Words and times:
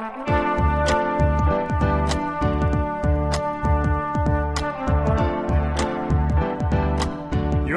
You're 0.00 0.08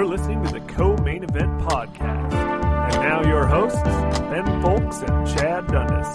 listening 0.05 0.41
to 0.46 0.54
the 0.54 0.62
Co-Main 0.70 1.25
Event 1.25 1.59
Podcast. 1.63 2.33
And 2.33 3.04
now 3.04 3.28
your 3.28 3.46
hosts, 3.46 3.83
Ben 3.83 4.46
Fowlkes 4.62 5.04
and 5.04 5.28
Chad 5.38 5.67
Dundas. 5.67 6.07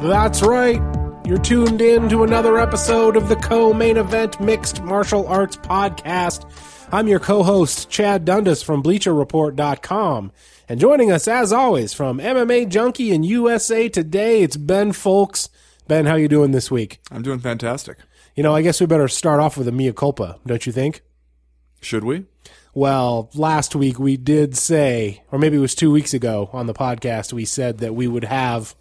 That's 0.00 0.42
right. 0.42 0.97
You're 1.28 1.36
tuned 1.36 1.82
in 1.82 2.08
to 2.08 2.22
another 2.22 2.58
episode 2.58 3.14
of 3.14 3.28
the 3.28 3.36
co-main 3.36 3.98
event 3.98 4.40
mixed 4.40 4.82
martial 4.82 5.28
arts 5.28 5.58
podcast. 5.58 6.50
I'm 6.90 7.06
your 7.06 7.20
co-host 7.20 7.90
Chad 7.90 8.24
Dundas 8.24 8.62
from 8.62 8.82
BleacherReport.com, 8.82 10.32
and 10.70 10.80
joining 10.80 11.12
us 11.12 11.28
as 11.28 11.52
always 11.52 11.92
from 11.92 12.16
MMA 12.16 12.70
Junkie 12.70 13.12
and 13.12 13.26
USA 13.26 13.90
Today, 13.90 14.40
it's 14.40 14.56
Ben 14.56 14.92
Fowlkes. 14.92 15.50
Ben, 15.86 16.06
how 16.06 16.14
you 16.14 16.28
doing 16.28 16.52
this 16.52 16.70
week? 16.70 16.98
I'm 17.10 17.20
doing 17.20 17.40
fantastic. 17.40 17.98
You 18.34 18.42
know, 18.42 18.54
I 18.54 18.62
guess 18.62 18.80
we 18.80 18.86
better 18.86 19.06
start 19.06 19.38
off 19.38 19.58
with 19.58 19.68
a 19.68 19.72
mea 19.72 19.92
culpa, 19.92 20.38
don't 20.46 20.64
you 20.64 20.72
think? 20.72 21.02
Should 21.82 22.04
we? 22.04 22.24
Well, 22.72 23.28
last 23.34 23.76
week 23.76 23.98
we 23.98 24.16
did 24.16 24.56
say, 24.56 25.22
or 25.30 25.38
maybe 25.38 25.58
it 25.58 25.60
was 25.60 25.74
two 25.74 25.90
weeks 25.90 26.14
ago 26.14 26.48
on 26.54 26.66
the 26.66 26.72
podcast, 26.72 27.34
we 27.34 27.44
said 27.44 27.80
that 27.80 27.94
we 27.94 28.08
would 28.08 28.24
have 28.24 28.74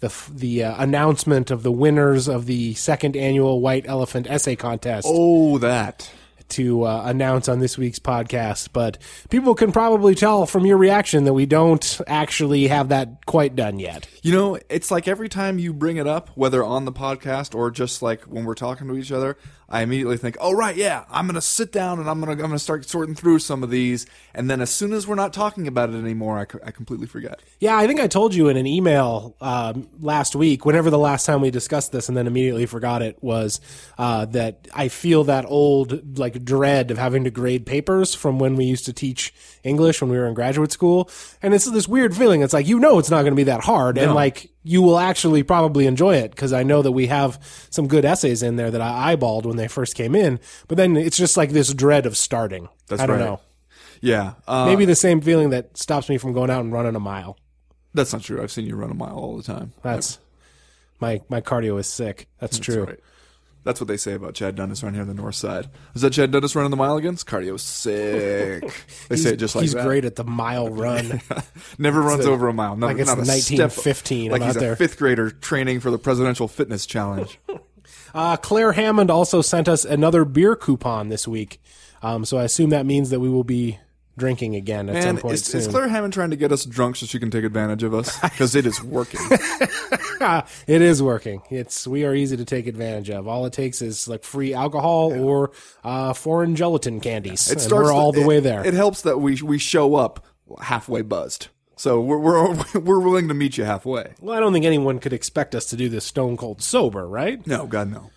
the 0.00 0.12
the 0.32 0.64
uh, 0.64 0.82
announcement 0.82 1.50
of 1.50 1.62
the 1.62 1.72
winners 1.72 2.28
of 2.28 2.46
the 2.46 2.74
second 2.74 3.16
annual 3.16 3.60
White 3.60 3.86
Elephant 3.88 4.26
Essay 4.30 4.56
Contest 4.56 5.06
Oh, 5.08 5.58
that. 5.58 6.10
to 6.50 6.84
uh, 6.84 7.02
announce 7.04 7.46
on 7.46 7.58
this 7.58 7.76
week's 7.76 7.98
podcast. 7.98 8.68
But 8.72 8.96
people 9.28 9.54
can 9.54 9.70
probably 9.70 10.14
tell 10.14 10.46
from 10.46 10.64
your 10.64 10.78
reaction 10.78 11.24
that 11.24 11.34
we 11.34 11.44
don't 11.44 12.00
actually 12.06 12.68
have 12.68 12.88
that 12.88 13.26
quite 13.26 13.54
done 13.54 13.78
yet. 13.78 14.08
You 14.22 14.32
know, 14.32 14.58
it's 14.70 14.90
like 14.90 15.06
every 15.08 15.28
time 15.28 15.58
you 15.58 15.74
bring 15.74 15.98
it 15.98 16.06
up, 16.06 16.30
whether 16.36 16.64
on 16.64 16.84
the 16.86 16.92
podcast 16.92 17.54
or 17.54 17.70
just 17.70 18.00
like 18.00 18.22
when 18.22 18.44
we're 18.46 18.54
talking 18.54 18.88
to 18.88 18.96
each 18.96 19.12
other, 19.12 19.36
I 19.68 19.82
immediately 19.82 20.16
think, 20.16 20.36
"Oh 20.40 20.52
right, 20.52 20.74
yeah, 20.74 21.04
I'm 21.10 21.26
going 21.26 21.34
to 21.34 21.40
sit 21.40 21.72
down 21.72 21.98
and 21.98 22.08
I'm 22.08 22.20
going 22.20 22.36
to 22.36 22.42
I'm 22.42 22.48
going 22.48 22.52
to 22.52 22.58
start 22.58 22.88
sorting 22.88 23.14
through 23.14 23.40
some 23.40 23.62
of 23.62 23.70
these." 23.70 24.06
And 24.34 24.48
then 24.48 24.60
as 24.60 24.70
soon 24.70 24.92
as 24.92 25.06
we're 25.06 25.14
not 25.14 25.32
talking 25.32 25.68
about 25.68 25.90
it 25.90 25.96
anymore, 25.96 26.38
I, 26.38 26.68
I 26.68 26.70
completely 26.70 27.06
forget. 27.06 27.40
Yeah, 27.60 27.76
I 27.76 27.86
think 27.86 28.00
I 28.00 28.06
told 28.06 28.34
you 28.34 28.48
in 28.48 28.56
an 28.56 28.66
email 28.66 29.36
um, 29.40 29.88
last 30.00 30.34
week, 30.34 30.64
whenever 30.64 30.90
the 30.90 30.98
last 30.98 31.26
time 31.26 31.40
we 31.40 31.50
discussed 31.50 31.92
this 31.92 32.08
and 32.08 32.16
then 32.16 32.26
immediately 32.26 32.66
forgot 32.66 33.02
it, 33.02 33.22
was 33.22 33.60
uh, 33.98 34.24
that 34.26 34.68
I 34.74 34.88
feel 34.88 35.24
that 35.24 35.44
old 35.46 36.18
like 36.18 36.44
dread 36.44 36.90
of 36.90 36.98
having 36.98 37.24
to 37.24 37.30
grade 37.30 37.66
papers 37.66 38.14
from 38.14 38.38
when 38.38 38.56
we 38.56 38.64
used 38.64 38.86
to 38.86 38.92
teach 38.92 39.34
English 39.64 40.00
when 40.00 40.10
we 40.10 40.16
were 40.16 40.26
in 40.26 40.34
graduate 40.34 40.72
school. 40.72 41.10
And 41.42 41.52
it's 41.52 41.70
this 41.70 41.86
weird 41.86 42.16
feeling. 42.16 42.42
It's 42.42 42.54
like, 42.54 42.66
you 42.66 42.78
know, 42.78 42.98
it's 42.98 43.10
not 43.10 43.22
going 43.22 43.32
to 43.32 43.36
be 43.36 43.44
that 43.44 43.60
hard. 43.60 43.98
And 43.98 44.14
like, 44.14 44.50
you 44.68 44.82
will 44.82 44.98
actually 44.98 45.42
probably 45.42 45.86
enjoy 45.86 46.16
it 46.16 46.30
because 46.30 46.52
I 46.52 46.62
know 46.62 46.82
that 46.82 46.92
we 46.92 47.06
have 47.06 47.42
some 47.70 47.88
good 47.88 48.04
essays 48.04 48.42
in 48.42 48.56
there 48.56 48.70
that 48.70 48.82
I 48.82 49.16
eyeballed 49.16 49.46
when 49.46 49.56
they 49.56 49.66
first 49.66 49.94
came 49.94 50.14
in. 50.14 50.38
But 50.68 50.76
then 50.76 50.94
it's 50.94 51.16
just 51.16 51.38
like 51.38 51.50
this 51.50 51.72
dread 51.72 52.04
of 52.04 52.18
starting. 52.18 52.68
That's 52.86 53.00
I 53.00 53.06
don't 53.06 53.18
right. 53.18 53.24
know. 53.24 53.40
Yeah, 54.02 54.34
uh, 54.46 54.66
Maybe 54.66 54.84
the 54.84 54.94
same 54.94 55.22
feeling 55.22 55.50
that 55.50 55.76
stops 55.78 56.08
me 56.08 56.18
from 56.18 56.34
going 56.34 56.50
out 56.50 56.60
and 56.60 56.72
running 56.72 56.94
a 56.94 57.00
mile. 57.00 57.38
that's 57.94 58.12
not 58.12 58.22
true. 58.22 58.42
I've 58.42 58.52
seen 58.52 58.66
you 58.66 58.76
run 58.76 58.90
a 58.90 58.94
mile 58.94 59.16
all 59.16 59.36
the 59.36 59.42
time. 59.42 59.72
That's 59.82 60.18
my 61.00 61.22
my 61.28 61.40
cardio 61.40 61.80
is 61.80 61.86
sick. 61.86 62.28
That's, 62.38 62.58
true. 62.58 62.84
Right. 62.84 63.00
That's 63.64 63.80
what 63.80 63.88
they 63.88 63.96
say 63.98 64.14
about 64.14 64.34
Chad 64.34 64.54
Dundas 64.56 64.82
around 64.82 64.94
here 64.94 65.02
on 65.02 65.08
the 65.08 65.14
north 65.14 65.34
side. 65.34 65.68
Is 65.94 66.00
that 66.02 66.12
Chad 66.14 66.30
Dundas 66.30 66.54
running 66.56 66.70
the 66.70 66.76
mile 66.76 66.96
against? 66.96 67.26
Cardio's 67.26 67.62
sick. 67.62 68.62
They 69.08 69.16
say 69.16 69.30
it 69.34 69.36
just 69.36 69.54
like 69.54 69.62
he's 69.62 69.74
that. 69.74 69.84
great 69.84 70.04
at 70.04 70.16
the 70.16 70.24
mile 70.24 70.68
run. 70.70 71.20
Never 71.78 72.00
runs 72.00 72.24
a- 72.24 72.30
over 72.30 72.48
a 72.48 72.52
mile. 72.54 72.76
Never, 72.76 72.92
like 72.92 73.00
it's 73.00 73.08
not 73.08 73.18
a 73.18 73.24
step- 73.26 73.70
1915, 73.72 74.30
Like 74.30 74.40
I'm 74.42 74.46
he's 74.48 74.56
a 74.56 74.60
there. 74.60 74.76
fifth 74.76 74.96
grader 74.98 75.30
training 75.30 75.80
for 75.80 75.90
the 75.90 75.98
presidential 75.98 76.48
fitness 76.48 76.86
challenge. 76.86 77.38
uh, 78.14 78.36
Claire 78.38 78.72
Hammond 78.72 79.10
also 79.10 79.42
sent 79.42 79.68
us 79.68 79.84
another 79.84 80.24
beer 80.24 80.56
coupon 80.56 81.08
this 81.08 81.28
week, 81.28 81.60
um, 82.00 82.24
so 82.24 82.38
I 82.38 82.44
assume 82.44 82.70
that 82.70 82.86
means 82.86 83.10
that 83.10 83.20
we 83.20 83.28
will 83.28 83.44
be 83.44 83.78
drinking 84.18 84.54
again 84.56 84.90
at 84.90 85.02
some 85.02 85.10
And 85.10 85.20
point 85.20 85.34
is, 85.34 85.44
soon. 85.44 85.60
is 85.62 85.68
Claire 85.68 85.88
Hammond 85.88 86.12
trying 86.12 86.30
to 86.30 86.36
get 86.36 86.52
us 86.52 86.64
drunk 86.66 86.96
so 86.96 87.06
she 87.06 87.18
can 87.18 87.30
take 87.30 87.44
advantage 87.44 87.82
of 87.82 87.94
us? 87.94 88.18
Because 88.22 88.54
it 88.54 88.66
is 88.66 88.82
working. 88.82 89.20
it 90.66 90.82
is 90.82 91.02
working. 91.02 91.42
It's 91.50 91.86
we 91.86 92.04
are 92.04 92.14
easy 92.14 92.36
to 92.36 92.44
take 92.44 92.66
advantage 92.66 93.10
of. 93.10 93.26
All 93.28 93.46
it 93.46 93.52
takes 93.52 93.80
is 93.82 94.08
like 94.08 94.24
free 94.24 94.54
alcohol 94.54 95.12
or 95.18 95.52
uh, 95.84 96.12
foreign 96.12 96.56
gelatin 96.56 97.00
candies, 97.00 97.50
It 97.50 97.62
and 97.62 97.72
we're 97.72 97.86
the- 97.86 97.92
all 97.92 98.12
the 98.12 98.22
it- 98.22 98.26
way 98.26 98.40
there. 98.40 98.64
It 98.66 98.74
helps 98.74 99.02
that 99.02 99.18
we 99.18 99.40
we 99.42 99.58
show 99.58 99.94
up 99.94 100.24
halfway 100.60 101.02
buzzed. 101.02 101.48
So 101.76 102.00
we're 102.00 102.18
we're 102.18 102.64
we're 102.80 103.00
willing 103.00 103.28
to 103.28 103.34
meet 103.34 103.56
you 103.56 103.64
halfway. 103.64 104.14
well, 104.20 104.36
I 104.36 104.40
don't 104.40 104.52
think 104.52 104.64
anyone 104.64 104.98
could 104.98 105.12
expect 105.12 105.54
us 105.54 105.66
to 105.66 105.76
do 105.76 105.88
this 105.88 106.04
stone 106.04 106.36
cold 106.36 106.60
sober, 106.62 107.06
right? 107.06 107.44
No, 107.46 107.66
God 107.66 107.90
no. 107.90 108.10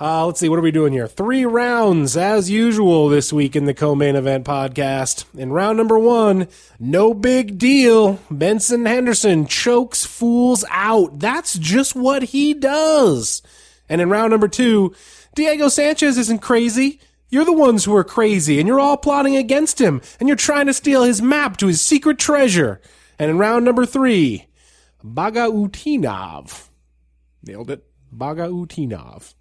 Uh, 0.00 0.24
let's 0.26 0.38
see, 0.38 0.48
what 0.48 0.60
are 0.60 0.62
we 0.62 0.70
doing 0.70 0.92
here? 0.92 1.08
Three 1.08 1.44
rounds, 1.44 2.16
as 2.16 2.48
usual, 2.48 3.08
this 3.08 3.32
week 3.32 3.56
in 3.56 3.64
the 3.64 3.74
co-main 3.74 4.14
event 4.14 4.46
podcast. 4.46 5.24
In 5.36 5.50
round 5.50 5.76
number 5.76 5.98
one, 5.98 6.46
no 6.78 7.12
big 7.12 7.58
deal. 7.58 8.20
Benson 8.30 8.86
Henderson 8.86 9.44
chokes 9.46 10.06
fools 10.06 10.64
out. 10.70 11.18
That's 11.18 11.58
just 11.58 11.96
what 11.96 12.22
he 12.22 12.54
does. 12.54 13.42
And 13.88 14.00
in 14.00 14.08
round 14.08 14.30
number 14.30 14.46
two, 14.46 14.94
Diego 15.34 15.68
Sanchez 15.68 16.16
isn't 16.16 16.38
crazy. 16.42 17.00
You're 17.28 17.44
the 17.44 17.52
ones 17.52 17.84
who 17.84 17.96
are 17.96 18.04
crazy, 18.04 18.60
and 18.60 18.68
you're 18.68 18.78
all 18.78 18.96
plotting 18.96 19.36
against 19.36 19.80
him, 19.80 20.00
and 20.20 20.28
you're 20.28 20.36
trying 20.36 20.66
to 20.66 20.74
steal 20.74 21.02
his 21.02 21.20
map 21.20 21.56
to 21.56 21.66
his 21.66 21.80
secret 21.80 22.20
treasure. 22.20 22.80
And 23.18 23.32
in 23.32 23.38
round 23.38 23.64
number 23.64 23.84
three, 23.84 24.46
Bagautinov. 25.04 26.68
Nailed 27.42 27.70
it. 27.72 27.84
Bagautinov. 28.16 29.34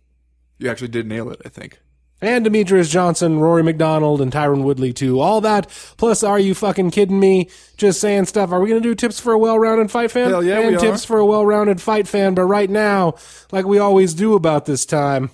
You 0.57 0.69
actually 0.69 0.89
did 0.89 1.07
nail 1.07 1.29
it. 1.29 1.41
I 1.45 1.49
think. 1.49 1.79
And 2.19 2.43
Demetrious 2.43 2.89
Johnson, 2.89 3.39
Rory 3.39 3.61
MacDonald, 3.61 4.21
and 4.21 4.31
Tyron 4.31 4.63
Woodley 4.63 4.91
too. 4.91 5.19
All 5.19 5.39
that, 5.41 5.67
plus 5.97 6.23
are 6.23 6.39
you 6.39 6.55
fucking 6.55 6.89
kidding 6.89 7.19
me? 7.19 7.47
Just 7.77 8.01
saying 8.01 8.25
stuff. 8.25 8.51
Are 8.51 8.59
we 8.59 8.69
gonna 8.69 8.81
do 8.81 8.95
tips 8.95 9.19
for 9.19 9.33
a 9.33 9.37
well-rounded 9.37 9.91
fight 9.91 10.09
fan? 10.09 10.31
Hell 10.31 10.43
yeah, 10.43 10.59
and 10.59 10.71
we 10.71 10.77
tips 10.77 11.03
are. 11.03 11.07
for 11.07 11.17
a 11.19 11.25
well-rounded 11.25 11.79
fight 11.79 12.07
fan. 12.07 12.33
But 12.33 12.45
right 12.45 12.71
now, 12.71 13.13
like 13.51 13.65
we 13.65 13.77
always 13.77 14.15
do 14.15 14.33
about 14.33 14.65
this 14.65 14.83
time, 14.83 15.29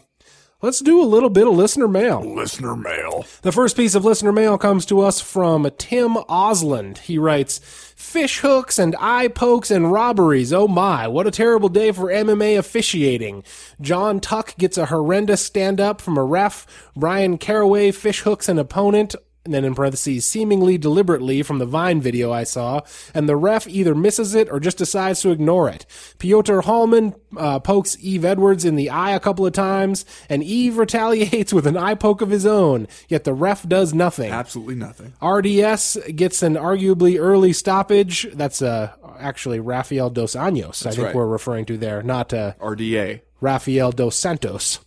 let's 0.63 0.79
do 0.79 1.00
a 1.00 1.03
little 1.03 1.29
bit 1.29 1.46
of 1.46 1.53
listener 1.53 1.88
mail. 1.88 2.22
Listener 2.22 2.75
mail. 2.75 3.25
The 3.41 3.51
first 3.51 3.75
piece 3.75 3.94
of 3.94 4.06
listener 4.06 4.31
mail 4.31 4.57
comes 4.57 4.85
to 4.88 5.01
us 5.01 5.19
from 5.19 5.69
Tim 5.78 6.16
Osland. 6.29 7.00
He 7.00 7.19
writes, 7.19 7.59
Fish 7.96 8.40
hooks 8.40 8.79
and 8.79 8.96
eye 9.00 9.28
pokes 9.28 9.69
and 9.69 9.91
robberies. 9.91 10.53
Oh 10.53 10.68
my, 10.68 11.07
what 11.07 11.28
a 11.28 11.31
terrible 11.31 11.69
day 11.69 11.91
for 11.91 12.06
MMA 12.06 12.57
officiating. 12.57 13.44
Jon 13.81 14.19
Tuck 14.19 14.56
gets 14.57 14.78
a 14.78 14.88
horrendous 14.88 15.46
stand 15.46 15.79
up 15.79 16.01
from 16.01 16.18
a 16.18 16.24
ref. 16.24 16.66
Bryan 16.95 17.38
Caraway 17.38 17.91
fish 17.91 18.22
hooks 18.22 18.47
an 18.47 18.57
opponent. 18.57 19.16
And 19.46 19.54
then 19.54 19.66
in 19.66 19.76
parentheses, 19.76 20.26
seemingly 20.26 20.78
deliberately 20.78 21.44
from 21.44 21.59
the 21.59 21.66
Vine 21.66 22.00
video 22.00 22.31
I 22.31 22.46
saw, 22.46 22.81
and 23.14 23.28
the 23.28 23.36
ref 23.36 23.68
either 23.68 23.94
misses 23.94 24.36
it 24.36 24.50
or 24.50 24.58
just 24.62 24.78
decides 24.78 25.20
to 25.22 25.31
ignore 25.31 25.68
it. 25.68 25.86
Piotr 26.18 26.62
Hallmann 26.62 27.14
uh, 27.36 27.59
pokes 27.59 27.98
Yves 28.02 28.24
Edwards 28.24 28.64
in 28.64 28.76
the 28.76 28.90
eye 28.90 29.12
a 29.12 29.20
couple 29.20 29.46
of 29.46 29.52
times, 29.52 30.06
and 30.30 30.44
Yves 30.44 30.78
retaliates 30.78 31.52
with 31.52 31.68
an 31.68 31.76
eye 31.76 31.96
poke 31.96 32.22
of 32.22 32.30
his 32.30 32.46
own, 32.46 32.88
yet 33.09 33.26
the 33.26 33.34
ref 33.34 33.68
does 33.68 33.94
nothing. 33.94 34.31
Absolutely 34.31 34.76
nothing. 34.76 35.14
RDS 35.22 35.98
gets 36.16 36.42
an 36.42 36.54
arguably 36.56 37.20
early 37.20 37.52
stoppage. 37.52 38.25
That's 38.34 38.62
uh, 38.62 38.94
actually 39.20 39.60
Rafael 39.60 40.10
Dos 40.10 40.36
Anjos, 40.36 40.86
I 40.86 40.92
think 40.92 41.08
right. 41.08 41.16
we're 41.16 41.28
referring 41.28 41.66
to 41.66 41.78
there, 41.78 42.02
not 42.02 42.34
uh, 42.34 42.54
RDA. 42.62 43.22
Rafael 43.42 43.92
Dos 43.92 44.16
Santos. 44.16 44.80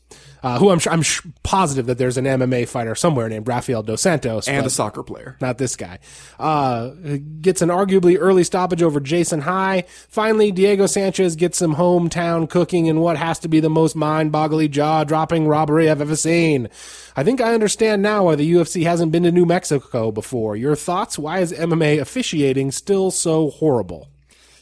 Uh, 0.46 0.60
who 0.60 0.70
I'm 0.70 0.78
I'm 0.88 1.02
sh- 1.02 1.22
positive 1.42 1.86
that 1.86 1.98
there's 1.98 2.16
an 2.16 2.24
MMA 2.24 2.68
fighter 2.68 2.94
somewhere 2.94 3.28
named 3.28 3.48
Rafael 3.48 3.82
Dos 3.82 4.00
Santos. 4.00 4.46
And 4.46 4.64
a 4.64 4.70
soccer 4.70 5.02
player. 5.02 5.36
not 5.40 5.58
this 5.58 5.74
guy. 5.74 5.98
Uh, 6.38 6.90
gets 7.40 7.62
an 7.62 7.68
arguably 7.68 8.16
early 8.16 8.44
stoppage 8.44 8.80
over 8.80 9.00
Jason 9.00 9.40
High. 9.40 9.86
Finally, 10.08 10.52
Diego 10.52 10.86
Sanchez 10.86 11.34
gets 11.34 11.58
some 11.58 11.74
hometown 11.74 12.48
cooking 12.48 12.86
in 12.86 13.00
what 13.00 13.16
has 13.16 13.40
to 13.40 13.48
be 13.48 13.58
the 13.58 13.68
most 13.68 13.96
mind-boggling, 13.96 14.70
jaw-dropping 14.70 15.48
robbery 15.48 15.90
I've 15.90 16.00
ever 16.00 16.14
seen. 16.14 16.68
I 17.16 17.24
think 17.24 17.40
I 17.40 17.52
understand 17.52 18.02
now 18.02 18.26
why 18.26 18.36
the 18.36 18.52
UFC 18.52 18.84
hasn't 18.84 19.10
been 19.10 19.24
to 19.24 19.32
New 19.32 19.46
Mexico 19.46 20.12
before. 20.12 20.54
Your 20.54 20.76
thoughts? 20.76 21.18
Why 21.18 21.40
is 21.40 21.52
MMA 21.52 22.00
officiating 22.00 22.70
still 22.70 23.10
so 23.10 23.50
horrible? 23.50 24.12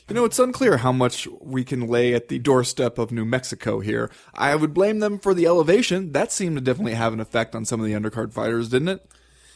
You 0.08 0.14
know, 0.14 0.26
it's 0.26 0.38
unclear 0.38 0.78
how 0.78 0.92
much 0.92 1.26
we 1.40 1.64
can 1.64 1.86
lay 1.86 2.12
at 2.12 2.28
the 2.28 2.38
doorstep 2.38 2.98
of 2.98 3.10
New 3.10 3.24
Mexico 3.24 3.80
here. 3.80 4.10
I 4.34 4.54
would 4.54 4.74
blame 4.74 4.98
them 4.98 5.18
for 5.18 5.32
the 5.32 5.46
elevation. 5.46 6.12
That 6.12 6.30
seemed 6.30 6.56
to 6.56 6.60
definitely 6.60 6.92
have 6.94 7.14
an 7.14 7.20
effect 7.20 7.54
on 7.54 7.64
some 7.64 7.80
of 7.80 7.86
the 7.86 7.94
undercard 7.94 8.32
fighters, 8.32 8.68
didn't 8.68 8.88
it? 8.88 9.10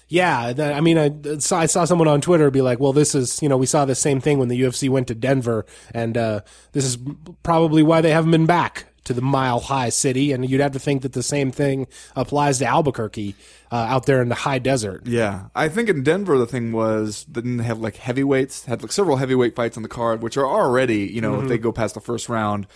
Yeah, 0.08 0.54
that, 0.54 0.72
I 0.72 0.80
mean, 0.80 0.96
I 0.96 1.36
saw, 1.36 1.58
I 1.60 1.66
saw 1.66 1.84
someone 1.84 2.08
on 2.08 2.22
Twitter 2.22 2.50
be 2.50 2.62
like, 2.62 2.80
"Well, 2.80 2.94
this 2.94 3.14
is 3.14 3.42
you 3.42 3.48
know 3.48 3.58
we 3.58 3.66
saw 3.66 3.84
the 3.84 3.94
same 3.94 4.22
thing 4.22 4.38
when 4.38 4.48
the 4.48 4.58
UFC 4.58 4.88
went 4.88 5.06
to 5.08 5.14
Denver, 5.14 5.66
and 5.92 6.16
uh, 6.16 6.40
this 6.72 6.86
is 6.86 6.96
probably 7.42 7.82
why 7.82 8.00
they 8.00 8.10
haven't 8.10 8.30
been 8.30 8.46
back 8.46 8.86
to 9.08 9.14
the 9.14 9.22
mile 9.22 9.58
high 9.58 9.88
city, 9.88 10.32
and 10.32 10.48
you'd 10.48 10.60
have 10.60 10.72
to 10.72 10.78
think 10.78 11.02
that 11.02 11.14
the 11.14 11.22
same 11.22 11.50
thing 11.50 11.86
applies 12.14 12.58
to 12.58 12.66
Albuquerque 12.66 13.34
uh, 13.72 13.74
out 13.74 14.06
there 14.06 14.22
in 14.22 14.28
the 14.28 14.34
high 14.34 14.58
desert. 14.58 15.06
Yeah, 15.06 15.46
I 15.54 15.68
think 15.68 15.88
in 15.88 16.02
Denver 16.02 16.38
the 16.38 16.46
thing 16.46 16.72
was 16.72 17.24
they 17.24 17.40
didn't 17.40 17.60
have 17.60 17.80
like 17.80 17.96
heavyweights, 17.96 18.66
had 18.66 18.82
like 18.82 18.92
several 18.92 19.16
heavyweight 19.16 19.56
fights 19.56 19.76
on 19.76 19.82
the 19.82 19.88
card, 19.88 20.22
which 20.22 20.36
are 20.36 20.46
already 20.46 21.06
you 21.06 21.20
know 21.20 21.40
if 21.40 21.48
they 21.48 21.58
go 21.58 21.72
past 21.72 21.94
the 21.94 22.00
first 22.00 22.28
round, 22.28 22.66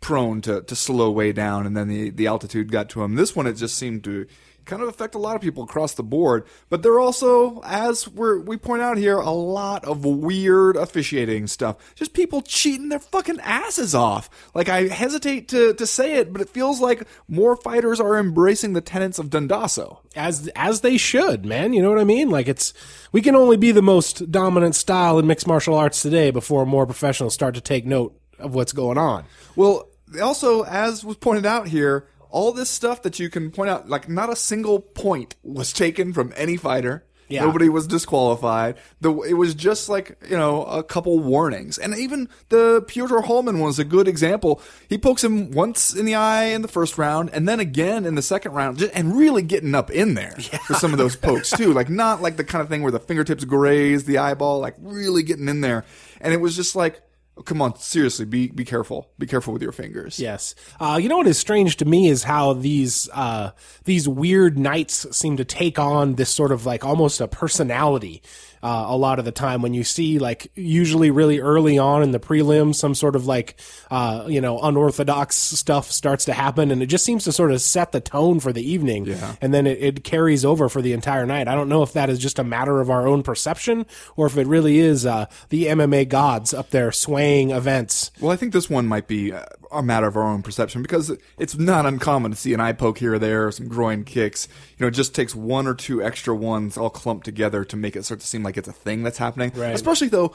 prone 0.00 0.40
to 0.42 0.62
to 0.62 0.74
slow 0.74 1.10
way 1.10 1.32
down, 1.32 1.66
and 1.66 1.76
then 1.76 1.88
the 1.88 2.10
the 2.10 2.26
altitude 2.26 2.72
got 2.72 2.88
to 2.90 3.00
them. 3.00 3.14
This 3.14 3.36
one 3.36 3.46
it 3.46 3.54
just 3.54 3.76
seemed 3.76 4.02
to 4.04 4.26
kind 4.64 4.82
of 4.82 4.88
affect 4.88 5.14
a 5.14 5.18
lot 5.18 5.36
of 5.36 5.42
people 5.42 5.64
across 5.64 5.94
the 5.94 6.02
board, 6.02 6.44
but 6.68 6.82
there 6.82 6.92
are 6.92 7.00
also, 7.00 7.60
as 7.64 8.08
we're, 8.08 8.40
we 8.40 8.56
point 8.56 8.82
out 8.82 8.96
here, 8.96 9.16
a 9.16 9.30
lot 9.30 9.84
of 9.84 10.04
weird 10.04 10.76
officiating 10.76 11.46
stuff. 11.46 11.76
Just 11.94 12.12
people 12.12 12.42
cheating 12.42 12.88
their 12.88 12.98
fucking 12.98 13.40
asses 13.40 13.94
off. 13.94 14.30
Like 14.54 14.68
I 14.68 14.88
hesitate 14.88 15.48
to 15.48 15.74
to 15.74 15.86
say 15.86 16.14
it, 16.14 16.32
but 16.32 16.42
it 16.42 16.48
feels 16.48 16.80
like 16.80 17.06
more 17.28 17.56
fighters 17.56 18.00
are 18.00 18.18
embracing 18.18 18.72
the 18.72 18.80
tenets 18.80 19.18
of 19.18 19.30
Dundasso. 19.30 19.98
as 20.14 20.48
as 20.54 20.80
they 20.80 20.96
should, 20.96 21.44
man. 21.44 21.72
You 21.72 21.82
know 21.82 21.90
what 21.90 21.98
I 22.00 22.04
mean? 22.04 22.30
Like 22.30 22.48
it's 22.48 22.72
we 23.12 23.22
can 23.22 23.36
only 23.36 23.56
be 23.56 23.72
the 23.72 23.82
most 23.82 24.30
dominant 24.30 24.74
style 24.74 25.18
in 25.18 25.26
mixed 25.26 25.46
martial 25.46 25.74
arts 25.74 26.02
today 26.02 26.30
before 26.30 26.66
more 26.66 26.86
professionals 26.86 27.34
start 27.34 27.54
to 27.54 27.60
take 27.60 27.86
note 27.86 28.18
of 28.38 28.54
what's 28.54 28.72
going 28.72 28.98
on. 28.98 29.24
Well, 29.56 29.88
also, 30.20 30.64
as 30.64 31.04
was 31.04 31.16
pointed 31.16 31.46
out 31.46 31.68
here, 31.68 32.06
all 32.32 32.52
this 32.52 32.70
stuff 32.70 33.02
that 33.02 33.20
you 33.20 33.30
can 33.30 33.50
point 33.50 33.70
out, 33.70 33.88
like 33.88 34.08
not 34.08 34.30
a 34.30 34.36
single 34.36 34.80
point 34.80 35.36
was 35.42 35.72
taken 35.72 36.12
from 36.12 36.32
any 36.36 36.56
fighter. 36.56 37.04
Yeah. 37.28 37.44
Nobody 37.44 37.70
was 37.70 37.86
disqualified. 37.86 38.76
The, 39.00 39.10
it 39.22 39.34
was 39.34 39.54
just 39.54 39.88
like, 39.88 40.18
you 40.28 40.36
know, 40.36 40.64
a 40.64 40.82
couple 40.82 41.18
warnings. 41.18 41.78
And 41.78 41.96
even 41.96 42.28
the 42.50 42.84
Piotr 42.86 43.20
Hallmann 43.20 43.58
was 43.58 43.78
a 43.78 43.84
good 43.84 44.06
example. 44.06 44.60
He 44.88 44.98
pokes 44.98 45.24
him 45.24 45.50
once 45.50 45.94
in 45.94 46.04
the 46.04 46.14
eye 46.14 46.46
in 46.46 46.60
the 46.60 46.68
first 46.68 46.98
round 46.98 47.30
and 47.30 47.48
then 47.48 47.58
again 47.58 48.04
in 48.04 48.16
the 48.16 48.22
second 48.22 48.52
round 48.52 48.82
and 48.82 49.16
really 49.16 49.42
getting 49.42 49.74
up 49.74 49.90
in 49.90 50.12
there 50.12 50.36
for 50.66 50.74
some 50.74 50.92
of 50.92 50.98
those 50.98 51.16
pokes 51.16 51.50
too. 51.50 51.72
Like 51.72 51.88
not 51.88 52.20
like 52.20 52.36
the 52.36 52.44
kind 52.44 52.60
of 52.60 52.68
thing 52.68 52.82
where 52.82 52.92
the 52.92 53.00
fingertips 53.00 53.44
graze 53.44 54.04
the 54.04 54.18
eyeball, 54.18 54.60
like 54.60 54.74
really 54.78 55.22
getting 55.22 55.48
in 55.48 55.62
there. 55.62 55.86
And 56.20 56.34
it 56.34 56.40
was 56.40 56.54
just 56.54 56.76
like, 56.76 57.00
come 57.44 57.62
on, 57.62 57.76
seriously, 57.76 58.24
be, 58.24 58.48
be 58.48 58.64
careful. 58.64 59.10
Be 59.18 59.26
careful 59.26 59.52
with 59.52 59.62
your 59.62 59.72
fingers. 59.72 60.20
Yes. 60.20 60.54
Uh, 60.78 60.98
you 61.00 61.08
know 61.08 61.16
what 61.16 61.26
is 61.26 61.38
strange 61.38 61.76
to 61.78 61.84
me 61.84 62.08
is 62.08 62.24
how 62.24 62.52
these 62.52 63.08
uh, 63.12 63.52
these 63.84 64.08
weird 64.08 64.58
nights 64.58 65.06
seem 65.16 65.36
to 65.38 65.44
take 65.44 65.78
on 65.78 66.14
this 66.14 66.30
sort 66.30 66.52
of 66.52 66.66
like 66.66 66.84
almost 66.84 67.20
a 67.20 67.28
personality. 67.28 68.22
Uh, 68.62 68.86
a 68.88 68.96
lot 68.96 69.18
of 69.18 69.24
the 69.24 69.32
time 69.32 69.60
when 69.60 69.74
you 69.74 69.82
see 69.82 70.18
like 70.20 70.50
usually 70.54 71.10
really 71.10 71.40
early 71.40 71.78
on 71.78 72.02
in 72.02 72.12
the 72.12 72.20
prelims 72.20 72.76
some 72.76 72.94
sort 72.94 73.16
of 73.16 73.26
like 73.26 73.56
uh, 73.90 74.24
you 74.28 74.40
know 74.40 74.60
unorthodox 74.60 75.36
stuff 75.36 75.90
starts 75.90 76.24
to 76.26 76.32
happen 76.32 76.70
and 76.70 76.82
it 76.82 76.86
just 76.86 77.04
seems 77.04 77.24
to 77.24 77.32
sort 77.32 77.50
of 77.50 77.60
set 77.60 77.92
the 77.92 78.00
tone 78.00 78.38
for 78.40 78.52
the 78.52 78.62
evening. 78.62 79.04
Yeah. 79.06 79.34
and 79.40 79.52
then 79.52 79.66
it, 79.66 79.82
it 79.82 80.04
carries 80.04 80.44
over 80.44 80.68
for 80.68 80.80
the 80.80 80.92
entire 80.92 81.26
night. 81.26 81.48
I 81.48 81.54
don't 81.54 81.68
know 81.68 81.82
if 81.82 81.92
that 81.94 82.08
is 82.08 82.18
just 82.18 82.38
a 82.38 82.44
matter 82.44 82.80
of 82.80 82.88
our 82.90 83.06
own 83.06 83.22
perception 83.22 83.84
or 84.16 84.26
if 84.26 84.36
it 84.36 84.46
really 84.46 84.78
is 84.78 85.04
uh, 85.06 85.26
the 85.48 85.66
mma 85.66 86.08
gods 86.08 86.54
up 86.54 86.70
there 86.70 86.92
swaying 86.92 87.50
events. 87.50 88.10
Well, 88.20 88.30
I 88.30 88.36
think 88.36 88.52
this 88.52 88.70
one 88.70 88.86
might 88.86 89.08
be 89.08 89.32
uh, 89.32 89.44
a 89.72 89.82
matter 89.82 90.06
of 90.06 90.16
our 90.16 90.22
own 90.22 90.42
perception 90.42 90.82
because 90.82 91.16
it's 91.38 91.56
not 91.56 91.86
uncommon 91.86 92.30
to 92.30 92.36
see 92.36 92.54
an 92.54 92.60
eye 92.60 92.72
poke 92.72 92.98
here 92.98 93.14
or 93.14 93.18
there, 93.18 93.50
some 93.50 93.68
groin 93.68 94.04
kicks. 94.04 94.48
You 94.76 94.84
know, 94.84 94.88
it 94.88 94.92
just 94.92 95.14
takes 95.14 95.34
one 95.34 95.66
or 95.66 95.74
two 95.74 96.02
extra 96.02 96.34
ones 96.34 96.76
all 96.76 96.90
clumped 96.90 97.24
together 97.24 97.64
to 97.64 97.76
make 97.76 97.96
it 97.96 98.04
start 98.04 98.20
to 98.20 98.26
seem 98.26 98.42
like 98.42 98.56
it's 98.56 98.68
a 98.68 98.72
thing 98.72 99.02
that's 99.02 99.18
happening. 99.18 99.52
Right. 99.54 99.74
Especially 99.74 100.08
though, 100.08 100.34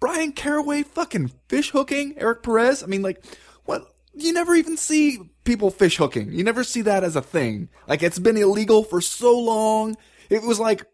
Bryan 0.00 0.32
Caraway 0.32 0.82
fucking 0.82 1.32
fish 1.48 1.70
hooking 1.70 2.14
Eric 2.18 2.42
Perez. 2.42 2.82
I 2.82 2.86
mean, 2.86 3.02
like, 3.02 3.24
what? 3.64 3.86
You 4.12 4.32
never 4.32 4.54
even 4.54 4.76
see 4.76 5.18
people 5.44 5.70
fish 5.70 5.96
hooking. 5.96 6.32
You 6.32 6.44
never 6.44 6.62
see 6.62 6.82
that 6.82 7.02
as 7.02 7.16
a 7.16 7.22
thing. 7.22 7.68
Like, 7.88 8.02
it's 8.02 8.18
been 8.18 8.36
illegal 8.36 8.84
for 8.84 9.00
so 9.00 9.38
long. 9.38 9.96
It 10.30 10.42
was 10.42 10.60
like, 10.60 10.84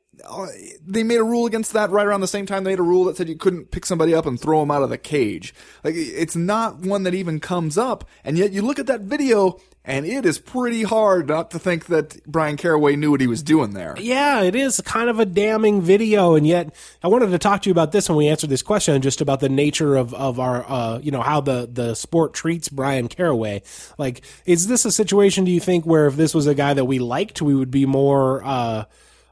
they 0.86 1.02
made 1.02 1.18
a 1.18 1.24
rule 1.24 1.46
against 1.46 1.72
that 1.72 1.90
right 1.90 2.06
around 2.06 2.20
the 2.20 2.28
same 2.28 2.46
time 2.46 2.64
they 2.64 2.70
made 2.70 2.78
a 2.78 2.82
rule 2.82 3.04
that 3.04 3.16
said 3.16 3.28
you 3.28 3.36
couldn't 3.36 3.70
pick 3.70 3.86
somebody 3.86 4.14
up 4.14 4.26
and 4.26 4.40
throw 4.40 4.60
them 4.60 4.70
out 4.70 4.82
of 4.82 4.90
the 4.90 4.98
cage. 4.98 5.54
Like 5.84 5.94
it's 5.96 6.36
not 6.36 6.78
one 6.78 7.02
that 7.04 7.14
even 7.14 7.40
comes 7.40 7.78
up, 7.78 8.04
and 8.24 8.38
yet 8.38 8.52
you 8.52 8.62
look 8.62 8.78
at 8.78 8.86
that 8.86 9.02
video 9.02 9.58
and 9.84 10.04
it 10.04 10.26
is 10.26 10.38
pretty 10.38 10.82
hard 10.82 11.28
not 11.28 11.50
to 11.52 11.58
think 11.58 11.86
that 11.86 12.22
Bryan 12.26 12.56
Caraway 12.56 12.96
knew 12.96 13.10
what 13.10 13.20
he 13.20 13.26
was 13.26 13.42
doing 13.42 13.72
there. 13.72 13.94
Yeah, 13.98 14.42
it 14.42 14.54
is 14.54 14.80
kind 14.82 15.08
of 15.08 15.18
a 15.18 15.24
damning 15.24 15.80
video, 15.80 16.34
and 16.34 16.46
yet 16.46 16.74
I 17.02 17.08
wanted 17.08 17.30
to 17.30 17.38
talk 17.38 17.62
to 17.62 17.68
you 17.68 17.72
about 17.72 17.90
this 17.90 18.08
when 18.08 18.18
we 18.18 18.28
answered 18.28 18.50
this 18.50 18.62
question, 18.62 19.00
just 19.00 19.20
about 19.20 19.40
the 19.40 19.48
nature 19.48 19.96
of 19.96 20.12
of 20.12 20.38
our, 20.38 20.64
uh, 20.68 20.98
you 20.98 21.10
know, 21.10 21.22
how 21.22 21.40
the 21.40 21.68
the 21.70 21.94
sport 21.94 22.34
treats 22.34 22.68
Bryan 22.68 23.08
Caraway. 23.08 23.62
Like, 23.96 24.22
is 24.44 24.66
this 24.66 24.84
a 24.84 24.92
situation? 24.92 25.44
Do 25.44 25.50
you 25.50 25.60
think 25.60 25.86
where 25.86 26.06
if 26.06 26.16
this 26.16 26.34
was 26.34 26.46
a 26.46 26.54
guy 26.54 26.74
that 26.74 26.84
we 26.84 26.98
liked, 26.98 27.40
we 27.40 27.54
would 27.54 27.70
be 27.70 27.86
more? 27.86 28.44
Uh, 28.44 28.84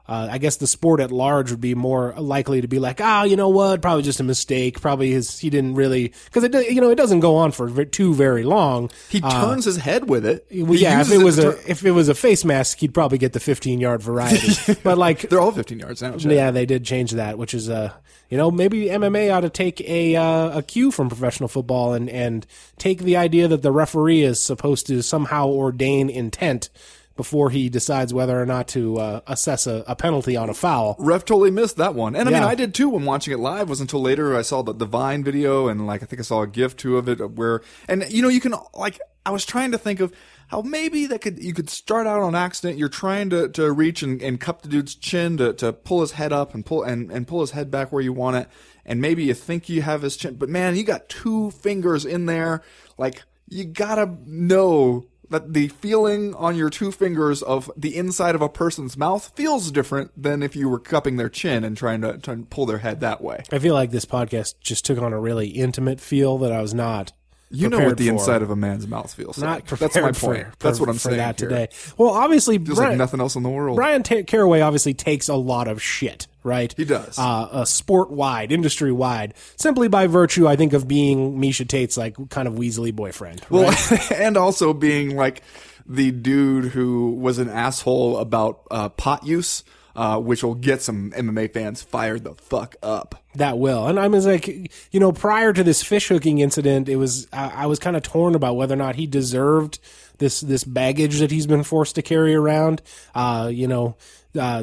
uh, 0.08 0.28
I 0.30 0.38
guess 0.38 0.56
the 0.56 0.66
sport 0.66 1.00
at 1.00 1.12
large 1.12 1.50
would 1.50 1.60
be 1.60 1.74
more 1.74 2.14
likely 2.16 2.62
to 2.62 2.68
be 2.68 2.78
like, 2.78 2.98
ah, 3.00 3.24
you 3.24 3.36
know 3.36 3.50
what? 3.50 3.82
Probably 3.82 4.02
just 4.02 4.20
a 4.20 4.24
mistake. 4.24 4.80
Probably 4.80 5.10
his 5.10 5.38
he 5.38 5.50
didn't 5.50 5.74
really 5.74 6.14
because 6.24 6.44
it 6.44 6.54
you 6.70 6.80
know 6.80 6.90
it 6.90 6.94
doesn't 6.94 7.20
go 7.20 7.36
on 7.36 7.52
for 7.52 7.84
too 7.84 8.14
very 8.14 8.42
long. 8.42 8.90
He 9.10 9.20
turns 9.20 9.66
his 9.66 9.76
head 9.76 10.08
with 10.08 10.24
it. 10.24 10.46
Well, 10.50 10.74
yeah, 10.74 11.02
if 11.02 11.12
it 11.12 11.18
was 11.18 11.38
a 11.38 11.50
if 11.70 11.84
it 11.84 11.90
was 11.90 12.08
a 12.08 12.14
face 12.14 12.44
mask, 12.44 12.78
he'd 12.78 12.94
probably 12.94 13.18
get 13.18 13.34
the 13.34 13.40
15 13.40 13.80
yard 13.80 14.02
variety. 14.02 14.54
but 14.82 14.96
like 14.96 15.28
they're 15.28 15.40
all 15.40 15.52
15 15.52 15.78
yards 15.78 16.00
now. 16.00 16.16
Yeah, 16.16 16.52
they 16.52 16.64
did 16.64 16.84
change 16.84 17.12
that, 17.12 17.36
which 17.36 17.52
is 17.52 17.68
uh, 17.68 17.92
you 18.30 18.36
know, 18.36 18.50
maybe 18.50 18.86
MMA 18.86 19.34
ought 19.34 19.40
to 19.40 19.50
take 19.50 19.80
a 19.82 20.16
uh, 20.16 20.58
a 20.58 20.62
cue 20.62 20.90
from 20.90 21.08
professional 21.08 21.48
football 21.48 21.94
and 21.94 22.08
and 22.10 22.46
take 22.76 23.00
the 23.00 23.16
idea 23.16 23.48
that 23.48 23.62
the 23.62 23.72
referee 23.72 24.22
is 24.22 24.40
supposed 24.40 24.86
to 24.86 25.02
somehow 25.02 25.48
ordain 25.48 26.10
intent 26.10 26.68
before 27.18 27.50
he 27.50 27.68
decides 27.68 28.14
whether 28.14 28.40
or 28.40 28.46
not 28.46 28.68
to 28.68 28.96
uh, 28.96 29.20
assess 29.26 29.66
a, 29.66 29.82
a 29.88 29.96
penalty 29.96 30.36
on 30.36 30.48
a 30.48 30.54
foul. 30.54 30.94
Ref 31.00 31.24
totally 31.24 31.50
missed 31.50 31.76
that 31.76 31.96
one. 31.96 32.14
And 32.14 32.28
I 32.28 32.32
mean, 32.32 32.44
I 32.44 32.54
did 32.54 32.72
too 32.72 32.90
when 32.90 33.04
watching 33.04 33.34
it 33.34 33.40
live. 33.40 33.62
It 33.62 33.68
was 33.68 33.80
until 33.80 34.00
later 34.00 34.38
I 34.38 34.42
saw 34.42 34.62
the 34.62 34.72
Divine 34.72 35.24
video 35.24 35.66
and 35.66 35.84
like 35.84 36.00
I 36.04 36.06
think 36.06 36.20
I 36.20 36.22
saw 36.22 36.42
a 36.42 36.46
GIF 36.46 36.76
too 36.76 36.96
of 36.96 37.08
it 37.08 37.32
where, 37.32 37.60
and 37.88 38.06
you 38.08 38.22
know, 38.22 38.28
you 38.28 38.40
can 38.40 38.54
like, 38.72 39.00
I 39.26 39.30
was 39.30 39.44
trying 39.44 39.72
to 39.72 39.78
think 39.78 39.98
of 39.98 40.14
how 40.46 40.62
maybe 40.62 41.06
that 41.06 41.20
could, 41.20 41.42
you 41.42 41.52
could 41.52 41.68
start 41.68 42.06
out 42.06 42.20
on 42.20 42.36
accident. 42.36 42.78
You're 42.78 42.88
trying 42.88 43.30
to, 43.30 43.48
to 43.48 43.72
reach 43.72 44.04
and, 44.04 44.22
and 44.22 44.40
cup 44.40 44.62
the 44.62 44.68
dude's 44.68 44.94
chin 44.94 45.38
to, 45.38 45.52
to 45.54 45.72
pull 45.72 46.02
his 46.02 46.12
head 46.12 46.32
up 46.32 46.54
and 46.54 46.64
pull, 46.64 46.84
and, 46.84 47.10
and 47.10 47.26
pull 47.26 47.40
his 47.40 47.50
head 47.50 47.68
back 47.68 47.90
where 47.90 48.00
you 48.00 48.12
want 48.12 48.36
it. 48.36 48.48
And 48.86 49.00
maybe 49.00 49.24
you 49.24 49.34
think 49.34 49.68
you 49.68 49.82
have 49.82 50.02
his 50.02 50.16
chin, 50.16 50.36
but 50.36 50.48
man, 50.48 50.76
you 50.76 50.84
got 50.84 51.08
two 51.08 51.50
fingers 51.50 52.04
in 52.04 52.26
there. 52.26 52.62
Like, 52.96 53.24
you 53.48 53.64
gotta 53.64 54.16
know 54.24 55.06
that 55.30 55.52
the 55.52 55.68
feeling 55.68 56.34
on 56.34 56.56
your 56.56 56.70
two 56.70 56.92
fingers 56.92 57.42
of 57.42 57.70
the 57.76 57.96
inside 57.96 58.34
of 58.34 58.42
a 58.42 58.48
person's 58.48 58.96
mouth 58.96 59.32
feels 59.34 59.70
different 59.70 60.10
than 60.20 60.42
if 60.42 60.56
you 60.56 60.68
were 60.68 60.78
cupping 60.78 61.16
their 61.16 61.28
chin 61.28 61.64
and 61.64 61.76
trying 61.76 62.00
to, 62.00 62.18
to 62.18 62.46
pull 62.50 62.66
their 62.66 62.78
head 62.78 63.00
that 63.00 63.20
way. 63.20 63.42
I 63.52 63.58
feel 63.58 63.74
like 63.74 63.90
this 63.90 64.04
podcast 64.04 64.54
just 64.60 64.84
took 64.84 64.98
on 64.98 65.12
a 65.12 65.20
really 65.20 65.48
intimate 65.48 66.00
feel 66.00 66.38
that 66.38 66.52
I 66.52 66.60
was 66.60 66.74
not. 66.74 67.12
You 67.50 67.68
know 67.68 67.78
what 67.80 67.96
the 67.96 68.08
for. 68.08 68.12
inside 68.12 68.42
of 68.42 68.50
a 68.50 68.56
man's 68.56 68.86
mouth 68.86 69.12
feels 69.12 69.38
Not 69.38 69.70
like. 69.70 69.78
That's 69.78 69.94
my 69.96 70.02
point. 70.12 70.14
for- 70.14 70.52
That's 70.58 70.78
what 70.78 70.88
I'm 70.88 70.98
saying 70.98 71.16
that 71.16 71.40
here. 71.40 71.48
today. 71.48 71.68
Well, 71.96 72.10
obviously, 72.10 72.58
Feels 72.58 72.76
Bryan, 72.76 72.92
like 72.92 72.98
nothing 72.98 73.20
else 73.20 73.36
in 73.36 73.42
the 73.42 73.48
world. 73.48 73.76
Bryan 73.76 74.02
Ta- 74.02 74.22
Caraway 74.26 74.60
obviously 74.60 74.92
takes 74.94 75.28
a 75.28 75.34
lot 75.34 75.66
of 75.66 75.80
shit, 75.82 76.26
right? 76.42 76.74
He 76.76 76.84
does. 76.84 77.18
Uh, 77.18 77.22
uh, 77.50 77.64
sport 77.64 78.10
wide, 78.10 78.52
industry 78.52 78.92
wide, 78.92 79.32
simply 79.56 79.88
by 79.88 80.06
virtue, 80.08 80.46
I 80.46 80.56
think, 80.56 80.72
of 80.74 80.86
being 80.86 81.38
Miesha 81.40 81.66
Tate's 81.66 81.96
like 81.96 82.16
kind 82.28 82.46
of 82.48 82.54
Weasley 82.54 82.94
boyfriend. 82.94 83.40
Well, 83.48 83.74
and 84.14 84.36
also 84.36 84.74
being 84.74 85.16
like 85.16 85.42
the 85.86 86.10
dude 86.10 86.66
who 86.66 87.12
was 87.12 87.38
an 87.38 87.48
asshole 87.48 88.18
about 88.18 88.60
uh, 88.70 88.90
pot 88.90 89.24
use, 89.26 89.64
uh, 89.98 90.16
which 90.16 90.44
will 90.44 90.54
get 90.54 90.80
some 90.80 91.10
MMA 91.10 91.52
fans 91.52 91.82
fired 91.82 92.22
the 92.22 92.36
fuck 92.36 92.76
up. 92.84 93.24
that 93.34 93.58
will. 93.58 93.88
And 93.88 93.98
I 93.98 94.06
was 94.06 94.26
like, 94.26 94.46
you 94.46 95.00
know, 95.00 95.10
prior 95.10 95.52
to 95.52 95.64
this 95.64 95.82
fish 95.82 96.06
hooking 96.06 96.38
incident, 96.38 96.88
it 96.88 96.94
was 96.94 97.26
I, 97.32 97.64
I 97.64 97.66
was 97.66 97.80
kind 97.80 97.96
of 97.96 98.04
torn 98.04 98.36
about 98.36 98.54
whether 98.54 98.74
or 98.74 98.76
not 98.76 98.94
he 98.94 99.08
deserved 99.08 99.80
this 100.18 100.40
this 100.40 100.62
baggage 100.62 101.18
that 101.18 101.32
he's 101.32 101.48
been 101.48 101.64
forced 101.64 101.96
to 101.96 102.02
carry 102.02 102.36
around. 102.36 102.80
Uh, 103.12 103.50
you 103.52 103.66
know, 103.66 103.96
uh, 104.38 104.62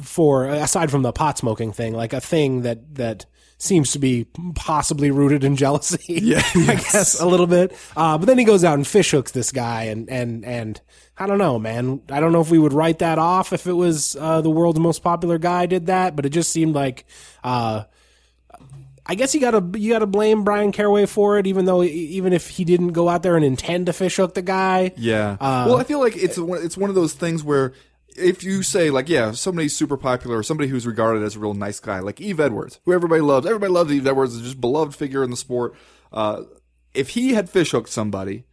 for 0.00 0.44
aside 0.46 0.92
from 0.92 1.02
the 1.02 1.10
pot 1.12 1.38
smoking 1.38 1.72
thing, 1.72 1.92
like 1.92 2.12
a 2.12 2.20
thing 2.20 2.62
that 2.62 2.94
that 2.94 3.26
seems 3.58 3.90
to 3.90 3.98
be 3.98 4.26
possibly 4.54 5.10
rooted 5.10 5.42
in 5.42 5.56
jealousy. 5.56 5.98
Yeah, 6.06 6.42
I 6.54 6.76
guess 6.76 7.18
a 7.18 7.26
little 7.26 7.48
bit. 7.48 7.76
Uh, 7.96 8.16
but 8.16 8.26
then 8.26 8.38
he 8.38 8.44
goes 8.44 8.62
out 8.62 8.74
and 8.74 8.86
fish 8.86 9.10
hooks 9.10 9.32
this 9.32 9.50
guy, 9.50 9.84
and 9.84 10.08
and 10.08 10.44
and 10.44 10.80
I 11.18 11.26
don't 11.26 11.38
know, 11.38 11.58
man. 11.58 12.00
I 12.10 12.20
don't 12.20 12.32
know 12.32 12.40
if 12.40 12.50
we 12.50 12.58
would 12.58 12.72
write 12.72 13.00
that 13.00 13.18
off 13.18 13.52
if 13.52 13.66
it 13.66 13.72
was 13.72 14.16
uh, 14.18 14.40
the 14.40 14.50
world's 14.50 14.78
most 14.78 15.02
popular 15.02 15.36
guy 15.38 15.66
did 15.66 15.86
that, 15.86 16.14
but 16.16 16.24
it 16.26 16.30
just 16.30 16.50
seemed 16.50 16.74
like. 16.74 17.04
Uh, 17.42 17.84
I 19.10 19.14
guess 19.14 19.34
you 19.34 19.40
gotta 19.40 19.64
you 19.78 19.90
gotta 19.90 20.06
blame 20.06 20.44
Bryan 20.44 20.70
Caraway 20.70 21.06
for 21.06 21.38
it, 21.38 21.46
even 21.46 21.64
though 21.64 21.82
even 21.82 22.34
if 22.34 22.48
he 22.50 22.64
didn't 22.64 22.88
go 22.88 23.08
out 23.08 23.22
there 23.22 23.36
and 23.36 23.44
intend 23.44 23.86
to 23.86 23.94
fish 23.94 24.16
hook 24.16 24.34
the 24.34 24.42
guy. 24.42 24.92
Yeah. 24.98 25.38
Uh, 25.40 25.64
well, 25.66 25.78
I 25.78 25.84
feel 25.84 25.98
like 25.98 26.14
it's 26.16 26.36
one- 26.38 26.62
it's 26.62 26.76
one 26.76 26.90
of 26.90 26.94
those 26.94 27.14
things 27.14 27.42
where 27.42 27.72
if 28.16 28.44
you 28.44 28.62
say 28.62 28.90
like, 28.90 29.08
yeah, 29.08 29.30
somebody's 29.32 29.74
super 29.74 29.96
popular 29.96 30.36
or 30.36 30.42
somebody 30.42 30.68
who's 30.68 30.86
regarded 30.86 31.22
as 31.22 31.36
a 31.36 31.38
real 31.38 31.54
nice 31.54 31.80
guy, 31.80 32.00
like 32.00 32.20
Yves 32.20 32.38
Edwards, 32.38 32.80
who 32.84 32.92
everybody 32.92 33.22
loves, 33.22 33.46
everybody 33.46 33.72
loves 33.72 33.90
Yves 33.90 34.06
Edwards, 34.06 34.34
is 34.34 34.42
just 34.42 34.60
beloved 34.60 34.94
figure 34.94 35.24
in 35.24 35.30
the 35.30 35.36
sport. 35.38 35.74
Uh, 36.12 36.42
if 36.92 37.10
he 37.10 37.32
had 37.32 37.48
fish 37.48 37.70
hooked 37.70 37.88
somebody, 37.88 38.44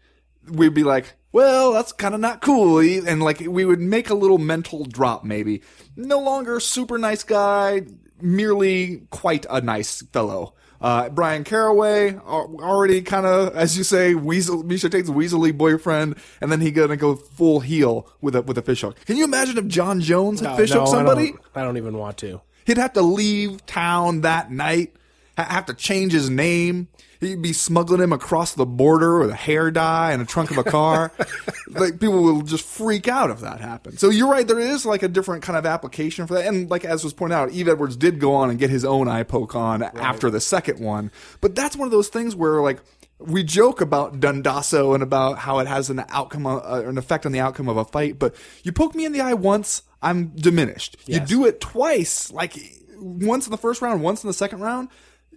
we'd 0.49 0.73
be 0.73 0.83
like, 0.83 1.15
well, 1.35 1.73
that's 1.73 1.91
kind 1.91 2.15
of 2.15 2.21
not 2.21 2.41
cool. 2.41 2.79
And 2.79 3.21
like, 3.21 3.41
we 3.41 3.65
would 3.65 3.81
make 3.81 4.09
a 4.09 4.13
little 4.15 4.37
mental 4.37 4.85
drop 4.85 5.25
maybe. 5.25 5.61
No 5.97 6.19
longer 6.19 6.61
super 6.61 6.97
nice 6.97 7.23
guy, 7.23 7.81
merely 8.21 9.01
quite 9.09 9.45
a 9.49 9.59
nice 9.59 10.01
fellow. 10.13 10.53
Uh, 10.79 11.09
Bryan 11.09 11.43
Caraway, 11.43 12.15
already 12.15 13.01
kind 13.01 13.25
of, 13.25 13.55
as 13.55 13.77
you 13.77 13.83
say, 13.83 14.13
weasel, 14.15 14.63
Miesha 14.63 14.89
Tate's 14.89 15.09
weaselly 15.09 15.55
boyfriend, 15.57 16.15
and 16.41 16.51
then 16.51 16.61
he 16.61 16.71
gonna 16.71 16.95
go 16.97 17.15
full 17.15 17.59
heel 17.59 18.07
with 18.21 18.35
a, 18.35 18.41
with 18.41 18.57
a 18.57 18.61
fishhook. 18.61 19.03
Can 19.05 19.17
you 19.17 19.23
imagine 19.25 19.57
if 19.57 19.67
Jon 19.67 19.99
Jones 19.99 20.39
had 20.41 20.51
No, 20.51 20.57
fishhooked 20.63 20.75
no, 20.75 20.81
I 20.83 20.91
somebody? 20.91 21.31
don't, 21.31 21.41
I 21.55 21.63
don't 21.63 21.77
even 21.77 21.97
want 21.97 22.17
to. 22.19 22.41
He'd 22.65 22.77
have 22.77 22.93
to 22.93 23.01
leave 23.01 23.65
town 23.65 24.21
that 24.21 24.51
night, 24.51 24.95
ha- 25.37 25.47
have 25.49 25.65
to 25.67 25.73
change 25.73 26.13
his 26.13 26.29
name. 26.29 26.87
He'd 27.19 27.41
be 27.41 27.53
smuggling 27.53 28.01
him 28.01 28.13
across 28.13 28.53
the 28.53 28.65
border 28.65 29.19
with 29.19 29.29
a 29.29 29.35
hair 29.35 29.71
dye 29.71 30.11
and 30.11 30.21
a 30.21 30.25
trunk 30.25 30.51
of 30.51 30.57
a 30.57 30.63
car. 30.63 31.11
like 31.69 31.99
people 31.99 32.21
will 32.21 32.41
just 32.41 32.65
freak 32.65 33.07
out 33.07 33.29
if 33.29 33.39
that 33.39 33.59
happened. 33.59 33.99
So 33.99 34.09
you're 34.09 34.29
right, 34.29 34.47
there 34.47 34.59
is 34.59 34.85
like 34.85 35.03
a 35.03 35.07
different 35.07 35.43
kind 35.43 35.57
of 35.57 35.65
application 35.65 36.27
for 36.27 36.35
that. 36.35 36.45
And 36.45 36.69
like 36.69 36.85
as 36.85 37.03
was 37.03 37.13
pointed 37.13 37.35
out, 37.35 37.51
Yves 37.51 37.69
Edwards 37.69 37.95
did 37.95 38.19
go 38.19 38.35
on 38.35 38.49
and 38.49 38.59
get 38.59 38.69
his 38.69 38.85
own 38.85 39.07
eye 39.07 39.23
poke 39.23 39.55
on 39.55 39.83
after 39.83 40.29
the 40.29 40.41
second 40.41 40.79
one. 40.79 41.11
But 41.41 41.55
that's 41.55 41.75
one 41.75 41.87
of 41.87 41.91
those 41.91 42.09
things 42.09 42.35
where 42.35 42.61
like 42.61 42.79
we 43.19 43.43
joke 43.43 43.81
about 43.81 44.19
Dundasso 44.19 44.93
and 44.93 45.01
about 45.01 45.39
how 45.39 45.59
it 45.59 45.67
has 45.67 45.89
an 45.89 46.03
outcome, 46.09 46.45
uh, 46.45 46.81
an 46.85 46.97
effect 46.97 47.25
on 47.25 47.31
the 47.31 47.39
outcome 47.39 47.69
of 47.69 47.77
a 47.77 47.85
fight. 47.85 48.19
But 48.19 48.35
you 48.63 48.71
poke 48.71 48.95
me 48.95 49.05
in 49.05 49.13
the 49.13 49.21
eye 49.21 49.33
once, 49.33 49.83
I'm 50.01 50.27
diminished. 50.35 50.97
Yes. 51.05 51.21
You 51.21 51.25
do 51.25 51.45
it 51.45 51.61
twice, 51.61 52.31
like 52.31 52.55
once 52.97 53.47
in 53.47 53.51
the 53.51 53.57
first 53.57 53.81
round, 53.81 54.03
once 54.03 54.23
in 54.23 54.27
the 54.27 54.33
second 54.33 54.59
round. 54.59 54.89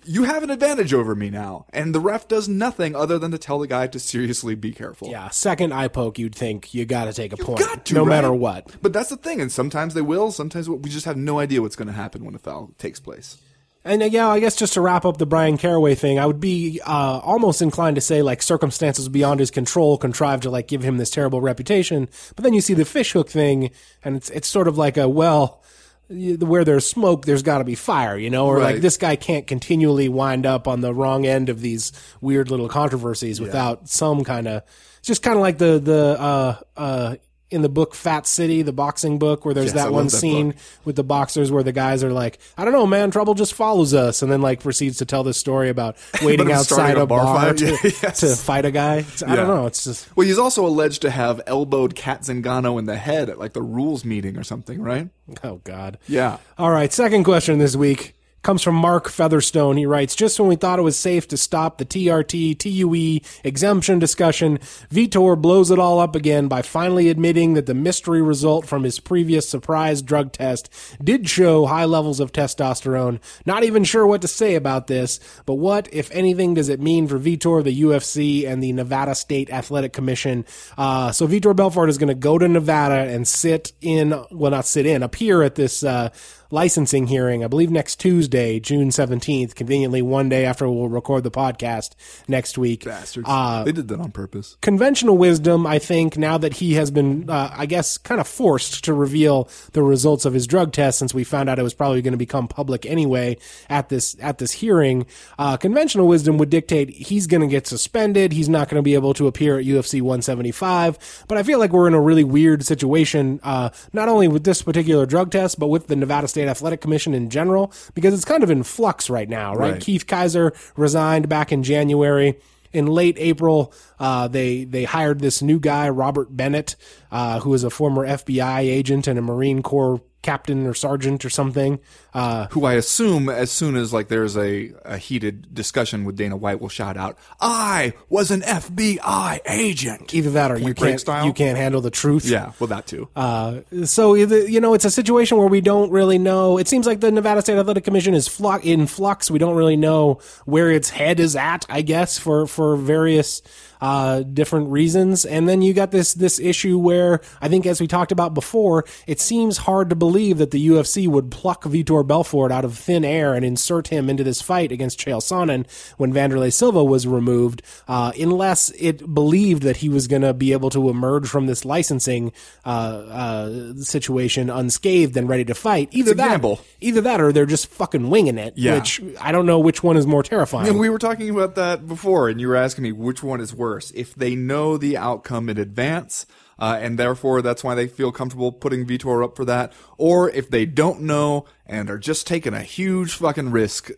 You 0.05 0.25
have 0.25 0.43
an 0.43 0.51
advantage 0.51 0.95
over 0.95 1.15
me 1.15 1.31
now, 1.31 1.67
and 1.73 1.95
the 1.95 2.01
ref 2.01 2.29
does 2.29 2.49
nothing 2.49 2.95
other 2.97 3.19
than 3.19 3.31
to 3.33 3.39
tell 3.39 3.59
the 3.59 3.67
guy 3.67 3.87
to 3.89 3.99
seriously 3.99 4.55
be 4.55 4.73
careful. 4.73 5.09
Yeah, 5.09 5.29
second 5.31 5.73
eye 5.73 5.89
poke, 5.89 6.19
you'd 6.19 6.35
think 6.35 6.73
you 6.75 6.85
got 6.87 7.05
to 7.07 7.13
take 7.13 7.33
a 7.33 7.37
point, 7.37 7.59
Got 7.59 7.87
to, 7.87 7.95
no 7.95 8.03
right? 8.05 8.09
matter 8.09 8.33
what. 8.33 8.77
But 8.81 8.93
that's 8.93 9.11
the 9.11 9.17
thing, 9.17 9.41
and 9.41 9.51
sometimes 9.53 9.95
they 9.95 10.03
will. 10.03 10.31
Sometimes 10.31 10.69
we 10.69 10.89
just 10.91 11.07
have 11.07 11.17
no 11.17 11.39
idea 11.39 11.61
what's 11.63 11.77
going 11.77 11.89
to 11.89 11.95
happen 11.95 12.25
when 12.25 12.35
a 12.35 12.39
foul 12.39 12.73
takes 12.79 13.01
place. 13.01 13.39
And 13.85 14.03
uh, 14.03 14.07
yeah, 14.07 14.29
I 14.29 14.41
guess 14.41 14.57
just 14.57 14.75
to 14.75 14.81
wrap 14.81 15.05
up 15.05 15.19
the 15.19 15.27
Bryan 15.27 15.57
Caraway 15.57 15.95
thing, 15.95 16.19
I 16.19 16.27
would 16.27 16.41
be 16.41 16.81
uh, 16.85 17.21
almost 17.23 17.63
inclined 17.63 17.95
to 17.95 18.01
say 18.01 18.23
like 18.23 18.43
circumstances 18.43 19.09
beyond 19.09 19.41
his 19.41 19.51
control 19.51 19.97
contrived 19.97 20.43
to 20.43 20.51
like 20.51 20.69
give 20.69 20.83
him 20.83 20.99
this 20.99 21.11
terrible 21.11 21.41
reputation. 21.41 22.09
But 22.35 22.45
then 22.45 22.55
you 22.55 22.61
see 22.61 22.75
the 22.75 22.85
fishhook 22.85 23.29
thing, 23.31 23.71
and 24.05 24.17
it's 24.17 24.31
it's 24.31 24.49
sort 24.49 24.69
of 24.69 24.77
like 24.77 24.97
a 24.97 25.09
well, 25.09 25.63
where 26.11 26.65
there's 26.65 26.89
smoke, 26.89 27.27
there's 27.27 27.43
got 27.43 27.59
to 27.59 27.65
be 27.65 27.75
fire, 27.75 28.17
you 28.17 28.31
know, 28.31 28.47
or 28.47 28.59
like 28.61 28.81
this 28.81 28.97
guy 28.97 29.17
can't 29.17 29.47
continually 29.47 30.09
wind 30.09 30.47
up 30.47 30.67
on 30.67 30.81
the 30.81 30.95
wrong 30.95 31.27
end 31.27 31.49
of 31.49 31.61
these 31.61 31.93
weird 32.21 32.51
little 32.51 32.69
controversies 32.69 33.41
without 33.41 33.89
some 33.89 34.25
kind 34.25 34.49
of. 34.49 34.63
It's 34.99 35.07
just 35.07 35.23
kind 35.23 35.37
of 35.37 35.43
like 35.43 35.59
the 35.59 35.79
the 35.79 36.17
uh, 36.19 36.57
uh, 36.77 37.17
in 37.51 37.63
the 37.63 37.69
book 37.69 37.95
Fat 37.95 38.27
City, 38.27 38.61
the 38.63 38.73
boxing 38.73 39.19
book, 39.19 39.45
where 39.45 39.55
there's 39.55 39.67
Yes, 39.69 39.75
that 39.75 39.85
love 39.85 39.93
one 39.95 40.05
that 40.07 40.11
scene 40.11 40.51
book. 40.51 40.61
with 40.85 40.97
the 40.97 41.05
boxers 41.05 41.51
where 41.51 41.63
the 41.63 41.73
guys 41.73 42.05
are 42.05 42.13
like, 42.13 42.39
I 42.59 42.65
don't 42.65 42.75
know, 42.75 42.87
man, 42.87 43.11
trouble 43.11 43.35
just 43.35 43.55
follows 43.55 43.95
us, 43.95 44.21
and 44.23 44.31
then 44.31 44.43
like 44.43 44.61
proceeds 44.61 44.99
to 44.99 45.05
tell 45.07 45.25
this 45.25 45.39
story 45.39 45.69
about 45.71 45.97
waiting 46.23 46.53
outside 46.53 46.97
a 46.99 47.03
a 47.03 47.07
bar 47.07 47.55
to, 47.55 47.67
yes. 48.03 48.21
to 48.21 48.37
fight 48.37 48.65
a 48.67 48.71
guy. 48.71 48.97
It's- 48.99 49.23
I 49.23 49.35
don't 49.35 49.49
know. 49.49 49.67
It's 49.67 49.85
just 49.85 50.15
Well, 50.17 50.27
he's 50.27 50.39
also 50.39 50.67
alleged 50.67 51.03
to 51.03 51.11
have 51.11 51.41
elbowed 51.47 51.95
Cat 51.95 52.21
Zingano 52.23 52.79
in 52.79 52.85
the 52.85 52.97
head 52.97 53.31
at 53.31 53.39
like 53.39 53.55
the 53.55 53.63
rules 53.63 54.05
meeting 54.05 54.37
or 54.37 54.45
something, 54.45 54.83
right? 54.83 55.09
oh 55.45 55.61
god. 55.65 55.99
Yeah. 56.07 56.39
All 56.59 56.71
right, 56.71 56.93
second 56.93 57.25
question 57.25 57.59
this 57.59 57.77
week 57.77 58.15
comes 58.43 58.63
from 58.63 58.75
Mark 58.75 59.09
Featherstone. 59.09 59.77
He 59.77 59.87
writes, 59.87 60.15
just 60.15 60.39
when 60.39 60.49
we 60.49 60.57
thought 60.57 60.79
it 60.79 60.83
was 60.83 60.99
safe 60.99 61.27
to 61.29 61.37
stop 61.37 61.79
the 61.79 61.85
TRT 61.85 62.59
TUE 62.59 63.21
exemption 63.45 63.99
discussion, 63.99 64.59
Vitor 64.91 65.41
blows 65.41 65.71
it 65.71 65.79
all 65.79 65.99
up 65.99 66.15
again 66.15 66.49
by 66.49 66.63
finally 66.63 67.09
admitting 67.09 67.55
that 67.55 67.67
the 67.67 67.75
mystery 67.75 68.23
result 68.23 68.67
from 68.67 68.85
his 68.85 69.01
previous 69.01 69.49
surprise 69.49 70.03
drug 70.03 70.33
test 70.33 70.71
did 71.03 71.29
show 71.29 71.67
high 71.67 71.85
levels 71.85 72.21
of 72.21 72.33
testosterone. 72.33 73.21
Not 73.45 73.65
even 73.65 73.85
sure 73.85 74.07
what 74.07 74.23
to 74.23 74.29
say 74.29 74.55
about 74.55 74.87
this, 74.87 75.21
but 75.45 75.55
what, 75.55 75.89
if 75.93 76.11
anything, 76.13 76.55
does 76.55 76.69
it 76.69 76.81
mean 76.81 77.09
for 77.09 77.19
Vitor, 77.19 77.63
the 77.63 77.83
UFC, 77.83 78.47
and 78.47 78.63
the 78.63 78.73
Nevada 78.73 79.15
State 79.15 79.51
Athletic 79.51 79.93
Commission? 79.93 80.45
Uh, 80.77 81.11
so 81.13 81.27
Vitor 81.27 81.55
Belfort 81.55 81.89
is 81.89 81.99
going 81.99 82.09
to 82.09 82.15
go 82.15 82.39
to 82.39 82.49
Nevada 82.49 83.13
and 83.13 83.27
sit 83.27 83.73
in, 83.81 84.11
well, 84.31 84.51
not 84.51 84.65
sit 84.65 84.87
in, 84.87 85.03
appear 85.03 85.43
at 85.43 85.57
this, 85.57 85.83
uh, 85.83 86.11
licensing 86.51 87.07
hearing, 87.07 87.45
I 87.45 87.47
believe 87.47 87.71
next 87.71 87.97
Tuesday, 87.97 88.59
June 88.61 88.89
17th, 88.89 89.55
conveniently 89.55 90.03
one 90.03 90.29
day 90.29 90.45
after 90.45 90.69
we'll 90.71 90.89
record 90.89 91.25
the 91.25 91.31
podcast 91.31 91.93
next 92.27 92.57
week. 92.59 92.85
Bastards. 92.85 93.27
Uh, 93.29 93.65
they 93.65 93.73
did 93.73 93.89
that 93.89 94.01
on 94.01 94.11
purpose. 94.13 94.57
conventional 94.61 95.19
wisdom, 95.19 95.67
I 95.67 95.79
think, 95.79 96.17
now 96.17 96.39
that 96.39 96.55
he 96.55 96.75
has 96.75 96.91
been, 96.91 97.29
uh, 97.29 97.53
I 97.55 97.67
guess, 97.67 97.99
kind 97.99 98.21
of 98.21 98.29
forced 98.29 98.85
to 98.85 98.95
reveal 98.95 99.49
the 99.73 99.83
results 99.83 100.25
of 100.25 100.33
his 100.33 100.47
drug 100.47 100.73
test, 100.73 100.99
since 100.99 101.13
we 101.13 101.25
found 101.25 101.49
out 101.49 101.59
it 101.59 101.63
was 101.63 101.75
probably 101.75 102.03
going 102.03 102.13
to 102.13 102.19
become 102.19 102.49
public 102.49 102.87
anyway 102.87 103.37
at 103.69 103.89
this 103.89 104.17
at 104.21 104.39
this 104.39 104.53
hearing, 104.53 105.07
uh, 105.39 105.57
conventional 105.57 106.07
wisdom 106.07 106.39
would 106.39 106.51
dictate 106.51 106.91
he's 106.91 107.27
going 107.27 107.41
to 107.41 107.47
get 107.47 107.67
suspended. 107.67 108.33
He's 108.33 108.49
not 108.49 108.69
going 108.69 108.77
to 108.77 108.83
be 108.83 108.95
able 108.95 109.15
to 109.15 109.27
appear 109.27 109.59
at 109.59 109.65
UFC 109.65 110.01
175. 110.01 111.25
But 111.29 111.39
I 111.39 111.43
feel 111.43 111.59
like 111.59 111.73
we're 111.73 111.89
in 111.89 111.95
a 111.95 112.01
really 112.01 112.25
weird 112.25 112.65
situation, 112.65 113.41
uh, 113.43 113.71
not 113.93 114.09
only 114.09 114.29
with 114.29 114.45
this 114.45 114.63
particular 114.63 115.07
drug 115.07 115.31
test, 115.31 115.59
but 115.59 115.69
with 115.69 115.89
the 115.89 115.97
Nevada 115.97 116.29
State 116.29 116.38
Athletic 116.47 116.81
Commission 116.81 117.15
in 117.15 117.31
general, 117.31 117.73
because 117.95 118.15
it's 118.15 118.25
kind 118.25 118.43
of 118.43 118.51
in 118.51 118.63
flux 118.63 119.09
right 119.09 119.29
now, 119.29 119.55
right? 119.55 119.73
Right. 119.73 119.81
Keith 119.81 120.07
Kizer 120.07 120.55
resigned 120.77 121.29
back 121.29 121.51
in 121.51 121.63
January 121.63 122.39
in 122.73 122.87
late 122.87 123.17
April, 123.19 123.73
uh, 123.99 124.29
they 124.29 124.65
they 124.65 124.85
hired 124.85 125.21
this 125.21 125.43
new 125.43 125.59
guy, 125.59 125.89
Robert 125.89 126.37
Bennett, 126.37 126.77
uh, 127.11 127.41
who 127.41 127.55
is 127.55 127.65
a 127.65 127.71
former 127.71 128.07
FBI 128.07 128.61
agent 128.61 129.07
and 129.07 129.19
a 129.19 129.23
Marine 129.23 129.63
Corps 129.63 130.03
captain 130.23 130.67
or 130.67 130.75
sergeant 130.75 131.25
or 131.25 131.31
something. 131.31 131.79
Uh, 132.15 132.47
Who 132.53 132.65
I 132.65 132.75
assume, 132.75 133.29
as 133.29 133.51
soon 133.51 133.77
as 133.77 133.93
like 133.93 134.09
there's 134.09 134.37
a, 134.37 134.73
a 134.85 134.97
heated 134.97 135.55
discussion 135.55 136.05
with 136.05 136.17
Dana 136.17 136.37
White, 136.37 136.61
will 136.61 136.69
shout 136.69 136.97
out, 136.97 137.19
"I 137.41 137.93
was 138.09 138.31
an 138.31 138.41
FBI 138.41 139.41
agent." 139.47 140.15
either 140.15 140.31
that 140.31 140.51
or 140.51 140.59
you 140.59 140.75
Point 140.75 140.79
can't 140.79 141.01
style? 141.01 141.27
you 141.27 141.33
can't 141.33 141.59
handle 141.59 141.81
the 141.81 141.91
truth. 141.91 142.25
Yeah, 142.25 142.53
well, 142.59 142.69
that 142.69 142.87
too. 142.87 143.09
Uh, 143.15 143.61
so 143.85 144.15
you 144.15 144.61
know, 144.61 144.75
it's 144.75 144.85
a 144.85 144.91
situation 144.91 145.39
where 145.39 145.49
we 145.49 145.61
don't 145.61 145.91
really 145.91 146.19
know. 146.19 146.59
It 146.59 146.67
seems 146.67 146.87
like 146.87 147.01
the 147.01 147.13
Nevada 147.13 147.43
State 147.43 147.59
Athletic 147.59 147.85
Commission 147.85 148.15
is 148.15 148.27
flu- 148.27 148.61
in 148.63 148.87
flux. 148.87 149.31
We 149.31 149.39
don't 149.39 149.57
really 149.57 149.77
know 149.77 150.21
where 150.47 150.71
its 150.71 150.91
head 150.91 151.21
is 151.21 151.37
at. 151.37 151.67
I 151.69 151.83
guess 151.83 152.19
for 152.19 152.47
for 152.47 152.77
various 152.77 153.43
uh, 153.81 154.23
different 154.23 154.71
reasons. 154.71 155.25
And 155.25 155.49
then 155.49 155.63
you 155.63 155.73
got 155.75 155.91
this 155.91 156.15
this 156.15 156.39
issue 156.39 156.79
where 156.79 157.21
I 157.41 157.49
think, 157.49 157.67
as 157.67 157.81
we 157.81 157.87
talked 157.87 158.13
about 158.13 158.35
before, 158.35 158.85
it 159.07 159.21
seems 159.21 159.59
hard 159.59 159.91
to 159.91 159.97
believe 159.97 160.39
that 160.39 160.51
the 160.51 160.69
UFC 160.69 161.09
would 161.09 161.31
pluck 161.31 161.65
Vitor 161.65 161.98
Belfort 162.03 162.53
out 162.53 162.65
of 162.65 162.77
thin 162.77 163.05
air 163.05 163.35
and 163.35 163.45
insert 163.45 163.89
him 163.89 164.09
into 164.11 164.25
this 164.25 164.43
fight 164.43 164.73
against 164.73 164.99
Chael 164.99 165.21
Sonnen 165.21 165.67
when 165.97 166.13
Wanderlei 166.13 166.53
Silva 166.53 166.83
was 166.85 167.07
removed, 167.07 167.63
uh, 167.87 168.13
unless 168.19 168.71
it 168.79 169.15
believed 169.15 169.63
that 169.63 169.79
he 169.79 169.89
was 169.89 170.09
going 170.09 170.23
to 170.23 170.35
be 170.35 170.53
able 170.53 170.71
to 170.71 170.89
emerge 170.89 171.29
from 171.29 171.47
this 171.47 171.65
licensing 171.65 172.33
uh, 172.65 172.69
uh, 172.69 173.75
situation 173.77 174.51
unscathed 174.51 175.17
and 175.17 175.29
ready 175.29 175.45
to 175.45 175.55
fight. 175.55 175.89
Either 175.93 176.13
a 176.13 176.15
that, 176.15 176.29
gamble. 176.29 176.61
either 176.81 177.01
that, 177.01 177.21
or 177.21 177.33
they're 177.33 177.47
just 177.47 177.69
fucking 177.69 178.11
winging 178.11 178.39
it. 178.39 178.55
Yeah. 178.57 178.77
Which 178.77 179.03
I 179.21 179.33
don't 179.33 179.47
know 179.47 179.59
which 179.59 179.83
one 179.83 179.97
is 179.97 180.07
more 180.07 180.23
terrifying. 180.23 180.69
And 180.69 180.79
we 180.79 180.91
were 180.91 180.99
talking 180.99 181.31
about 181.31 181.55
that 181.57 181.87
before, 181.87 182.29
and 182.29 182.41
you 182.41 182.49
were 182.49 182.57
asking 182.57 182.85
me 182.85 182.93
which 182.93 183.23
one 183.23 183.41
is 183.41 183.55
worse. 183.55 183.91
If 183.93 184.15
they 184.15 184.35
know 184.35 184.77
the 184.77 184.97
outcome 184.97 185.49
in 185.49 185.59
advance, 185.59 186.27
uh, 186.59 186.79
and 186.81 186.99
therefore 186.99 187.43
that's 187.43 187.63
why 187.63 187.75
they 187.75 187.87
feel 187.87 188.13
comfortable 188.13 188.53
putting 188.53 188.87
Vitor 188.87 189.25
up 189.25 189.37
for 189.37 189.45
that, 189.45 189.73
or 189.97 190.31
if 190.31 190.51
they 190.51 190.67
don't 190.67 191.01
know 191.03 191.45
and 191.67 191.91
are 191.91 191.99
just 191.99 192.27
taking 192.27 192.55
a 192.55 192.63
huge 192.63 193.15
fucking 193.15 193.51
risk, 193.51 193.91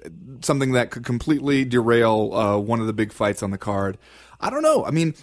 something 0.43 0.73
that 0.73 0.91
could 0.91 1.05
completely 1.05 1.65
derail 1.65 2.35
uh, 2.35 2.59
one 2.59 2.81
of 2.81 2.87
the 2.87 2.93
big 2.93 3.13
fights 3.13 3.43
on 3.43 3.51
the 3.51 3.59
card. 3.59 3.99
I 4.41 4.51
don't 4.51 4.63
know. 4.63 4.85
I 4.85 4.91
mean, 4.91 5.15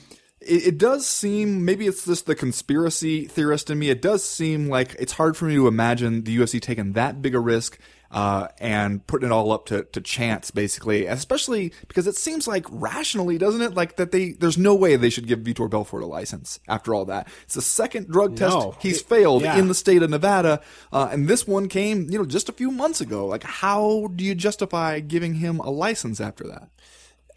it, 0.42 0.68
it 0.68 0.78
does 0.78 1.06
seem 1.06 1.66
maybe 1.66 1.88
it's 1.88 2.06
just 2.06 2.26
the 2.26 2.36
conspiracy 2.36 3.26
theorist 3.26 3.70
in 3.70 3.80
me. 3.80 3.90
It 3.90 4.02
does 4.02 4.24
seem 4.24 4.68
like 4.68 4.96
it's 5.00 5.14
hard 5.14 5.36
for 5.36 5.46
me 5.46 5.56
to 5.56 5.68
imagine 5.68 6.24
the 6.24 6.38
UFC 6.38 6.62
taking 6.62 6.94
that 6.94 7.22
big 7.22 7.36
a 7.36 7.40
risk 7.40 7.80
uh, 8.12 8.48
and 8.60 9.06
putting 9.08 9.28
it 9.30 9.32
all 9.32 9.52
up 9.52 9.66
to, 9.68 9.84
to 9.84 10.02
chance, 10.02 10.52
basically. 10.52 11.06
Especially 11.06 11.74
because 11.88 12.08
it 12.08 12.16
seems 12.16 12.48
like 12.48 12.66
rationally, 12.70 13.38
doesn't 13.38 13.62
it? 13.62 13.74
Like 13.74 13.98
that 13.98 14.12
they 14.12 14.32
there's 14.34 14.58
no 14.58 14.74
way 14.76 14.96
they 14.96 15.10
should 15.10 15.28
give 15.28 15.40
Vitor 15.40 15.70
Belfort 15.70 16.04
a 16.04 16.06
license 16.06 16.60
after 16.68 16.94
all 16.94 17.06
that. 17.06 17.28
It's 17.44 17.56
the 17.56 17.62
second 17.62 18.08
drug 18.08 18.36
test 18.36 18.56
No. 18.56 18.76
he's 18.80 19.02
It- 19.02 19.08
failed 19.08 19.42
yeah. 19.44 19.58
in 19.58 19.68
the 19.68 19.76
state 19.76 20.04
of 20.04 20.10
Nevada, 20.10 20.62
uh, 20.92 21.10
and 21.12 21.28
this 21.28 21.48
one 21.48 21.68
came 21.68 22.10
you 22.10 22.18
know 22.18 22.26
just 22.26 22.50
a 22.50 22.54
few 22.54 22.72
months 22.72 23.02
ago. 23.02 23.26
Like 23.26 23.44
how 23.44 24.10
do 24.16 24.24
you 24.24 24.36
justify 24.36 25.00
giving 25.00 25.36
him 25.36 25.60
a 25.60 25.70
license 25.70 26.20
after 26.22 26.46
that? 26.48 26.70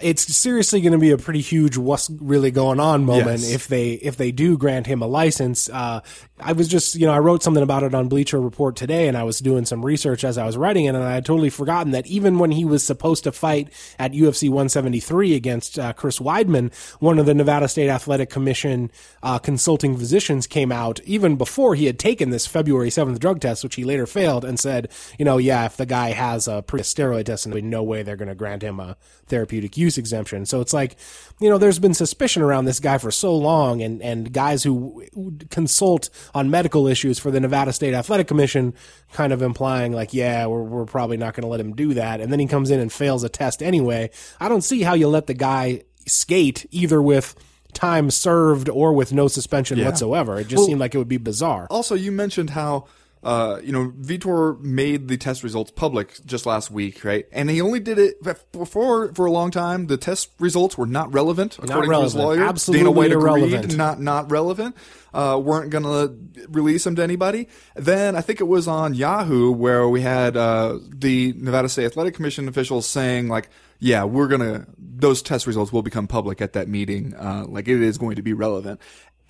It's 0.03 0.23
seriously 0.37 0.81
going 0.81 0.93
to 0.93 0.99
be 0.99 1.11
a 1.11 1.19
pretty 1.19 1.41
huge 1.41 1.77
what's 1.77 2.11
really 2.11 2.51
going 2.51 2.81
on 2.81 3.05
moment 3.05 3.41
Yes. 3.41 3.51
if 3.53 3.69
they 3.69 3.93
if 3.93 4.17
they 4.17 4.33
do 4.33 4.57
grant 4.59 4.87
him 4.87 5.03
a 5.03 5.07
license. 5.07 5.69
Uh, 5.69 6.01
I 6.39 6.53
was 6.53 6.69
just 6.69 6.95
you 6.95 7.07
know 7.07 7.13
I 7.13 7.19
wrote 7.19 7.43
something 7.43 7.63
about 7.63 7.83
it 7.83 7.95
on 7.95 8.09
Bleacher 8.09 8.41
Report 8.41 8.77
today, 8.77 9.09
and 9.09 9.17
I 9.17 9.23
was 9.25 9.39
doing 9.41 9.65
some 9.67 9.85
research 9.85 10.25
as 10.25 10.39
I 10.39 10.47
was 10.47 10.57
writing 10.57 10.85
it, 10.87 10.95
and 10.95 11.05
I 11.05 11.13
had 11.13 11.25
totally 11.25 11.51
forgotten 11.51 11.93
that 11.93 12.07
even 12.07 12.39
when 12.39 12.51
he 12.51 12.65
was 12.65 12.85
supposed 12.85 13.25
to 13.25 13.33
fight 13.33 13.71
at 13.99 14.13
UFC 14.13 14.49
173 14.49 15.35
against 15.35 15.79
uh, 15.79 15.93
Chris 15.93 16.19
Weidman, 16.19 16.73
one 17.01 17.19
of 17.19 17.27
the 17.27 17.35
Nevada 17.35 17.69
State 17.69 17.89
Athletic 17.91 18.31
Commission 18.31 18.91
uh, 19.23 19.39
consulting 19.39 19.97
physicians 19.97 20.47
came 20.47 20.73
out 20.73 21.01
even 21.05 21.37
before 21.37 21.75
he 21.75 21.87
had 21.87 21.99
taken 21.99 22.31
this 22.31 22.47
February 22.47 22.89
7th 22.91 23.19
drug 23.19 23.41
test, 23.41 23.63
which 23.63 23.75
he 23.75 23.85
later 23.85 24.07
failed, 24.07 24.45
and 24.45 24.59
said, 24.59 24.91
you 25.19 25.25
know, 25.25 25.37
yeah, 25.39 25.67
if 25.67 25.77
the 25.77 25.87
guy 25.87 26.11
has 26.13 26.49
a 26.49 26.63
pre 26.63 26.81
steroid 26.81 27.25
test, 27.27 27.47
and 27.47 27.71
no 27.71 27.83
way 27.83 28.03
they're 28.03 28.17
going 28.17 28.29
to 28.29 28.35
grant 28.35 28.63
him 28.63 28.81
a 28.81 28.97
therapeutic 29.31 29.77
use 29.77 29.97
exemption. 29.97 30.45
So 30.45 30.61
it's 30.61 30.73
like, 30.73 30.97
you 31.41 31.49
know, 31.49 31.57
there's 31.57 31.79
been 31.79 31.95
suspicion 31.95 32.43
around 32.43 32.67
this 32.67 32.81
guy 32.81 32.99
for 32.99 33.11
so 33.11 33.35
long, 33.35 33.81
and 33.81 34.03
and 34.03 34.33
guys 34.33 34.63
who 34.63 35.05
consult 35.51 36.11
on 36.35 36.51
medical 36.51 36.87
issues 36.87 37.19
for 37.19 37.31
the 37.31 37.41
Nevada 37.41 37.73
State 37.73 37.95
Athletic 37.95 38.29
Commission 38.29 38.75
kind 39.13 39.33
of 39.33 39.41
implying 39.41 39.93
like, 39.93 40.13
yeah, 40.13 40.47
we're 40.47 40.63
we're 40.63 40.85
probably 40.85 41.17
not 41.17 41.35
going 41.35 41.43
to 41.43 41.49
let 41.49 41.61
him 41.61 41.75
do 41.75 41.95
that, 41.95 42.21
and 42.21 42.31
then 42.31 42.41
he 42.41 42.47
comes 42.47 42.71
in 42.71 42.81
and 42.81 42.93
fails 42.93 43.25
a 43.25 43.29
test 43.29 43.63
anyway. 43.63 44.11
I 44.39 44.49
don't 44.49 44.63
see 44.63 44.83
how 44.83 44.95
you 44.95 45.09
let 45.09 45.27
the 45.27 45.35
guy 45.35 45.83
skate 46.07 46.67
either 46.71 47.01
with 47.01 47.35
time 47.73 48.11
served 48.11 48.69
or 48.69 48.93
with 48.93 49.13
no 49.13 49.29
suspension 49.29 49.83
whatsoever. 49.85 50.39
It 50.41 50.49
just 50.49 50.67
seemed 50.67 50.81
like 50.81 50.95
it 50.95 50.99
would 50.99 51.09
be 51.09 51.19
bizarre. 51.19 51.67
Also, 51.71 51.95
you 51.95 52.11
mentioned 52.13 52.51
how 52.51 52.87
uh, 53.23 53.61
you 53.63 53.73
know 53.73 53.93
Vitor 54.01 54.59
made 54.61 55.09
the 55.09 55.17
test 55.19 55.43
results 55.43 55.71
public 55.71 56.15
just 56.25 56.47
last 56.47 56.71
week, 56.71 57.05
right? 57.05 57.27
And 57.33 57.51
he 57.51 57.61
only 57.61 57.81
did 57.81 57.99
it 57.99 58.23
before 58.53 59.13
for 59.15 59.27
a 59.27 59.31
long 59.31 59.51
time. 59.51 59.89
The 59.89 59.99
test 59.99 60.31
results 60.39 60.79
were 60.79 60.87
not 60.87 61.13
relevant 61.13 61.59
according 61.59 61.91
to 61.91 62.01
his 62.03 62.15
relevant. 62.15 62.25
lawyer. 62.25 62.49
Absolutely 62.49 62.85
Dana 62.85 62.91
White 62.93 63.13
irrelevant. 63.13 63.65
agreed, 63.65 63.77
not 63.77 64.01
not 64.01 64.31
relevant. 64.31 64.75
Uh, 65.13 65.41
weren't 65.43 65.71
going 65.71 65.83
to 65.83 66.47
release 66.51 66.85
them 66.85 66.95
to 66.95 67.03
anybody. 67.03 67.49
Then 67.75 68.15
I 68.15 68.21
think 68.21 68.41
it 68.41 68.45
was 68.45 68.69
on 68.69 68.95
Yahoo 68.95 69.51
where 69.51 69.89
we 69.89 70.03
had 70.03 70.37
uh, 70.37 70.79
the 70.89 71.35
Nevada 71.37 71.69
State 71.69 71.87
Athletic 71.87 72.15
Commission 72.15 72.49
officials 72.49 72.87
saying 72.89 73.29
like, 73.29 73.51
"Yeah, 73.81 74.05
we're 74.05 74.29
gonna 74.29 74.67
those 74.79 75.21
test 75.21 75.47
results 75.47 75.73
will 75.73 75.83
become 75.83 76.07
public 76.07 76.41
at 76.41 76.55
that 76.55 76.69
meeting. 76.69 77.15
Uh, 77.15 77.45
like 77.49 77.69
it 77.69 77.83
is 77.83 77.99
going 77.99 78.17
to 78.17 78.23
be 78.23 78.33
relevant." 78.33 78.81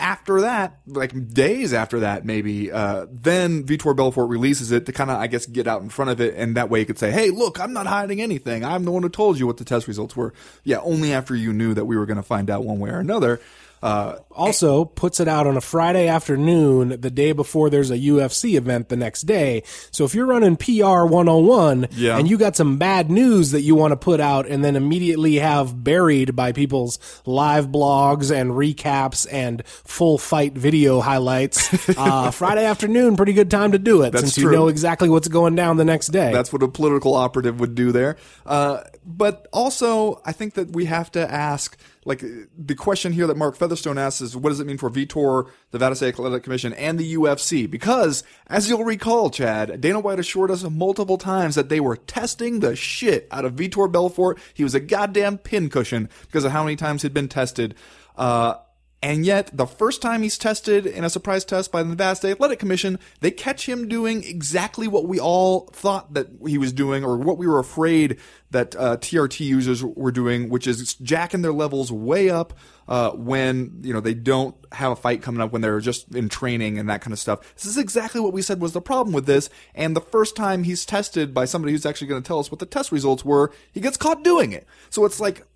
After 0.00 0.40
that, 0.40 0.80
like 0.87 1.33
days 1.33 1.73
after 1.73 2.00
that, 2.00 2.25
maybe, 2.25 2.73
uh, 2.73 3.07
then 3.11 3.64
Vitor 3.64 3.95
Belfort 3.95 4.28
releases 4.28 4.73
it 4.73 4.87
to 4.87 4.92
kind 4.92 5.11
of, 5.11 5.19
I 5.19 5.26
guess, 5.26 5.47
get 5.47 5.66
out 5.66 5.83
in 5.83 5.88
front 5.88 6.11
of 6.11 6.21
it, 6.21 6.35
and 6.37 6.57
that 6.57 6.71
way 6.71 6.80
he 6.80 6.85
could 6.85 6.99
say, 6.99 7.11
"Hey, 7.11 7.30
look, 7.30 7.61
I'm 7.61 7.73
not 7.73 7.87
hiding 7.87 8.21
anything. 8.21 8.64
I'm 8.64 8.85
the 8.85 8.90
one 8.90 9.02
who 9.02 9.09
told 9.09 9.38
you 9.38 9.47
what 9.47 9.59
the 9.59 9.64
test 9.64 9.87
results 9.87 10.16
were." 10.16 10.33
Yeah, 10.64 10.78
only 10.80 11.12
after 11.12 11.35
you 11.37 11.52
knew 11.52 11.75
that 11.75 11.85
we 11.85 11.97
were 11.97 12.07
going 12.07 12.16
to 12.16 12.23
find 12.23 12.50
out 12.50 12.64
one 12.64 12.78
way 12.78 12.90
or 12.90 12.99
another. 12.99 13.40
Uh, 13.82 14.16
also 14.32 14.84
puts 14.84 15.20
it 15.20 15.28
out 15.28 15.46
on 15.46 15.56
a 15.56 15.60
Friday 15.60 16.06
afternoon, 16.06 17.00
the 17.00 17.10
day 17.10 17.32
before 17.32 17.70
there's 17.70 17.90
a 17.90 17.96
UFC 17.96 18.56
event 18.56 18.88
the 18.90 18.96
next 18.96 19.22
day. 19.22 19.62
So 19.90 20.04
if 20.04 20.14
you're 20.14 20.26
running 20.26 20.56
PR 20.56 21.04
101 21.06 21.88
Yeah. 21.92 22.18
and 22.18 22.28
you 22.28 22.37
got 22.37 22.56
some 22.56 22.76
bad 22.76 23.10
news 23.10 23.52
that 23.52 23.62
you 23.62 23.75
want 23.75 23.92
to 23.92 23.96
put 23.96 24.20
out 24.20 24.46
and 24.46 24.62
then 24.62 24.76
immediately 24.76 25.37
have 25.37 25.82
buried 25.82 26.37
by 26.37 26.52
people's 26.52 26.99
live 27.25 27.68
blogs 27.68 28.30
and 28.30 28.50
recaps 28.50 29.26
and 29.32 29.66
full 29.66 30.18
fight 30.18 30.52
video 30.52 31.00
highlights, 31.00 31.88
uh, 31.99 32.30
Friday 32.30 32.64
afternoon, 32.66 33.16
pretty 33.16 33.32
good 33.32 33.50
time 33.50 33.72
to 33.72 33.78
do 33.78 34.02
it 34.02 34.10
That's 34.12 34.25
since 34.25 34.38
you 34.38 34.50
know 34.50 34.68
exactly 34.68 35.08
what's 35.08 35.28
going 35.28 35.54
down 35.54 35.78
the 35.78 35.84
next 35.87 36.08
day. 36.08 36.32
That's 36.32 36.52
what 36.52 36.62
a 36.62 36.68
political 36.68 37.14
operative 37.14 37.60
would 37.60 37.75
do 37.75 37.92
there. 37.92 38.16
Uh, 38.44 38.82
but 39.06 39.49
also, 39.52 40.20
I 40.26 40.32
think 40.32 40.54
that 40.54 40.72
we 40.72 40.84
have 40.84 41.10
to 41.12 41.30
ask, 41.30 41.76
like, 42.04 42.25
the 42.57 42.75
question 42.75 43.12
here 43.12 43.26
that 43.26 43.37
Mark 43.37 43.57
Featherstone 43.57 43.99
asks 43.99 44.23
is, 44.23 44.37
what 44.37 44.50
does 44.50 44.61
it 44.61 44.66
mean 44.66 44.78
for 44.78 44.88
Vitor, 44.88 45.50
the 45.71 45.95
State 45.95 46.14
Athletic 46.14 46.42
Commission, 46.42 46.73
and 46.73 46.99
the 46.99 47.14
UFC? 47.14 47.71
Because, 47.71 48.23
as 48.47 48.69
you'll 48.69 48.85
recall, 48.85 49.28
Chad, 49.28 49.80
Dana 49.80 50.00
White 50.00 50.19
assured 50.19 50.50
us 50.50 50.62
multiple 50.64 51.19
times 51.19 51.57
that 51.57 51.69
they 51.69 51.80
were 51.80 51.97
testing 51.97 52.61
the 52.61 52.75
shit 52.75 53.28
out 53.30 53.45
of 53.45 53.54
Vitor 53.54 53.90
Belfort. 53.90 54.38
He 54.54 54.64
was 54.64 54.75
a 54.75 54.80
goddamn 54.80 55.38
pincushion 55.38 56.09
because 56.23 56.45
of 56.45 56.52
how 56.52 56.64
many 56.64 56.76
times 56.76 57.02
he'd 57.02 57.12
been 57.12 57.28
tested. 57.28 57.75
Uh, 58.16 58.54
and 59.02 59.25
yet, 59.25 59.50
the 59.57 59.66
first 59.66 60.02
time 60.02 60.23
he's 60.23 60.37
tested 60.37 60.85
in 60.85 61.04
a 61.04 61.11
surprise 61.11 61.47
test 61.47 61.73
by 61.73 61.83
the 61.83 61.88
Nevada 61.88 62.16
State 62.16 62.33
Athletic 62.33 62.59
Commission, 62.59 62.99
they 63.21 63.30
catch 63.30 63.66
him 63.66 63.88
doing 63.88 64.23
exactly 64.25 64.87
what 64.87 65.07
we 65.07 65.19
all 65.19 65.71
thought 65.73 66.12
that 66.12 66.26
he 66.47 66.59
was 66.59 66.71
doing, 66.71 67.02
or 67.02 67.16
what 67.16 67.38
we 67.38 67.47
were 67.47 67.59
afraid 67.59 68.19
that 68.50 68.76
uh, 68.76 68.99
TRT 68.99 69.40
users 69.40 69.83
were 69.83 70.12
doing, 70.12 70.50
which 70.50 70.66
is 70.66 70.95
jacking 70.97 71.40
their 71.40 71.52
levels 71.52 71.90
way 71.90 72.28
up 72.28 72.52
uh, 72.88 73.12
when 73.12 73.80
you 73.83 73.95
know 73.95 74.00
they 74.00 74.12
don't 74.12 74.54
have 74.73 74.93
a 74.93 74.97
fight 74.97 75.23
coming 75.23 75.41
up, 75.41 75.50
when 75.50 75.63
they're 75.63 75.80
just 75.80 76.15
in 76.15 76.28
training 76.28 76.78
and 76.78 76.91
that 76.91 77.00
kind 77.00 77.15
of 77.15 77.19
stuff. 77.19 77.54
This 77.54 77.65
is 77.65 77.78
exactly 77.78 78.21
what 78.21 78.34
we 78.34 78.43
said 78.43 78.60
was 78.60 78.75
the 78.75 78.82
problem 78.82 79.15
with 79.15 79.25
this. 79.25 79.49
And 79.75 79.97
the 79.97 80.02
first 80.02 80.36
time 80.36 80.65
he's 80.65 80.84
tested 80.84 81.32
by 81.32 81.47
somebody 81.47 81.73
who's 81.73 81.86
actually 81.86 82.08
going 82.08 82.23
to 82.23 82.28
tell 82.28 82.39
us 82.39 82.50
what 82.50 82.58
the 82.58 82.67
test 82.67 82.93
results 82.93 83.25
were, 83.25 83.50
he 83.73 83.80
gets 83.80 83.97
caught 83.97 84.23
doing 84.23 84.52
it. 84.52 84.67
So 84.91 85.06
it's 85.06 85.21
like 85.21 85.47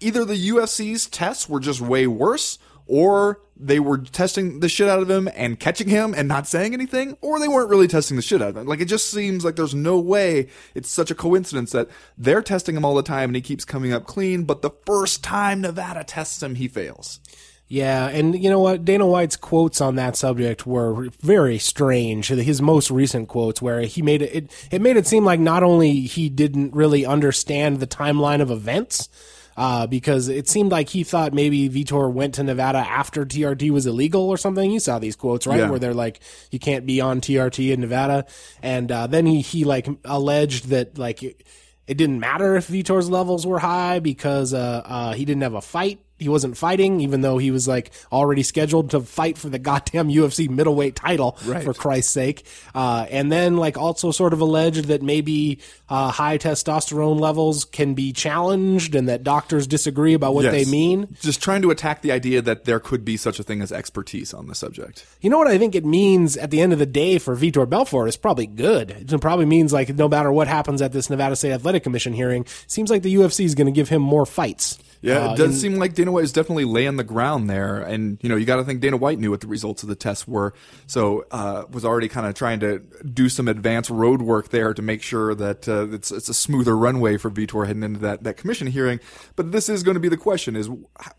either 0.00 0.24
the 0.24 0.48
UFC's 0.48 1.06
tests 1.06 1.46
were 1.46 1.60
just 1.60 1.82
way 1.82 2.06
worse, 2.06 2.58
or 2.86 3.40
they 3.58 3.80
were 3.80 3.98
testing 3.98 4.60
the 4.60 4.68
shit 4.68 4.88
out 4.88 5.00
of 5.00 5.10
him 5.10 5.28
and 5.34 5.58
catching 5.58 5.88
him 5.88 6.14
and 6.14 6.28
not 6.28 6.46
saying 6.46 6.74
anything, 6.74 7.16
or 7.20 7.38
they 7.38 7.48
weren't 7.48 7.70
really 7.70 7.88
testing 7.88 8.16
the 8.16 8.22
shit 8.22 8.42
out 8.42 8.50
of 8.50 8.56
him. 8.56 8.66
Like 8.66 8.80
it 8.80 8.86
just 8.86 9.10
seems 9.10 9.44
like 9.44 9.56
there's 9.56 9.74
no 9.74 9.98
way 9.98 10.48
it's 10.74 10.90
such 10.90 11.10
a 11.10 11.14
coincidence 11.14 11.72
that 11.72 11.88
they're 12.18 12.42
testing 12.42 12.76
him 12.76 12.84
all 12.84 12.94
the 12.94 13.02
time 13.02 13.30
and 13.30 13.36
he 13.36 13.42
keeps 13.42 13.64
coming 13.64 13.92
up 13.92 14.06
clean, 14.06 14.44
but 14.44 14.62
the 14.62 14.70
first 14.84 15.24
time 15.24 15.62
Nevada 15.62 16.04
tests 16.04 16.42
him, 16.42 16.56
he 16.56 16.68
fails. 16.68 17.20
Yeah, 17.68 18.06
and 18.08 18.40
you 18.40 18.48
know 18.48 18.60
what? 18.60 18.84
Dana 18.84 19.06
White's 19.06 19.34
quotes 19.34 19.80
on 19.80 19.96
that 19.96 20.14
subject 20.14 20.66
were 20.66 21.08
very 21.20 21.58
strange. 21.58 22.28
His 22.28 22.62
most 22.62 22.92
recent 22.92 23.26
quotes, 23.28 23.60
where 23.60 23.80
he 23.80 24.02
made 24.02 24.22
it, 24.22 24.34
it, 24.34 24.68
it 24.70 24.80
made 24.80 24.96
it 24.96 25.06
seem 25.06 25.24
like 25.24 25.40
not 25.40 25.64
only 25.64 26.02
he 26.02 26.28
didn't 26.28 26.74
really 26.74 27.04
understand 27.04 27.80
the 27.80 27.86
timeline 27.86 28.40
of 28.40 28.52
events, 28.52 29.08
uh, 29.56 29.86
because 29.86 30.28
it 30.28 30.48
seemed 30.48 30.70
like 30.70 30.88
he 30.88 31.02
thought 31.04 31.32
maybe 31.32 31.68
Vitor 31.68 32.12
went 32.12 32.34
to 32.34 32.42
Nevada 32.42 32.78
after 32.78 33.24
TRT 33.24 33.70
was 33.70 33.86
illegal 33.86 34.28
or 34.28 34.36
something. 34.36 34.70
You 34.70 34.80
saw 34.80 34.98
these 34.98 35.16
quotes, 35.16 35.46
right? 35.46 35.60
Yeah. 35.60 35.70
Where 35.70 35.78
they're 35.78 35.94
like, 35.94 36.20
you 36.50 36.58
can't 36.58 36.86
be 36.86 37.00
on 37.00 37.20
TRT 37.20 37.72
in 37.72 37.80
Nevada. 37.80 38.26
And, 38.62 38.92
uh, 38.92 39.06
then 39.06 39.26
he, 39.26 39.40
he 39.40 39.64
like 39.64 39.88
alleged 40.04 40.68
that 40.68 40.98
like, 40.98 41.22
it, 41.22 41.42
it 41.86 41.96
didn't 41.96 42.20
matter 42.20 42.56
if 42.56 42.68
Vitor's 42.68 43.08
levels 43.08 43.46
were 43.46 43.60
high 43.60 44.00
because, 44.00 44.52
uh, 44.52 44.82
uh, 44.84 45.12
he 45.14 45.24
didn't 45.24 45.42
have 45.42 45.54
a 45.54 45.62
fight. 45.62 46.00
He 46.18 46.28
wasn't 46.28 46.56
fighting, 46.56 47.00
even 47.00 47.20
though 47.20 47.38
he 47.38 47.50
was 47.50 47.68
like 47.68 47.90
already 48.10 48.42
scheduled 48.42 48.90
to 48.90 49.00
fight 49.00 49.36
for 49.36 49.48
the 49.48 49.58
goddamn 49.58 50.08
UFC 50.08 50.48
middleweight 50.48 50.96
title, 50.96 51.36
Right. 51.44 51.62
for 51.62 51.74
Christ's 51.74 52.12
sake. 52.12 52.46
Uh, 52.74 53.06
and 53.10 53.30
then 53.30 53.56
like 53.56 53.76
also 53.76 54.10
sort 54.10 54.32
of 54.32 54.40
alleged 54.40 54.86
that 54.86 55.02
maybe, 55.02 55.58
uh, 55.88 56.10
high 56.10 56.38
testosterone 56.38 57.20
levels 57.20 57.64
can 57.64 57.94
be 57.94 58.12
challenged 58.12 58.94
and 58.94 59.08
that 59.08 59.22
doctors 59.24 59.66
disagree 59.66 60.14
about 60.14 60.34
what 60.34 60.50
they 60.50 60.64
mean. 60.64 61.16
Just 61.20 61.42
trying 61.42 61.62
to 61.62 61.70
attack 61.70 62.02
the 62.02 62.12
idea 62.12 62.40
that 62.42 62.64
there 62.64 62.80
could 62.80 63.04
be 63.04 63.16
such 63.16 63.38
a 63.38 63.42
thing 63.42 63.60
as 63.60 63.70
expertise 63.70 64.32
on 64.34 64.46
the 64.46 64.54
subject. 64.54 65.04
You 65.20 65.30
know 65.30 65.38
what 65.38 65.46
I 65.48 65.58
think 65.58 65.74
it 65.74 65.84
means 65.84 66.36
at 66.36 66.50
the 66.50 66.60
end 66.60 66.72
of 66.72 66.78
the 66.78 66.86
day 66.86 67.18
for 67.18 67.36
Vitor 67.36 67.68
Belfort 67.68 68.08
is 68.08 68.16
probably 68.16 68.46
good. 68.46 68.90
It 69.12 69.20
probably 69.20 69.46
means 69.46 69.72
like 69.72 69.94
no 69.94 70.08
matter 70.08 70.32
what 70.32 70.48
happens 70.48 70.80
at 70.82 70.92
this 70.92 71.10
Nevada 71.10 71.36
State 71.36 71.52
Athletic 71.52 71.82
Commission 71.82 72.12
hearing, 72.12 72.46
seems 72.66 72.90
like 72.90 73.02
the 73.02 73.14
UFC 73.14 73.44
is 73.44 73.54
going 73.54 73.66
to 73.66 73.72
give 73.72 73.88
him 73.88 74.02
more 74.02 74.26
fights. 74.26 74.78
Yeah, 75.06 75.28
Uh, 75.28 75.32
it 75.34 75.36
does 75.36 75.54
in- 75.54 75.60
seem 75.72 75.76
like 75.76 75.94
Dana 75.94 76.10
White 76.10 76.24
is 76.24 76.32
definitely 76.32 76.64
laying 76.64 76.96
the 76.96 77.04
ground 77.04 77.48
there, 77.48 77.76
and 77.78 78.18
you 78.22 78.28
know 78.28 78.34
you 78.34 78.44
got 78.44 78.56
to 78.56 78.64
think 78.64 78.80
Dana 78.80 78.96
White 78.96 79.18
knew 79.20 79.30
what 79.30 79.40
the 79.40 79.46
results 79.46 79.84
of 79.84 79.88
the 79.88 79.94
tests 79.94 80.26
were, 80.26 80.52
so 80.86 81.24
uh, 81.30 81.64
was 81.70 81.84
already 81.84 82.08
kind 82.08 82.26
of 82.26 82.34
trying 82.34 82.58
to 82.60 82.80
do 83.04 83.28
some 83.28 83.46
advanced 83.46 83.88
road 83.88 84.20
work 84.20 84.48
there 84.48 84.74
to 84.74 84.82
make 84.82 85.02
sure 85.02 85.34
that 85.34 85.68
uh, 85.68 85.88
it's 85.92 86.10
it's 86.10 86.28
a 86.28 86.34
smoother 86.34 86.76
runway 86.76 87.16
for 87.18 87.30
Vitor 87.30 87.66
heading 87.66 87.84
into 87.84 88.00
that, 88.00 88.24
that 88.24 88.36
commission 88.36 88.66
hearing. 88.66 88.98
But 89.36 89.52
this 89.52 89.68
is 89.68 89.82
going 89.84 89.94
to 89.94 90.00
be 90.00 90.08
the 90.08 90.16
question: 90.16 90.56
is 90.56 90.68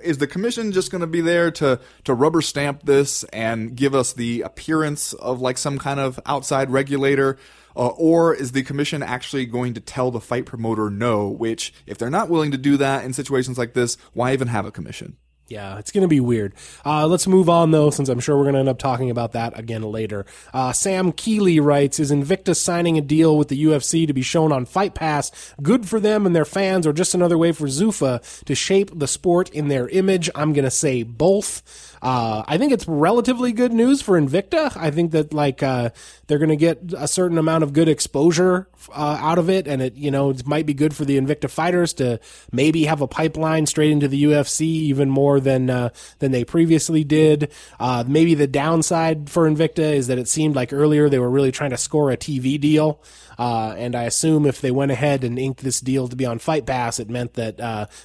is 0.01 0.17
the 0.17 0.27
commission 0.27 0.73
just 0.73 0.91
going 0.91 1.01
to 1.01 1.07
be 1.07 1.21
there 1.21 1.49
to 1.51 1.79
to 2.03 2.13
rubber 2.13 2.41
stamp 2.41 2.83
this 2.83 3.23
and 3.25 3.73
give 3.75 3.95
us 3.95 4.11
the 4.13 4.41
appearance 4.41 5.13
of 5.13 5.39
like 5.39 5.57
some 5.57 5.79
kind 5.79 5.99
of 5.99 6.19
outside 6.25 6.69
regulator? 6.71 7.37
Uh, 7.77 7.89
or 7.89 8.33
is 8.33 8.53
the 8.53 8.63
commission 8.63 9.03
actually 9.03 9.45
going 9.45 9.75
to 9.75 9.79
tell 9.79 10.09
the 10.09 10.19
fight 10.19 10.45
promoter 10.47 10.89
no? 10.89 11.27
Which, 11.27 11.73
if 11.85 11.97
they're 11.97 12.09
not 12.09 12.29
willing 12.29 12.51
to 12.51 12.57
do 12.57 12.75
that 12.77 13.05
in 13.05 13.13
situations 13.13 13.57
like 13.57 13.73
this, 13.73 13.97
why 14.13 14.33
even 14.33 14.47
have 14.47 14.65
a 14.65 14.71
commission? 14.71 15.17
Yeah, 15.49 15.77
it's 15.77 15.91
going 15.91 16.01
to 16.01 16.09
be 16.09 16.19
weird. 16.19 16.53
Uh, 16.85 17.07
let's 17.07 17.25
move 17.25 17.47
on 17.47 17.71
though, 17.71 17.89
since 17.89 18.09
I'm 18.09 18.19
sure 18.19 18.35
we're 18.35 18.43
going 18.43 18.55
to 18.55 18.59
end 18.59 18.69
up 18.69 18.79
talking 18.79 19.09
about 19.09 19.31
that 19.31 19.57
again 19.57 19.81
later. 19.81 20.25
Uh, 20.53 20.73
Sam 20.73 21.13
Keeley 21.13 21.61
writes, 21.61 21.99
"Is 21.99 22.11
Invicta 22.11 22.53
signing 22.53 22.97
a 22.97 23.01
deal 23.01 23.37
with 23.37 23.47
the 23.47 23.63
UFC 23.63 24.05
to 24.07 24.13
be 24.13 24.21
shown 24.21 24.51
on 24.51 24.65
Fight 24.65 24.93
Pass 24.93 25.31
good 25.61 25.87
for 25.87 26.01
them 26.01 26.25
and 26.25 26.35
their 26.35 26.43
fans, 26.43 26.85
or 26.85 26.91
just 26.91 27.15
another 27.15 27.37
way 27.37 27.53
for 27.53 27.67
Zuffa 27.67 28.43
to 28.43 28.55
shape 28.55 28.91
the 28.93 29.07
sport 29.07 29.49
in 29.51 29.69
their 29.69 29.87
image?" 29.87 30.29
I'm 30.35 30.51
going 30.51 30.65
to 30.65 30.71
say 30.71 31.03
both. 31.03 31.96
Uh, 32.01 32.43
I 32.47 32.57
think 32.57 32.71
it's 32.71 32.87
relatively 32.87 33.51
good 33.51 33.73
news 33.73 34.01
for 34.01 34.19
Invicta. 34.19 34.75
I 34.75 34.91
think 34.91 35.11
that 35.11 35.33
like 35.33 35.63
uh, 35.63 35.89
they're 36.27 36.37
going 36.37 36.49
to 36.49 36.55
get 36.55 36.79
a 36.95 37.07
certain 37.07 37.37
amount 37.37 37.63
of 37.63 37.73
good 37.73 37.89
exposure 37.89 38.67
uh, 38.89 39.17
out 39.19 39.37
of 39.37 39.49
it, 39.49 39.67
and 39.67 39.81
it 39.81 39.95
you 39.95 40.11
know 40.11 40.29
it 40.29 40.45
might 40.45 40.65
be 40.65 40.73
good 40.73 40.95
for 40.95 41.05
the 41.05 41.17
Invicta 41.17 41.49
fighters 41.49 41.93
to 41.93 42.19
maybe 42.51 42.85
have 42.85 43.01
a 43.01 43.07
pipeline 43.07 43.65
straight 43.65 43.91
into 43.91 44.07
the 44.07 44.23
UFC 44.23 44.61
even 44.61 45.09
more 45.09 45.39
than 45.39 45.69
uh, 45.69 45.89
than 46.19 46.31
they 46.31 46.43
previously 46.43 47.03
did. 47.03 47.51
Uh, 47.79 48.03
maybe 48.07 48.35
the 48.35 48.47
downside 48.47 49.29
for 49.29 49.49
Invicta 49.49 49.93
is 49.93 50.07
that 50.07 50.19
it 50.19 50.27
seemed 50.27 50.55
like 50.55 50.71
earlier 50.71 51.09
they 51.09 51.19
were 51.19 51.29
really 51.29 51.51
trying 51.51 51.71
to 51.71 51.77
score 51.77 52.11
a 52.11 52.17
TV 52.17 52.59
deal. 52.59 53.01
Uh, 53.39 53.75
and 53.77 53.95
I 53.95 54.03
assume 54.03 54.47
if 54.47 54.61
they 54.61 54.71
went 54.71 54.91
ahead 54.91 55.23
and 55.23 55.37
inked 55.37 55.63
this 55.63 55.79
deal 55.79 56.07
to 56.07 56.15
be 56.15 56.25
on 56.25 56.39
Fight 56.39 56.65
Pass, 56.65 56.99
it 56.99 57.07
meant 57.07 57.35
that 57.35 57.57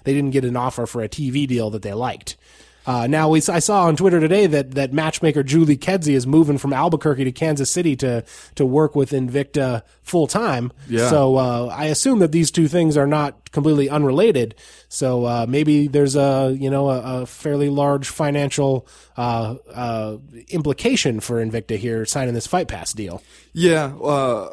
they 0.05 0.13
didn't 0.13 0.33
get 0.33 0.45
an 0.45 0.57
offer 0.57 0.85
for 0.85 1.03
a 1.03 1.09
TV 1.09 1.47
deal 1.49 1.71
that 1.71 1.81
they 1.81 1.95
liked. 1.95 2.37
Uh, 2.87 3.07
now 3.07 3.29
we, 3.29 3.39
I 3.49 3.59
saw 3.59 3.85
on 3.85 3.97
Twitter 3.97 4.21
today 4.21 4.47
that, 4.47 4.73
that 4.73 4.93
matchmaker 4.93 5.43
Julie 5.43 5.77
Kedzie 5.77 6.15
is 6.15 6.27
moving 6.27 6.59
from 6.59 6.73
Albuquerque 6.73 7.25
to 7.25 7.33
Kansas 7.33 7.71
City 7.71 7.97
to 7.97 8.25
to 8.55 8.67
work 8.67 8.97
with 8.97 9.11
Invicta 9.11 9.83
full 10.03 10.27
time. 10.27 10.73
Yeah. 10.89 11.09
So 11.09 11.37
uh, 11.37 11.67
I 11.73 11.87
assume 11.87 12.19
that 12.21 12.33
these 12.33 12.51
two 12.51 12.69
things 12.69 12.97
are 12.97 13.07
not 13.07 13.51
completely 13.53 13.89
unrelated. 13.89 14.55
So 14.89 15.25
uh, 15.25 15.47
maybe 15.49 15.87
there's 15.87 16.17
a 16.17 16.57
you 16.59 16.71
know 16.71 16.91
a, 16.91 17.23
a 17.23 17.27
fairly 17.27 17.69
large 17.69 18.09
financial 18.09 18.87
uh, 19.17 19.57
uh, 19.73 20.19
implication 20.49 21.21
for 21.21 21.45
Invicta 21.45 21.77
here 21.77 22.05
signing 22.05 22.35
this 22.35 22.47
Fight 22.47 22.69
Pass 22.69 22.93
deal. 22.93 23.23
Yeah, 23.53 23.95
uh, 23.97 24.51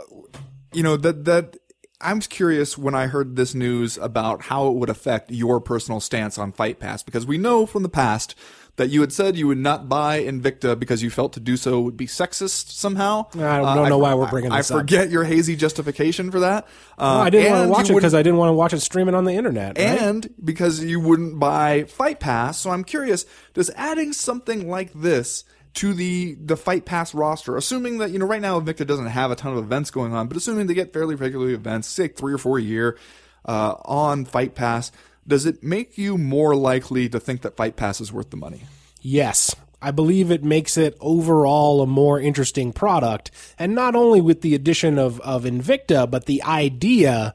you 0.74 0.84
know 0.84 0.98
that 0.98 1.26
that 1.26 1.58
I'm 2.02 2.22
curious 2.22 2.78
when 2.78 2.96
I 2.96 3.08
heard 3.08 3.36
this 3.36 3.54
news 3.54 3.98
about 3.98 4.44
how 4.44 4.68
it 4.70 4.76
would 4.76 4.90
affect 4.90 5.32
your 5.32 5.60
personal 5.60 6.00
stance 6.00 6.38
on 6.38 6.54
Fight 6.54 6.80
Pass 6.80 7.04
because 7.04 7.26
we 7.26 7.38
know 7.38 7.66
from 7.66 7.84
the 7.84 7.90
past 7.90 8.36
that 8.78 8.90
you 8.90 9.02
had 9.02 9.12
said 9.12 9.36
you 9.36 9.46
would 9.48 9.58
not 9.58 9.90
buy 9.90 10.22
Invicta 10.22 10.80
because 10.80 11.04
you 11.04 11.10
felt 11.10 11.34
to 11.34 11.42
do 11.42 11.58
so 11.58 11.82
would 11.82 11.98
be 11.98 12.08
sexist 12.08 12.72
somehow. 12.72 13.26
I 13.38 13.76
don't 13.76 13.90
know 13.90 13.98
why 13.98 14.14
we're 14.14 14.30
bringing 14.30 14.54
I, 14.54 14.58
this 14.60 14.72
I 14.72 14.76
up. 14.76 14.82
forget 14.82 15.10
your 15.10 15.26
hazy 15.26 15.58
justification 15.58 16.32
for 16.32 16.40
that. 16.40 16.66
Uh, 16.98 17.18
I 17.18 17.30
didn't 17.30 17.52
want 17.52 17.64
to 17.66 17.70
watch 17.70 17.90
it 17.90 17.96
because 17.96 18.14
I 18.14 18.24
didn't 18.24 18.38
want 18.38 18.50
to 18.50 18.54
watch 18.54 18.72
it 18.72 18.80
streaming 18.80 19.16
on 19.16 19.26
the 19.26 19.34
internet. 19.34 19.78
Right? 19.78 20.02
and 20.02 20.34
because 20.42 20.82
you 20.82 21.02
wouldn't 21.02 21.38
buy 21.38 21.84
Fight 21.84 22.22
Pass. 22.22 22.60
So 22.60 22.70
I'm 22.70 22.86
curious, 22.86 23.26
does 23.54 23.70
adding 23.76 24.14
something 24.14 24.70
like 24.70 24.94
this 24.94 25.44
to 25.76 25.94
the 25.94 26.36
the 26.40 26.58
Fight 26.58 26.86
Pass 26.86 27.14
roster, 27.14 27.56
assuming 27.56 28.00
that 28.00 28.12
you 28.12 28.20
know 28.20 28.26
right 28.26 28.42
now 28.42 28.60
Invicta 28.60 28.86
doesn't 28.86 29.08
have 29.08 29.32
a 29.32 29.36
ton 29.36 29.54
of 29.54 29.60
events 29.60 29.92
going 29.92 30.14
on, 30.14 30.28
but 30.28 30.38
assuming 30.38 30.68
they 30.68 30.74
get 30.74 30.94
fairly 30.94 31.16
regular 31.16 31.50
events, 31.50 31.88
say 31.88 32.08
three 32.08 32.34
or 32.34 32.38
four 32.38 32.58
a 32.58 32.62
year 32.62 32.98
uh, 33.46 33.76
on 33.86 34.26
Fight 34.26 34.56
Pass, 34.56 34.92
does 35.28 35.46
it 35.46 35.64
make 35.64 35.98
you 35.98 36.18
more 36.18 36.56
likely 36.56 37.08
to 37.10 37.20
think 37.20 37.42
that 37.42 37.56
Fight 37.56 37.76
Pass 37.76 38.02
is 38.02 38.12
worth 38.12 38.30
the 38.30 38.38
money? 38.38 38.64
Yes. 39.02 39.56
I 39.82 39.92
believe 39.92 40.30
it 40.30 40.44
makes 40.44 40.78
it 40.78 40.98
overall 41.00 41.82
a 41.82 41.88
more 41.88 42.20
interesting 42.20 42.74
product. 42.74 43.32
And 43.58 43.74
not 43.74 43.96
only 43.96 44.20
with 44.20 44.42
the 44.42 44.54
addition 44.54 45.00
of, 45.00 45.22
of 45.22 45.46
Invicta, 45.46 46.10
but 46.10 46.26
the 46.26 46.44
idea, 46.44 47.34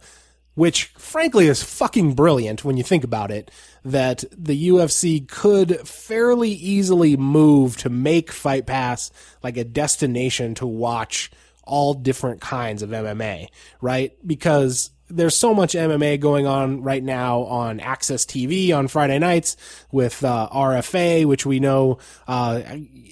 which 0.54 0.86
frankly 0.96 1.46
is 1.46 1.62
fucking 1.62 2.14
brilliant 2.14 2.64
when 2.64 2.76
you 2.76 2.82
think 2.82 3.04
about 3.04 3.30
it, 3.30 3.50
that 3.84 4.24
the 4.30 4.68
UFC 4.68 5.26
could 5.28 5.86
fairly 5.86 6.50
easily 6.50 7.16
move 7.16 7.76
to 7.78 7.90
make 7.90 8.32
Fight 8.32 8.66
Pass 8.66 9.10
like 9.42 9.56
a 9.56 9.64
destination 9.64 10.54
to 10.54 10.66
watch 10.66 11.30
all 11.64 11.94
different 11.94 12.40
kinds 12.40 12.82
of 12.82 12.90
MMA, 12.90 13.48
right? 13.80 14.12
Because 14.26 14.90
there's 15.08 15.36
so 15.36 15.52
much 15.54 15.74
MMA 15.74 16.18
going 16.18 16.46
on 16.46 16.82
right 16.82 17.02
now 17.02 17.40
on 17.42 17.78
AXS 17.78 18.24
TV 18.26 18.76
on 18.76 18.88
Friday 18.88 19.18
nights 19.18 19.56
with 19.92 20.24
uh, 20.24 20.48
RFA, 20.52 21.26
which 21.26 21.44
we 21.44 21.60
know 21.60 21.98
uh, 22.26 22.60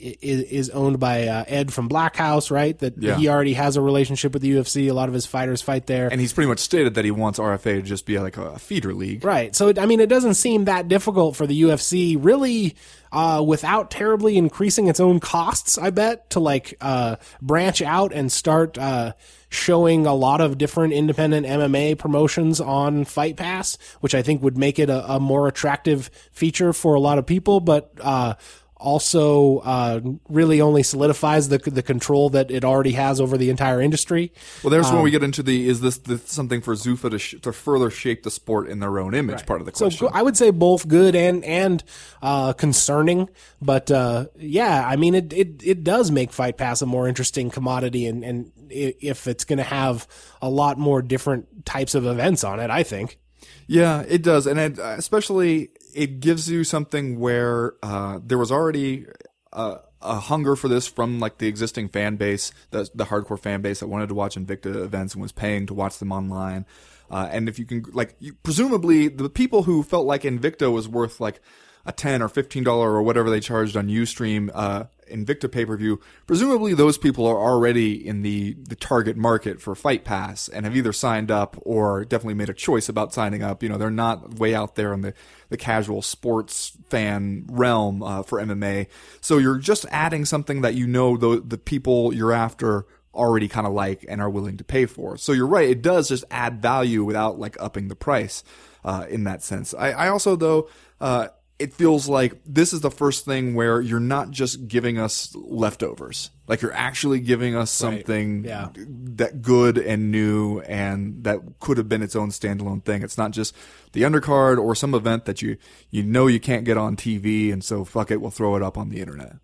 is, 0.00 0.42
is 0.44 0.70
owned 0.70 0.98
by 0.98 1.28
uh, 1.28 1.44
Ed 1.46 1.72
from 1.72 1.88
Black 1.88 2.16
House, 2.16 2.50
right? 2.50 2.76
That 2.78 2.96
Yeah. 2.98 3.16
he 3.16 3.28
already 3.28 3.52
has 3.54 3.76
a 3.76 3.82
relationship 3.82 4.32
with 4.32 4.42
the 4.42 4.50
UFC. 4.52 4.88
A 4.88 4.94
lot 4.94 5.08
of 5.08 5.14
his 5.14 5.26
fighters 5.26 5.60
fight 5.62 5.86
there. 5.86 6.08
And 6.10 6.20
he's 6.20 6.32
pretty 6.32 6.48
much 6.48 6.60
stated 6.60 6.94
that 6.94 7.04
he 7.04 7.10
wants 7.10 7.38
RFA 7.38 7.76
to 7.76 7.82
just 7.82 8.06
be 8.06 8.18
like 8.18 8.36
a 8.36 8.58
feeder 8.58 8.94
league. 8.94 9.24
Right. 9.24 9.54
So, 9.54 9.72
I 9.76 9.86
mean, 9.86 10.00
it 10.00 10.08
doesn't 10.08 10.34
seem 10.34 10.64
that 10.64 10.88
difficult 10.88 11.36
for 11.36 11.46
the 11.46 11.62
UFC, 11.62 12.16
really, 12.18 12.74
uh, 13.12 13.44
without 13.46 13.90
terribly 13.90 14.38
increasing 14.38 14.88
its 14.88 14.98
own 14.98 15.20
costs, 15.20 15.76
I 15.76 15.90
bet, 15.90 16.30
to 16.30 16.40
like 16.40 16.74
uh, 16.80 17.16
branch 17.42 17.82
out 17.82 18.12
and 18.12 18.32
start 18.32 18.78
uh, 18.78 19.12
showing 19.52 20.06
a 20.06 20.14
lot 20.14 20.40
of 20.40 20.56
different 20.56 20.94
independent 20.94 21.46
MMA 21.46 21.98
promotions 21.98 22.60
on 22.60 23.04
Fight 23.04 23.36
Pass, 23.36 23.76
which 24.00 24.14
I 24.14 24.22
think 24.22 24.42
would 24.42 24.56
make 24.56 24.78
it 24.78 24.88
a, 24.88 25.14
a 25.14 25.20
more 25.20 25.46
attractive 25.46 26.10
feature 26.32 26.72
for 26.72 26.94
a 26.94 27.00
lot 27.00 27.18
of 27.18 27.26
people. 27.26 27.60
But 27.60 27.92
uh, 28.00 28.34
also 28.82 29.58
uh, 29.58 30.00
really 30.28 30.60
only 30.60 30.82
solidifies 30.82 31.48
the 31.48 31.58
the 31.58 31.82
control 31.82 32.30
that 32.30 32.50
it 32.50 32.64
already 32.64 32.92
has 32.92 33.20
over 33.20 33.38
the 33.38 33.48
entire 33.50 33.80
industry. 33.80 34.32
Well, 34.62 34.70
there's 34.70 34.90
when 34.90 35.02
we 35.02 35.10
get 35.10 35.22
into 35.22 35.42
the 35.42 35.68
is 35.68 35.80
this, 35.80 35.98
this 35.98 36.30
something 36.30 36.60
for 36.60 36.74
Zuffa 36.74 37.10
to, 37.10 37.18
sh- 37.18 37.36
to 37.42 37.52
further 37.52 37.90
shape 37.90 38.24
the 38.24 38.30
sport 38.30 38.68
in 38.68 38.80
their 38.80 38.98
own 38.98 39.14
image 39.14 39.46
part 39.46 39.60
of 39.60 39.66
the 39.66 39.72
question. 39.72 40.08
go- 40.08 40.12
I 40.12 40.22
would 40.22 40.36
say 40.36 40.50
both 40.50 40.88
good 40.88 41.14
and 41.14 41.44
and 41.44 41.82
uh, 42.20 42.52
concerning, 42.52 43.28
but 43.60 43.90
uh, 43.90 44.26
yeah, 44.36 44.86
I 44.86 44.96
mean 44.96 45.14
it, 45.14 45.32
it 45.32 45.62
it 45.62 45.84
does 45.84 46.10
make 46.10 46.32
Fight 46.32 46.56
Pass 46.56 46.82
a 46.82 46.86
more 46.86 47.08
interesting 47.08 47.50
commodity, 47.50 48.06
and 48.06 48.24
and 48.24 48.52
if 48.68 49.26
it's 49.26 49.44
going 49.44 49.58
to 49.58 49.64
have 49.64 50.08
a 50.40 50.50
lot 50.50 50.78
more 50.78 51.02
different 51.02 51.64
types 51.64 51.94
of 51.94 52.06
events 52.06 52.42
on 52.44 52.58
it, 52.58 52.70
I 52.70 52.82
think. 52.82 53.18
Yeah, 53.66 54.04
it 54.06 54.22
does, 54.22 54.46
and 54.46 54.58
it, 54.58 54.78
especially 54.78 55.70
it 55.94 56.20
gives 56.20 56.50
you 56.50 56.64
something 56.64 57.18
where 57.18 57.74
uh, 57.82 58.20
there 58.24 58.38
was 58.38 58.52
already 58.52 59.06
a, 59.52 59.78
a 60.00 60.14
hunger 60.16 60.56
for 60.56 60.68
this 60.68 60.86
from 60.86 61.20
like 61.20 61.38
the 61.38 61.46
existing 61.46 61.88
fan 61.88 62.16
base, 62.16 62.52
the 62.70 62.88
the 62.94 63.04
hardcore 63.04 63.38
fan 63.38 63.62
base 63.62 63.80
that 63.80 63.88
wanted 63.88 64.08
to 64.08 64.14
watch 64.14 64.36
Invicta 64.36 64.84
events 64.84 65.14
and 65.14 65.22
was 65.22 65.32
paying 65.32 65.66
to 65.66 65.74
watch 65.74 65.98
them 65.98 66.12
online. 66.12 66.66
Uh, 67.10 67.28
and 67.30 67.46
if 67.46 67.58
you 67.58 67.66
can, 67.66 67.84
like, 67.92 68.16
you, 68.20 68.32
presumably 68.42 69.08
the 69.08 69.28
people 69.28 69.64
who 69.64 69.82
felt 69.82 70.06
like 70.06 70.22
Invicta 70.22 70.72
was 70.72 70.88
worth 70.88 71.20
like 71.20 71.42
a 71.84 71.92
ten 71.92 72.22
or 72.22 72.28
fifteen 72.28 72.64
dollar 72.64 72.92
or 72.92 73.02
whatever 73.02 73.30
they 73.30 73.40
charged 73.40 73.76
on 73.76 73.88
UStream 73.88 74.50
uh, 74.54 74.84
Invicta 75.12 75.50
pay 75.50 75.64
per 75.64 75.76
view, 75.76 76.00
presumably 76.26 76.74
those 76.74 76.96
people 76.96 77.26
are 77.26 77.36
already 77.38 78.06
in 78.06 78.22
the 78.22 78.54
the 78.54 78.74
target 78.74 79.16
market 79.16 79.60
for 79.60 79.74
Fight 79.74 80.04
Pass 80.04 80.48
and 80.48 80.64
have 80.64 80.76
either 80.76 80.92
signed 80.92 81.30
up 81.30 81.56
or 81.62 82.04
definitely 82.04 82.34
made 82.34 82.48
a 82.48 82.54
choice 82.54 82.88
about 82.88 83.12
signing 83.12 83.42
up. 83.42 83.62
You 83.62 83.68
know, 83.68 83.78
they're 83.78 83.90
not 83.90 84.38
way 84.38 84.54
out 84.54 84.74
there 84.74 84.92
in 84.92 85.02
the 85.02 85.14
the 85.50 85.56
casual 85.56 86.02
sports 86.02 86.72
fan 86.88 87.46
realm 87.48 88.02
uh, 88.02 88.22
for 88.22 88.40
MMA. 88.40 88.86
So 89.20 89.38
you're 89.38 89.58
just 89.58 89.84
adding 89.90 90.24
something 90.24 90.62
that 90.62 90.74
you 90.74 90.86
know 90.86 91.16
the 91.16 91.42
the 91.44 91.58
people 91.58 92.14
you're 92.14 92.32
after 92.32 92.86
already 93.14 93.46
kind 93.46 93.66
of 93.66 93.74
like 93.74 94.06
and 94.08 94.22
are 94.22 94.30
willing 94.30 94.56
to 94.56 94.64
pay 94.64 94.86
for. 94.86 95.18
So 95.18 95.32
you're 95.32 95.46
right, 95.46 95.68
it 95.68 95.82
does 95.82 96.08
just 96.08 96.24
add 96.30 96.62
value 96.62 97.04
without 97.04 97.38
like 97.38 97.56
upping 97.60 97.88
the 97.88 97.96
price 97.96 98.42
uh, 98.84 99.06
in 99.10 99.24
that 99.24 99.42
sense. 99.42 99.74
I, 99.74 99.90
I 99.90 100.08
also 100.08 100.36
though. 100.36 100.68
Uh, 101.00 101.28
it 101.62 101.72
feels 101.72 102.08
like 102.08 102.40
this 102.44 102.72
is 102.72 102.80
the 102.80 102.90
first 102.90 103.24
thing 103.24 103.54
where 103.54 103.80
you're 103.80 104.00
not 104.00 104.30
just 104.30 104.68
giving 104.68 104.98
us 104.98 105.34
leftovers. 105.34 106.30
Like 106.48 106.60
you're 106.62 106.72
actually 106.74 107.20
giving 107.20 107.54
us 107.56 107.70
something 107.70 108.44
Yeah. 108.44 108.68
that 108.76 109.42
good 109.42 109.78
and 109.78 110.10
new 110.10 110.60
and 110.60 111.24
that 111.24 111.40
could 111.60 111.78
have 111.78 111.88
been 111.88 112.02
its 112.02 112.16
own 112.16 112.30
standalone 112.30 112.84
thing. 112.84 113.02
It's 113.02 113.16
not 113.16 113.30
just 113.30 113.54
the 113.92 114.02
undercard 114.02 114.58
or 114.58 114.74
some 114.74 114.94
event 114.94 115.24
that 115.26 115.40
you 115.42 115.56
you 115.90 116.02
know 116.02 116.26
you 116.26 116.40
can't 116.40 116.64
get 116.64 116.76
on 116.76 116.96
TV 116.96 117.52
and 117.52 117.62
so 117.64 117.84
fuck 117.84 118.10
it, 118.10 118.20
we'll 118.20 118.30
throw 118.30 118.56
it 118.56 118.62
up 118.62 118.76
on 118.76 118.88
the 118.90 119.00
internet. 119.00 119.36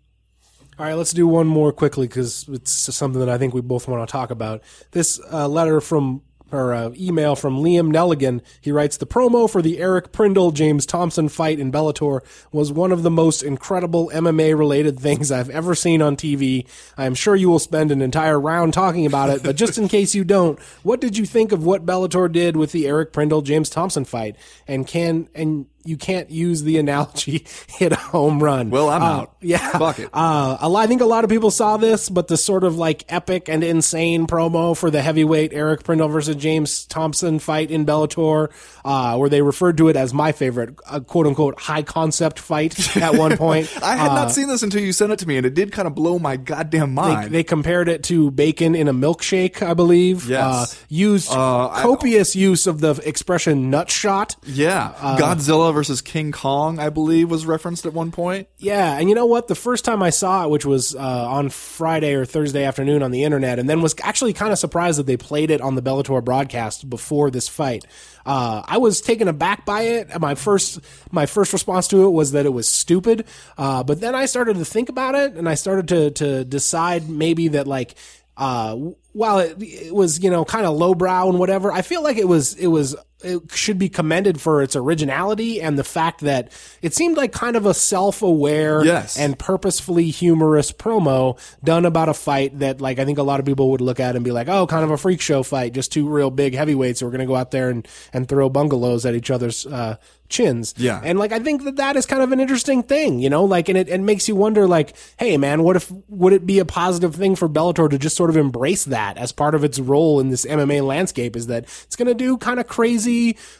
All 0.77 0.85
right, 0.85 0.93
let's 0.93 1.11
do 1.11 1.27
one 1.27 1.45
more 1.47 1.73
quickly 1.73 2.07
because 2.07 2.47
it's 2.47 2.71
something 2.71 3.19
that 3.19 3.27
I 3.29 3.37
think 3.37 3.53
we 3.53 3.59
both 3.61 3.87
want 3.87 4.07
to 4.07 4.11
talk 4.11 4.31
about. 4.31 4.61
This 4.91 5.19
uh, 5.31 5.45
letter 5.47 5.81
from 5.81 6.21
or 6.51 6.73
uh, 6.73 6.91
email 6.97 7.35
from 7.35 7.57
Liam 7.57 7.91
Nelligan. 7.91 8.41
He 8.61 8.71
writes 8.71 8.97
the 8.97 9.05
promo 9.05 9.49
for 9.49 9.61
the 9.61 9.79
Eric 9.79 10.11
Prindle 10.11 10.51
James 10.51 10.85
Thompson 10.85 11.29
fight 11.29 11.59
in 11.59 11.71
Bellator 11.71 12.21
was 12.51 12.71
one 12.71 12.91
of 12.91 13.03
the 13.03 13.11
most 13.11 13.43
incredible 13.43 14.09
MMA 14.13 14.57
related 14.57 14.99
things 14.99 15.31
I've 15.31 15.49
ever 15.49 15.75
seen 15.75 16.01
on 16.01 16.15
TV. 16.15 16.67
I 16.97 17.05
am 17.05 17.15
sure 17.15 17.35
you 17.35 17.49
will 17.49 17.59
spend 17.59 17.91
an 17.91 18.01
entire 18.01 18.39
round 18.39 18.73
talking 18.73 19.05
about 19.05 19.29
it, 19.29 19.43
but 19.43 19.55
just 19.55 19.77
in 19.77 19.87
case 19.87 20.15
you 20.15 20.23
don't, 20.23 20.59
what 20.83 21.01
did 21.01 21.17
you 21.17 21.25
think 21.25 21.51
of 21.51 21.63
what 21.63 21.85
Bellator 21.85 22.31
did 22.31 22.57
with 22.57 22.71
the 22.71 22.87
Eric 22.87 23.13
Prindle 23.13 23.41
James 23.41 23.69
Thompson 23.69 24.05
fight? 24.05 24.35
And 24.67 24.87
can 24.87 25.29
and 25.33 25.67
you 25.85 25.97
can't 25.97 26.29
use 26.29 26.63
the 26.63 26.77
analogy 26.77 27.45
hit 27.67 27.91
a 27.91 27.95
home 27.95 28.41
run. 28.43 28.69
Well, 28.69 28.89
I'm 28.89 29.01
Uh, 29.01 29.05
out. 29.05 29.33
Yeah. 29.41 29.57
Fuck 29.77 29.99
it. 29.99 30.09
Uh, 30.13 30.57
a 30.59 30.67
lot- 30.69 30.79
I 30.83 30.87
think 30.87 31.01
a 31.01 31.05
lot 31.05 31.23
of 31.23 31.29
people 31.29 31.51
saw 31.51 31.77
this, 31.77 32.09
but 32.09 32.27
the 32.27 32.37
sort 32.37 32.63
of 32.63 32.77
like 32.77 33.05
epic 33.09 33.47
and 33.49 33.63
insane 33.63 34.27
promo 34.27 34.75
for 34.75 34.89
the 34.91 35.01
heavyweight 35.01 35.51
Eric 35.53 35.83
Prindle 35.83 36.09
versus 36.09 36.35
James 36.35 36.85
Thompson 36.85 37.39
fight 37.39 37.69
in 37.71 37.85
Bellator, 37.85 38.49
uh, 38.85 39.17
where 39.17 39.29
they 39.29 39.41
referred 39.41 39.77
to 39.77 39.87
it 39.89 39.95
as 39.95 40.13
my 40.13 40.31
favorite, 40.31 40.75
uh, 40.89 40.99
quote 41.01 41.27
unquote, 41.27 41.59
high 41.59 41.83
concept 41.83 42.39
fight 42.39 42.97
at 42.97 43.15
one 43.15 43.37
point. 43.37 43.69
I 43.83 43.95
had 43.95 44.09
Uh, 44.11 44.15
not 44.15 44.31
seen 44.31 44.47
this 44.47 44.63
until 44.63 44.81
you 44.81 44.93
sent 44.93 45.11
it 45.11 45.19
to 45.19 45.27
me 45.27 45.37
and 45.37 45.45
it 45.45 45.53
did 45.53 45.71
kind 45.71 45.87
of 45.87 45.95
blow 45.95 46.17
my 46.19 46.37
goddamn 46.37 46.93
mind. 46.93 47.31
they 47.33 47.43
compared 47.43 47.87
it 47.89 48.03
to 48.03 48.31
bacon 48.31 48.75
in 48.75 48.87
a 48.87 48.93
milkshake, 48.93 49.61
I 49.61 49.73
believe. 49.73 50.29
Yes. 50.29 50.73
Uh, 50.73 50.77
used 50.89 51.31
Uh, 51.31 51.67
I- 51.69 51.81
copious 51.81 52.35
use 52.35 52.67
of 52.67 52.79
the 52.81 52.91
expression 53.05 53.69
nut 53.69 53.89
shot. 53.91 54.35
yeah. 54.45 54.93
uh, 54.99 55.17
Godzilla 55.17 55.73
versus 55.79 56.01
King 56.01 56.33
Kong, 56.33 56.77
I 56.77 56.89
believe, 56.89 57.31
was 57.31 57.45
referenced 57.45 57.85
at 57.85 57.93
one 57.93 58.11
point. 58.11 58.49
Yeah, 58.57 58.97
and 58.97 59.07
you 59.07 59.15
know 59.15 59.27
what? 59.27 59.47
The 59.47 59.55
first 59.55 59.85
time 59.85 60.03
I 60.03 60.09
saw 60.09 60.43
it, 60.43 60.49
which 60.49 60.65
was 60.65 60.93
uh, 60.93 60.99
on 60.99 61.47
Friday 61.47 62.15
or 62.15 62.25
Thursday 62.25 62.65
afternoon 62.65 63.01
on 63.01 63.11
the 63.11 63.23
internet, 63.23 63.59
and 63.59 63.69
then 63.69 63.81
was 63.81 63.95
actually 64.03 64.33
kind 64.33 64.51
of 64.51 64.59
surprised 64.59 64.99
that 64.99 65.05
they 65.05 65.15
played 65.15 65.51
it 65.51 65.61
on 65.61 65.75
the 65.75 65.81
Bellator 65.81 66.21
broadcast 66.21 66.89
before 66.89 67.31
this 67.31 67.47
fight. 67.47 67.85
Uh, 68.25 68.61
I 68.65 68.77
was 68.77 68.99
taken 68.99 69.29
aback 69.29 69.65
by 69.65 69.83
it. 69.83 70.19
My 70.19 70.35
first 70.35 70.81
my 71.11 71.25
first 71.25 71.53
response 71.53 71.87
to 71.87 72.03
it 72.03 72.09
was 72.09 72.33
that 72.33 72.45
it 72.45 72.51
was 72.51 72.67
stupid. 72.67 73.25
Uh, 73.57 73.81
but 73.81 74.01
then 74.01 74.15
I 74.15 74.25
started 74.25 74.57
to 74.57 74.65
think 74.65 74.89
about 74.89 75.15
it, 75.15 75.35
and 75.35 75.47
I 75.47 75.55
started 75.55 75.87
to 75.87 76.11
to 76.11 76.43
decide 76.43 77.07
maybe 77.07 77.47
that 77.47 77.67
like 77.67 77.95
uh, 78.35 78.75
while 79.13 79.39
it, 79.39 79.55
it 79.61 79.95
was 79.95 80.21
you 80.21 80.29
know 80.29 80.43
kind 80.43 80.65
of 80.65 80.75
lowbrow 80.75 81.29
and 81.29 81.39
whatever, 81.39 81.71
I 81.71 81.83
feel 81.83 82.03
like 82.03 82.17
it 82.17 82.27
was 82.27 82.55
it 82.55 82.67
was 82.67 82.97
it 83.21 83.51
should 83.51 83.77
be 83.77 83.89
commended 83.89 84.39
for 84.39 84.61
its 84.61 84.75
originality 84.75 85.61
and 85.61 85.77
the 85.77 85.83
fact 85.83 86.21
that 86.21 86.51
it 86.81 86.93
seemed 86.93 87.17
like 87.17 87.31
kind 87.33 87.55
of 87.55 87.65
a 87.65 87.73
self-aware 87.73 88.83
Yes. 88.85 89.17
and 89.17 89.37
purposefully 89.37 90.09
humorous 90.09 90.71
promo 90.71 91.37
done 91.63 91.85
about 91.85 92.09
a 92.09 92.13
fight 92.13 92.59
that 92.59 92.81
like 92.81 92.97
I 92.99 93.05
think 93.05 93.17
a 93.17 93.23
lot 93.23 93.39
of 93.39 93.45
people 93.45 93.71
would 93.71 93.81
look 93.81 93.99
at 93.99 94.15
and 94.15 94.23
be 94.23 94.31
like, 94.31 94.47
oh, 94.47 94.67
kind 94.67 94.83
of 94.83 94.91
a 94.91 94.97
freak 94.97 95.21
show 95.21 95.43
fight, 95.43 95.73
just 95.73 95.91
two 95.91 96.07
real 96.07 96.29
big 96.31 96.55
heavyweights 96.55 96.99
who 97.01 97.07
are 97.07 97.11
going 97.11 97.19
to 97.19 97.25
go 97.25 97.35
out 97.35 97.51
there 97.51 97.69
and 97.69 97.87
and 98.13 98.27
throw 98.27 98.49
bungalows 98.49 99.05
at 99.05 99.15
each 99.15 99.29
other's 99.31 99.65
uh, 99.65 99.97
chins. 100.29 100.73
Yeah. 100.77 101.01
and 101.03 101.17
like 101.17 101.31
I 101.31 101.39
think 101.39 101.63
that 101.63 101.75
that 101.77 101.95
is 101.95 102.05
kind 102.05 102.21
of 102.21 102.31
an 102.31 102.39
interesting 102.39 102.83
thing, 102.83 103.19
you 103.19 103.29
know, 103.29 103.43
like 103.45 103.67
and 103.69 103.77
it, 103.77 103.89
it 103.89 103.99
makes 103.99 104.27
you 104.27 104.35
wonder, 104.35 104.67
like, 104.67 104.95
hey, 105.17 105.37
man, 105.37 105.63
what 105.63 105.75
if 105.75 105.91
would 106.07 106.33
it 106.33 106.45
be 106.45 106.59
a 106.59 106.65
positive 106.65 107.15
thing 107.15 107.35
for 107.35 107.49
Bellator 107.49 107.89
to 107.89 107.97
just 107.97 108.15
sort 108.15 108.29
of 108.29 108.37
embrace 108.37 108.85
that 108.85 109.17
as 109.17 109.31
part 109.31 109.55
of 109.55 109.63
its 109.63 109.79
role 109.79 110.19
in 110.19 110.29
this 110.29 110.45
MMA 110.45 110.85
landscape? 110.85 111.35
Is 111.35 111.47
that 111.47 111.63
it's 111.83 111.95
going 111.95 112.07
to 112.07 112.13
do 112.13 112.37
kind 112.37 112.59
of 112.59 112.67
crazy, 112.67 113.08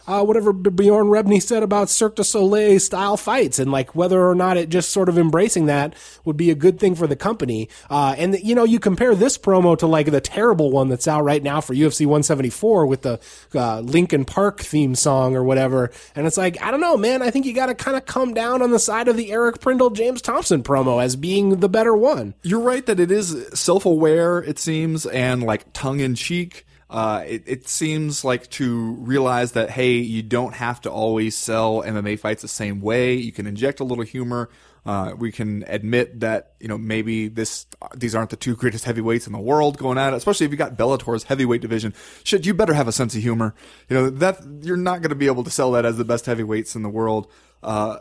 uh, 0.07 0.23
whatever 0.23 0.53
Bjorn 0.53 1.07
Rebney 1.07 1.41
said 1.41 1.63
about 1.63 1.89
Cirque 1.89 2.15
du 2.15 2.23
Soleil 2.23 2.79
style 2.79 3.17
fights, 3.17 3.59
and 3.59 3.71
like 3.71 3.95
whether 3.95 4.27
or 4.27 4.35
not 4.35 4.57
it 4.57 4.69
just 4.69 4.91
sort 4.91 5.09
of 5.09 5.17
embracing 5.17 5.65
that 5.67 5.93
would 6.25 6.38
be 6.38 6.49
a 6.49 6.55
good 6.55 6.79
thing 6.79 6.95
for 6.95 7.07
the 7.07 7.15
company. 7.15 7.69
Uh, 7.89 8.15
and 8.17 8.39
you 8.39 8.55
know, 8.55 8.63
you 8.63 8.79
compare 8.79 9.15
this 9.15 9.38
promo 9.38 9.77
to 9.77 9.88
like 9.88 10.12
the 10.12 10.21
terrible 10.21 10.71
one 10.71 10.89
that's 10.89 11.07
out 11.07 11.23
right 11.23 11.43
now 11.43 11.62
for 11.62 11.73
UFC 11.73 12.05
174 12.05 12.85
with 12.85 13.01
the 13.01 13.19
uh, 13.55 13.79
Linkin 13.81 14.25
Park 14.25 14.62
theme 14.62 14.95
song 14.95 15.35
or 15.35 15.43
whatever, 15.43 15.91
and 16.15 16.27
it's 16.27 16.38
like 16.38 16.62
I 16.62 16.71
don't 16.71 16.81
know, 16.81 16.97
man. 16.97 17.21
I 17.21 17.31
think 17.31 17.45
you 17.45 17.53
got 17.53 17.67
to 17.67 17.75
kind 17.75 17.97
of 17.97 18.05
come 18.05 18.33
down 18.33 18.62
on 18.62 18.71
the 18.71 18.79
side 18.79 19.07
of 19.07 19.17
the 19.17 19.31
Eric 19.31 19.59
Prindle 19.59 19.91
James 19.91 20.21
Thompson 20.21 20.63
promo 20.63 21.03
as 21.03 21.15
being 21.15 21.59
the 21.59 21.69
better 21.69 21.95
one. 21.95 22.33
You're 22.43 22.59
right 22.59 22.85
that 22.85 22.99
it 22.99 23.12
is 23.12 23.47
self-aware, 23.53 24.39
it 24.39 24.59
seems, 24.59 25.05
and 25.05 25.43
like 25.43 25.71
tongue-in-cheek. 25.73 26.65
Uh, 26.89 27.23
it, 27.28 27.43
it 27.45 27.67
seems 27.67 28.23
like 28.23 28.49
to 28.49 28.93
realize 28.95 29.52
that 29.52 29.69
hey, 29.69 29.97
you 29.97 30.23
don't 30.23 30.56
have 30.56 30.82
to 30.82 30.91
always 30.91 31.38
sell 31.38 31.84
MMA 31.84 32.17
fights 32.19 32.41
the 32.41 32.47
same 32.47 32.82
way. 32.82 33.13
You 33.13 33.32
can 33.32 33.45
inject 33.45 33.80
a 33.80 33.84
little 33.84 34.04
humor. 34.04 34.49
Uh, 34.86 35.13
we 35.15 35.32
can 35.32 35.63
admit 35.67 36.21
that 36.21 36.54
you 36.60 36.67
know 36.67 36.78
maybe 36.78 37.28
this 37.28 37.67
these 37.95 38.15
aren't 38.15 38.32
the 38.32 38.36
two 38.36 38.56
greatest 38.56 38.86
heavyweights 38.86 39.28
in 39.28 39.34
the 39.34 39.39
world 39.39 39.78
going 39.78 39.99
at 39.99 40.13
it. 40.13 40.15
Especially 40.15 40.47
if 40.47 40.52
you 40.52 40.58
got 40.58 40.78
Bellator's 40.78 41.23
heavyweight 41.23 41.62
division. 41.62 41.93
Shit, 42.23 42.45
you 42.45 42.56
better 42.56 42.73
have 42.73 42.88
a 42.88 42.91
sense 42.91 43.15
of 43.15 43.21
humor. 43.21 43.54
You 43.88 43.95
know 43.95 44.10
that 44.10 44.39
you're 44.62 44.78
not 44.78 45.02
going 45.02 45.10
to 45.10 45.15
be 45.15 45.28
able 45.28 45.43
to 45.43 45.52
sell 45.52 45.71
that 45.73 45.86
as 45.86 45.97
the 45.97 46.06
best 46.06 46.25
heavyweights 46.25 46.75
in 46.75 46.82
the 46.82 46.89
world. 46.89 47.32
Uh, 47.62 47.97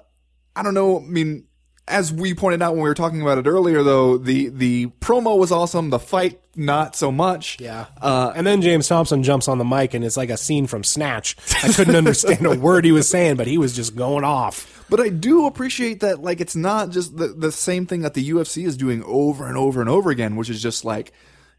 I 0.56 0.62
don't 0.62 0.74
know. 0.74 1.00
I 1.00 1.02
mean, 1.02 1.46
as 1.88 2.12
we 2.12 2.34
pointed 2.34 2.62
out 2.62 2.72
when 2.72 2.82
we 2.82 2.88
were 2.88 2.94
talking 2.94 3.20
about 3.20 3.38
it 3.38 3.46
earlier, 3.46 3.82
though, 3.82 4.18
the 4.18 4.48
the 4.48 4.86
promo 5.00 5.38
was 5.38 5.50
awesome. 5.52 5.90
The 5.90 5.98
fight, 5.98 6.40
not 6.54 6.96
so 6.96 7.10
much. 7.10 7.58
Yeah. 7.60 7.86
Uh, 8.00 8.32
and 8.34 8.46
then 8.46 8.62
James 8.62 8.88
Thompson 8.88 9.22
jumps 9.22 9.48
on 9.48 9.58
the 9.58 9.64
mic 9.64 9.94
and 9.94 10.04
it's 10.04 10.16
like 10.16 10.30
a 10.30 10.36
scene 10.36 10.66
from 10.66 10.84
Snatch. 10.84 11.36
I 11.62 11.72
couldn't 11.72 11.96
understand 12.04 12.46
a 12.46 12.58
word 12.58 12.84
he 12.84 12.92
was 12.92 13.08
saying, 13.08 13.36
but 13.36 13.46
he 13.46 13.58
was 13.58 13.74
just 13.74 13.96
going 13.96 14.24
off. 14.24 14.84
But 14.90 15.00
I 15.00 15.08
do 15.10 15.46
appreciate 15.46 16.00
that, 16.00 16.22
like, 16.22 16.40
it's 16.40 16.56
not 16.56 16.90
just 16.90 17.16
the, 17.16 17.28
the 17.28 17.52
same 17.52 17.86
thing 17.86 18.02
that 18.02 18.14
the 18.14 18.30
UFC 18.30 18.66
is 18.66 18.76
doing 18.76 19.02
over 19.04 19.46
and 19.46 19.56
over 19.56 19.80
and 19.80 19.90
over 19.90 20.10
again, 20.10 20.36
which 20.36 20.48
is 20.48 20.62
just 20.62 20.84
like, 20.84 21.12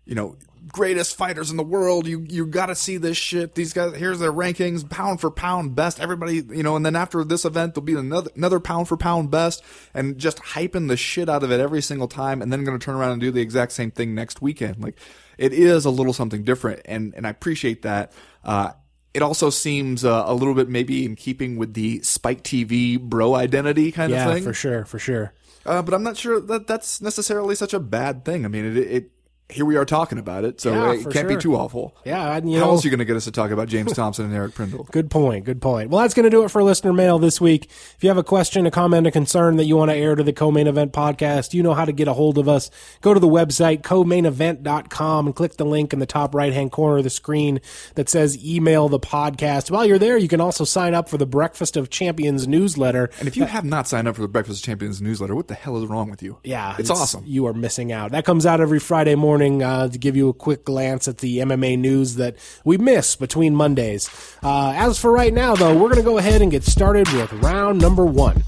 you 0.05 0.15
know, 0.15 0.35
greatest 0.71 1.15
fighters 1.15 1.51
in 1.51 1.57
the 1.57 1.63
world. 1.63 2.07
You, 2.07 2.25
you 2.29 2.45
gotta 2.45 2.75
see 2.75 2.97
this 2.97 3.17
shit. 3.17 3.55
These 3.55 3.73
guys, 3.73 3.95
here's 3.95 4.19
their 4.19 4.31
rankings, 4.31 4.89
pound 4.89 5.21
for 5.21 5.29
pound 5.31 5.75
best. 5.75 5.99
Everybody, 5.99 6.35
you 6.49 6.63
know, 6.63 6.75
and 6.75 6.85
then 6.85 6.95
after 6.95 7.23
this 7.23 7.45
event, 7.45 7.73
there'll 7.75 7.85
be 7.85 7.95
another, 7.95 8.29
another 8.35 8.59
pound 8.59 8.87
for 8.87 8.97
pound 8.97 9.31
best 9.31 9.63
and 9.93 10.17
just 10.17 10.37
hyping 10.39 10.87
the 10.87 10.97
shit 10.97 11.29
out 11.29 11.43
of 11.43 11.51
it 11.51 11.59
every 11.59 11.81
single 11.81 12.07
time 12.07 12.41
and 12.41 12.51
then 12.51 12.63
gonna 12.63 12.79
turn 12.79 12.95
around 12.95 13.11
and 13.11 13.21
do 13.21 13.31
the 13.31 13.41
exact 13.41 13.71
same 13.71 13.91
thing 13.91 14.15
next 14.15 14.41
weekend. 14.41 14.81
Like, 14.81 14.95
it 15.37 15.53
is 15.53 15.85
a 15.85 15.89
little 15.89 16.13
something 16.13 16.43
different 16.43 16.81
and, 16.85 17.13
and 17.15 17.25
I 17.25 17.29
appreciate 17.29 17.81
that. 17.83 18.11
Uh, 18.43 18.71
it 19.13 19.21
also 19.23 19.49
seems 19.49 20.05
uh, 20.05 20.23
a 20.27 20.33
little 20.35 20.53
bit 20.53 20.69
maybe 20.69 21.03
in 21.03 21.15
keeping 21.15 21.57
with 21.57 21.73
the 21.73 22.01
Spike 22.03 22.43
TV 22.43 22.99
bro 22.99 23.33
identity 23.35 23.91
kind 23.91 24.11
Yeah, 24.11 24.27
of 24.27 24.33
thing. 24.35 24.43
for 24.43 24.53
sure, 24.53 24.85
for 24.85 24.99
sure. 24.99 25.33
Uh, 25.65 25.81
but 25.81 25.93
I'm 25.93 26.03
not 26.03 26.15
sure 26.15 26.39
that 26.39 26.67
that's 26.67 27.01
necessarily 27.01 27.55
such 27.55 27.73
a 27.73 27.79
bad 27.79 28.23
thing. 28.23 28.45
I 28.45 28.47
mean, 28.47 28.65
it, 28.65 28.77
it 28.77 29.11
here 29.49 29.65
we 29.65 29.77
are 29.77 29.85
talking 29.85 30.19
about 30.19 30.43
it, 30.43 30.61
so 30.61 30.71
Yeah, 30.71 30.93
it 30.93 31.03
can't 31.03 31.13
sure. 31.13 31.27
be 31.27 31.35
too 31.37 31.55
awful. 31.55 31.95
Yeah, 32.05 32.35
and, 32.35 32.51
you 32.51 32.59
How 32.59 32.65
know, 32.65 32.71
else 32.71 32.83
are 32.83 32.87
you 32.87 32.91
going 32.91 32.99
to 32.99 33.05
get 33.05 33.15
us 33.15 33.23
to 33.25 33.31
talk 33.31 33.49
about 33.49 33.67
James 33.67 33.91
Thompson 33.95 34.25
and 34.25 34.33
Eric 34.33 34.53
Prindle? 34.53 34.87
Good 34.91 35.09
point. 35.09 35.45
Good 35.45 35.59
point. 35.59 35.89
Well, 35.89 36.01
that's 36.01 36.13
going 36.13 36.25
to 36.25 36.29
do 36.29 36.43
it 36.43 36.51
for 36.51 36.61
listener 36.61 36.93
mail 36.93 37.17
this 37.17 37.41
week. 37.41 37.65
If 37.65 37.97
you 38.01 38.09
have 38.09 38.19
a 38.19 38.23
question, 38.23 38.67
a 38.67 38.71
comment, 38.71 39.07
a 39.07 39.11
concern 39.11 39.57
that 39.57 39.65
you 39.65 39.75
want 39.75 39.89
to 39.89 39.97
air 39.97 40.13
to 40.13 40.21
the 40.21 40.33
co-main 40.33 40.67
event 40.67 40.93
podcast, 40.93 41.55
you 41.55 41.63
know 41.63 41.73
how 41.73 41.83
to 41.85 41.91
get 41.91 42.07
a 42.07 42.13
hold 42.13 42.37
of 42.37 42.47
us. 42.47 42.69
Go 43.01 43.11
to 43.13 43.19
the 43.19 43.27
website, 43.27 43.81
co-mainevent.com 43.81 45.25
and 45.25 45.35
click 45.35 45.57
the 45.57 45.65
link 45.65 45.93
in 45.93 45.99
the 45.99 46.05
top 46.05 46.35
right 46.35 46.53
hand 46.53 46.71
corner 46.71 46.97
of 46.97 47.03
the 47.03 47.09
screen 47.09 47.59
that 47.95 48.07
says 48.07 48.43
email 48.45 48.87
the 48.87 48.99
podcast. 48.99 49.71
While 49.71 49.85
you're 49.85 49.97
there, 49.97 50.17
you 50.17 50.27
can 50.27 50.41
also 50.41 50.63
sign 50.63 50.93
up 50.93 51.09
for 51.09 51.17
the 51.17 51.25
Breakfast 51.25 51.75
of 51.75 51.89
Champions 51.89 52.47
newsletter. 52.47 53.09
And 53.17 53.27
if 53.27 53.35
you 53.35 53.45
have 53.45 53.65
not 53.65 53.87
signed 53.87 54.07
up 54.07 54.15
for 54.15 54.21
the 54.21 54.27
Breakfast 54.27 54.59
of 54.59 54.65
Champions 54.65 55.01
newsletter, 55.01 55.35
what 55.35 55.47
the 55.47 55.55
hell 55.55 55.81
is 55.81 55.87
wrong 55.87 56.11
with 56.11 56.21
you? 56.21 56.37
Yeah, 56.43 56.75
it's, 56.77 56.91
awesome. 56.91 57.23
You 57.25 57.47
are 57.47 57.53
missing 57.53 57.91
out. 57.91 58.11
That 58.11 58.25
comes 58.25 58.45
out 58.45 58.61
every 58.61 58.79
Friday 58.79 59.15
morning 59.15 59.38
uh, 59.41 59.87
to 59.87 59.97
give 59.97 60.15
you 60.15 60.29
a 60.29 60.33
quick 60.33 60.65
glance 60.65 61.07
at 61.07 61.19
the 61.19 61.39
MMA 61.39 61.77
news 61.77 62.15
that 62.15 62.35
we 62.63 62.77
miss 62.77 63.15
between 63.15 63.55
Mondays. 63.55 64.09
Uh, 64.43 64.73
as 64.75 64.99
for 64.99 65.11
right 65.11 65.33
now, 65.33 65.55
though, 65.55 65.73
we're 65.73 65.89
going 65.89 65.95
to 65.95 66.03
go 66.03 66.17
ahead 66.17 66.41
and 66.41 66.51
get 66.51 66.63
started 66.63 67.07
with 67.09 67.31
round 67.33 67.81
number 67.81 68.05
one. 68.05 68.43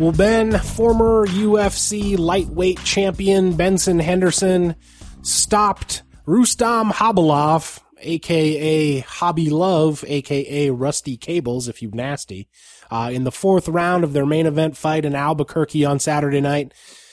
Well, 0.00 0.12
Ben, 0.12 0.58
former 0.58 1.26
UFC 1.26 2.18
lightweight 2.18 2.82
champion 2.84 3.52
Benson 3.52 3.98
Henderson 3.98 4.74
stopped 5.20 6.04
Rustam 6.24 6.90
Khabilov, 6.90 7.80
aka 7.98 9.00
Hobby 9.00 9.50
Love, 9.50 10.02
aka 10.08 10.70
Rusty 10.70 11.18
Cables, 11.18 11.68
if 11.68 11.82
you 11.82 11.90
nasty, 11.92 12.48
uh, 12.90 13.10
in 13.12 13.24
the 13.24 13.30
fourth 13.30 13.68
round 13.68 14.02
of 14.02 14.14
their 14.14 14.24
main 14.24 14.46
event 14.46 14.74
fight 14.74 15.04
in 15.04 15.14
Albuquerque 15.14 15.84
on 15.84 15.98
Saturday 15.98 16.40
night. 16.40 16.72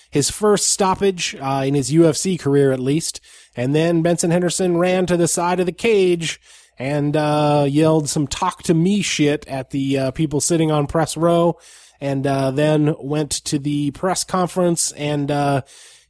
His 0.10 0.32
first 0.32 0.72
stoppage 0.72 1.36
uh, 1.42 1.64
in 1.66 1.74
his 1.74 1.92
UFC 1.92 2.40
career, 2.40 2.72
at 2.72 2.80
least. 2.80 3.20
And 3.54 3.76
then 3.76 4.02
Benson 4.02 4.32
Henderson 4.32 4.78
ran 4.78 5.08
to 5.08 5.18
the 5.18 5.28
side 5.28 5.60
of 5.60 5.66
the 5.66 5.74
cage 5.74 6.40
and 6.80 7.18
uh, 7.18 7.66
yelled 7.68 8.08
some 8.08 8.28
"talk 8.28 8.64
to 8.64 8.74
me" 8.74 9.02
shit 9.02 9.46
at 9.46 9.72
the 9.72 10.00
uh, 10.00 10.12
people 10.12 10.40
sitting 10.40 10.72
on 10.72 10.88
press 10.88 11.18
row 11.18 11.58
and 12.00 12.26
uh, 12.26 12.52
then 12.52 12.96
went 13.00 13.32
to 13.32 13.60
the 13.60 13.92
press 13.92 14.24
conference 14.24 14.92
and 14.94 15.32
uh, 15.32 15.62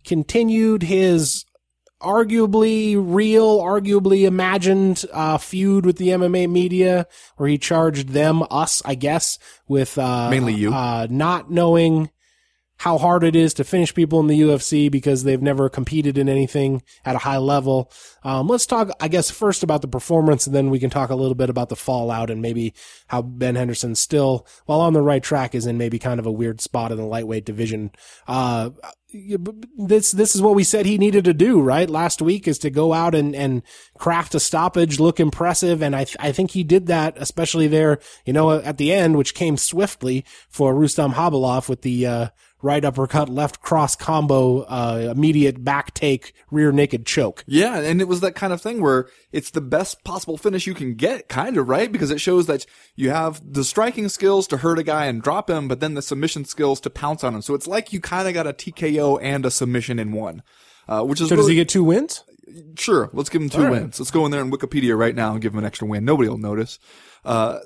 continued 0.03 0.83
his 0.83 1.45
arguably 2.01 2.95
real, 2.97 3.59
arguably 3.59 4.27
imagined 4.27 5.05
uh, 5.11 5.37
feud 5.37 5.85
with 5.85 5.97
the 5.97 6.09
MMA 6.09 6.49
media, 6.49 7.07
where 7.37 7.49
he 7.49 7.57
charged 7.57 8.09
them, 8.09 8.43
us, 8.51 8.81
I 8.85 8.95
guess, 8.95 9.39
with 9.67 9.97
uh, 9.97 10.29
Mainly 10.29 10.53
you. 10.53 10.73
uh, 10.73 11.07
not 11.09 11.49
knowing 11.49 12.09
how 12.77 12.97
hard 12.97 13.23
it 13.23 13.35
is 13.35 13.53
to 13.55 13.63
finish 13.63 13.93
people 13.93 14.19
in 14.19 14.27
the 14.27 14.39
UFC 14.39 14.89
because 14.91 15.23
they've 15.23 15.41
never 15.41 15.67
competed 15.67 16.17
in 16.17 16.29
anything 16.29 16.83
at 17.03 17.15
a 17.15 17.19
high 17.19 17.37
level. 17.37 17.91
Um, 18.23 18.47
let's 18.47 18.65
talk, 18.65 18.91
I 18.99 19.07
guess, 19.07 19.31
first 19.31 19.63
about 19.63 19.81
the 19.81 19.87
performance, 19.87 20.45
and 20.45 20.55
then 20.55 20.69
we 20.69 20.79
can 20.79 20.89
talk 20.89 21.09
a 21.09 21.15
little 21.15 21.35
bit 21.35 21.49
about 21.49 21.69
the 21.69 21.75
fallout 21.75 22.29
and 22.29 22.41
maybe 22.41 22.73
how 23.07 23.23
Ben 23.23 23.55
Henderson 23.55 23.95
still, 23.95 24.45
while 24.65 24.81
on 24.81 24.93
the 24.93 25.01
right 25.01 25.23
track, 25.23 25.55
is 25.55 25.65
in 25.65 25.77
maybe 25.77 25.97
kind 25.97 26.19
of 26.19 26.25
a 26.25 26.31
weird 26.31 26.61
spot 26.61 26.91
in 26.91 26.97
the 26.97 27.05
lightweight 27.05 27.45
division. 27.45 27.91
Uh, 28.27 28.69
this 29.77 30.11
this 30.11 30.35
is 30.35 30.41
what 30.41 30.53
we 30.53 30.65
said 30.65 30.85
he 30.85 30.97
needed 30.97 31.23
to 31.23 31.33
do 31.33 31.61
right 31.61 31.89
last 31.89 32.21
week 32.21 32.45
is 32.45 32.59
to 32.59 32.69
go 32.69 32.91
out 32.91 33.15
and 33.15 33.33
and 33.33 33.63
craft 33.97 34.35
a 34.35 34.39
stoppage 34.39 34.99
look 34.99 35.17
impressive 35.17 35.81
and 35.81 35.95
i 35.95 36.03
th- 36.03 36.17
i 36.19 36.29
think 36.33 36.51
he 36.51 36.61
did 36.61 36.87
that 36.87 37.15
especially 37.15 37.67
there 37.67 37.99
you 38.25 38.33
know 38.33 38.51
at 38.51 38.77
the 38.77 38.91
end 38.91 39.15
which 39.15 39.33
came 39.33 39.55
swiftly 39.55 40.25
for 40.49 40.75
Rustam 40.75 41.13
Khabilov 41.13 41.69
with 41.69 41.83
the 41.83 42.05
uh, 42.05 42.27
right 42.61 42.83
uppercut, 42.83 43.29
left 43.29 43.61
cross 43.61 43.95
combo, 43.95 44.61
uh, 44.63 45.13
immediate 45.15 45.63
back 45.63 45.93
take, 45.93 46.33
rear 46.51 46.71
naked 46.71 47.05
choke. 47.05 47.43
Yeah, 47.47 47.79
and 47.79 48.01
it 48.01 48.07
was 48.07 48.21
that 48.21 48.35
kind 48.35 48.53
of 48.53 48.61
thing 48.61 48.81
where 48.81 49.07
it's 49.31 49.51
the 49.51 49.61
best 49.61 50.03
possible 50.03 50.37
finish 50.37 50.65
you 50.65 50.73
can 50.73 50.95
get, 50.95 51.29
kind 51.29 51.57
of, 51.57 51.69
right? 51.69 51.91
Because 51.91 52.11
it 52.11 52.21
shows 52.21 52.47
that 52.47 52.65
you 52.95 53.09
have 53.09 53.41
the 53.45 53.63
striking 53.63 54.09
skills 54.09 54.47
to 54.47 54.57
hurt 54.57 54.79
a 54.79 54.83
guy 54.83 55.05
and 55.05 55.21
drop 55.21 55.49
him, 55.49 55.67
but 55.67 55.79
then 55.79 55.93
the 55.93 56.01
submission 56.01 56.45
skills 56.45 56.79
to 56.81 56.89
pounce 56.89 57.23
on 57.23 57.35
him. 57.35 57.41
So 57.41 57.53
it's 57.53 57.67
like 57.67 57.93
you 57.93 57.99
kind 57.99 58.27
of 58.27 58.33
got 58.33 58.47
a 58.47 58.53
TKO 58.53 59.19
and 59.21 59.45
a 59.45 59.51
submission 59.51 59.99
in 59.99 60.11
one. 60.11 60.41
Uh, 60.87 61.03
which 61.03 61.19
is 61.19 61.27
so 61.27 61.35
really, 61.35 61.43
does 61.43 61.49
he 61.49 61.55
get 61.55 61.69
two 61.69 61.83
wins? 61.83 62.23
Sure, 62.77 63.09
let's 63.11 63.29
give 63.29 63.41
him 63.41 63.49
two 63.49 63.63
right. 63.63 63.71
wins. 63.71 63.99
Let's 63.99 64.11
go 64.11 64.25
in 64.25 64.31
there 64.31 64.41
in 64.41 64.51
Wikipedia 64.51 64.97
right 64.97 65.13
now 65.13 65.33
and 65.33 65.41
give 65.41 65.51
him 65.51 65.59
an 65.59 65.65
extra 65.65 65.85
win. 65.85 66.05
Nobody 66.05 66.29
will 66.29 66.37
notice. 66.37 66.79
Uh, 67.25 67.59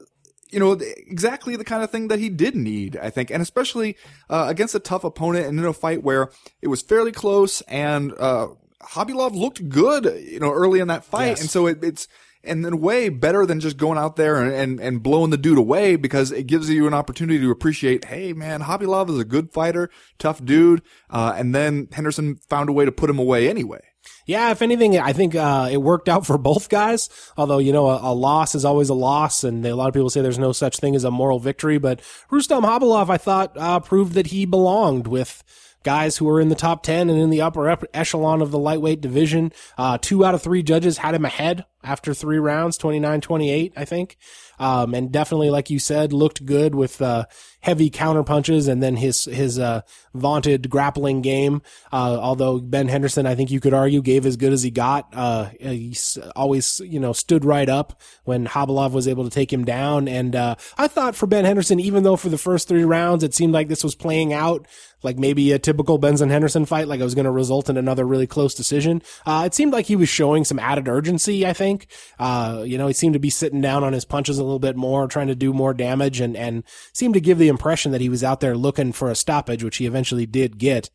you 0.51 0.59
know, 0.59 0.73
exactly 0.73 1.55
the 1.55 1.63
kind 1.63 1.83
of 1.83 1.89
thing 1.89 2.07
that 2.09 2.19
he 2.19 2.29
did 2.29 2.55
need, 2.55 2.97
I 2.97 3.09
think, 3.09 3.31
and 3.31 3.41
especially 3.41 3.97
uh, 4.29 4.45
against 4.49 4.75
a 4.75 4.79
tough 4.79 5.03
opponent 5.03 5.47
and 5.47 5.57
in 5.59 5.65
a 5.65 5.73
fight 5.73 6.03
where 6.03 6.29
it 6.61 6.67
was 6.67 6.81
fairly 6.81 7.11
close 7.11 7.61
and 7.61 8.13
uh, 8.19 8.47
Khabilov 8.81 9.33
looked 9.35 9.67
good, 9.69 10.05
you 10.23 10.39
know, 10.39 10.51
early 10.51 10.79
in 10.79 10.87
that 10.89 11.05
fight, 11.05 11.27
Yes. 11.27 11.41
and 11.41 11.49
so 11.49 11.67
it, 11.67 11.83
it's 11.83 12.07
and 12.43 12.65
in 12.65 12.73
a 12.73 12.75
way 12.77 13.09
better 13.09 13.45
than 13.45 13.59
just 13.59 13.77
going 13.77 13.99
out 13.99 14.15
there 14.15 14.37
and, 14.37 14.51
and, 14.51 14.79
and 14.79 15.03
blowing 15.03 15.29
the 15.29 15.37
dude 15.37 15.59
away 15.59 15.95
because 15.95 16.31
it 16.31 16.47
gives 16.47 16.71
you 16.71 16.87
an 16.87 16.93
opportunity 16.93 17.37
to 17.39 17.51
appreciate, 17.51 18.05
hey 18.05 18.33
man, 18.33 18.61
Khabilov 18.61 19.09
is 19.11 19.19
a 19.19 19.23
good 19.23 19.53
fighter, 19.53 19.91
tough 20.17 20.43
dude, 20.43 20.81
uh, 21.11 21.35
and 21.37 21.53
then 21.53 21.87
Henderson 21.91 22.37
found 22.49 22.67
a 22.67 22.73
way 22.73 22.83
to 22.83 22.91
put 22.91 23.09
him 23.11 23.19
away 23.19 23.47
anyway. 23.47 23.81
Yeah, 24.25 24.51
if 24.51 24.61
anything, 24.61 24.97
I 24.97 25.13
think 25.13 25.35
uh, 25.35 25.69
it 25.71 25.77
worked 25.77 26.07
out 26.07 26.25
for 26.25 26.37
both 26.37 26.69
guys. 26.69 27.09
Although 27.37 27.57
you 27.57 27.73
know, 27.73 27.87
a, 27.89 28.11
a 28.11 28.13
loss 28.13 28.55
is 28.55 28.65
always 28.65 28.89
a 28.89 28.93
loss, 28.93 29.43
and 29.43 29.65
a 29.65 29.75
lot 29.75 29.87
of 29.87 29.93
people 29.93 30.09
say 30.09 30.21
there's 30.21 30.39
no 30.39 30.51
such 30.51 30.77
thing 30.77 30.95
as 30.95 31.03
a 31.03 31.11
moral 31.11 31.39
victory. 31.39 31.77
But 31.77 32.01
Rustam 32.29 32.63
Khabilov, 32.63 33.09
I 33.09 33.17
thought, 33.17 33.57
uh, 33.57 33.79
proved 33.79 34.13
that 34.13 34.27
he 34.27 34.45
belonged 34.45 35.07
with 35.07 35.43
guys 35.83 36.17
who 36.17 36.25
were 36.25 36.39
in 36.39 36.49
the 36.49 36.55
top 36.55 36.83
10 36.83 37.09
and 37.09 37.19
in 37.19 37.29
the 37.29 37.41
upper 37.41 37.75
echelon 37.93 38.41
of 38.41 38.51
the 38.51 38.59
lightweight 38.59 39.01
division. 39.01 39.51
Uh, 39.77 39.97
two 39.99 40.23
out 40.23 40.35
of 40.35 40.41
three 40.41 40.61
judges 40.63 40.99
had 40.99 41.15
him 41.15 41.25
ahead 41.25 41.65
after 41.83 42.13
three 42.13 42.37
rounds, 42.37 42.77
29-28, 42.77 43.73
I 43.75 43.85
think. 43.85 44.17
Um, 44.59 44.93
and 44.93 45.11
definitely, 45.11 45.49
like 45.49 45.69
you 45.69 45.79
said, 45.79 46.13
looked 46.13 46.45
good 46.45 46.75
with, 46.75 47.01
uh, 47.01 47.25
heavy 47.61 47.89
counter 47.89 48.23
punches 48.23 48.67
and 48.67 48.81
then 48.81 48.95
his, 48.95 49.25
his, 49.25 49.57
uh, 49.57 49.81
vaunted 50.13 50.69
grappling 50.69 51.21
game. 51.21 51.61
Uh, 51.91 52.17
although 52.19 52.59
Ben 52.59 52.87
Henderson, 52.87 53.25
I 53.25 53.35
think 53.35 53.49
you 53.49 53.59
could 53.59 53.73
argue 53.73 54.01
gave 54.01 54.25
as 54.25 54.37
good 54.37 54.53
as 54.53 54.61
he 54.61 54.71
got. 54.71 55.07
Uh, 55.13 55.49
he 55.59 55.95
always, 56.35 56.79
you 56.81 56.99
know, 56.99 57.13
stood 57.13 57.43
right 57.45 57.69
up 57.69 57.99
when 58.23 58.47
Khabilov 58.47 58.91
was 58.91 59.07
able 59.07 59.23
to 59.23 59.29
take 59.29 59.51
him 59.51 59.65
down. 59.65 60.07
And, 60.07 60.35
uh, 60.35 60.55
I 60.77 60.87
thought 60.87 61.15
for 61.15 61.27
Ben 61.27 61.45
Henderson, 61.45 61.79
even 61.79 62.03
though 62.03 62.15
for 62.15 62.29
the 62.29 62.37
first 62.37 62.67
three 62.67 62.85
rounds, 62.85 63.23
it 63.23 63.33
seemed 63.33 63.53
like 63.53 63.67
this 63.67 63.83
was 63.83 63.95
playing 63.95 64.33
out 64.33 64.67
like 65.03 65.17
maybe 65.17 65.51
a 65.51 65.59
typical 65.59 65.97
Benson 65.97 66.29
Henderson 66.29 66.65
fight, 66.65 66.87
like 66.87 66.99
it 66.99 67.03
was 67.03 67.15
going 67.15 67.25
to 67.25 67.31
result 67.31 67.69
in 67.69 67.77
another 67.77 68.05
really 68.05 68.27
close 68.27 68.53
decision. 68.53 69.01
Uh, 69.25 69.43
it 69.45 69.53
seemed 69.53 69.73
like 69.73 69.85
he 69.85 69.95
was 69.95 70.09
showing 70.09 70.43
some 70.43 70.59
added 70.59 70.87
urgency, 70.87 71.45
I 71.45 71.53
think. 71.53 71.70
Uh, 72.19 72.63
you 72.65 72.77
know, 72.77 72.87
he 72.87 72.93
seemed 72.93 73.13
to 73.13 73.19
be 73.19 73.29
sitting 73.29 73.61
down 73.61 73.83
on 73.83 73.93
his 73.93 74.05
punches 74.05 74.37
a 74.37 74.43
little 74.43 74.59
bit 74.59 74.75
more, 74.75 75.07
trying 75.07 75.27
to 75.27 75.35
do 75.35 75.53
more 75.53 75.73
damage 75.73 76.19
and, 76.19 76.35
and 76.35 76.63
seemed 76.93 77.13
to 77.13 77.21
give 77.21 77.37
the 77.37 77.47
impression 77.47 77.91
that 77.91 78.01
he 78.01 78.09
was 78.09 78.23
out 78.23 78.39
there 78.39 78.55
looking 78.55 78.91
for 78.91 79.09
a 79.09 79.15
stoppage, 79.15 79.63
which 79.63 79.77
he 79.77 79.85
eventually 79.85 80.25
did 80.25 80.57
get. 80.57 80.89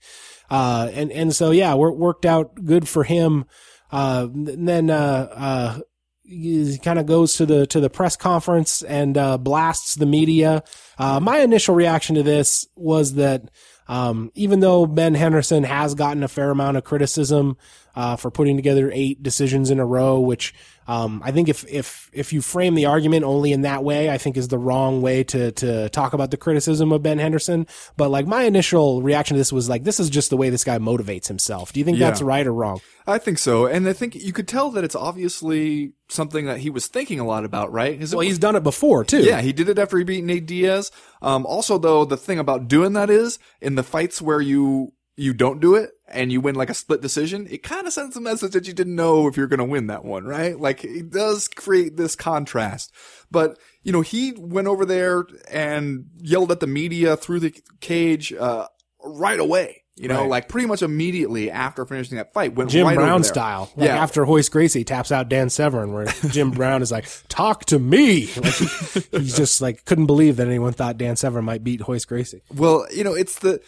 Uh, 0.51 0.91
and, 0.93 1.11
and 1.13 1.35
so, 1.35 1.51
yeah, 1.51 1.75
wor- 1.75 1.93
worked 1.93 2.27
out 2.27 2.65
good 2.65 2.89
for 2.89 3.05
him. 3.05 3.45
Uh, 3.91 4.29
and 4.33 4.69
then, 4.69 4.91
uh, 4.91 5.29
uh, 5.33 5.79
he 6.29 6.77
kind 6.79 6.99
of 6.99 7.07
goes 7.07 7.37
to 7.37 7.47
the 7.47 7.67
to 7.69 7.81
the 7.81 7.91
press 7.91 8.17
conference 8.17 8.83
and 8.83 9.17
uh, 9.17 9.39
blasts 9.39 9.95
the 9.95 10.07
media. 10.07 10.63
Uh, 10.99 11.21
my 11.21 11.39
initial 11.39 11.75
reaction 11.75 12.17
to 12.17 12.23
this 12.23 12.67
was 12.75 13.15
that 13.15 13.49
um, 13.89 14.31
even 14.35 14.61
though 14.61 14.87
Ben 14.87 15.15
Henderson 15.15 15.65
has 15.65 15.95
gotten 15.95 16.23
a 16.23 16.29
fair 16.29 16.51
amount 16.51 16.77
of 16.77 16.85
criticism 16.85 17.57
uh, 17.95 18.17
for 18.17 18.31
putting 18.31 18.57
together 18.57 18.91
eight 18.93 19.23
decisions 19.23 19.71
in 19.71 19.79
a 19.81 19.87
row, 19.87 20.21
which 20.21 20.53
um, 20.89 21.23
I 21.25 21.33
think 21.33 21.49
if 21.49 21.65
if 21.69 22.11
if 22.13 22.33
you 22.33 22.43
frame 22.43 22.75
the 22.75 22.87
argument 22.87 23.25
only 23.25 23.53
in 23.53 23.63
that 23.63 23.83
way, 23.85 24.11
I 24.11 24.19
think 24.19 24.37
is 24.37 24.49
the 24.49 24.59
wrong 24.59 25.01
way 25.03 25.25
to 25.25 25.51
to 25.53 25.89
talk 25.89 26.13
about 26.13 26.31
the 26.31 26.37
criticism 26.37 26.93
of 26.93 27.03
Ben 27.03 27.19
Henderson. 27.19 27.67
But 27.97 28.11
like 28.11 28.27
my 28.27 28.43
initial 28.43 29.03
reaction 29.03 29.35
to 29.35 29.39
this 29.39 29.53
was 29.53 29.69
like, 29.69 29.85
this 29.85 29.99
is 29.99 30.11
just 30.11 30.31
the 30.31 30.37
way 30.37 30.51
this 30.51 30.63
guy 30.65 30.79
motivates 30.79 31.29
himself. 31.29 31.73
Do 31.73 31.81
you 31.81 31.85
think 31.87 31.99
Yeah. 31.99 32.09
that's 32.11 32.21
right 32.23 32.47
or 32.47 32.53
wrong? 32.53 32.81
I 33.07 33.19
think 33.19 33.39
so, 33.39 33.67
and 33.67 33.89
I 33.89 33.93
think 33.93 34.15
you 34.17 34.33
could 34.33 34.49
tell 34.49 34.71
that 34.73 34.83
it's 34.85 34.97
obviously 34.97 35.93
something 36.09 36.47
that 36.47 36.59
he 36.59 36.71
was 36.71 36.87
thinking 36.89 37.19
a 37.21 37.27
lot 37.27 37.45
about, 37.45 37.73
right? 37.73 37.99
Well, 37.99 38.19
was- 38.19 38.27
he's 38.27 38.39
done 38.39 38.57
it 38.57 38.63
before 38.63 39.05
too. 39.05 39.23
Yeah, 39.23 39.41
he 39.41 39.53
did 39.53 39.69
it 39.69 39.79
after 39.79 39.97
he 39.99 40.05
beat 40.05 40.25
Nate 40.25 40.47
Diaz. 40.47 40.91
Um, 41.23 41.47
also, 41.47 41.79
though, 41.79 42.05
the 42.05 42.17
thing 42.17 42.39
about 42.39 42.69
doing 42.69 42.93
that 42.95 43.11
is 43.11 43.39
in 43.61 43.75
the 43.75 43.83
fights 43.83 44.21
where 44.21 44.41
you 44.41 44.93
you 45.17 45.33
don't 45.33 45.61
do 45.61 45.75
it 45.75 45.93
and 46.09 46.31
you 46.31 46.43
win 46.43 46.55
like 46.55 46.69
a 46.69 46.75
split 46.75 47.01
decision, 47.01 47.47
it 47.51 47.63
kind 47.63 47.87
of 47.87 47.93
sends 47.93 48.17
a 48.17 48.21
message 48.21 48.53
that 48.53 48.67
you 48.67 48.75
didn't 48.75 48.95
know 48.95 49.27
if 49.27 49.37
you're 49.37 49.47
going 49.47 49.59
to 49.59 49.65
win 49.65 49.87
that 49.87 50.05
one, 50.05 50.25
right? 50.25 50.61
Like 50.61 50.85
it 50.85 51.11
does 51.11 51.49
create 51.49 51.97
this 51.97 52.15
contrast. 52.15 52.93
But 53.31 53.59
you 53.83 53.93
know, 53.93 54.03
he 54.03 54.33
went 54.37 54.69
over 54.69 54.85
there 54.85 55.25
and 55.51 56.07
yelled 56.19 56.53
at 56.53 56.61
the 56.61 56.67
media 56.67 57.17
through 57.17 57.41
the 57.41 57.55
cage 57.81 58.33
uh, 58.33 58.67
right 59.03 59.41
away. 59.41 59.85
You 59.99 60.09
know, 60.09 60.21
Right. 60.23 60.29
like 60.29 60.49
pretty 60.49 60.67
much 60.67 60.83
immediately 60.83 61.51
after 61.51 61.87
finishing 61.87 62.19
that 62.19 62.35
fight, 62.35 62.55
went 62.55 62.69
Jim 62.69 62.87
right 62.87 62.97
over 62.99 63.07
Brown 63.07 63.25
style. 63.25 63.71
Like 63.77 63.89
yeah, 63.89 63.97
after 64.03 64.25
Royce 64.25 64.51
Gracie 64.51 64.85
taps 64.85 65.11
out 65.11 65.31
Dan 65.31 65.49
Severn, 65.49 65.95
where 65.95 66.05
Jim 66.31 66.51
Brown 66.51 66.83
is 66.83 66.93
like, 66.93 67.07
"Talk 67.29 67.65
to 67.67 67.79
me." 67.79 68.27
Like 68.37 68.53
he, 68.55 69.01
he's 69.19 69.37
just 69.39 69.63
like 69.63 69.87
couldn't 69.87 70.05
believe 70.07 70.37
that 70.37 70.47
anyone 70.49 70.75
thought 70.75 70.99
Dan 70.99 71.17
Severn 71.17 71.47
might 71.47 71.65
beat 71.65 71.87
Royce 71.89 72.05
Gracie. 72.05 72.43
Well, 72.55 72.87
you 72.95 73.05
know, 73.05 73.15
it's 73.15 73.39
the 73.39 73.63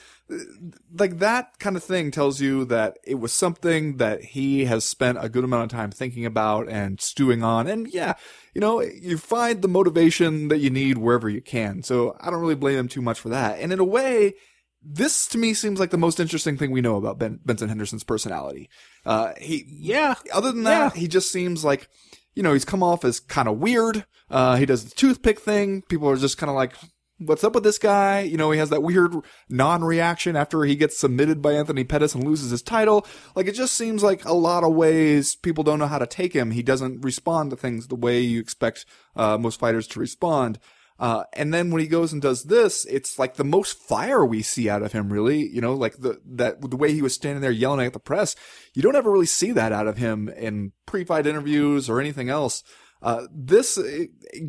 like 0.99 1.21
that 1.21 1.59
kind 1.59 1.75
of 1.77 1.83
thing 1.83 2.11
tells 2.11 2.39
you 2.43 2.67
that 2.67 2.99
it 3.05 3.15
was 3.15 3.33
something 3.33 3.97
that 3.97 4.23
he 4.23 4.67
has 4.67 4.85
spent 4.85 5.17
a 5.19 5.31
good 5.31 5.45
amount 5.45 5.73
of 5.73 5.77
time 5.79 5.91
thinking 5.91 6.27
about 6.27 6.69
and 6.69 7.01
stewing 7.01 7.43
on. 7.43 7.67
And 7.67 7.89
yeah, 7.89 8.13
you 8.55 8.61
know, 8.61 8.83
you 8.83 9.17
find 9.17 9.63
the 9.63 9.69
motivation 9.69 10.49
that 10.49 10.59
you 10.59 10.69
need 10.69 10.99
wherever 10.99 11.31
you 11.31 11.41
can. 11.41 11.83
So 11.83 12.15
I 12.21 12.31
don't 12.31 12.41
really 12.41 12.55
blame 12.55 12.77
him 12.79 12.89
too 12.89 13.01
much 13.01 13.19
for 13.19 13.31
that. 13.31 13.59
And 13.61 13.73
in 13.73 13.79
a 13.79 13.85
way, 13.85 14.35
this 14.83 15.27
to 15.29 15.39
me 15.39 15.55
seems 15.55 15.81
like 15.81 15.91
the 15.91 15.99
most 15.99 16.21
interesting 16.21 16.57
thing 16.57 16.71
we 16.71 16.81
know 16.81 16.97
about 16.97 17.19
ben, 17.19 17.41
Benson 17.45 17.69
Henderson's 17.69 18.05
personality. 18.05 18.69
Uh, 19.05 19.33
he, 19.41 19.65
Yeah, 19.69 20.15
other 20.33 20.53
than 20.53 20.65
that, 20.65 20.95
Yeah. 20.95 21.01
he 21.01 21.09
just 21.09 21.31
seems 21.33 21.65
like, 21.65 21.89
you 22.35 22.43
know, 22.43 22.53
he's 22.53 22.65
come 22.65 22.83
off 22.83 23.05
as 23.05 23.21
kind 23.21 23.49
of 23.49 23.59
weird. 23.59 24.07
Uh, 24.31 24.57
he 24.57 24.67
does 24.67 24.85
the 24.85 24.91
toothpick 24.95 25.41
thing. 25.41 25.83
People 25.89 26.09
are 26.09 26.17
just 26.17 26.39
kind 26.39 26.51
of 26.51 26.57
like, 26.57 26.75
what's 27.19 27.43
up 27.43 27.55
with 27.55 27.65
this 27.65 27.79
guy? 27.79 28.21
You 28.21 28.37
know, 28.37 28.51
he 28.53 28.59
has 28.61 28.71
that 28.71 28.83
weird 28.83 29.13
non-reaction 29.49 30.37
after 30.37 30.63
he 30.63 30.77
gets 30.77 30.97
submitted 30.99 31.43
by 31.43 31.53
Anthony 31.55 31.83
Pettis 31.83 32.15
and 32.15 32.23
loses 32.23 32.51
his 32.51 32.63
title. 32.63 33.05
Like, 33.35 33.47
it 33.47 33.57
just 33.57 33.75
seems 33.75 34.03
like 34.05 34.25
a 34.25 34.33
lot 34.35 34.63
of 34.63 34.75
ways 34.75 35.35
people 35.35 35.65
don't 35.65 35.81
know 35.81 35.87
how 35.89 35.99
to 35.99 36.07
take 36.07 36.33
him. 36.33 36.53
He 36.53 36.63
doesn't 36.63 37.01
respond 37.05 37.51
to 37.51 37.57
things 37.57 37.89
the 37.89 37.97
way 37.97 38.21
you 38.21 38.39
expect, 38.39 38.87
uh, 39.17 39.37
most 39.37 39.59
fighters 39.59 39.89
to 39.89 40.01
respond. 40.01 40.61
Uh, 40.99 41.25
and 41.33 41.55
then 41.55 41.71
when 41.71 41.81
he 41.81 41.87
goes 41.87 42.13
and 42.13 42.21
does 42.21 42.45
this, 42.45 42.85
it's 42.87 43.19
like 43.19 43.35
the 43.35 43.45
most 43.45 43.79
fire 43.79 44.25
we 44.25 44.43
see 44.43 44.69
out 44.69 44.83
of 44.83 44.93
him, 44.93 45.13
really. 45.13 45.47
You 45.47 45.61
know, 45.61 45.75
like 45.75 45.97
the, 45.99 46.21
that, 46.27 46.61
the 46.61 46.77
way 46.77 46.93
he 46.93 47.03
was 47.03 47.15
standing 47.15 47.41
there 47.41 47.51
yelling 47.51 47.87
at 47.87 47.93
the 47.93 48.01
press. 48.01 48.35
You 48.75 48.83
don't 48.83 48.97
ever 48.97 49.11
really 49.11 49.27
see 49.27 49.53
that 49.53 49.73
out 49.73 49.87
of 49.87 49.99
him 49.99 50.29
in 50.29 50.73
pre-fight 50.87 51.27
interviews 51.27 51.89
or 51.89 52.01
anything 52.01 52.29
else. 52.31 52.63
Uh, 53.01 53.27
this 53.33 53.79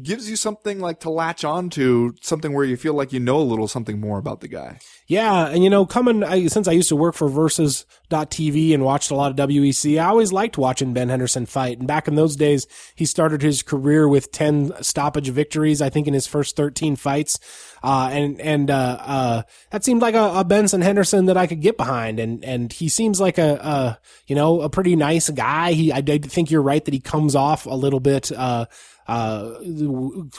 gives 0.02 0.30
you 0.30 0.36
something 0.36 0.80
like 0.80 1.00
to 1.02 1.10
latch 1.10 1.44
on 1.44 1.70
to, 1.70 2.16
something 2.22 2.54
where 2.54 2.66
you 2.66 2.78
feel 2.78 2.94
like 2.94 3.14
you 3.14 3.20
know 3.20 3.38
a 3.38 3.44
little 3.44 3.68
something 3.68 4.00
more 4.00 4.18
about 4.18 4.42
the 4.42 4.48
guy. 4.48 4.80
Yeah, 5.10 5.48
and 5.48 5.64
you 5.64 5.70
know, 5.70 5.86
coming 5.86 6.24
I, 6.24 6.48
since 6.48 6.68
I 6.68 6.72
used 6.72 6.90
to 6.90 6.96
work 6.96 7.16
for 7.16 7.30
Versus.tv 7.30 8.74
and 8.74 8.84
watched 8.84 9.10
a 9.10 9.16
lot 9.16 9.32
of 9.32 9.50
WEC, 9.50 10.00
I 10.00 10.06
always 10.06 10.32
liked 10.32 10.58
watching 10.58 10.94
Ben 10.94 11.10
Henderson 11.10 11.48
fight. 11.48 11.80
And 11.80 11.88
back 11.88 12.08
in 12.08 12.16
those 12.16 12.36
days, 12.36 12.68
he 12.96 13.06
started 13.06 13.42
his 13.42 13.64
career 13.64 14.08
with 14.08 14.32
ten 14.32 14.72
stoppage 14.84 15.30
victories, 15.30 15.82
I 15.82 15.90
think, 15.90 16.08
in 16.08 16.14
his 16.14 16.28
first 16.28 16.56
thirteen 16.56 16.96
fights. 16.96 17.40
Uh, 17.82 18.10
and 18.12 18.42
and 18.42 18.70
uh, 18.70 18.98
uh, 19.00 19.42
that 19.72 19.84
seemed 19.84 20.02
like 20.02 20.16
a, 20.16 20.32
a 20.36 20.44
Benson 20.44 20.82
Henderson 20.82 21.26
that 21.26 21.38
I 21.38 21.48
could 21.48 21.62
get 21.62 21.78
behind. 21.78 22.20
And 22.20 22.44
and 22.46 22.72
he 22.72 22.90
seems 22.90 23.20
like 23.20 23.38
a, 23.38 23.56
a 23.56 24.00
you 24.28 24.36
know 24.36 24.62
a 24.62 24.70
pretty 24.70 24.96
nice 24.96 25.30
guy. 25.30 25.72
He 25.72 25.92
I 25.92 26.02
did 26.02 26.32
think 26.32 26.52
you're 26.52 26.62
right 26.62 26.84
that 26.84 26.94
he 26.94 27.00
comes 27.00 27.36
off 27.36 27.66
a 27.66 27.76
little 27.76 28.00
bit. 28.00 28.32
Uh, 28.40 28.66
uh, 29.08 29.60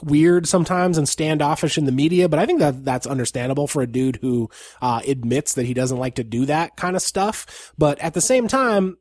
weird 0.03 0.47
sometimes 0.47 0.97
and 0.97 1.09
standoffish 1.09 1.77
in 1.77 1.85
the 1.87 1.93
media, 1.93 2.29
but 2.29 2.39
I 2.39 2.47
think 2.47 2.61
that 2.61 2.85
that's 2.85 3.07
understandable 3.07 3.67
for 3.67 3.83
a 3.83 3.87
dude 3.87 4.17
who, 4.23 4.49
uh, 4.81 5.01
admits 5.07 5.55
that 5.55 5.67
he 5.67 5.75
doesn't 5.75 5.99
like 5.99 6.15
to 6.15 6.25
do 6.25 6.47
that 6.47 6.77
kind 6.77 6.97
of 6.97 7.03
stuff. 7.03 7.73
But 7.77 7.99
at 7.99 8.15
the 8.15 8.21
same 8.21 8.49
time, 8.49 8.97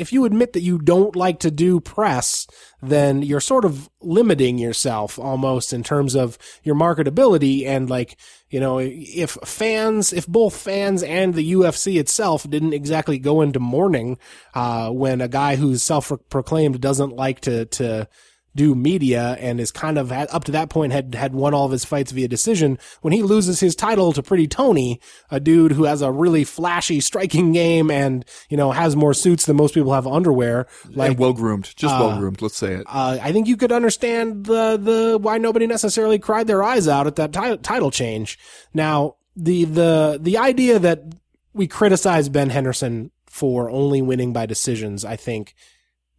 if 0.00 0.12
you 0.12 0.24
admit 0.24 0.54
that 0.54 0.62
you 0.62 0.78
don't 0.78 1.14
like 1.14 1.40
to 1.40 1.50
do 1.50 1.78
press, 1.78 2.46
then 2.80 3.22
you're 3.22 3.40
sort 3.40 3.66
of 3.66 3.90
limiting 4.00 4.56
yourself 4.56 5.18
almost 5.18 5.72
in 5.74 5.82
terms 5.82 6.14
of 6.14 6.38
your 6.62 6.74
marketability. 6.74 7.66
And 7.66 7.90
like, 7.90 8.16
you 8.48 8.60
know, 8.60 8.78
if 8.80 9.32
fans, 9.44 10.12
if 10.12 10.26
both 10.26 10.56
fans 10.56 11.02
and 11.02 11.34
the 11.34 11.52
UFC 11.52 12.00
itself 12.00 12.48
didn't 12.48 12.72
exactly 12.72 13.18
go 13.18 13.42
into 13.42 13.60
mourning, 13.60 14.18
uh, 14.54 14.90
when 14.90 15.20
a 15.20 15.28
guy 15.28 15.56
who's 15.56 15.82
self-proclaimed 15.82 16.80
doesn't 16.80 17.14
like 17.14 17.40
to, 17.40 17.66
to, 17.66 18.08
do 18.56 18.74
media 18.74 19.36
and 19.38 19.60
is 19.60 19.70
kind 19.70 19.96
of 19.96 20.10
up 20.10 20.44
to 20.44 20.52
that 20.52 20.68
point 20.70 20.92
had 20.92 21.14
had 21.14 21.32
won 21.34 21.54
all 21.54 21.66
of 21.66 21.72
his 21.72 21.84
fights 21.84 22.10
via 22.10 22.26
decision. 22.26 22.78
When 23.00 23.12
he 23.12 23.22
loses 23.22 23.60
his 23.60 23.76
title 23.76 24.12
to 24.12 24.22
Pretty 24.22 24.48
Tony, 24.48 25.00
a 25.30 25.38
dude 25.38 25.72
who 25.72 25.84
has 25.84 26.02
a 26.02 26.10
really 26.10 26.44
flashy 26.44 27.00
striking 27.00 27.52
game 27.52 27.90
and 27.90 28.24
you 28.48 28.56
know 28.56 28.72
has 28.72 28.96
more 28.96 29.14
suits 29.14 29.46
than 29.46 29.56
most 29.56 29.74
people 29.74 29.92
have 29.92 30.06
underwear, 30.06 30.66
like 30.90 31.18
well 31.18 31.32
groomed, 31.32 31.72
just 31.76 31.94
well 31.94 32.18
groomed. 32.18 32.42
Let's 32.42 32.56
say 32.56 32.74
it. 32.74 32.86
uh, 32.88 33.18
I 33.22 33.32
think 33.32 33.46
you 33.46 33.56
could 33.56 33.72
understand 33.72 34.46
the 34.46 34.76
the 34.76 35.18
why 35.20 35.38
nobody 35.38 35.66
necessarily 35.66 36.18
cried 36.18 36.46
their 36.46 36.62
eyes 36.62 36.88
out 36.88 37.06
at 37.06 37.16
that 37.16 37.32
ti- 37.32 37.58
title 37.58 37.90
change. 37.90 38.38
Now 38.74 39.16
the 39.36 39.64
the 39.64 40.18
the 40.20 40.38
idea 40.38 40.78
that 40.78 41.04
we 41.52 41.66
criticize 41.66 42.28
Ben 42.28 42.50
Henderson 42.50 43.10
for 43.26 43.70
only 43.70 44.02
winning 44.02 44.32
by 44.32 44.44
decisions, 44.46 45.04
I 45.04 45.14
think 45.14 45.54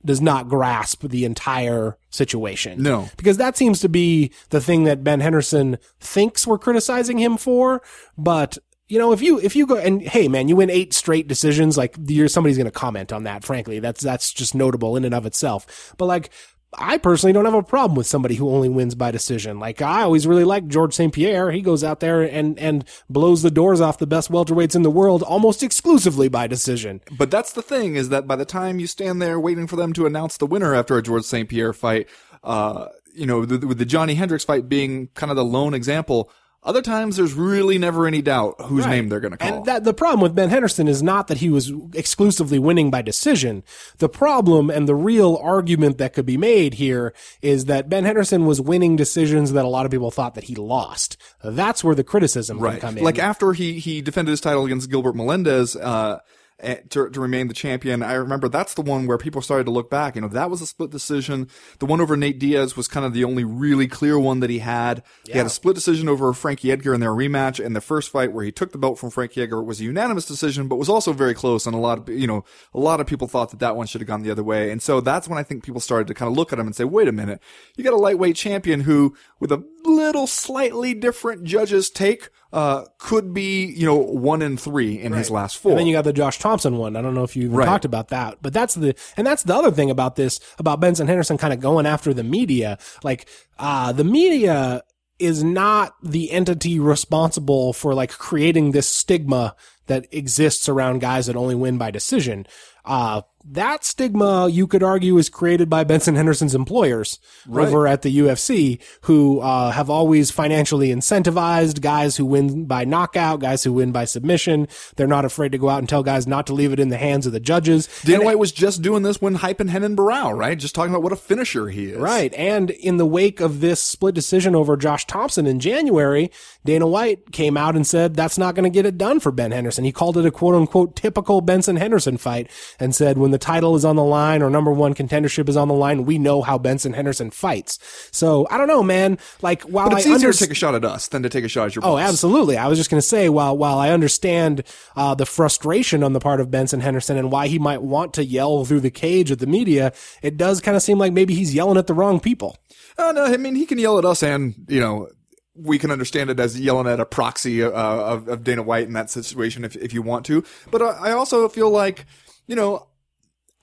does 0.05 0.21
not 0.21 0.47
grasp 0.47 1.03
the 1.03 1.25
entire 1.25 1.97
situation. 2.09 2.81
No. 2.81 3.09
Because 3.17 3.37
that 3.37 3.57
seems 3.57 3.79
to 3.81 3.89
be 3.89 4.31
the 4.49 4.61
thing 4.61 4.83
that 4.85 5.03
Ben 5.03 5.19
Henderson 5.19 5.77
thinks 5.99 6.47
we're 6.47 6.57
criticizing 6.57 7.17
him 7.17 7.37
for. 7.37 7.81
But, 8.17 8.57
you 8.87 8.99
know, 8.99 9.11
if 9.11 9.21
you, 9.21 9.39
if 9.39 9.55
you 9.55 9.65
go 9.65 9.77
and 9.77 10.01
hey 10.01 10.27
man, 10.27 10.47
you 10.47 10.55
win 10.55 10.69
eight 10.69 10.93
straight 10.93 11.27
decisions, 11.27 11.77
like 11.77 11.95
you're, 12.07 12.27
somebody's 12.27 12.57
going 12.57 12.65
to 12.65 12.71
comment 12.71 13.13
on 13.13 13.23
that, 13.23 13.43
frankly. 13.43 13.79
That's, 13.79 14.01
that's 14.01 14.33
just 14.33 14.55
notable 14.55 14.97
in 14.97 15.05
and 15.05 15.13
of 15.13 15.25
itself. 15.25 15.93
But 15.97 16.05
like, 16.05 16.29
I 16.78 16.97
personally 16.97 17.34
don't 17.34 17.45
have 17.45 17.53
a 17.53 17.63
problem 17.63 17.97
with 17.97 18.07
somebody 18.07 18.36
who 18.36 18.49
only 18.49 18.69
wins 18.69 18.95
by 18.95 19.11
decision. 19.11 19.59
Like 19.59 19.82
I 19.82 20.03
always 20.03 20.26
really 20.26 20.45
like 20.45 20.67
George 20.67 20.93
St. 20.93 21.13
Pierre. 21.13 21.51
He 21.51 21.61
goes 21.61 21.84
out 21.84 21.99
there 21.99 22.22
and, 22.22 22.57
and 22.57 22.86
blows 23.09 23.41
the 23.41 23.51
doors 23.51 23.82
off 23.82 23.97
the 23.97 24.07
best 24.07 24.32
welterweights 24.32 24.76
in 24.76 24.82
the 24.82 24.89
world 24.89 25.22
almost 25.22 25.63
exclusively 25.63 26.30
by 26.30 26.47
decision. 26.47 27.01
But 27.17 27.30
that's 27.30 27.51
the 27.51 27.61
thing 27.61 27.95
is 27.95 28.09
that 28.09 28.26
by 28.26 28.38
the 28.38 28.45
time 28.45 28.80
you 28.80 28.88
stand 28.88 29.22
there 29.22 29.39
waiting 29.39 29.67
for 29.67 29.76
them 29.76 29.91
to 29.93 30.05
announce 30.05 30.38
the 30.38 30.45
winner 30.45 30.74
after 30.74 30.97
a 30.97 31.03
George 31.03 31.26
St. 31.26 31.49
Pierre 31.49 31.74
fight, 31.74 32.07
uh, 32.43 32.88
you 33.13 33.26
know, 33.26 33.45
the, 33.45 33.67
with 33.67 33.78
the 33.78 33.86
Johnny 33.86 34.15
Hendricks 34.15 34.45
fight 34.45 34.69
being 34.69 35.07
kind 35.13 35.30
of 35.30 35.36
the 35.36 35.43
lone 35.43 35.74
example, 35.74 36.32
other 36.64 36.82
times 36.82 37.18
there's 37.18 37.34
really 37.34 37.78
never 37.80 38.05
any 38.05 38.22
doubt 38.22 38.55
whose 38.62 38.86
Right. 38.86 38.91
name 38.91 39.09
they're 39.09 39.20
going 39.20 39.32
to 39.32 39.38
call. 39.38 39.47
And 39.57 39.66
that 39.66 39.84
the 39.84 39.93
problem 39.95 40.22
with 40.22 40.36
Ben 40.36 40.49
Henderson 40.49 40.88
is 40.88 41.01
not 41.01 41.28
that 41.28 41.38
he 41.38 41.49
was 41.49 41.72
exclusively 41.93 42.59
winning 42.59 42.91
by 42.91 43.01
decision. 43.01 43.64
The 43.97 44.09
problem 44.09 44.70
and 44.70 44.88
the 44.88 44.93
real 44.95 45.39
argument 45.41 45.97
that 45.97 46.14
could 46.14 46.26
be 46.26 46.38
made 46.38 46.76
here 46.76 47.14
is 47.41 47.66
that 47.66 47.89
Ben 47.89 48.05
Henderson 48.05 48.45
was 48.45 48.62
winning 48.62 48.95
decisions 48.95 49.53
that 49.53 49.66
a 49.66 49.68
lot 49.68 49.86
of 49.86 49.91
people 49.91 50.12
thought 50.12 50.36
that 50.36 50.43
he 50.45 50.55
lost. 50.55 51.18
That's 51.43 51.84
where 51.84 51.95
the 51.95 52.03
criticism 52.03 52.59
can 52.59 52.80
come 52.80 52.97
in. 52.97 53.03
Like 53.03 53.18
after 53.18 53.53
he 53.53 53.80
he 53.80 54.01
defended 54.01 54.32
his 54.32 54.41
title 54.41 54.66
against 54.66 54.89
Gilbert 54.91 55.16
Melendez 55.16 55.76
uh 55.76 56.20
Eh, 56.62 56.76
to, 56.89 57.09
to 57.09 57.20
remain 57.20 57.47
the 57.47 57.55
champion, 57.55 58.03
I 58.03 58.14
remember 58.14 58.47
that's 58.47 58.76
the 58.76 58.84
one 58.84 59.07
where 59.07 59.18
people 59.18 59.41
started 59.41 59.64
to 59.64 59.72
look 59.72 59.89
back. 59.89 60.16
You 60.16 60.22
know, 60.22 60.28
that 60.28 60.51
was 60.51 60.62
a 60.62 60.68
split 60.68 60.91
decision. 60.91 61.47
The 61.80 61.88
one 61.88 61.99
over 61.99 62.16
Nate 62.16 62.38
Diaz 62.38 62.78
was 62.78 62.88
kind 62.88 63.03
of 63.03 63.14
the 63.14 63.24
only 63.24 63.43
really 63.43 63.88
clear 63.88 64.20
one 64.20 64.41
that 64.41 64.51
he 64.51 64.59
had. 64.59 65.01
He 65.26 65.32
had 65.32 65.47
a 65.47 65.49
split 65.49 65.74
decision 65.74 66.07
over 66.07 66.32
Frankie 66.34 66.72
Edgar 66.72 66.93
in 66.93 66.99
their 66.99 67.12
rematch, 67.12 67.64
and 67.64 67.76
the 67.76 67.82
first 67.82 68.12
fight 68.12 68.32
where 68.32 68.45
he 68.45 68.51
took 68.51 68.74
the 68.74 68.78
belt 68.78 68.99
from 68.99 69.09
Frankie 69.09 69.41
Edgar 69.41 69.64
was 69.64 69.82
a 69.82 69.86
unanimous 69.86 70.26
decision, 70.26 70.68
but 70.68 70.76
was 70.76 70.89
also 70.89 71.14
very 71.14 71.34
close. 71.34 71.66
And 71.66 71.74
a 71.74 71.80
lot 71.80 71.97
of 71.97 72.09
you 72.09 72.28
know, 72.28 72.45
a 72.76 72.80
lot 72.80 73.01
of 73.01 73.07
people 73.07 73.28
thought 73.28 73.49
that 73.49 73.59
that 73.59 73.76
one 73.76 73.88
should 73.88 74.01
have 74.01 74.07
gone 74.07 74.22
the 74.22 74.32
other 74.32 74.43
way. 74.43 74.70
And 74.70 74.82
so 74.82 75.01
that's 75.01 75.28
when 75.28 75.39
I 75.39 75.43
think 75.43 75.64
people 75.64 75.82
started 75.82 76.07
to 76.09 76.14
kind 76.14 76.30
of 76.30 76.38
look 76.38 76.53
at 76.53 76.59
him 76.59 76.68
and 76.68 76.76
say, 76.76 76.84
wait 76.84 77.07
a 77.07 77.12
minute, 77.12 77.41
you 77.76 77.84
got 77.84 77.93
a 77.93 77.97
lightweight 77.97 78.36
champion 78.36 78.82
who, 78.82 79.16
with 79.39 79.51
a 79.51 79.66
little 79.84 80.28
slightly 80.28 80.93
different 80.93 81.43
judge's 81.43 81.89
take, 81.89 82.30
uh, 82.53 82.85
could 82.97 83.33
be, 83.33 83.65
you 83.65 83.85
know, 83.85 83.95
one 83.95 84.41
in 84.41 84.57
three 84.57 84.99
in 84.99 85.13
his 85.13 85.31
last 85.31 85.57
four. 85.57 85.71
And 85.71 85.79
then 85.79 85.87
you 85.87 85.93
got 85.93 86.03
the 86.03 86.13
Josh 86.13 86.37
Thomson 86.39 86.77
one. 86.77 86.95
I 86.95 87.01
don't 87.01 87.13
know 87.13 87.23
if 87.23 87.35
you 87.35 87.49
Right. 87.49 87.65
talked 87.65 87.85
about 87.85 88.09
that, 88.09 88.39
but 88.41 88.53
that's 88.53 88.75
the, 88.75 88.93
and 89.15 89.25
that's 89.25 89.43
the 89.43 89.55
other 89.55 89.71
thing 89.71 89.89
about 89.89 90.15
this, 90.17 90.39
about 90.59 90.79
Benson 90.79 91.07
Henderson 91.07 91.37
kind 91.37 91.53
of 91.53 91.59
going 91.59 91.85
after 91.85 92.13
the 92.13 92.23
media. 92.23 92.77
Like, 93.03 93.27
uh, 93.57 93.91
the 93.93 94.03
media 94.03 94.83
is 95.19 95.43
not 95.43 95.93
the 96.03 96.31
entity 96.31 96.79
responsible 96.79 97.73
for 97.73 97.93
like 97.93 98.11
creating 98.11 98.71
this 98.71 98.87
stigma 98.89 99.55
that 99.87 100.07
exists 100.11 100.67
around 100.67 100.99
guys 100.99 101.27
that 101.27 101.35
only 101.35 101.55
win 101.55 101.77
by 101.77 101.91
decision. 101.91 102.45
Uh, 102.83 103.21
that 103.45 103.83
stigma 103.83 104.47
you 104.47 104.65
could 104.65 104.83
argue 104.83 105.17
is 105.17 105.29
created 105.29 105.69
by 105.69 105.83
Benson 105.83 106.15
Henderson's 106.15 106.55
employers 106.55 107.19
over 107.51 107.87
at 107.87 108.01
the 108.01 108.17
UFC 108.19 108.81
who, 109.01 109.39
uh, 109.41 109.71
have 109.71 109.89
always 109.89 110.31
financially 110.31 110.89
incentivized 110.89 111.81
guys 111.81 112.15
who 112.15 112.25
win 112.25 112.65
by 112.65 112.85
knockout, 112.85 113.41
guys 113.41 113.63
who 113.63 113.73
win 113.73 113.91
by 113.91 114.05
submission. 114.05 114.67
They're 114.95 115.07
not 115.07 115.25
afraid 115.25 115.51
to 115.51 115.57
go 115.57 115.69
out 115.69 115.79
and 115.79 115.89
tell 115.89 116.03
guys 116.03 116.25
not 116.27 116.47
to 116.47 116.53
leave 116.53 116.71
it 116.71 116.79
in 116.79 116.89
the 116.89 116.97
hands 116.97 117.25
of 117.25 117.33
the 117.33 117.39
judges. 117.39 117.89
Dana 118.03 118.23
White 118.23 118.39
was 118.39 118.51
just 118.51 118.81
doing 118.81 119.03
this 119.03 119.21
when 119.21 119.37
hyping 119.37 119.81
Renan 119.81 119.95
Barão, 119.95 120.37
right? 120.37 120.57
Just 120.57 120.75
talking 120.75 120.91
about 120.91 121.03
what 121.03 121.11
a 121.11 121.17
finisher 121.17 121.69
he 121.69 121.85
is. 121.85 121.97
Right. 121.97 122.33
And 122.35 122.69
in 122.71 122.97
the 122.97 123.05
wake 123.05 123.39
of 123.39 123.59
this 123.59 123.81
split 123.81 124.15
decision 124.15 124.55
over 124.55 124.77
Josh 124.77 125.05
Thomson 125.07 125.47
in 125.47 125.59
January, 125.59 126.31
Dana 126.63 126.87
White 126.87 127.31
came 127.31 127.57
out 127.57 127.75
and 127.75 127.85
said 127.85 128.15
that's 128.15 128.37
not 128.37 128.55
going 128.55 128.63
to 128.63 128.69
get 128.69 128.85
it 128.85 128.97
done 128.97 129.19
for 129.19 129.31
Ben 129.31 129.51
Henderson. 129.51 129.83
He 129.83 129.91
called 129.91 130.17
it 130.17 130.25
a 130.25 130.31
quote 130.31 130.55
unquote 130.55 130.95
typical 130.95 131.41
Benson 131.41 131.77
Henderson 131.77 132.17
fight 132.17 132.49
and 132.79 132.93
said 132.93 133.17
when 133.17 133.30
the 133.32 133.38
title 133.38 133.75
is 133.75 133.84
on 133.84 133.95
the 133.95 134.03
line 134.03 134.41
or 134.41 134.49
number 134.49 134.71
one 134.71 134.93
contendership 134.93 135.49
is 135.49 135.57
on 135.57 135.67
the 135.67 135.73
line, 135.73 136.05
we 136.05 136.17
know 136.17 136.41
how 136.41 136.57
Benson 136.57 136.93
Henderson 136.93 137.32
fights. 137.32 137.79
So 138.11 138.47
I 138.49 138.57
don't 138.57 138.67
know, 138.67 138.84
man. 138.84 139.17
Like 139.41 139.63
while 139.63 139.89
But 139.89 139.99
it's 139.99 140.07
I 140.07 140.11
easier 140.11 140.27
under- 140.29 140.34
to 140.34 140.39
take 140.39 140.51
a 140.51 140.55
shot 140.55 140.75
at 140.75 140.86
us 140.86 141.07
than 141.07 141.23
to 141.23 141.29
take 141.29 141.43
a 141.43 141.47
shot 141.47 141.67
at 141.67 141.75
your 141.75 141.84
Oh, 141.86 141.95
boss. 141.95 142.09
absolutely. 142.09 142.57
I 142.57 142.67
was 142.67 142.77
just 142.77 142.89
going 142.89 142.99
to 143.01 143.07
say, 143.07 143.29
while 143.29 143.57
while 143.57 143.77
I 143.79 143.89
understand 143.89 144.63
uh, 144.95 145.15
the 145.15 145.25
frustration 145.25 146.03
on 146.03 146.13
the 146.13 146.19
part 146.19 146.39
of 146.39 146.51
Benson 146.51 146.79
Henderson 146.82 147.17
and 147.17 147.32
why 147.32 147.47
he 147.47 147.59
might 147.59 147.82
want 147.82 148.13
to 148.15 148.23
yell 148.25 148.65
through 148.65 148.82
the 148.82 148.91
cage 148.91 149.32
at 149.32 149.39
the 149.39 149.47
media, 149.47 149.93
it 150.21 150.38
does 150.38 150.61
kind 150.61 150.75
of 150.77 150.84
seem 150.84 150.97
like 150.97 151.13
maybe 151.13 151.34
he's 151.34 151.53
yelling 151.53 151.77
at 151.77 151.88
the 151.88 151.93
wrong 151.93 152.19
people. 152.19 152.57
Uh, 152.97 153.11
no, 153.13 153.25
I 153.25 153.38
mean, 153.38 153.55
he 153.55 153.65
can 153.65 153.77
yell 153.79 153.97
at 153.97 154.05
us 154.05 154.21
and, 154.21 154.53
you 154.67 154.79
know, 154.79 155.07
we 155.55 155.77
can 155.77 155.91
understand 155.91 156.29
it 156.29 156.39
as 156.39 156.59
yelling 156.59 156.88
at 156.88 156.99
a 156.99 157.05
proxy 157.05 157.61
uh, 157.61 157.69
of, 157.69 158.27
of 158.27 158.43
Dana 158.43 158.63
White 158.63 158.88
in 158.88 158.93
that 158.93 159.09
situation 159.09 159.63
if, 159.65 159.75
if 159.75 159.93
you 159.93 160.01
want 160.01 160.25
to. 160.27 160.43
But 160.71 160.82
I, 160.82 161.09
I 161.09 161.11
also 161.11 161.47
feel 161.49 161.69
like, 161.69 162.05
you 162.47 162.55
know, 162.55 162.88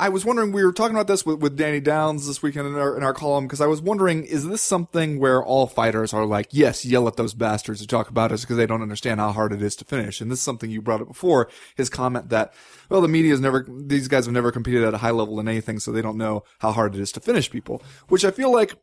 I 0.01 0.11
was 0.11 0.25
wondering, 0.25 0.53
we 0.53 0.65
were 0.65 0.73
talking 0.73 0.95
about 0.95 1.09
this 1.09 1.27
with, 1.27 1.41
with 1.41 1.57
Danny 1.57 1.81
Downs 1.81 2.29
this 2.29 2.41
weekend 2.41 2.69
in 2.69 2.77
our, 2.77 2.97
in 2.97 3.03
our 3.03 3.13
column, 3.13 3.47
because 3.47 3.61
I 3.61 3.67
was 3.67 3.83
wondering, 3.83 4.23
is 4.23 4.47
this 4.47 4.63
something 4.63 5.19
where 5.19 5.43
all 5.43 5.67
fighters 5.67 6.13
are 6.13 6.25
like, 6.25 6.47
yes, 6.53 6.85
yell 6.85 7.09
at 7.09 7.17
those 7.17 7.35
bastards 7.35 7.81
who 7.81 7.87
talk 7.87 8.09
about 8.09 8.31
us 8.31 8.43
because 8.43 8.57
they 8.57 8.67
don't 8.67 8.83
understand 8.83 9.19
how 9.19 9.33
hard 9.33 9.53
it 9.53 9.61
is 9.61 9.75
to 9.77 9.85
finish? 9.85 10.21
And 10.21 10.31
this 10.31 10.39
is 10.39 10.45
something 10.45 10.71
you 10.71 10.81
brought 10.81 11.01
up 11.01 11.09
before, 11.09 11.49
his 11.77 11.91
comment 11.91 12.29
that, 12.29 12.55
well, 12.89 13.01
the 13.01 13.09
media's 13.09 13.41
never, 13.41 13.67
these 13.69 14.07
guys 14.07 14.27
have 14.27 14.35
never 14.35 14.53
competed 14.53 14.85
at 14.85 14.95
a 14.95 14.99
high 14.99 15.11
level 15.11 15.41
in 15.41 15.49
anything, 15.49 15.81
so 15.81 15.91
they 15.91 16.03
don't 16.03 16.17
know 16.17 16.45
how 16.61 16.71
hard 16.71 16.95
it 16.95 17.01
is 17.01 17.11
to 17.13 17.21
finish 17.21 17.51
people, 17.51 17.83
which 18.09 18.25
I 18.25 18.31
feel 18.31 18.53
like 18.53 18.77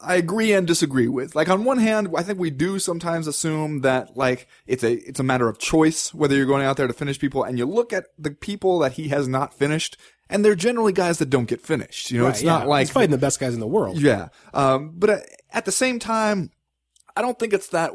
I 0.00 0.16
agree 0.16 0.52
and 0.52 0.66
disagree 0.66 1.08
with. 1.08 1.34
Like 1.34 1.48
on 1.48 1.64
one 1.64 1.78
hand, 1.78 2.08
I 2.16 2.22
think 2.22 2.38
we 2.38 2.50
do 2.50 2.78
sometimes 2.78 3.26
assume 3.26 3.80
that 3.80 4.16
like 4.16 4.46
it's 4.66 4.82
a 4.84 4.92
it's 5.08 5.20
a 5.20 5.24
matter 5.24 5.48
of 5.48 5.58
choice 5.58 6.12
whether 6.12 6.34
you're 6.36 6.46
going 6.46 6.64
out 6.64 6.76
there 6.76 6.86
to 6.86 6.92
finish 6.92 7.18
people 7.18 7.42
and 7.44 7.58
you 7.58 7.66
look 7.66 7.92
at 7.92 8.06
the 8.18 8.30
people 8.30 8.78
that 8.80 8.92
he 8.92 9.08
has 9.08 9.26
not 9.28 9.54
finished 9.54 9.96
and 10.30 10.44
they're 10.44 10.54
generally 10.54 10.92
guys 10.92 11.18
that 11.18 11.30
don't 11.30 11.46
get 11.46 11.60
finished. 11.60 12.10
You 12.10 12.20
know, 12.20 12.28
it's 12.28 12.40
Right, 12.40 12.46
not 12.46 12.62
yeah. 12.62 12.68
like 12.68 12.86
he's 12.86 12.90
fighting 12.90 13.10
the 13.10 13.18
best 13.18 13.38
guys 13.40 13.54
in 13.54 13.60
the 13.60 13.66
world. 13.66 14.00
yeah. 14.00 14.28
Um, 14.52 14.92
but 14.94 15.24
at 15.52 15.64
the 15.64 15.72
same 15.72 15.98
time, 15.98 16.50
I 17.16 17.22
don't 17.22 17.38
think 17.38 17.52
it's 17.52 17.68
that 17.68 17.92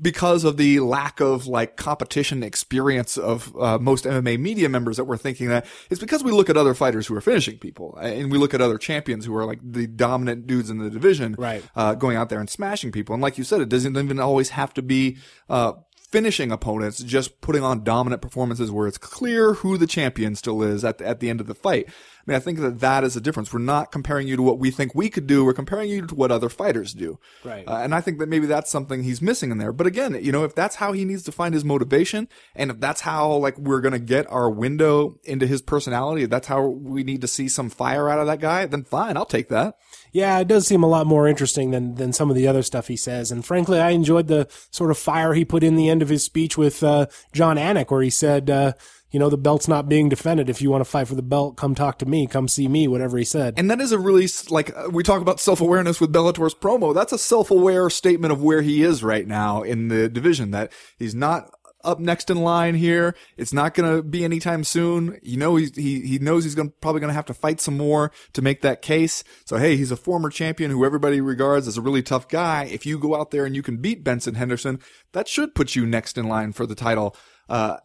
because 0.00 0.44
of 0.44 0.56
the 0.56 0.80
lack 0.80 1.20
of 1.20 1.46
like 1.46 1.76
competition 1.76 2.42
experience 2.42 3.16
of 3.18 3.54
uh, 3.56 3.78
most 3.78 4.04
MMA 4.04 4.38
media 4.38 4.68
members 4.68 4.96
that 4.96 5.04
we're 5.04 5.16
thinking 5.16 5.48
that 5.48 5.66
it's 5.90 6.00
because 6.00 6.24
we 6.24 6.32
look 6.32 6.48
at 6.48 6.56
other 6.56 6.74
fighters 6.74 7.06
who 7.06 7.14
are 7.14 7.20
finishing 7.20 7.58
people 7.58 7.96
and 7.96 8.30
we 8.32 8.38
look 8.38 8.54
at 8.54 8.60
other 8.60 8.78
champions 8.78 9.26
who 9.26 9.36
are 9.36 9.44
like 9.44 9.60
the 9.62 9.86
dominant 9.86 10.46
dudes 10.46 10.70
in 10.70 10.78
the 10.78 10.90
division, 10.90 11.34
Right. 11.38 11.62
Uh, 11.76 11.94
going 11.94 12.16
out 12.16 12.28
there 12.28 12.40
and 12.40 12.48
smashing 12.48 12.92
people. 12.92 13.14
And 13.14 13.22
like 13.22 13.36
you 13.36 13.44
said, 13.44 13.60
it 13.60 13.68
doesn't 13.68 13.96
even 13.96 14.18
always 14.18 14.50
have 14.50 14.72
to 14.74 14.82
be 14.82 15.18
uh, 15.48 15.72
finishing 16.12 16.52
opponents, 16.52 17.02
just 17.02 17.40
putting 17.40 17.62
on 17.62 17.82
dominant 17.82 18.22
performances 18.22 18.70
where 18.70 18.86
it's 18.86 18.98
clear 18.98 19.54
who 19.54 19.78
the 19.78 19.86
champion 19.86 20.36
still 20.36 20.62
is 20.62 20.84
at 20.84 20.98
the, 20.98 21.06
at 21.06 21.20
the 21.20 21.30
end 21.30 21.40
of 21.40 21.46
the 21.46 21.54
fight. 21.54 21.88
I 22.22 22.30
mean, 22.30 22.36
I 22.36 22.40
think 22.40 22.60
that 22.60 22.78
that 22.80 23.02
is 23.02 23.16
a 23.16 23.20
difference. 23.20 23.52
We're 23.52 23.58
not 23.58 23.90
comparing 23.90 24.28
you 24.28 24.36
to 24.36 24.42
what 24.42 24.58
we 24.58 24.70
think 24.70 24.94
we 24.94 25.10
could 25.10 25.26
do. 25.26 25.44
We're 25.44 25.52
comparing 25.52 25.90
you 25.90 26.06
to 26.06 26.14
what 26.14 26.30
other 26.30 26.48
fighters 26.48 26.92
do. 26.92 27.18
Right. 27.42 27.66
Uh, 27.66 27.78
and 27.78 27.94
I 27.94 28.00
think 28.00 28.20
that 28.20 28.28
maybe 28.28 28.46
that's 28.46 28.70
something 28.70 29.02
he's 29.02 29.20
missing 29.20 29.50
in 29.50 29.58
there. 29.58 29.72
But 29.72 29.88
again, 29.88 30.16
you 30.22 30.30
know, 30.30 30.44
if 30.44 30.54
that's 30.54 30.76
how 30.76 30.92
he 30.92 31.04
needs 31.04 31.24
to 31.24 31.32
find 31.32 31.52
his 31.52 31.64
motivation, 31.64 32.28
and 32.54 32.70
if 32.70 32.78
that's 32.78 33.00
how 33.00 33.32
like 33.32 33.58
we're 33.58 33.80
gonna 33.80 33.98
get 33.98 34.30
our 34.30 34.48
window 34.48 35.18
into 35.24 35.46
his 35.46 35.62
personality, 35.62 36.22
if 36.22 36.30
that's 36.30 36.46
how 36.46 36.64
we 36.64 37.02
need 37.02 37.20
to 37.22 37.26
see 37.26 37.48
some 37.48 37.68
fire 37.68 38.08
out 38.08 38.20
of 38.20 38.26
that 38.26 38.40
guy, 38.40 38.66
then 38.66 38.84
fine, 38.84 39.16
I'll 39.16 39.26
take 39.26 39.48
that. 39.48 39.74
Yeah, 40.12 40.38
it 40.38 40.48
does 40.48 40.66
seem 40.66 40.82
a 40.82 40.88
lot 40.88 41.06
more 41.06 41.26
interesting 41.26 41.72
than 41.72 41.96
than 41.96 42.12
some 42.12 42.30
of 42.30 42.36
the 42.36 42.46
other 42.46 42.62
stuff 42.62 42.88
he 42.88 42.96
says. 42.96 43.32
And 43.32 43.44
frankly, 43.44 43.80
I 43.80 43.90
enjoyed 43.90 44.28
the 44.28 44.46
sort 44.70 44.90
of 44.90 44.98
fire 44.98 45.34
he 45.34 45.44
put 45.44 45.64
in 45.64 45.76
the 45.76 45.88
end 45.88 46.02
of 46.02 46.08
his 46.08 46.22
speech 46.22 46.56
with 46.56 46.82
uh, 46.82 47.06
Jon 47.32 47.56
Anik, 47.56 47.90
where 47.90 48.02
he 48.02 48.10
said, 48.10 48.48
uh, 48.48 48.72
"You 49.12 49.20
know, 49.20 49.28
the 49.28 49.38
belt's 49.38 49.68
not 49.68 49.88
being 49.88 50.08
defended. 50.08 50.50
If 50.50 50.60
you 50.60 50.70
want 50.70 50.80
to 50.80 50.90
fight 50.90 51.08
for 51.08 51.14
the 51.14 51.22
belt, 51.22 51.56
come 51.56 51.74
talk 51.74 51.98
to 51.98 52.06
me. 52.06 52.26
Come 52.26 52.48
see 52.48 52.66
me. 52.66 52.88
Whatever 52.88 53.18
he 53.18 53.24
said." 53.24 53.54
And 53.56 53.70
that 53.70 53.80
is 53.80 53.92
a 53.92 53.98
really 53.98 54.28
like 54.50 54.76
uh, 54.76 54.88
we 54.90 55.02
talk 55.02 55.22
about 55.22 55.38
self 55.38 55.60
awareness 55.60 56.00
with 56.00 56.12
Bellator's 56.12 56.54
promo. 56.54 56.94
That's 56.94 57.12
a 57.12 57.18
self 57.18 57.50
aware 57.50 57.88
statement 57.90 58.32
of 58.32 58.42
where 58.42 58.62
he 58.62 58.82
is 58.82 59.04
right 59.04 59.26
now 59.26 59.62
in 59.62 59.88
the 59.88 60.08
division. 60.08 60.50
That 60.50 60.72
he's 60.98 61.14
not 61.14 61.50
up 61.84 61.98
next 61.98 62.30
in 62.30 62.38
line 62.38 62.74
here. 62.74 63.14
It's 63.36 63.52
not 63.52 63.74
going 63.74 63.96
to 63.96 64.02
be 64.02 64.24
anytime 64.24 64.64
soon. 64.64 65.18
You 65.22 65.36
know, 65.36 65.56
he's, 65.56 65.74
he, 65.74 66.00
he 66.00 66.18
knows 66.18 66.44
he's 66.44 66.54
to 66.54 66.72
probably 66.80 67.00
going 67.00 67.08
to 67.08 67.14
have 67.14 67.26
to 67.26 67.34
fight 67.34 67.60
some 67.60 67.76
more 67.76 68.12
to 68.32 68.42
make 68.42 68.62
that 68.62 68.82
case. 68.82 69.24
So, 69.44 69.56
hey, 69.56 69.76
he's 69.76 69.90
a 69.90 69.96
former 69.96 70.30
champion 70.30 70.70
who 70.70 70.84
everybody 70.84 71.20
regards 71.20 71.68
as 71.68 71.76
a 71.76 71.82
really 71.82 72.02
tough 72.02 72.28
guy. 72.28 72.64
If 72.64 72.86
you 72.86 72.98
go 72.98 73.14
out 73.14 73.30
there 73.30 73.44
and 73.44 73.54
you 73.54 73.62
can 73.62 73.78
beat 73.78 74.04
Benson 74.04 74.34
Henderson, 74.34 74.80
that 75.12 75.28
should 75.28 75.54
put 75.54 75.74
you 75.74 75.86
next 75.86 76.16
in 76.16 76.28
line 76.28 76.52
for 76.52 76.66
the 76.66 76.74
title. 76.74 77.16
Uh, 77.48 77.78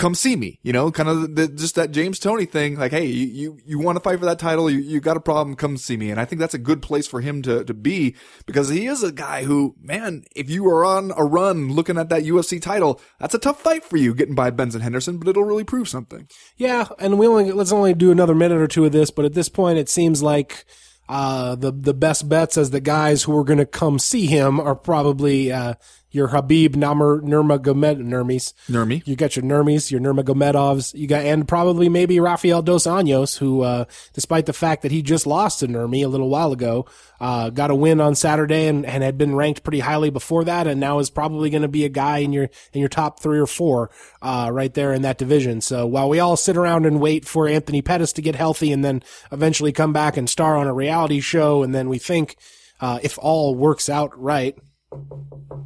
come 0.00 0.14
see 0.14 0.34
me, 0.34 0.58
you 0.62 0.72
know, 0.72 0.90
kind 0.90 1.10
of 1.10 1.36
the, 1.36 1.46
just 1.46 1.74
that 1.74 1.90
James 1.90 2.18
Toney 2.18 2.46
thing. 2.46 2.76
Like, 2.76 2.90
hey, 2.90 3.04
you, 3.04 3.26
you, 3.26 3.58
you 3.66 3.78
want 3.78 3.96
to 3.96 4.00
fight 4.00 4.18
for 4.18 4.24
that 4.24 4.38
title. 4.38 4.70
You, 4.70 4.78
you 4.78 4.98
got 4.98 5.18
a 5.18 5.20
problem. 5.20 5.54
Come 5.54 5.76
see 5.76 5.98
me. 5.98 6.10
And 6.10 6.18
I 6.18 6.24
think 6.24 6.40
that's 6.40 6.54
a 6.54 6.58
good 6.58 6.80
place 6.80 7.06
for 7.06 7.20
him 7.20 7.42
to, 7.42 7.62
to 7.64 7.74
be 7.74 8.16
because 8.46 8.70
he 8.70 8.86
is 8.86 9.02
a 9.02 9.12
guy 9.12 9.44
who, 9.44 9.76
man, 9.78 10.24
if 10.34 10.48
you 10.48 10.66
are 10.68 10.86
on 10.86 11.12
a 11.16 11.24
run 11.24 11.68
looking 11.68 11.98
at 11.98 12.08
that 12.08 12.22
UFC 12.22 12.60
title, 12.60 12.98
that's 13.18 13.34
a 13.34 13.38
tough 13.38 13.60
fight 13.60 13.84
for 13.84 13.98
you 13.98 14.14
getting 14.14 14.34
by 14.34 14.50
Benson 14.50 14.80
Henderson, 14.80 15.18
but 15.18 15.28
it'll 15.28 15.44
really 15.44 15.64
prove 15.64 15.88
something. 15.88 16.26
Yeah, 16.56 16.88
and 16.98 17.18
we 17.18 17.26
only 17.26 17.52
let's 17.52 17.72
only 17.72 17.92
do 17.92 18.10
another 18.10 18.34
minute 18.34 18.58
or 18.58 18.68
two 18.68 18.86
of 18.86 18.92
this, 18.92 19.10
but 19.10 19.26
at 19.26 19.34
this 19.34 19.50
point, 19.50 19.78
it 19.78 19.90
seems 19.90 20.22
like 20.22 20.64
uh, 21.10 21.56
the 21.56 21.72
the 21.72 21.92
best 21.92 22.28
bets 22.28 22.56
as 22.56 22.70
the 22.70 22.80
guys 22.80 23.24
who 23.24 23.36
are 23.36 23.44
going 23.44 23.58
to 23.58 23.66
come 23.66 23.98
see 23.98 24.26
him 24.26 24.58
are 24.60 24.76
probably 24.76 25.52
uh, 25.52 25.74
your 26.10 26.28
Khabib 26.28 26.76
Namur 26.76 27.20
Nurmagomedov 27.22 28.00
Nurmis. 28.00 28.52
Nurmi. 28.68 29.06
You 29.06 29.16
got 29.16 29.36
your 29.36 29.44
Nurmis, 29.44 29.90
your 29.90 30.00
Nurmagomedovs. 30.00 30.94
You 30.94 31.06
got 31.06 31.24
and 31.24 31.46
probably 31.46 31.88
maybe 31.88 32.18
Rafael 32.20 32.62
dos 32.62 32.84
Anjos, 32.84 33.38
who, 33.38 33.62
uh, 33.62 33.84
despite 34.12 34.46
the 34.46 34.52
fact 34.52 34.82
that 34.82 34.92
he 34.92 35.02
just 35.02 35.26
lost 35.26 35.60
to 35.60 35.68
Nurmi 35.68 36.04
a 36.04 36.08
little 36.08 36.28
while 36.28 36.52
ago, 36.52 36.86
uh, 37.20 37.50
got 37.50 37.70
a 37.70 37.74
win 37.74 38.00
on 38.00 38.14
Saturday 38.14 38.66
and, 38.66 38.84
and 38.84 39.02
had 39.02 39.18
been 39.18 39.34
ranked 39.34 39.62
pretty 39.62 39.80
highly 39.80 40.10
before 40.10 40.44
that, 40.44 40.66
and 40.66 40.80
now 40.80 40.98
is 40.98 41.10
probably 41.10 41.50
going 41.50 41.62
to 41.62 41.68
be 41.68 41.84
a 41.84 41.88
guy 41.88 42.18
in 42.18 42.32
your 42.32 42.48
in 42.72 42.80
your 42.80 42.88
top 42.88 43.20
three 43.20 43.38
or 43.38 43.46
four, 43.46 43.90
uh, 44.22 44.50
right 44.52 44.74
there 44.74 44.92
in 44.92 45.02
that 45.02 45.18
division. 45.18 45.60
So 45.60 45.86
while 45.86 46.08
we 46.08 46.18
all 46.18 46.36
sit 46.36 46.56
around 46.56 46.86
and 46.86 47.00
wait 47.00 47.24
for 47.26 47.46
Anthony 47.46 47.82
Pettis 47.82 48.12
to 48.14 48.22
get 48.22 48.34
healthy 48.34 48.72
and 48.72 48.84
then 48.84 49.02
eventually 49.30 49.72
come 49.72 49.92
back 49.92 50.16
and 50.16 50.28
star 50.28 50.56
on 50.56 50.66
a 50.66 50.74
reality 50.74 51.20
show, 51.20 51.62
and 51.62 51.74
then 51.74 51.88
we 51.88 51.98
think. 51.98 52.36
Uh, 52.82 52.98
if 53.02 53.18
all 53.20 53.54
works 53.54 53.90
out 53.90 54.18
right, 54.18 54.56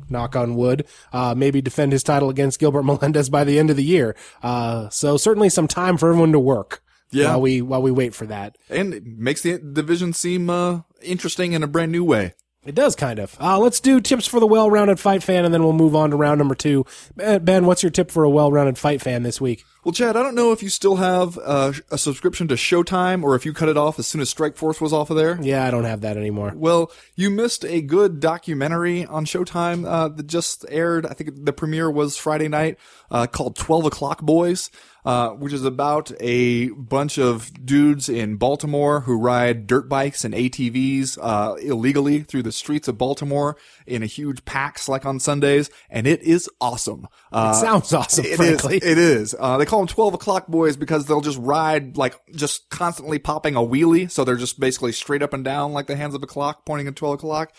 knock 0.09 0.37
on 0.37 0.55
wood, 0.55 0.87
uh, 1.13 1.35
maybe 1.37 1.61
defend 1.61 1.93
his 1.93 2.03
title 2.03 2.31
against 2.31 2.59
Gilbert 2.59 2.83
Melendez 2.85 3.29
by 3.29 3.45
the 3.45 3.59
end 3.59 3.71
of 3.71 3.77
the 3.77 3.85
year. 3.85 4.17
Uh, 4.43 4.89
so 4.89 5.17
certainly 5.17 5.49
some 5.49 5.69
time 5.69 5.97
for 5.97 6.09
everyone 6.11 6.33
to 6.33 6.41
work. 6.41 6.83
Yeah. 7.11 7.29
While 7.29 7.43
we, 7.43 7.63
while 7.63 7.83
we 7.83 7.93
wait 7.93 8.13
for 8.13 8.27
that. 8.27 8.59
And 8.69 8.93
it 8.93 9.07
makes 9.07 9.43
the 9.43 9.59
division 9.59 10.13
seem, 10.13 10.51
uh, 10.51 10.81
interesting 11.01 11.53
in 11.53 11.63
a 11.63 11.69
brand 11.69 11.93
new 11.93 12.03
way. 12.03 12.35
It 12.65 12.75
does 12.75 12.97
kind 12.97 13.19
of. 13.21 13.37
Uh, 13.41 13.59
let's 13.59 13.79
do 13.79 14.01
tips 14.01 14.27
for 14.27 14.41
the 14.41 14.47
well-rounded 14.47 14.99
fight 14.99 15.23
fan 15.23 15.45
and 15.45 15.53
then 15.53 15.63
we'll 15.63 15.75
move 15.75 15.95
on 15.95 16.11
to 16.11 16.17
round 16.17 16.39
number 16.39 16.55
two. 16.55 16.85
Ben, 17.15 17.45
Ben, 17.45 17.67
what's 17.67 17.83
your 17.85 17.91
tip 17.91 18.11
for 18.11 18.25
a 18.25 18.31
well-rounded 18.31 18.79
fight 18.79 19.01
fan 19.01 19.23
this 19.23 19.41
week? 19.41 19.65
Well, 19.85 19.93
Chad, 19.93 20.17
I 20.17 20.23
don't 20.23 20.35
know 20.35 20.51
if 20.53 20.63
you 20.63 20.71
still 20.71 20.97
have 20.97 21.39
uh, 21.45 21.75
a 21.91 21.99
subscription 21.99 22.49
to 22.49 22.55
Showtime 22.55 23.23
or 23.23 23.35
if 23.35 23.45
you 23.45 23.53
cut 23.53 23.69
it 23.69 23.77
off 23.77 23.99
as 23.99 24.07
soon 24.07 24.23
as 24.23 24.33
Strikeforce 24.33 24.81
was 24.81 24.95
off 24.95 25.11
of 25.11 25.17
there. 25.17 25.39
Yeah, 25.43 25.67
I 25.67 25.71
don't 25.71 25.85
have 25.85 26.01
that 26.01 26.17
anymore. 26.17 26.55
Well, 26.57 26.91
you 27.17 27.29
missed 27.29 27.67
a 27.67 27.83
good 27.83 28.19
documentary 28.19 29.05
on 29.05 29.27
Showtime 29.27 29.87
uh, 29.87 30.09
that 30.09 30.27
just 30.27 30.65
aired. 30.71 31.05
I 31.05 31.13
think 31.13 31.45
the 31.45 31.53
premiere 31.53 31.91
was 31.91 32.17
Friday 32.17 32.49
night, 32.49 32.79
uh, 33.11 33.27
called 33.27 33.57
12 33.57 33.85
O'Clock 33.85 34.23
Boys. 34.23 34.71
Uh, 35.05 35.31
which 35.33 35.53
is 35.53 35.67
about 35.67 36.11
a 36.19 36.71
bunch 36.71 37.19
of 37.19 37.53
dudes 37.67 38.09
in 38.09 38.37
Baltimore 38.37 39.01
who 39.01 39.19
ride 39.19 39.67
dirt 39.67 39.87
bikes 39.87 40.25
and 40.25 40.33
ATVs 40.33 41.19
uh, 41.21 41.57
illegally 41.57 42.23
through 42.23 42.43
the 42.43 42.51
streets 42.53 42.89
of 42.89 42.97
Baltimore 42.97 43.59
in 43.87 44.03
a 44.03 44.07
huge 44.07 44.47
packs 44.47 44.89
like 44.89 45.05
on 45.05 45.21
Sundays, 45.21 45.69
and 45.91 46.07
it 46.07 46.23
is 46.23 46.49
awesome. 46.59 47.07
Uh, 47.31 47.53
Sounds 47.53 47.93
awesome, 47.93 48.25
it 48.25 48.31
is. 48.31 48.37
frankly. 48.39 48.77
It 48.79 48.97
is. 48.97 49.37
Uh, 49.39 49.59
they 49.59 49.67
call 49.67 49.81
them 49.81 49.89
12 49.89 50.15
o'clock 50.15 50.47
boys 50.47 50.77
because 50.79 51.05
they'll 51.05 51.21
just 51.21 51.39
ride 51.39 51.99
like 51.99 52.15
just 52.35 52.71
constantly 52.71 53.19
popping 53.19 53.57
a 53.57 53.61
wheelie. 53.61 54.11
So 54.11 54.25
they're 54.25 54.37
just 54.37 54.59
basically 54.59 54.93
straight 54.93 55.23
up 55.23 55.35
and 55.35 55.45
down 55.45 55.75
like 55.75 55.87
the 55.87 55.97
hands 55.97 56.15
of 56.15 56.23
a 56.23 56.27
clock 56.27 56.65
pointing 56.65 56.89
at 56.89 56.97
12 56.97 57.17
o'clock. 57.17 57.53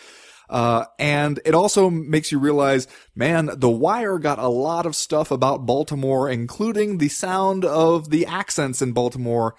Uh, 0.48 0.84
and 0.98 1.40
it 1.44 1.54
also 1.54 1.90
makes 1.90 2.30
you 2.30 2.38
realize, 2.38 2.86
man, 3.14 3.50
The 3.52 3.70
Wire 3.70 4.18
got 4.18 4.38
a 4.38 4.48
lot 4.48 4.86
of 4.86 4.96
stuff 4.96 5.30
about 5.30 5.66
Baltimore, 5.66 6.28
including 6.28 6.98
the 6.98 7.08
sound 7.08 7.64
of 7.64 8.10
the 8.10 8.26
accents 8.26 8.80
in 8.80 8.92
Baltimore 8.92 9.56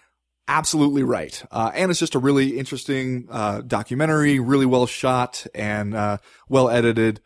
absolutely 0.47 1.03
right. 1.03 1.43
Uh, 1.51 1.71
and 1.73 1.91
it's 1.91 1.99
just 1.99 2.15
a 2.15 2.19
really 2.19 2.57
interesting, 2.57 3.27
uh, 3.29 3.61
documentary, 3.61 4.39
really 4.39 4.65
well 4.65 4.85
shot 4.85 5.45
and, 5.53 5.93
uh, 5.93 6.17
well 6.49 6.69
edited. 6.69 7.19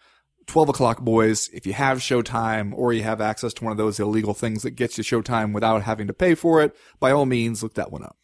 12 0.48 0.70
o'clock 0.70 1.00
boys, 1.00 1.50
if 1.54 1.66
you 1.66 1.74
have 1.74 2.00
Showtime 2.00 2.74
or 2.74 2.92
you 2.92 3.04
have 3.04 3.22
access 3.22 3.54
to 3.54 3.64
one 3.64 3.72
of 3.72 3.78
those 3.78 4.00
illegal 4.00 4.34
things 4.34 4.64
that 4.64 4.72
gets 4.72 4.98
you 4.98 5.04
Showtime 5.04 5.54
without 5.54 5.84
having 5.84 6.08
to 6.08 6.14
pay 6.14 6.36
for 6.36 6.62
it, 6.62 6.76
by 7.00 7.12
all 7.12 7.26
means, 7.26 7.64
look 7.64 7.76
that 7.76 7.92
one 7.92 8.04
up. 8.04 8.18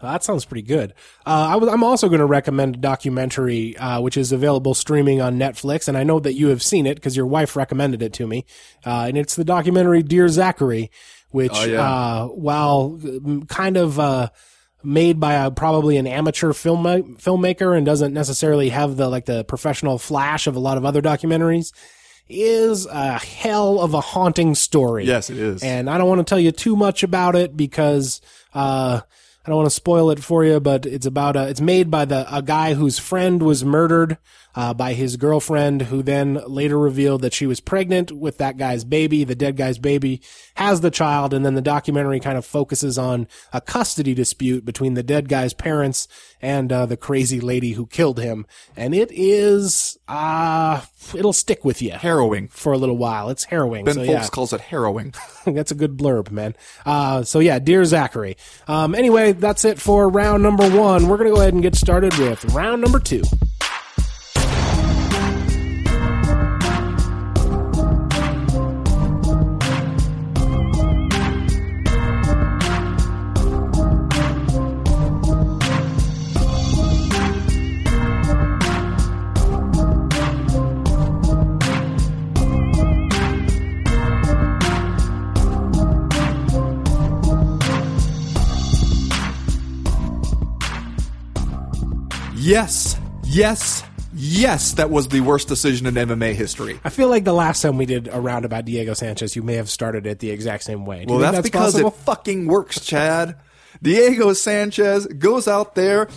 Uh, 0.00 0.12
that 0.12 0.24
sounds 0.24 0.44
pretty 0.44 0.62
good. 0.62 0.92
Uh, 1.26 1.58
I 1.60 1.72
I'm 1.72 1.84
also 1.84 2.08
going 2.08 2.20
to 2.20 2.26
recommend 2.26 2.76
a 2.76 2.78
documentary, 2.78 3.76
uh, 3.76 4.00
which 4.00 4.16
is 4.16 4.32
available 4.32 4.74
streaming 4.74 5.20
on 5.20 5.38
Netflix, 5.38 5.88
and 5.88 5.96
I 5.98 6.04
know 6.04 6.20
that 6.20 6.34
you 6.34 6.48
have 6.48 6.62
seen 6.62 6.86
it 6.86 6.94
because 6.94 7.16
your 7.16 7.26
wife 7.26 7.54
recommended 7.56 8.02
it 8.02 8.12
to 8.14 8.26
me. 8.26 8.46
Uh, 8.84 9.06
and 9.08 9.18
it's 9.18 9.36
the 9.36 9.44
documentary 9.44 10.02
Dear 10.02 10.28
Zachary, 10.28 10.90
which, 11.30 11.52
Oh, 11.54 11.64
yeah. 11.64 11.82
uh, 11.82 12.26
while 12.28 12.98
mm, 12.98 13.46
kind 13.48 13.76
of, 13.76 13.98
uh, 14.00 14.30
made 14.82 15.20
by 15.20 15.34
a, 15.34 15.50
probably 15.50 15.98
an 15.98 16.06
amateur 16.06 16.54
film 16.54 16.84
filmmaker 17.18 17.76
and 17.76 17.84
doesn't 17.84 18.14
necessarily 18.14 18.70
have 18.70 18.96
the 18.96 19.10
like 19.10 19.26
the 19.26 19.44
professional 19.44 19.98
flash 19.98 20.46
of 20.46 20.56
a 20.56 20.58
lot 20.58 20.78
of 20.78 20.86
other 20.86 21.02
documentaries, 21.02 21.72
is 22.30 22.86
a 22.86 23.18
hell 23.18 23.78
of 23.80 23.92
a 23.92 24.00
haunting 24.00 24.54
story. 24.54 25.04
Yes, 25.04 25.28
it 25.28 25.36
is. 25.36 25.62
And 25.62 25.90
I 25.90 25.98
don't 25.98 26.08
want 26.08 26.20
to 26.20 26.24
tell 26.24 26.40
you 26.40 26.50
too 26.52 26.76
much 26.76 27.02
about 27.02 27.36
it 27.36 27.56
because 27.58 28.22
uh, 28.54 29.00
I 29.44 29.48
don't 29.48 29.56
want 29.56 29.66
to 29.66 29.74
spoil 29.74 30.10
it 30.10 30.22
for 30.22 30.44
you. 30.44 30.60
But 30.60 30.86
it's 30.86 31.06
about 31.06 31.36
a, 31.36 31.48
it's 31.48 31.60
made 31.60 31.90
by 31.90 32.04
the 32.04 32.26
a 32.34 32.42
guy 32.42 32.74
whose 32.74 32.98
friend 32.98 33.42
was 33.42 33.64
murdered 33.64 34.18
uh, 34.54 34.74
by 34.74 34.92
his 34.92 35.16
girlfriend, 35.16 35.82
who 35.82 36.02
then 36.02 36.34
later 36.46 36.78
revealed 36.78 37.22
that 37.22 37.34
she 37.34 37.46
was 37.46 37.60
pregnant 37.60 38.12
with 38.12 38.38
that 38.38 38.56
guy's 38.56 38.84
baby. 38.84 39.24
The 39.24 39.34
dead 39.34 39.56
guy's 39.56 39.78
baby 39.78 40.22
has 40.54 40.80
the 40.80 40.90
child, 40.90 41.32
and 41.34 41.44
then 41.44 41.54
the 41.54 41.62
documentary 41.62 42.20
kind 42.20 42.36
of 42.36 42.44
focuses 42.44 42.98
on 42.98 43.26
a 43.52 43.60
custody 43.60 44.14
dispute 44.14 44.64
between 44.64 44.94
the 44.94 45.02
dead 45.02 45.28
guy's 45.28 45.54
parents 45.54 46.08
and 46.42 46.72
uh, 46.72 46.86
the 46.86 46.96
crazy 46.96 47.40
lady 47.40 47.72
who 47.72 47.86
killed 47.86 48.18
him. 48.18 48.46
And 48.76 48.94
it 48.94 49.10
is 49.12 49.98
uh 50.08 50.80
it'll 51.14 51.32
stick 51.32 51.64
with 51.64 51.80
you 51.82 51.92
Harrowing. 51.92 52.48
for 52.48 52.72
a 52.72 52.78
little 52.78 52.96
while. 52.96 53.30
It's 53.30 53.44
harrowing. 53.44 53.84
Ben 53.84 53.94
so 53.94 54.00
Fowlkes 54.00 54.08
yeah. 54.08 54.28
calls 54.28 54.52
it 54.52 54.60
harrowing. 54.60 55.14
That's 55.46 55.70
a 55.70 55.74
good 55.74 55.96
blurb, 55.96 56.30
man. 56.30 56.54
Uh, 56.84 57.22
so 57.22 57.38
yeah, 57.38 57.58
dear 57.58 57.84
Zachary. 57.84 58.36
Um, 58.68 58.94
anyway, 58.94 59.32
that's 59.32 59.64
it 59.64 59.80
for 59.80 60.08
round 60.08 60.42
number 60.42 60.68
one. 60.68 61.08
We're 61.08 61.16
gonna 61.16 61.30
go 61.30 61.40
ahead 61.40 61.54
and 61.54 61.62
get 61.62 61.74
started 61.74 62.16
with 62.18 62.44
round 62.52 62.82
number 62.82 63.00
two. 63.00 63.22
Yes, 92.50 92.96
yes, 93.22 93.84
yes, 94.12 94.72
that 94.72 94.90
was 94.90 95.06
the 95.06 95.20
worst 95.20 95.46
decision 95.46 95.86
in 95.86 95.94
MMA 95.94 96.34
history. 96.34 96.80
I 96.82 96.88
feel 96.88 97.08
like 97.08 97.22
the 97.22 97.32
last 97.32 97.62
time 97.62 97.76
we 97.78 97.86
did 97.86 98.08
a 98.08 98.20
round 98.20 98.44
about 98.44 98.64
Diego 98.64 98.92
Sanchez, 98.94 99.36
you 99.36 99.42
may 99.44 99.54
have 99.54 99.70
started 99.70 100.04
it 100.04 100.18
the 100.18 100.30
exact 100.30 100.64
same 100.64 100.84
way. 100.84 101.04
Do 101.04 101.14
Well, 101.14 101.24
you 101.24 101.30
that's, 101.32 101.48
because 101.48 101.74
possible? 101.74 101.90
it 101.90 101.94
fucking 102.04 102.46
works, 102.48 102.80
Chad. 102.84 103.36
Diego 103.80 104.32
Sanchez 104.32 105.06
goes 105.06 105.46
out 105.46 105.76
there, 105.76 106.08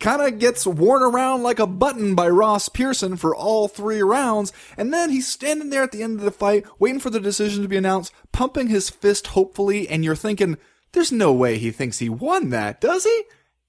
kind 0.00 0.22
of 0.22 0.38
gets 0.38 0.66
worn 0.66 1.02
around 1.02 1.42
like 1.42 1.58
a 1.58 1.66
button 1.66 2.14
by 2.14 2.26
Ross 2.26 2.70
Pearson 2.70 3.18
for 3.18 3.36
all 3.36 3.68
three 3.68 4.00
rounds, 4.00 4.50
and 4.78 4.94
then 4.94 5.10
he's 5.10 5.28
standing 5.28 5.68
there 5.68 5.82
at 5.82 5.92
the 5.92 6.02
end 6.02 6.18
of 6.18 6.24
the 6.24 6.30
fight, 6.30 6.64
waiting 6.78 7.00
for 7.00 7.10
the 7.10 7.20
decision 7.20 7.62
to 7.62 7.68
be 7.68 7.76
announced, 7.76 8.14
pumping 8.32 8.68
his 8.68 8.88
fist 8.88 9.26
hopefully, 9.28 9.86
and 9.90 10.06
you're 10.06 10.16
thinking, 10.16 10.56
there's 10.92 11.12
no 11.12 11.34
way 11.34 11.58
he 11.58 11.70
thinks 11.70 11.98
he 11.98 12.08
won 12.08 12.48
that, 12.48 12.80
does 12.80 13.04
he? 13.04 13.22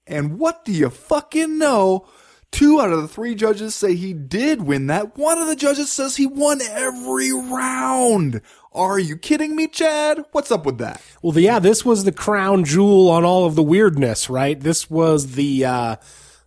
And 0.06 0.38
what 0.38 0.64
do 0.64 0.72
you 0.72 0.90
fucking 0.90 1.58
know? 1.58 2.06
Two 2.50 2.80
out 2.80 2.92
of 2.92 3.02
the 3.02 3.08
three 3.08 3.34
judges 3.34 3.74
say 3.74 3.96
he 3.96 4.12
did 4.12 4.62
win 4.62 4.86
that. 4.86 5.18
One 5.18 5.38
of 5.38 5.48
the 5.48 5.56
judges 5.56 5.90
says 5.90 6.16
he 6.16 6.26
won 6.26 6.62
every 6.62 7.32
round. 7.32 8.40
Are 8.72 8.98
you 8.98 9.16
kidding 9.16 9.56
me, 9.56 9.66
Chad? 9.66 10.24
What's 10.30 10.52
up 10.52 10.64
with 10.64 10.78
that? 10.78 11.02
Well, 11.20 11.36
yeah, 11.36 11.58
this 11.58 11.84
was 11.84 12.04
the 12.04 12.12
crown 12.12 12.64
jewel 12.64 13.10
on 13.10 13.24
all 13.24 13.44
of 13.44 13.56
the 13.56 13.62
weirdness, 13.62 14.30
right? 14.30 14.58
This 14.58 14.88
was 14.88 15.32
the 15.32 15.64
uh, 15.64 15.96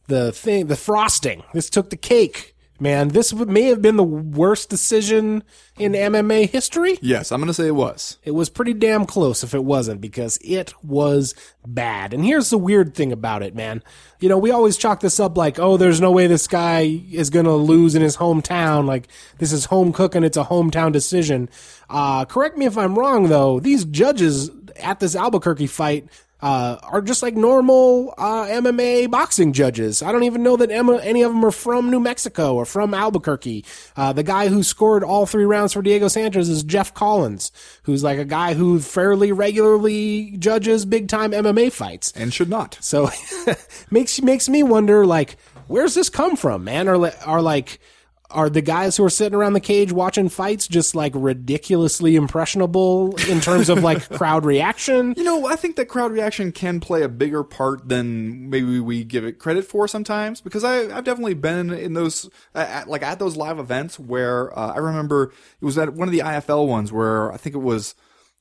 the 0.07 0.31
thing, 0.31 0.67
the 0.67 0.77
frosting. 0.77 1.43
This 1.53 1.69
took 1.69 1.89
the 1.89 1.97
cake, 1.97 2.55
man. 2.79 3.09
This 3.09 3.33
may 3.33 3.63
have 3.63 3.81
been 3.81 3.97
the 3.97 4.03
worst 4.03 4.69
decision 4.69 5.43
in 5.77 5.93
MMA 5.93 6.49
history. 6.49 6.97
Yes, 7.01 7.31
I'm 7.31 7.39
going 7.39 7.47
to 7.47 7.53
say 7.53 7.67
it 7.67 7.75
was. 7.75 8.17
It 8.23 8.31
was 8.31 8.49
pretty 8.49 8.73
damn 8.73 9.05
close 9.05 9.43
if 9.43 9.53
it 9.53 9.63
wasn't 9.63 10.01
because 10.01 10.37
it 10.43 10.73
was 10.83 11.35
bad. 11.65 12.13
And 12.13 12.25
here's 12.25 12.49
the 12.49 12.57
weird 12.57 12.95
thing 12.95 13.11
about 13.11 13.43
it, 13.43 13.55
man. 13.55 13.83
You 14.19 14.29
know, 14.29 14.37
we 14.37 14.51
always 14.51 14.77
chalk 14.77 14.99
this 14.99 15.19
up 15.19 15.37
like, 15.37 15.59
oh, 15.59 15.77
there's 15.77 16.01
no 16.01 16.11
way 16.11 16.27
this 16.27 16.47
guy 16.47 17.01
is 17.11 17.29
going 17.29 17.45
to 17.45 17.53
lose 17.53 17.95
in 17.95 18.01
his 18.01 18.17
hometown. 18.17 18.85
Like, 18.85 19.07
this 19.37 19.51
is 19.51 19.65
home 19.65 19.93
cooking. 19.93 20.23
It's 20.23 20.37
a 20.37 20.45
hometown 20.45 20.91
decision. 20.91 21.49
Uh, 21.89 22.25
correct 22.25 22.57
me 22.57 22.65
if 22.65 22.77
I'm 22.77 22.97
wrong, 22.97 23.29
though. 23.29 23.59
These 23.59 23.85
judges 23.85 24.49
at 24.77 24.99
this 24.99 25.15
Albuquerque 25.15 25.67
fight 25.67 26.07
uh, 26.41 26.77
are 26.83 27.01
just 27.01 27.23
like 27.23 27.35
normal 27.35 28.13
uh, 28.17 28.45
MMA 28.45 29.09
boxing 29.09 29.53
judges. 29.53 30.03
I 30.03 30.11
don't 30.11 30.23
even 30.23 30.43
know 30.43 30.57
that 30.57 30.71
Emma, 30.71 30.97
any 30.97 31.23
of 31.23 31.31
them 31.31 31.43
are 31.43 31.51
from 31.51 31.89
New 31.89 31.99
Mexico 31.99 32.55
or 32.55 32.65
from 32.65 32.93
Albuquerque. 32.93 33.65
Uh, 33.95 34.13
the 34.13 34.23
guy 34.23 34.47
who 34.47 34.63
scored 34.63 35.03
all 35.03 35.25
three 35.25 35.45
rounds 35.45 35.73
for 35.73 35.81
Diego 35.81 36.07
Sanchez 36.07 36.49
is 36.49 36.63
Jeff 36.63 36.93
Collins, 36.93 37.51
who's 37.83 38.03
like 38.03 38.19
a 38.19 38.25
guy 38.25 38.53
who 38.53 38.79
fairly 38.79 39.31
regularly 39.31 40.35
judges 40.37 40.85
big 40.85 41.07
time 41.07 41.31
MMA 41.31 41.71
fights. 41.71 42.11
And 42.15 42.33
should 42.33 42.49
not. 42.49 42.77
So 42.81 43.09
makes 43.91 44.21
makes 44.21 44.47
me 44.47 44.63
wonder, 44.63 45.05
like, 45.05 45.37
where's 45.67 45.95
this 45.95 46.09
come 46.09 46.35
from, 46.35 46.63
man? 46.63 46.87
Are 46.87 47.11
are 47.25 47.41
like 47.41 47.79
are 48.29 48.49
the 48.49 48.61
guys 48.61 48.97
who 48.97 49.03
are 49.05 49.09
sitting 49.09 49.35
around 49.35 49.53
the 49.53 49.59
cage 49.59 49.91
watching 49.91 50.27
fights 50.27 50.67
just 50.67 50.95
like 50.95 51.13
ridiculously 51.15 52.15
impressionable 52.15 53.15
in 53.29 53.39
terms 53.39 53.69
of 53.69 53.83
like 53.83 54.09
crowd 54.17 54.45
reaction? 54.45 55.13
You 55.15 55.23
know, 55.23 55.45
I 55.47 55.55
think 55.55 55.77
that 55.77 55.85
crowd 55.85 56.11
reaction 56.11 56.51
can 56.51 56.79
play 56.79 57.03
a 57.03 57.09
bigger 57.09 57.43
part 57.43 57.87
than 57.87 58.49
maybe 58.49 58.79
we 58.79 59.03
give 59.03 59.23
it 59.23 59.39
credit 59.39 59.65
for 59.65 59.87
sometimes 59.87 60.41
because 60.41 60.63
I, 60.63 60.93
have 60.93 61.05
definitely 61.05 61.35
been 61.35 61.71
in 61.71 61.93
those, 61.93 62.29
at, 62.53 62.89
like 62.89 63.01
at 63.01 63.19
those 63.19 63.37
live 63.37 63.59
events 63.59 63.97
where 63.97 64.57
uh, 64.57 64.73
I 64.73 64.77
remember 64.77 65.31
it 65.61 65.65
was 65.65 65.77
at 65.77 65.93
one 65.93 66.07
of 66.07 66.11
the 66.11 66.19
IFL 66.19 66.67
ones 66.67 66.91
where 66.91 67.31
I 67.31 67.37
think 67.37 67.55
it 67.55 67.59
was. 67.59 67.95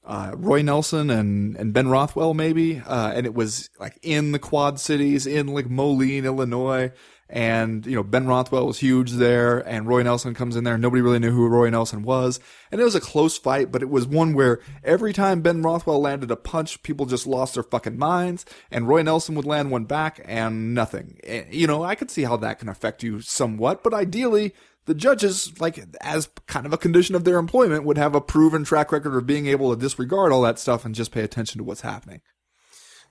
Uh, 0.09 0.31
Roy 0.37 0.63
Nelson 0.63 1.11
and, 1.11 1.57
and 1.57 1.73
Ben 1.73 1.89
Rothwell 1.89 2.33
maybe, 2.33 2.79
uh, 2.79 3.11
and 3.13 3.27
it 3.27 3.35
was 3.35 3.71
like 3.81 3.99
in 4.03 4.31
the 4.31 4.39
Quad 4.39 4.79
Cities 4.79 5.27
in 5.27 5.49
like 5.49 5.69
Moline, 5.69 6.25
Illinois, 6.25 6.93
and 7.29 7.85
you 7.87 7.97
know 7.97 8.03
Ben 8.03 8.27
Rothwell 8.27 8.67
was 8.67 8.79
huge 8.79 9.13
there, 9.13 9.59
and 9.59 9.87
Roy 9.87 10.03
Nelson 10.03 10.35
comes 10.35 10.57
in 10.57 10.65
there. 10.65 10.79
Nobody 10.79 11.03
really 11.03 11.19
knew 11.19 11.33
who 11.33 11.49
Roy 11.49 11.71
Nelson 11.71 12.03
was, 12.03 12.39
and 12.71 12.81
it 12.81 12.85
was 12.85 12.95
a 12.95 13.01
close 13.01 13.37
fight, 13.37 13.73
but 13.73 13.83
it 13.83 13.91
was 13.91 14.07
one 14.07 14.35
where 14.35 14.61
every 14.85 15.13
time 15.13 15.41
Ben 15.41 15.63
Rothwell 15.63 16.01
landed 16.01 16.31
a 16.31 16.37
punch, 16.37 16.83
people 16.83 17.07
just 17.07 17.27
lost 17.27 17.55
their 17.55 17.63
fucking 17.63 17.99
minds, 17.99 18.45
and 18.71 18.89
Roy 18.89 19.03
Nelson 19.03 19.35
would 19.35 19.47
land 19.47 19.71
one 19.71 19.85
back, 19.85 20.21
and 20.25 20.75
nothing. 20.75 21.19
Eh, 21.25 21.45
you 21.51 21.67
know, 21.67 21.83
I 21.83 21.95
could 21.95 22.11
see 22.11 22.23
how 22.23 22.37
that 22.37 22.59
can 22.59 22.69
affect 22.69 23.03
you 23.03 23.21
somewhat, 23.21 23.83
but 23.83 23.95
ideally. 23.95 24.55
The 24.87 24.95
judges, 24.95 25.61
like, 25.61 25.85
as 26.01 26.29
kind 26.47 26.65
of 26.65 26.73
a 26.73 26.79
condition 26.79 27.17
of 27.17 27.25
their 27.25 27.39
employment, 27.39 27.83
would 27.83 27.99
have 27.99 28.15
a 28.15 28.21
proven 28.21 28.63
track 28.63 28.93
record 28.93 29.17
of 29.17 29.27
being 29.27 29.49
able 29.49 29.75
to 29.75 29.81
disregard 29.81 30.31
all 30.31 30.43
that 30.43 30.61
stuff 30.61 30.85
and 30.85 30.95
just 30.95 31.11
pay 31.11 31.23
attention 31.25 31.59
to 31.59 31.65
what's 31.65 31.81
happening. 31.81 32.21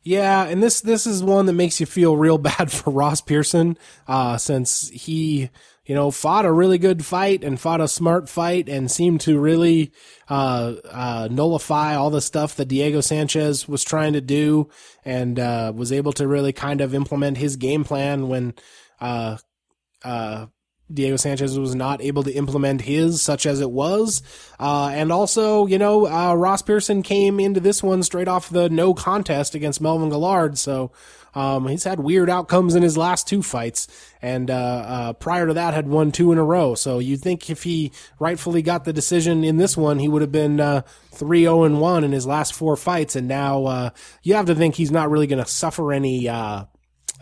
Yeah, 0.05 0.45
and 0.45 0.61
this 0.61 0.81
this 0.81 1.07
is 1.07 1.23
one 1.23 1.47
that 1.47 1.53
makes 1.53 1.79
you 1.79 1.87
feel 1.87 2.15
real 2.15 2.37
bad 2.39 2.71
for 2.71 2.91
Ross 2.91 3.21
Pearson, 3.21 3.75
uh, 4.07 4.37
since 4.37 4.87
he, 4.89 5.49
you 5.85 5.95
know, 5.95 6.11
fought 6.11 6.45
a 6.45 6.51
really 6.51 6.77
good 6.77 7.03
fight 7.03 7.43
and 7.43 7.59
fought 7.59 7.81
a 7.81 7.87
smart 7.87 8.29
fight 8.29 8.69
and 8.69 8.89
seemed 8.91 9.21
to 9.21 9.39
really 9.39 9.91
uh, 10.29 10.75
uh, 10.91 11.27
nullify 11.31 11.95
all 11.95 12.11
the 12.11 12.21
stuff 12.21 12.55
that 12.55 12.67
Diego 12.67 13.01
Sanchez 13.01 13.67
was 13.67 13.83
trying 13.83 14.13
to 14.13 14.21
do, 14.21 14.69
and 15.03 15.39
uh, 15.39 15.73
was 15.75 15.91
able 15.91 16.13
to 16.13 16.27
really 16.27 16.53
kind 16.53 16.81
of 16.81 16.93
implement 16.93 17.37
his 17.37 17.55
game 17.55 17.83
plan 17.83 18.27
when 18.27 18.53
uh, 19.01 19.37
uh, 20.03 20.45
Diego 20.93 21.17
Sanchez 21.17 21.57
was 21.57 21.73
not 21.73 22.01
able 22.01 22.23
to 22.23 22.31
implement 22.31 22.81
his, 22.81 23.21
such 23.21 23.45
as 23.45 23.59
it 23.59 23.71
was. 23.71 24.21
Uh, 24.59 24.89
and 24.93 25.11
also, 25.11 25.65
you 25.65 25.79
know, 25.79 26.07
uh, 26.07 26.36
Ross 26.36 26.61
Pearson 26.61 27.01
came 27.01 27.39
into 27.39 27.59
this 27.59 27.81
one 27.81 28.03
straight 28.03 28.27
off 28.27 28.49
the 28.49 28.69
no 28.69 28.93
contest 28.93 29.55
against 29.55 29.81
Melvin 29.81 30.09
Guillard. 30.09 30.57
So, 30.57 30.91
um, 31.33 31.67
he's 31.67 31.83
had 31.83 31.99
weird 31.99 32.29
outcomes 32.29 32.75
in 32.75 32.83
his 32.83 32.97
last 32.97 33.27
two 33.27 33.41
fights. 33.41 33.88
And, 34.21 34.51
uh, 34.51 34.53
uh 34.53 35.13
prior 35.13 35.47
to 35.47 35.53
that 35.55 35.73
had 35.73 35.88
won 35.88 36.11
two 36.11 36.31
in 36.31 36.38
a 36.38 36.43
row. 36.43 36.75
So 36.75 36.99
you'd 36.99 37.21
think 37.21 37.49
if 37.49 37.63
he 37.63 37.91
rightfully 38.19 38.61
got 38.61 38.86
the 38.86 38.93
decision 38.93 39.43
in 39.43 39.57
this 39.57 39.75
one, 39.75 39.97
he 39.99 40.07
would 40.07 40.21
have 40.21 40.31
been, 40.31 40.59
uh, 40.59 40.83
3-0 41.13 41.65
and 41.65 41.81
1 41.81 42.03
in 42.03 42.11
his 42.11 42.27
last 42.27 42.53
four 42.53 42.75
fights. 42.75 43.15
And 43.15 43.27
now, 43.27 43.65
uh, 43.65 43.89
you 44.21 44.36
have 44.36 44.45
to 44.45 44.55
think 44.55 44.75
he's 44.75 44.91
not 44.91 45.09
really 45.09 45.27
going 45.27 45.43
to 45.43 45.49
suffer 45.49 45.91
any, 45.91 46.29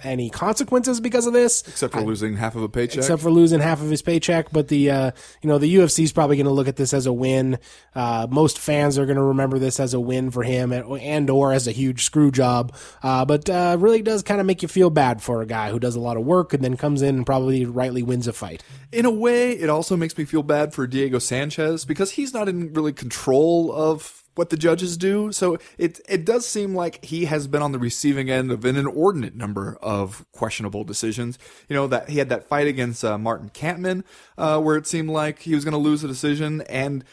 any 0.03 0.29
consequences 0.29 0.99
because 0.99 1.25
of 1.25 1.33
this, 1.33 1.61
except 1.67 1.93
for 1.93 1.99
I, 1.99 2.03
losing 2.03 2.37
half 2.37 2.55
of 2.55 2.63
a 2.63 2.69
paycheck. 2.69 2.97
Except 2.97 3.21
for 3.21 3.31
losing 3.31 3.59
half 3.59 3.81
of 3.81 3.89
his 3.89 4.01
paycheck, 4.01 4.51
but 4.51 4.67
the 4.67 4.91
uh, 4.91 5.11
you 5.41 5.49
know 5.49 5.57
the 5.57 5.75
UFC 5.75 6.03
is 6.03 6.11
probably 6.11 6.35
going 6.35 6.47
to 6.47 6.53
look 6.53 6.67
at 6.67 6.75
this 6.75 6.93
as 6.93 7.05
a 7.05 7.13
win. 7.13 7.59
Uh, 7.95 8.27
most 8.29 8.59
fans 8.59 8.97
are 8.97 9.05
going 9.05 9.17
to 9.17 9.23
remember 9.23 9.59
this 9.59 9.79
as 9.79 9.93
a 9.93 9.99
win 9.99 10.31
for 10.31 10.43
him, 10.43 10.71
and 10.71 11.29
or 11.29 11.53
as 11.53 11.67
a 11.67 11.71
huge 11.71 12.03
screw 12.03 12.31
job. 12.31 12.75
Uh, 13.01 13.25
but 13.25 13.49
uh, 13.49 13.77
really 13.79 14.01
does 14.01 14.23
kind 14.23 14.39
of 14.39 14.47
make 14.47 14.61
you 14.61 14.67
feel 14.67 14.89
bad 14.89 15.21
for 15.21 15.41
a 15.41 15.45
guy 15.45 15.71
who 15.71 15.79
does 15.79 15.95
a 15.95 15.99
lot 15.99 16.17
of 16.17 16.25
work 16.25 16.53
and 16.53 16.63
then 16.63 16.77
comes 16.77 17.01
in 17.01 17.15
and 17.15 17.25
probably 17.25 17.65
rightly 17.65 18.03
wins 18.03 18.27
a 18.27 18.33
fight. 18.33 18.63
In 18.91 19.05
a 19.05 19.11
way, 19.11 19.51
it 19.51 19.69
also 19.69 19.97
makes 19.97 20.17
me 20.17 20.25
feel 20.25 20.43
bad 20.43 20.73
for 20.73 20.85
Diego 20.87 21.19
Sanchez 21.19 21.85
because 21.85 22.11
he's 22.11 22.33
not 22.33 22.47
in 22.47 22.73
really 22.73 22.93
control 22.93 23.71
of 23.71 24.22
what 24.35 24.49
the 24.49 24.57
judges 24.57 24.97
do. 24.97 25.31
So 25.31 25.57
it 25.77 25.99
it 26.07 26.25
does 26.25 26.47
seem 26.47 26.75
like 26.75 27.03
he 27.05 27.25
has 27.25 27.47
been 27.47 27.61
on 27.61 27.71
the 27.71 27.79
receiving 27.79 28.29
end 28.29 28.51
of 28.51 28.65
an 28.65 28.75
inordinate 28.75 29.35
number 29.35 29.77
of 29.81 30.25
questionable 30.31 30.83
decisions. 30.83 31.37
You 31.69 31.75
know 31.75 31.87
that 31.87 32.09
he 32.09 32.19
had 32.19 32.29
that 32.29 32.47
fight 32.47 32.67
against 32.67 33.03
uh, 33.03 33.17
Martin 33.17 33.49
Kampmann, 33.49 34.03
uh, 34.37 34.59
where 34.59 34.77
it 34.77 34.87
seemed 34.87 35.09
like 35.09 35.39
he 35.39 35.55
was 35.55 35.63
going 35.63 35.73
to 35.73 35.77
lose 35.77 36.01
the 36.01 36.07
decision, 36.07 36.61
and 36.61 37.03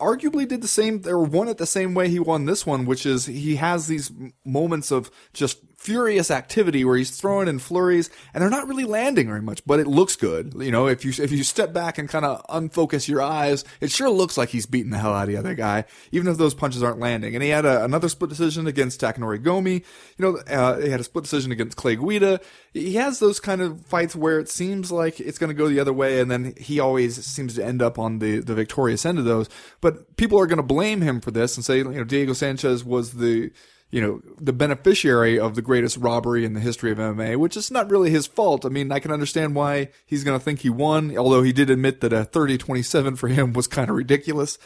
arguably 0.00 0.46
did 0.46 0.62
the 0.62 0.68
same 0.68 1.02
or 1.06 1.22
won 1.22 1.48
it 1.48 1.58
the 1.58 1.66
same 1.66 1.94
way 1.94 2.08
he 2.08 2.18
won 2.18 2.44
this 2.44 2.66
one, 2.66 2.86
which 2.86 3.06
is 3.06 3.26
he 3.26 3.56
has 3.56 3.86
these 3.86 4.10
moments 4.44 4.90
of 4.90 5.10
just 5.32 5.58
furious 5.88 6.30
activity 6.30 6.84
where 6.84 6.98
he's 6.98 7.18
throwing 7.18 7.48
in 7.48 7.58
flurries 7.58 8.10
and 8.34 8.42
they're 8.42 8.50
not 8.50 8.68
really 8.68 8.84
landing 8.84 9.26
very 9.26 9.40
much, 9.40 9.64
but 9.64 9.80
it 9.80 9.86
looks 9.86 10.16
good. 10.16 10.52
You 10.58 10.70
know, 10.70 10.86
if 10.86 11.02
you 11.02 11.12
if 11.24 11.32
you 11.32 11.42
step 11.42 11.72
back 11.72 11.96
and 11.96 12.10
kind 12.10 12.26
of 12.26 12.44
unfocus 12.50 13.08
your 13.08 13.22
eyes, 13.22 13.64
it 13.80 13.90
sure 13.90 14.10
looks 14.10 14.36
like 14.36 14.50
he's 14.50 14.66
beating 14.66 14.90
the 14.90 14.98
hell 14.98 15.14
out 15.14 15.22
of 15.22 15.28
the 15.28 15.38
other 15.38 15.54
guy, 15.54 15.86
even 16.12 16.28
if 16.28 16.36
those 16.36 16.52
punches 16.52 16.82
aren't 16.82 16.98
landing. 16.98 17.34
And 17.34 17.42
he 17.42 17.48
had 17.48 17.64
a, 17.64 17.82
another 17.84 18.10
split 18.10 18.28
decision 18.28 18.66
against 18.66 19.00
Takanori 19.00 19.42
Gomi. 19.42 19.82
You 20.18 20.22
know, 20.22 20.36
uh, 20.36 20.78
he 20.78 20.90
had 20.90 21.00
a 21.00 21.04
split 21.04 21.24
decision 21.24 21.52
against 21.52 21.78
Clay 21.78 21.96
Guida. 21.96 22.38
He 22.74 22.96
has 22.96 23.18
those 23.18 23.40
kind 23.40 23.62
of 23.62 23.80
fights 23.86 24.14
where 24.14 24.38
it 24.38 24.50
seems 24.50 24.92
like 24.92 25.20
it's 25.20 25.38
going 25.38 25.48
to 25.48 25.54
go 25.54 25.68
the 25.68 25.80
other 25.80 25.94
way, 25.94 26.20
and 26.20 26.30
then 26.30 26.52
he 26.58 26.80
always 26.80 27.24
seems 27.24 27.54
to 27.54 27.64
end 27.64 27.80
up 27.80 27.98
on 27.98 28.18
the 28.18 28.40
the 28.40 28.54
victorious 28.54 29.06
end 29.06 29.18
of 29.18 29.24
those. 29.24 29.48
But 29.80 30.18
people 30.18 30.38
are 30.38 30.46
going 30.46 30.58
to 30.58 30.62
blame 30.62 31.00
him 31.00 31.22
for 31.22 31.30
this 31.30 31.56
and 31.56 31.64
say, 31.64 31.78
you 31.78 31.84
know, 31.84 32.04
Diego 32.04 32.34
Sanchez 32.34 32.84
was 32.84 33.14
the 33.14 33.52
you 33.90 34.00
know, 34.00 34.20
the 34.38 34.52
beneficiary 34.52 35.38
of 35.38 35.54
the 35.54 35.62
greatest 35.62 35.96
robbery 35.96 36.44
in 36.44 36.52
the 36.52 36.60
history 36.60 36.90
of 36.90 36.98
MMA, 36.98 37.36
which 37.36 37.56
is 37.56 37.70
not 37.70 37.90
really 37.90 38.10
his 38.10 38.26
fault. 38.26 38.66
I 38.66 38.68
mean, 38.68 38.92
I 38.92 38.98
can 38.98 39.10
understand 39.10 39.54
why 39.54 39.88
he's 40.04 40.24
going 40.24 40.38
to 40.38 40.44
think 40.44 40.60
he 40.60 40.70
won, 40.70 41.16
although 41.16 41.42
he 41.42 41.52
did 41.52 41.70
admit 41.70 42.00
that 42.02 42.12
a 42.12 42.24
30-27 42.24 43.16
for 43.16 43.28
him 43.28 43.52
was 43.52 43.66
kind 43.66 43.88
of 43.88 43.96
ridiculous. 43.96 44.58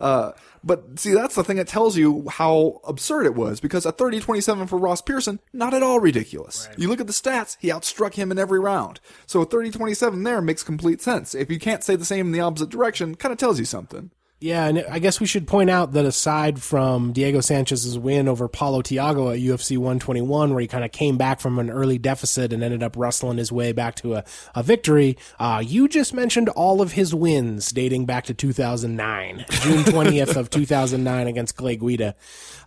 Uh, 0.00 0.32
but 0.64 0.98
see, 0.98 1.12
that's 1.12 1.36
the 1.36 1.44
thing 1.44 1.58
that 1.58 1.68
tells 1.68 1.96
you 1.96 2.26
how 2.28 2.80
absurd 2.84 3.26
it 3.26 3.34
was 3.34 3.60
because 3.60 3.86
a 3.86 3.92
30-27 3.92 4.68
for 4.68 4.78
Ross 4.78 5.00
Pearson, 5.00 5.38
not 5.52 5.72
at 5.72 5.82
all 5.82 6.00
ridiculous. 6.00 6.66
Right. 6.68 6.78
You 6.78 6.88
look 6.88 7.00
at 7.00 7.06
the 7.06 7.12
stats, 7.12 7.56
he 7.60 7.68
outstruck 7.68 8.14
him 8.14 8.32
in 8.32 8.38
every 8.38 8.58
round. 8.58 8.98
So 9.26 9.40
a 9.40 9.46
30-27 9.46 10.24
there 10.24 10.40
makes 10.40 10.64
complete 10.64 11.00
sense. 11.00 11.34
If 11.34 11.50
you 11.50 11.60
can't 11.60 11.84
say 11.84 11.94
the 11.94 12.04
same 12.04 12.26
in 12.26 12.32
the 12.32 12.40
opposite 12.40 12.70
direction, 12.70 13.14
kind 13.14 13.30
of 13.30 13.38
tells 13.38 13.58
you 13.58 13.64
something. 13.66 14.10
Yeah, 14.44 14.66
and 14.66 14.84
I 14.90 14.98
guess 14.98 15.20
we 15.20 15.26
should 15.26 15.46
point 15.46 15.70
out 15.70 15.92
that 15.92 16.04
aside 16.04 16.60
from 16.60 17.14
Diego 17.14 17.40
Sanchez's 17.40 17.98
win 17.98 18.28
over 18.28 18.46
Paulo 18.46 18.82
Thiago 18.82 19.32
at 19.32 19.40
UFC 19.40 19.78
121, 19.78 20.50
where 20.52 20.60
he 20.60 20.68
kind 20.68 20.84
of 20.84 20.92
came 20.92 21.16
back 21.16 21.40
from 21.40 21.58
an 21.58 21.70
early 21.70 21.96
deficit 21.96 22.52
and 22.52 22.62
ended 22.62 22.82
up 22.82 22.94
wrestling 22.94 23.38
his 23.38 23.50
way 23.50 23.72
back 23.72 23.94
to 23.94 24.16
a, 24.16 24.24
a 24.54 24.62
victory, 24.62 25.16
uh, 25.38 25.62
you 25.64 25.88
just 25.88 26.12
mentioned 26.12 26.50
all 26.50 26.82
of 26.82 26.92
his 26.92 27.14
wins 27.14 27.70
dating 27.70 28.04
back 28.04 28.24
to 28.24 28.34
2009, 28.34 29.46
June 29.48 29.78
20th 29.84 30.36
of 30.36 30.50
2009 30.50 31.26
against 31.26 31.56
Clay 31.56 31.76
Guida. 31.76 32.14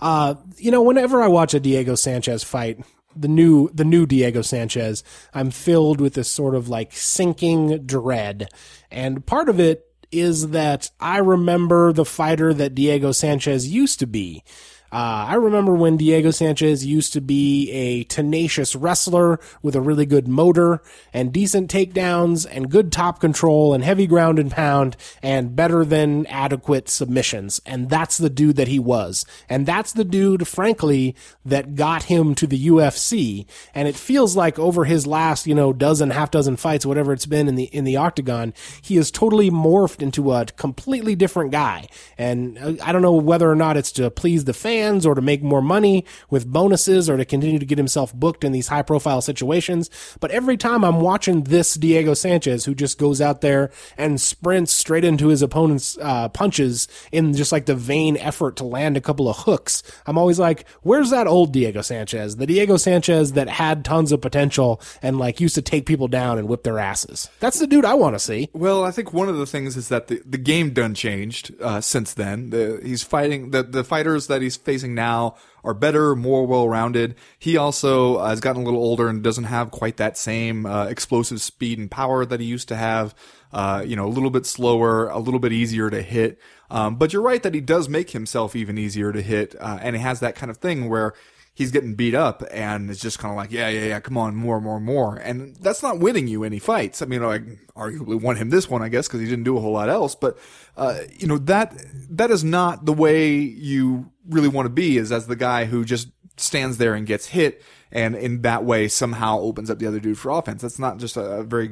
Uh, 0.02 0.34
you 0.58 0.72
know, 0.72 0.82
whenever 0.82 1.22
I 1.22 1.28
watch 1.28 1.54
a 1.54 1.60
Diego 1.60 1.94
Sanchez 1.94 2.44
fight, 2.44 2.84
the 3.16 3.28
new 3.28 3.70
the 3.72 3.86
new 3.86 4.08
Diego 4.08 4.42
Sanchez, 4.42 5.04
I'm 5.32 5.52
filled 5.52 6.02
with 6.02 6.16
this 6.16 6.32
sort 6.32 6.56
of 6.56 6.70
like 6.70 6.92
sinking 6.94 7.86
dread. 7.86 8.50
And 8.90 9.24
part 9.24 9.48
of 9.48 9.60
it 9.60 9.87
is 10.12 10.50
that 10.50 10.90
I 11.00 11.18
remember 11.18 11.94
the 11.94 12.06
fighter 12.06 12.54
that 12.54 12.76
Diego 12.76 13.12
Sanchez 13.12 13.68
used 13.68 14.00
to 14.00 14.08
be. 14.08 14.44
Uh, 14.92 15.28
I 15.28 15.36
remember 15.36 15.74
when 15.74 15.98
Diego 15.98 16.32
Sanchez 16.32 16.86
used 16.86 17.12
to 17.14 17.20
be 17.20 17.70
a 17.72 18.04
tenacious 18.06 18.74
wrestler 18.74 19.40
with 19.62 19.76
a 19.76 19.82
really 19.82 20.06
good 20.06 20.30
motor 20.30 20.82
and 21.14 21.34
decent 21.34 21.70
takedowns 21.70 22.48
and 22.50 22.72
good 22.72 22.92
top 22.92 23.20
control 23.20 23.74
and 23.74 23.84
heavy 23.84 24.08
ground 24.08 24.40
and 24.40 24.50
pound 24.50 24.96
and 25.22 25.56
better 25.56 25.84
than 25.84 26.26
adequate 26.28 26.88
submissions. 26.88 27.62
And 27.66 27.90
that's 27.90 28.18
the 28.18 28.30
dude 28.30 28.56
that 28.56 28.70
he 28.70 28.80
was. 28.80 29.26
And 29.50 29.66
that's 29.66 29.92
the 29.92 30.06
dude, 30.06 30.48
frankly, 30.48 31.16
that 31.44 31.76
got 31.76 32.04
him 32.04 32.34
to 32.36 32.48
the 32.48 32.68
UFC. 32.68 33.46
And 33.76 33.90
it 33.90 33.96
feels 33.96 34.38
like 34.38 34.58
over 34.58 34.86
his 34.86 35.06
last, 35.06 35.48
you 35.48 35.56
know, 35.56 35.74
dozen, 35.74 36.12
half 36.12 36.32
dozen 36.32 36.56
fights, 36.56 36.86
whatever 36.86 37.12
it's 37.12 37.26
been 37.26 37.50
in 37.50 37.56
the, 37.56 37.66
in 37.66 37.84
the 37.84 37.98
octagon, 37.98 38.54
he 38.82 38.96
has 38.96 39.12
totally 39.12 39.52
morphed 39.52 40.02
into 40.02 40.32
a 40.32 40.46
completely 40.46 41.16
different 41.16 41.52
guy. 41.52 41.90
And 42.18 42.58
uh, 42.58 42.74
I 42.82 42.94
don't 42.94 43.02
know 43.02 43.14
whether 43.14 43.52
or 43.52 43.56
not 43.56 43.76
it's 43.76 43.92
to 43.94 44.10
please 44.10 44.46
the 44.46 44.54
fans 44.54 44.77
fans 44.78 45.06
or 45.06 45.16
to 45.16 45.22
make 45.22 45.42
more 45.42 45.62
money 45.62 46.06
with 46.30 46.52
bonuses 46.52 47.10
or 47.10 47.18
to 47.18 47.26
continue 47.26 47.60
to 47.60 47.66
get 47.66 47.78
himself 47.78 48.14
booked 48.14 48.44
in 48.44 48.52
these 48.52 48.68
high 48.68 48.82
profile 48.82 49.22
situations. 49.22 49.90
But 50.20 50.32
every 50.32 50.58
time 50.58 50.84
I'm 50.84 51.02
watching 51.02 51.44
this 51.44 51.74
Diego 51.76 52.14
Sanchez 52.14 52.66
who 52.66 52.76
just 52.76 52.98
goes 53.00 53.20
out 53.20 53.42
there 53.42 53.72
and 53.98 54.22
sprints 54.22 54.74
straight 54.74 55.04
into 55.04 55.30
his 55.30 55.42
opponent's 55.42 55.98
uh, 56.00 56.30
punches 56.30 56.88
in 57.12 57.34
just 57.34 57.52
like 57.52 57.66
the 57.66 57.76
vain 57.76 58.18
effort 58.18 58.56
to 58.58 58.66
land 58.66 58.98
a 58.98 59.02
couple 59.02 59.28
of 59.28 59.38
hooks, 59.38 59.82
I'm 60.06 60.18
always 60.18 60.40
like, 60.40 60.68
where's 60.82 61.10
that 61.10 61.28
old 61.28 61.52
Diego 61.54 61.82
Sanchez? 61.82 62.36
The 62.36 62.48
Diego 62.48 62.78
Sanchez 62.78 63.34
that 63.34 63.50
had 63.50 63.84
tons 63.84 64.12
of 64.12 64.22
potential 64.22 64.80
and 65.02 65.18
like 65.18 65.42
used 65.42 65.56
to 65.56 65.62
take 65.62 65.86
people 65.86 66.08
down 66.08 66.38
and 66.38 66.48
whip 66.48 66.64
their 66.64 66.80
asses. 66.80 67.30
That's 67.40 67.60
the 67.60 67.68
dude 67.68 67.86
I 67.86 67.96
want 67.96 68.16
to 68.16 68.20
see. 68.20 68.50
Well, 68.54 68.84
I 68.84 68.92
think 68.92 69.12
one 69.14 69.30
of 69.30 69.38
the 69.38 69.46
things 69.48 69.76
is 69.76 69.90
that 69.90 70.08
the, 70.08 70.22
the 70.26 70.38
game 70.38 70.72
done 70.72 70.94
changed 70.94 71.54
uh, 71.62 71.82
since 71.82 72.14
then. 72.14 72.52
The, 72.52 72.80
he's 72.84 73.04
fighting 73.04 73.52
the 73.52 73.64
the 73.64 73.84
fighters 73.84 74.28
that 74.28 74.42
he's 74.42 74.58
facing 74.68 74.94
now 74.94 75.36
are 75.64 75.74
better, 75.74 76.16
more 76.16 76.46
well 76.46 76.70
rounded. 76.70 77.16
He 77.40 77.58
also 77.58 78.18
uh, 78.18 78.30
has 78.30 78.40
gotten 78.40 78.62
a 78.62 78.66
little 78.66 78.82
older 78.82 79.08
and 79.08 79.24
doesn't 79.24 79.46
have 79.46 79.72
quite 79.72 79.98
that 79.98 80.18
same 80.18 80.66
uh, 80.68 80.86
explosive 80.86 81.42
speed 81.42 81.80
and 81.80 81.90
power 81.90 82.26
that 82.26 82.40
he 82.40 82.46
used 82.46 82.68
to 82.68 82.76
have. 82.76 83.16
Uh, 83.52 83.82
you 83.84 83.96
know, 83.96 84.06
a 84.06 84.12
little 84.12 84.30
bit 84.30 84.46
slower, 84.46 85.08
a 85.08 85.20
little 85.20 85.40
bit 85.40 85.54
easier 85.54 85.90
to 85.90 86.02
hit. 86.02 86.38
Um, 86.70 86.98
but 86.98 87.14
you're 87.14 87.22
right 87.22 87.42
that 87.42 87.54
he 87.54 87.62
does 87.62 87.88
make 87.88 88.12
himself 88.12 88.56
even 88.56 88.78
easier 88.78 89.14
to 89.14 89.22
hit, 89.22 89.56
uh, 89.58 89.80
and 89.82 89.96
he 89.96 90.02
has 90.02 90.20
that 90.20 90.36
kind 90.36 90.52
of 90.52 90.58
thing 90.58 90.90
where 90.90 91.14
he's 91.58 91.72
getting 91.72 91.96
beat 91.96 92.14
up 92.14 92.44
and 92.52 92.88
it's 92.92 93.02
just 93.02 93.18
kind 93.18 93.32
of 93.32 93.36
like, 93.36 93.52
yeah, 93.52 93.68
yeah, 93.68 93.86
yeah, 93.86 94.00
come 94.00 94.16
on, 94.16 94.36
more, 94.36 94.62
more, 94.62 94.80
more. 94.80 95.16
And 95.16 95.56
that's 95.56 95.82
not 95.82 95.98
winning 95.98 96.28
you 96.28 96.44
any 96.44 96.60
fights. 96.60 97.02
I 97.02 97.08
mean, 97.08 97.24
I 97.24 97.40
arguably 97.76 98.22
won 98.22 98.36
him 98.36 98.52
this 98.52 98.70
one, 98.70 98.84
I 98.84 98.90
guess, 98.90 99.08
because 99.08 99.22
he 99.22 99.26
didn't 99.26 99.46
do 99.46 99.58
a 99.58 99.60
whole 99.60 99.72
lot 99.72 99.90
else. 99.90 100.14
But, 100.14 100.38
uh, 100.76 101.00
you 101.18 101.26
know, 101.26 101.40
that, 101.40 101.76
that 102.12 102.30
is 102.30 102.44
not 102.44 102.86
the 102.86 102.94
way 102.94 103.38
you 103.38 104.12
really 104.30 104.50
want 104.50 104.68
to 104.68 104.70
be 104.70 105.00
is 105.00 105.12
as 105.12 105.26
the 105.26 105.36
guy 105.36 105.66
who 105.66 105.84
just 105.84 106.10
stands 106.36 106.78
there 106.78 106.94
and 106.94 107.08
gets 107.08 107.26
hit 107.26 107.64
and 107.92 108.16
in 108.16 108.44
that 108.44 108.64
way 108.64 108.88
somehow 108.88 109.40
opens 109.40 109.72
up 109.72 109.80
the 109.80 109.88
other 109.88 110.00
dude 110.00 110.20
for 110.20 110.30
offense. 110.30 110.62
That's 110.62 110.78
not 110.78 111.00
just 111.00 111.18
a 111.18 111.42
very 111.42 111.72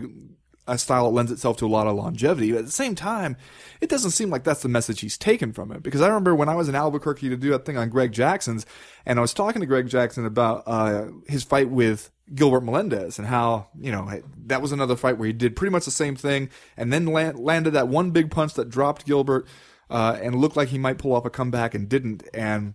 a 0.68 0.78
style 0.78 1.06
that 1.06 1.16
lends 1.16 1.32
itself 1.32 1.58
to 1.58 1.66
a 1.66 1.70
lot 1.70 1.88
of 1.88 1.96
longevity. 1.96 2.52
But 2.52 2.60
at 2.60 2.66
the 2.66 2.72
same 2.72 2.96
time, 2.96 3.38
it 3.82 3.90
doesn't 3.90 4.12
seem 4.12 4.30
like 4.30 4.44
that's 4.44 4.62
the 4.62 4.70
message 4.70 5.02
he's 5.02 5.18
taken 5.18 5.54
from 5.54 5.72
it. 5.72 5.84
Because 5.84 6.02
I 6.02 6.08
remember 6.08 6.34
when 6.34 6.50
I 6.50 6.56
was 6.56 6.70
in 6.70 6.76
Albuquerque 6.76 7.30
to 7.30 7.38
do 7.38 7.52
that 7.52 7.66
thing 7.66 7.78
on 7.78 7.90
Greg 7.90 8.12
Jackson's, 8.12 8.66
and 9.06 9.20
I 9.20 9.22
was 9.22 9.34
talking 9.34 9.60
to 9.60 9.68
Greg 9.68 9.88
Jackson 9.88 10.26
about 10.26 10.64
uh, 10.66 11.08
his 11.28 11.44
fight 11.44 11.70
with 11.70 12.10
Gilbert 12.34 12.62
Melendez 12.62 13.20
and 13.20 13.28
how 13.28 13.68
you 13.80 13.92
know 13.92 14.10
that 14.48 14.62
was 14.62 14.72
another 14.72 14.96
fight 14.96 15.18
where 15.18 15.28
he 15.28 15.34
did 15.34 15.56
pretty 15.56 15.72
much 15.72 15.86
the 15.86 15.92
same 15.92 16.16
thing, 16.16 16.50
and 16.76 16.92
then 16.92 17.06
land, 17.06 17.40
landed 17.40 17.72
that 17.72 17.88
one 17.88 18.12
big 18.12 18.32
punch 18.32 18.56
that 18.56 18.70
dropped 18.70 19.06
Gilbert, 19.06 19.46
uh, 19.90 20.18
and 20.22 20.36
looked 20.36 20.58
like 20.58 20.70
he 20.70 20.80
might 20.80 20.98
pull 20.98 21.14
off 21.14 21.26
a 21.26 21.30
comeback 21.30 21.76
and 21.76 21.88
didn't. 21.88 22.24
And 22.34 22.74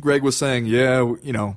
Greg 0.00 0.22
was 0.22 0.36
saying, 0.36 0.66
yeah, 0.66 1.14
you 1.22 1.32
know 1.32 1.56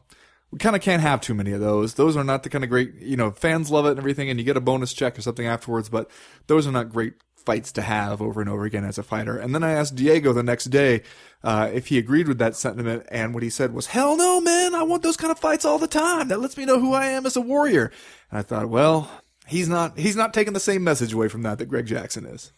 we 0.52 0.60
kind 0.60 0.76
of 0.76 0.82
can't 0.82 1.02
have 1.02 1.22
too 1.22 1.34
many 1.34 1.52
of 1.52 1.60
those. 1.60 1.96
Those 1.96 2.16
are 2.16 2.24
not 2.24 2.44
the 2.44 2.50
kind 2.50 2.64
of 2.64 2.70
great, 2.70 2.96
you 3.02 3.18
know, 3.18 3.32
fans 3.32 3.70
love 3.70 3.86
it 3.86 3.92
and 3.92 4.00
everything, 4.00 4.30
and 4.30 4.40
you 4.40 4.46
get 4.46 4.58
a 4.58 4.62
bonus 4.62 4.94
check 4.94 5.18
or 5.18 5.22
something 5.22 5.46
afterwards, 5.46 5.90
but 5.90 6.10
those 6.48 6.66
are 6.66 6.72
not 6.72 6.90
great 6.90 7.14
fights 7.48 7.72
to 7.72 7.82
have 7.82 8.22
over 8.22 8.42
and 8.42 8.50
over 8.50 8.66
again 8.66 8.84
as 8.84 8.98
a 8.98 9.04
fighter. 9.04 9.38
And 9.38 9.56
then 9.56 9.64
I 9.64 9.72
asked 9.72 9.96
Diego 9.96 10.34
the 10.34 10.44
next 10.44 10.66
day 10.66 11.02
uh, 11.44 11.70
if 11.74 11.88
he 11.88 11.98
agreed 11.98 12.28
with 12.28 12.40
that 12.40 12.56
sentiment, 12.56 13.06
and 13.10 13.34
what 13.34 13.44
he 13.44 13.50
said 13.50 13.74
was, 13.74 13.88
"Hell 13.88 14.18
no, 14.18 14.42
man! 14.42 14.76
I 14.76 14.84
want 14.84 15.04
those 15.04 15.18
kind 15.18 15.32
of 15.32 15.40
fights 15.40 15.64
all 15.64 15.80
the 15.80 15.88
time. 15.88 16.28
That 16.28 16.42
lets 16.42 16.58
me 16.58 16.66
know 16.66 16.80
who 16.80 16.94
I 16.94 17.06
am 17.08 17.26
as 17.26 17.36
a 17.36 17.42
warrior." 17.42 17.92
And 18.30 18.40
I 18.40 18.42
thought, 18.42 18.70
well, 18.70 19.10
he's 19.48 19.70
not 19.70 19.98
he's 19.98 20.16
not 20.16 20.34
taking 20.34 20.54
the 20.54 20.60
same 20.60 20.84
message 20.84 21.14
away 21.14 21.30
from 21.30 21.44
that 21.44 21.58
that 21.60 21.68
Greg 21.68 21.86
Jackson 21.86 22.26
is. 22.26 22.52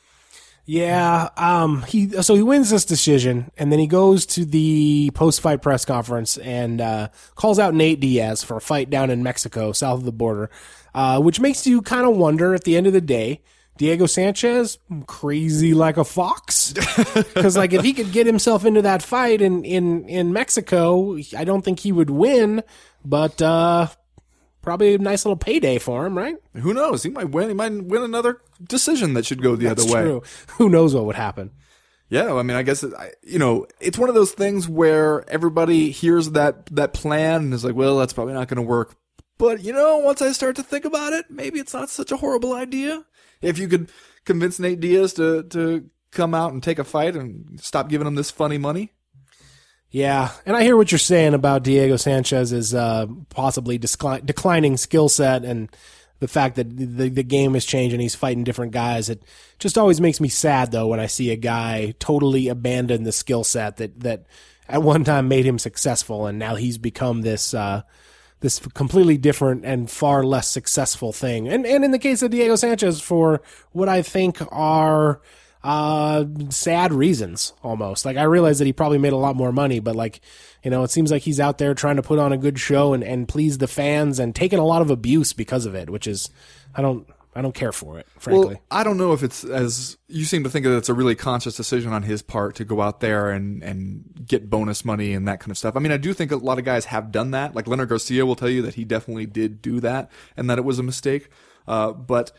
Yeah, 0.72 1.30
um, 1.36 1.82
he 1.82 2.12
so 2.22 2.36
he 2.36 2.44
wins 2.44 2.70
this 2.70 2.86
decision, 2.86 3.50
and 3.58 3.72
then 3.72 3.80
he 3.80 3.88
goes 3.88 4.28
to 4.28 4.46
the 4.46 5.10
post-fight 5.16 5.64
press 5.64 5.84
conference 5.84 6.38
and 6.38 6.80
uh, 6.80 7.10
calls 7.34 7.58
out 7.58 7.74
Nate 7.74 8.00
Diaz 8.00 8.44
for 8.44 8.58
a 8.58 8.62
fight 8.62 8.92
down 8.92 9.10
in 9.10 9.24
Mexico, 9.24 9.72
south 9.72 9.98
of 9.98 10.06
the 10.06 10.12
border, 10.12 10.52
uh, 10.94 11.20
which 11.22 11.40
makes 11.40 11.66
you 11.66 11.82
kind 11.82 12.06
of 12.06 12.16
wonder 12.16 12.54
at 12.54 12.66
the 12.66 12.78
end 12.78 12.86
of 12.86 12.94
the 12.94 13.02
day. 13.02 13.42
Diego 13.78 14.06
Sanchez, 14.06 14.78
crazy 15.08 15.74
like 15.74 15.98
a 15.98 16.04
fox, 16.04 16.74
because 17.34 17.58
like 17.58 17.74
if 17.74 17.82
he 17.82 17.92
could 17.92 18.12
get 18.12 18.28
himself 18.28 18.64
into 18.64 18.84
that 18.84 19.02
fight 19.02 19.42
in 19.42 19.66
in 19.66 20.08
in 20.08 20.34
Mexico, 20.34 21.18
I 21.36 21.46
don't 21.46 21.66
think 21.66 21.80
he 21.80 21.92
would 21.92 22.12
win. 22.12 22.62
But 23.04 23.42
uh, 23.42 23.88
probably 24.70 24.94
a 24.94 24.98
nice 25.00 25.26
little 25.26 25.36
payday 25.36 25.80
for 25.80 26.06
him, 26.06 26.16
right? 26.16 26.36
Who 26.54 26.76
knows? 26.76 27.02
He 27.02 27.10
might 27.10 27.32
win. 27.32 27.48
He 27.48 27.56
might 27.56 27.74
win 27.84 28.04
another 28.04 28.40
decision 28.64 29.16
that 29.16 29.26
should 29.26 29.42
go 29.42 29.56
the 29.56 29.66
That's 29.66 29.84
other 29.84 29.92
way. 29.94 30.02
true. 30.04 30.24
Who 30.58 30.70
knows 30.70 30.94
what 30.94 31.06
would 31.06 31.16
happen? 31.16 31.50
Yeah, 32.10 32.36
I 32.36 32.44
mean, 32.44 32.56
I 32.56 32.62
guess 32.62 32.84
it, 32.84 32.94
I, 32.94 33.12
you 33.24 33.40
know 33.40 33.66
it's 33.80 33.98
one 33.98 34.10
of 34.10 34.16
those 34.16 34.32
things 34.32 34.70
where 34.70 35.28
everybody 35.28 35.90
hears 35.90 36.32
that 36.32 36.68
that 36.68 36.94
plan 36.94 37.42
and 37.46 37.54
is 37.54 37.66
like, 37.66 37.74
well, 37.74 37.98
that's 37.98 38.14
probably 38.14 38.36
not 38.36 38.48
going 38.48 38.58
to 38.58 38.62
work. 38.62 38.96
But 39.40 39.64
you 39.64 39.74
know, 39.74 39.98
once 39.98 40.22
I 40.22 40.32
start 40.34 40.56
to 40.58 40.64
think 40.64 40.86
about 40.86 41.14
it, 41.14 41.26
maybe 41.32 41.60
it's 41.60 41.74
not 41.74 41.90
such 41.90 42.12
a 42.12 42.18
horrible 42.18 42.54
idea. 42.54 43.06
If 43.42 43.58
you 43.58 43.68
could 43.68 43.92
convince 44.26 44.60
Nate 44.60 44.80
Diaz 44.80 45.14
to 45.14 45.44
to 45.44 45.90
come 46.12 46.36
out 46.36 46.54
and 46.54 46.62
take 46.62 46.78
a 46.78 46.84
fight 46.84 47.16
and 47.16 47.60
stop 47.60 47.90
giving 47.90 48.06
him 48.06 48.16
this 48.16 48.30
funny 48.30 48.60
money. 48.60 48.92
Yeah, 49.92 50.32
and 50.46 50.56
I 50.56 50.64
hear 50.64 50.78
what 50.78 50.92
you're 50.92 51.00
saying 51.00 51.34
about 51.34 51.64
Diego 51.64 51.98
Sanchez's 51.98 52.76
uh, 52.76 53.08
possibly 53.30 53.80
declining 53.80 54.78
skill 54.78 55.10
set 55.10 55.44
and 55.44 55.70
the 56.20 56.28
fact 56.28 56.58
that 56.58 56.78
the 56.78 57.10
the 57.10 57.24
game 57.24 57.54
has 57.54 57.66
changed 57.66 57.94
and 57.94 58.02
he's 58.02 58.16
fighting 58.16 58.44
different 58.44 58.72
guys. 58.72 59.10
It 59.10 59.24
just 59.58 59.78
always 59.78 60.00
makes 60.00 60.20
me 60.20 60.28
sad 60.30 60.72
though 60.72 60.88
when 60.88 61.00
I 61.00 61.08
see 61.08 61.32
a 61.32 61.36
guy 61.36 61.96
totally 61.98 62.50
abandon 62.50 63.04
the 63.04 63.12
skill 63.12 63.44
set 63.44 63.78
that 63.78 64.00
that 64.02 64.26
at 64.68 64.84
one 64.84 65.04
time 65.04 65.28
made 65.28 65.46
him 65.46 65.58
successful 65.58 66.28
and 66.28 66.38
now 66.38 66.56
he's 66.56 66.78
become 66.78 67.22
this 67.22 67.54
uh, 67.54 67.82
this 68.42 68.60
completely 68.60 69.18
different 69.18 69.66
and 69.66 69.90
far 69.90 70.24
less 70.24 70.48
successful 70.50 71.14
thing. 71.14 71.48
And 71.48 71.66
and 71.66 71.84
in 71.84 71.92
the 71.92 72.00
case 72.00 72.22
of 72.22 72.32
Diego 72.32 72.56
Sanchez, 72.56 73.02
for 73.02 73.42
what 73.72 73.90
I 73.90 74.02
think 74.02 74.38
are 74.52 75.22
uh 75.64 76.24
sad 76.50 76.94
reasons 76.94 77.52
almost 77.64 78.06
like 78.06 78.16
i 78.16 78.24
realize 78.24 78.60
that 78.60 78.66
he 78.66 78.72
probably 78.72 78.98
made 78.98 79.12
a 79.12 79.18
lot 79.18 79.36
more 79.36 79.52
money 79.52 79.80
but 79.80 79.96
like 79.96 80.22
you 80.64 80.72
know 80.72 80.84
it 80.84 80.90
seems 80.90 81.12
like 81.12 81.22
he's 81.24 81.40
out 81.40 81.58
there 81.58 81.74
trying 81.74 81.98
to 81.98 82.02
put 82.02 82.18
on 82.18 82.32
a 82.32 82.38
good 82.38 82.58
show 82.58 82.94
and 82.94 83.04
and 83.04 83.28
please 83.28 83.58
the 83.58 83.68
fans 83.68 84.20
and 84.20 84.34
taking 84.34 84.58
a 84.58 84.66
lot 84.66 84.82
of 84.82 84.90
abuse 84.90 85.34
because 85.34 85.66
of 85.66 85.76
it 85.76 85.90
which 85.90 86.08
is 86.08 86.30
i 86.76 86.82
don't 86.82 87.06
i 87.36 87.42
don't 87.42 87.56
care 87.56 87.74
for 87.74 88.00
it 88.00 88.08
frankly 88.18 88.48
Well, 88.56 88.62
I 88.72 88.84
don't 88.84 88.98
know 88.98 89.12
if 89.12 89.22
it's 89.22 89.44
as 89.44 89.98
you 90.08 90.24
seem 90.24 90.46
to 90.46 90.50
think 90.50 90.66
that 90.66 90.78
it's 90.78 90.88
a 90.90 90.94
really 90.94 91.16
conscious 91.16 91.58
decision 91.58 91.92
on 91.92 92.04
his 92.04 92.22
part 92.22 92.56
to 92.56 92.64
go 92.64 92.80
out 92.80 93.02
there 93.02 93.30
and 93.30 93.62
and 93.62 94.04
get 94.26 94.50
bonus 94.50 94.86
money 94.86 95.14
and 95.14 95.28
that 95.28 95.40
kind 95.42 95.52
of 95.52 95.58
stuff. 95.58 95.76
I 95.76 95.80
mean, 95.80 95.92
I 95.92 95.98
do 95.98 96.14
think 96.14 96.32
a 96.32 96.38
lot 96.38 96.58
of 96.58 96.66
guys 96.66 96.86
have 96.86 97.12
done 97.12 97.32
that. 97.32 97.54
Like 97.54 97.68
Leonard 97.68 97.90
Garcia 97.90 98.26
will 98.26 98.36
tell 98.36 98.50
you 98.50 98.62
that 98.62 98.76
he 98.76 98.86
definitely 98.86 99.26
did 99.26 99.62
do 99.62 99.80
that 99.82 100.10
and 100.38 100.50
that 100.50 100.58
it 100.58 100.64
was 100.66 100.80
a 100.80 100.84
mistake. 100.84 101.30
Uh, 101.68 101.92
but 101.92 102.32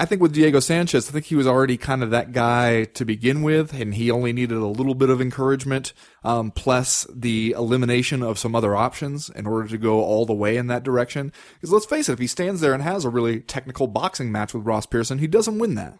I 0.00 0.04
think 0.04 0.22
with 0.22 0.32
Diego 0.32 0.60
Sanchez, 0.60 1.08
I 1.08 1.12
think 1.12 1.24
he 1.24 1.34
was 1.34 1.48
already 1.48 1.76
kind 1.76 2.04
of 2.04 2.10
that 2.10 2.30
guy 2.30 2.84
to 2.84 3.04
begin 3.04 3.42
with, 3.42 3.74
and 3.74 3.92
he 3.92 4.12
only 4.12 4.32
needed 4.32 4.56
a 4.56 4.66
little 4.66 4.94
bit 4.94 5.10
of 5.10 5.20
encouragement, 5.20 5.92
um, 6.22 6.52
plus 6.52 7.04
the 7.12 7.50
elimination 7.58 8.22
of 8.22 8.38
some 8.38 8.54
other 8.54 8.76
options 8.76 9.28
in 9.28 9.44
order 9.44 9.66
to 9.66 9.76
go 9.76 10.00
all 10.00 10.24
the 10.24 10.32
way 10.32 10.56
in 10.56 10.68
that 10.68 10.84
direction. 10.84 11.32
Because 11.54 11.72
let's 11.72 11.84
face 11.84 12.08
it, 12.08 12.12
if 12.12 12.20
he 12.20 12.28
stands 12.28 12.60
there 12.60 12.74
and 12.74 12.82
has 12.84 13.04
a 13.04 13.10
really 13.10 13.40
technical 13.40 13.88
boxing 13.88 14.30
match 14.30 14.54
with 14.54 14.64
Ross 14.64 14.86
Pearson, 14.86 15.18
he 15.18 15.26
doesn't 15.26 15.58
win 15.58 15.74
that. 15.74 15.98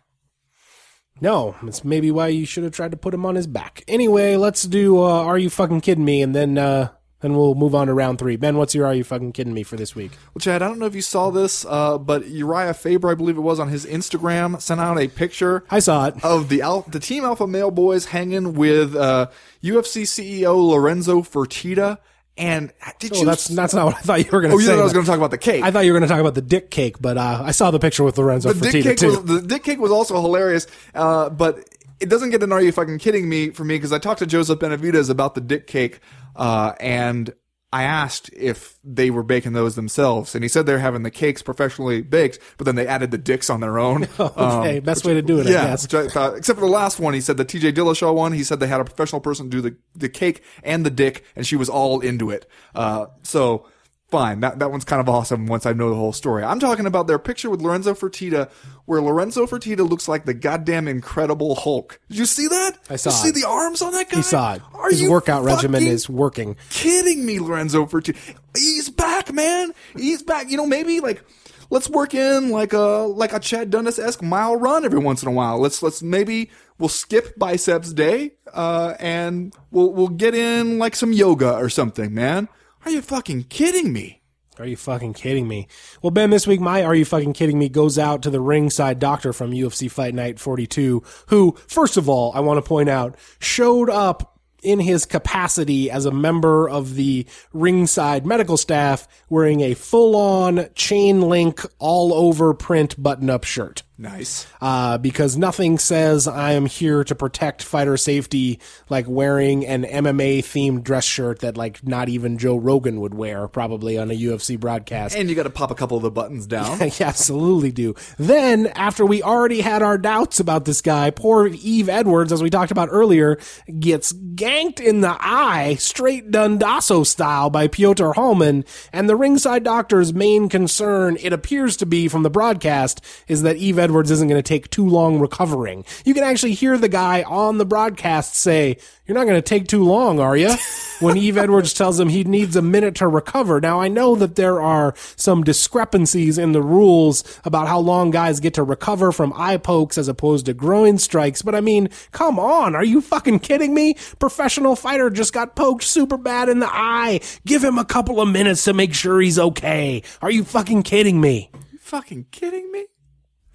No, 1.21 1.57
it's 1.65 1.85
maybe 1.85 2.13
why 2.13 2.29
you 2.29 2.47
should 2.47 2.63
have 2.63 2.73
tried 2.73 2.93
to 2.93 2.97
put 2.97 3.15
him 3.15 3.27
on 3.27 3.35
his 3.35 3.49
back. 3.49 3.83
Anyway, 3.89 4.37
let's 4.37 4.63
do 4.63 5.03
uh, 5.03 5.25
Are 5.25 5.39
You 5.39 5.51
Fucking 5.51 5.81
Kidding 5.81 6.05
Me? 6.05 6.23
And 6.23 6.37
then 6.37 6.57
uh, 6.57 6.93
then 7.21 7.35
we'll 7.35 7.55
move 7.55 7.75
on 7.75 7.89
to 7.89 7.95
round 7.95 8.19
three. 8.19 8.37
Ben, 8.37 8.57
what's 8.57 8.75
your 8.75 8.87
Are 8.87 8.95
You 8.95 9.05
Fucking 9.05 9.33
Kidding 9.33 9.53
Me 9.53 9.63
for 9.63 9.77
this 9.77 9.95
week? 9.95 10.13
Well, 10.35 10.41
Chad, 10.41 10.63
I 10.63 10.69
don't 10.69 10.79
know 10.79 10.87
if 10.87 10.95
you 10.95 11.03
saw 11.03 11.31
this, 11.31 11.65
uh, 11.69 11.99
but 11.99 12.23
Urijah 12.23 12.77
Faber, 12.77 13.11
I 13.11 13.15
believe 13.15 13.37
it 13.37 13.41
was, 13.41 13.59
on 13.59 13.69
his 13.69 13.85
Instagram, 13.87 14.61
sent 14.61 14.81
out 14.81 14.99
a 14.99 15.09
picture 15.09 15.65
I 15.71 15.81
saw 15.81 16.07
it. 16.07 16.25
of 16.25 16.49
the 16.49 16.63
Al- 16.63 16.83
the 16.89 17.01
Team 17.01 17.25
Alpha 17.25 17.47
Male 17.47 17.71
Boys 17.71 18.07
hanging 18.07 18.55
with 18.55 18.95
uh, 18.95 19.29
UFC 19.63 20.03
CEO 20.03 20.57
Lorenzo 20.69 21.23
Fertitta. 21.23 21.99
And 22.37 22.73
did 23.01 23.17
Oh, 23.17 23.21
you? 23.21 23.25
that's 23.27 23.49
that's 23.49 23.75
not 23.75 23.87
what 23.87 23.97
I 23.97 24.01
thought 24.01 24.19
you 24.25 24.31
were 24.31 24.41
going 24.41 24.57
to 24.57 24.63
say. 24.63 24.71
oh, 24.71 24.75
you 24.77 24.81
I 24.81 24.85
was 24.85 24.93
going 24.93 25.05
to 25.05 25.11
talk 25.11 25.19
about 25.19 25.33
the 25.33 25.39
cake. 25.39 25.65
I 25.65 25.73
thought 25.73 25.81
you 25.85 25.93
were 25.93 25.99
going 25.99 26.09
to 26.09 26.13
talk 26.15 26.21
about 26.21 26.37
the 26.37 26.41
dick 26.41 26.71
cake, 26.71 27.01
but 27.01 27.19
uh, 27.19 27.43
I 27.45 27.51
saw 27.51 27.73
the 27.73 27.81
picture 27.81 28.05
with 28.05 28.17
Lorenzo 28.17 28.53
the 28.53 28.71
dick 28.71 28.85
Fertitta 28.85 28.89
cake 28.91 28.99
too. 28.99 29.07
was 29.09 29.25
the 29.25 29.43
dick 29.43 29.65
cake 29.65 29.81
was 29.81 29.91
also 29.91 30.15
hilarious, 30.21 30.69
uh, 30.95 31.31
but 31.31 31.69
it 31.99 32.09
doesn't 32.09 32.31
get 32.31 32.41
an 32.45 32.53
"Are 32.53 32.63
you 32.63 32.71
fucking 32.71 32.99
kidding 33.01 33.29
me?" 33.29 33.51
for 33.51 33.65
me 33.65 33.75
because 33.75 33.93
I 33.93 33.99
talked 33.99 34.21
to 34.21 34.27
Joseph 34.27 34.61
Benavidez 34.61 35.11
about 35.11 35.35
the 35.35 35.41
dick 35.41 35.67
cake, 35.67 35.99
uh, 36.37 36.73
and 36.81 37.33
I 37.71 37.83
asked 37.83 38.31
if 38.33 38.79
they 38.83 39.11
were 39.11 39.23
baking 39.23 39.53
those 39.53 39.77
themselves, 39.77 40.35
and 40.35 40.43
he 40.43 40.49
said 40.49 40.65
they're 40.65 40.79
having 40.79 41.03
the 41.03 41.11
cakes 41.11 41.43
professionally 41.43 42.01
baked, 42.01 42.39
but 42.57 42.65
then 42.65 42.77
they 42.77 42.87
added 42.87 43.11
the 43.11 43.19
dicks 43.19 43.51
on 43.51 43.61
their 43.61 43.79
own. 43.79 44.09
okay, 44.19 44.81
best 44.81 45.05
way 45.05 45.13
to 45.15 45.23
do 45.23 45.39
it, 45.39 45.47
I 45.47 45.51
Um, 45.51 45.53
yeah, 45.53 45.73
which 45.73 46.13
thought, 46.13 46.39
except 46.39 46.59
for 46.59 46.65
the 46.65 46.73
last 46.73 46.99
one, 46.99 47.13
he 47.13 47.21
said 47.21 47.37
the 47.37 47.45
TJ 47.45 47.73
Dillashaw 47.73 48.15
one. 48.15 48.33
He 48.33 48.43
said 48.43 48.59
they 48.59 48.69
had 48.69 48.81
a 48.81 48.85
professional 48.85 49.21
person 49.21 49.51
do 49.51 49.61
the 49.61 49.77
the 49.95 50.09
cake 50.09 50.43
and 50.63 50.87
the 50.87 50.91
dick, 50.91 51.25
and 51.37 51.47
she 51.47 51.57
was 51.57 51.69
all 51.69 52.01
into 52.01 52.31
it. 52.31 52.47
Uh, 52.75 53.07
so 53.23 53.67
fine, 54.11 54.41
that 54.41 54.59
that 54.59 54.71
one's 54.71 54.85
kind 54.85 55.01
of 55.01 55.09
awesome. 55.09 55.47
Once 55.47 55.67
I 55.67 55.73
know 55.73 55.91
the 55.91 55.97
whole 55.97 56.13
story, 56.13 56.45
I'm 56.45 56.61
talking 56.61 56.87
about 56.87 57.07
their 57.07 57.19
picture 57.19 57.51
with 57.51 57.61
Lorenzo 57.61 57.95
Fertitta, 57.95 58.51
where 58.87 59.01
Lorenzo 59.01 59.47
Fertitta 59.47 59.89
looks 59.89 60.09
like 60.09 60.25
the 60.25 60.35
goddamn 60.35 60.89
Incredible 60.89 61.55
Hulk. 61.55 62.01
Did 62.09 62.19
you 62.19 62.27
see 62.27 62.49
that? 62.49 62.79
I 62.91 62.97
saw 62.97 63.11
you 63.11 63.17
it. 63.17 63.35
see 63.35 63.41
the 63.41 63.49
arms 63.49 63.83
on 63.83 63.93
that 63.93 64.09
guy? 64.11 64.17
He 64.17 64.23
saw 64.23 64.55
it. 64.55 64.63
Are 64.75 64.91
His 64.91 65.09
workout 65.09 65.45
regimen 65.45 65.87
is 65.87 66.09
working. 66.09 66.57
kidding 66.71 67.25
me, 67.25 67.39
Lorenzo 67.41 67.87
Fertitta? 67.87 68.17
He's 68.57 68.89
back, 68.91 69.33
man. 69.33 69.73
He's 69.97 70.23
back. 70.23 70.51
You 70.51 70.57
know, 70.57 70.67
maybe 70.67 71.01
like 71.01 71.23
let's 71.71 71.89
work 71.89 72.15
in 72.15 72.51
like 72.51 72.73
a 72.73 72.79
like 72.79 73.33
a 73.33 73.41
Chad 73.41 73.71
Dundas 73.71 73.99
esque 73.99 74.23
mile 74.23 74.57
run 74.57 74.85
every 74.85 74.99
once 75.01 75.23
in 75.23 75.29
a 75.29 75.33
while. 75.33 75.59
Let's 75.59 75.83
let's 75.83 76.03
maybe 76.03 76.51
we'll 76.79 76.89
skip 76.89 77.39
biceps 77.39 77.93
day, 77.93 78.33
uh, 78.53 78.95
and 78.99 79.55
we'll 79.71 79.93
we'll 79.93 80.09
get 80.09 80.35
in 80.35 80.79
like 80.79 80.97
some 80.97 81.13
yoga 81.13 81.55
or 81.55 81.69
something, 81.69 82.15
man. 82.15 82.49
Are 82.85 82.91
you 82.91 83.03
fucking 83.03 83.45
kidding 83.45 83.93
me? 83.93 84.23
Are 84.59 84.67
you 84.67 84.77
fucking 84.77 85.15
kidding 85.15 85.47
me? 85.47 85.69
Well, 86.03 86.11
Ben, 86.11 86.31
this 86.31 86.47
week 86.47 86.61
my 86.61 86.83
Are 86.83 86.95
You 86.95 87.05
Fucking 87.05 87.33
Kidding 87.33 87.59
Me 87.59 87.69
goes 87.69 87.97
out 87.99 88.23
to 88.23 88.31
the 88.31 88.41
ringside 88.41 88.99
doctor 88.99 89.33
from 89.33 89.53
UFC 89.53 89.91
Fight 89.91 90.15
Night 90.15 90.41
42, 90.41 91.03
who, 91.29 91.57
first 91.69 91.97
of 91.97 92.09
all, 92.09 92.33
I 92.35 92.41
want 92.41 92.59
to 92.59 92.69
point 92.69 92.89
out, 92.89 93.17
showed 93.39 93.89
up 93.89 94.39
in 94.63 94.81
his 94.81 95.07
capacity 95.07 95.91
as 95.91 96.07
a 96.07 96.11
member 96.11 96.69
of 96.69 96.97
the 96.97 97.27
ringside 97.53 98.27
medical 98.27 98.57
staff 98.57 99.07
wearing 99.29 99.61
a 99.61 99.75
full 99.75 100.17
on 100.17 100.69
chain 100.75 101.21
link 101.23 101.65
all 101.79 102.13
over 102.13 102.53
print 102.53 103.01
button 103.01 103.31
up 103.31 103.45
shirt. 103.45 103.83
Nice. 104.01 104.47
uh, 104.61 104.97
because 104.99 105.37
nothing 105.37 105.77
says 105.77 106.29
I 106.29 106.53
am 106.53 106.67
here 106.67 107.03
to 107.03 107.17
protect 107.17 107.65
fighter 107.65 107.97
safety 107.97 108.61
like 108.89 109.07
wearing 109.09 109.67
an 109.67 109.83
MMA 109.83 110.39
themed 110.39 110.85
dress 110.85 111.05
shirt 111.05 111.41
that 111.41 111.57
like 111.57 111.85
not 111.85 112.09
even 112.09 112.39
Joe 112.39 112.57
Rogan 112.57 113.01
would 113.01 113.15
wear 113.15 113.49
probably 113.49 113.99
on 113.99 114.13
a 114.13 114.15
UFC 114.15 114.59
broadcast. 114.59 115.17
And 115.17 115.29
you 115.29 115.35
got 115.35 115.43
to 115.43 115.51
pop 115.51 115.73
a 115.73 115.75
couple 115.75 115.97
of 115.97 116.05
the 116.05 116.13
buttons 116.13 116.47
down. 116.47 116.79
I 116.81 116.93
absolutely 117.01 117.73
do. 117.73 117.97
Then, 118.19 118.69
after 118.69 119.05
we 119.05 119.21
already 119.21 119.63
had 119.63 119.83
our 119.83 119.99
doubts 119.99 120.39
about 120.39 120.65
this 120.65 120.81
guy, 120.81 121.11
poor 121.11 121.49
Yves 121.49 121.89
Edwards, 121.89 122.33
as 122.33 122.41
we 122.41 122.51
talked 122.51 122.71
about 122.71 122.91
earlier, 122.93 123.37
gets 123.81 124.13
ganked 124.13 124.79
in 124.79 125.01
the 125.01 125.17
eye, 125.19 125.75
straight 125.81 126.31
Dundasso 126.31 127.05
style 127.05 127.51
by 127.51 127.67
Piotr 127.67 128.13
Hallmann. 128.13 128.65
And 128.93 129.09
the 129.09 129.17
ringside 129.17 129.65
doctor's 129.65 130.15
main 130.15 130.49
concern, 130.49 131.17
it 131.21 131.33
appears 131.33 131.77
to 131.79 131.87
be 131.87 132.07
from 132.07 132.23
the 132.23 132.31
broadcast, 132.31 133.05
is 133.27 133.43
that 133.43 133.57
Yves 133.57 133.79
Edwards 133.79 133.88
isn't 133.89 134.29
going 134.29 134.39
to 134.39 134.47
take 134.47 134.71
too 134.71 134.89
long 134.89 135.19
recovering. 135.19 135.85
You 136.05 136.15
can 136.15 136.25
actually 136.25 136.55
hear 136.55 136.79
the 136.79 136.89
guy 136.89 137.23
on 137.23 137.59
the 137.59 137.67
broadcast 137.67 138.35
say, 138.35 138.77
You're 139.07 139.17
not 139.17 139.25
going 139.25 139.37
to 139.37 139.43
take 139.43 139.67
too 139.69 139.85
long, 139.85 140.21
are 140.21 140.37
you? 140.37 140.55
when 141.01 141.17
Yves 141.17 141.37
Edwards 141.37 141.73
tells 141.73 141.99
him 141.99 142.09
he 142.09 142.25
needs 142.25 142.57
a 142.57 142.63
minute 142.63 142.97
to 142.97 143.09
recover. 143.09 143.61
Now, 143.61 143.81
I 143.81 143.89
know 143.89 144.17
that 144.17 144.37
there 144.37 144.61
are 144.61 144.95
some 145.17 145.45
discrepancies 145.45 146.39
in 146.39 146.53
the 146.53 146.63
rules 146.63 147.41
about 147.45 147.69
how 147.69 147.79
long 147.79 148.11
guys 148.11 148.41
get 148.41 148.55
to 148.55 148.63
recover 148.63 149.13
from 149.13 149.33
eye 149.37 149.57
pokes 149.57 149.99
as 149.99 150.09
opposed 150.09 150.47
to 150.47 150.55
groin 150.55 150.99
strikes, 150.99 151.43
but 151.43 151.55
I 151.55 151.61
mean, 151.61 151.89
come 152.13 152.39
on, 152.39 152.75
are 152.75 152.85
you 152.85 153.01
fucking 153.01 153.41
kidding 153.41 153.75
me? 153.75 153.95
Professional 154.19 154.77
fighter 154.77 155.11
just 155.11 155.33
got 155.33 155.57
poked 155.57 155.85
super 155.85 156.19
bad 156.19 156.49
in 156.49 156.59
the 156.59 156.71
eye. 156.71 157.21
Give 157.47 157.63
him 157.63 157.79
a 157.79 157.85
couple 157.85 158.21
of 158.21 158.29
minutes 158.29 158.65
to 158.65 158.73
make 158.73 158.95
sure 158.95 159.21
he's 159.21 159.39
okay. 159.39 160.03
Are 160.21 160.31
you 160.31 160.45
fucking 160.45 160.83
kidding 160.83 161.21
me? 161.21 161.51
you 161.73 161.79
fucking 161.79 162.27
kidding 162.31 162.71
me? 162.73 162.87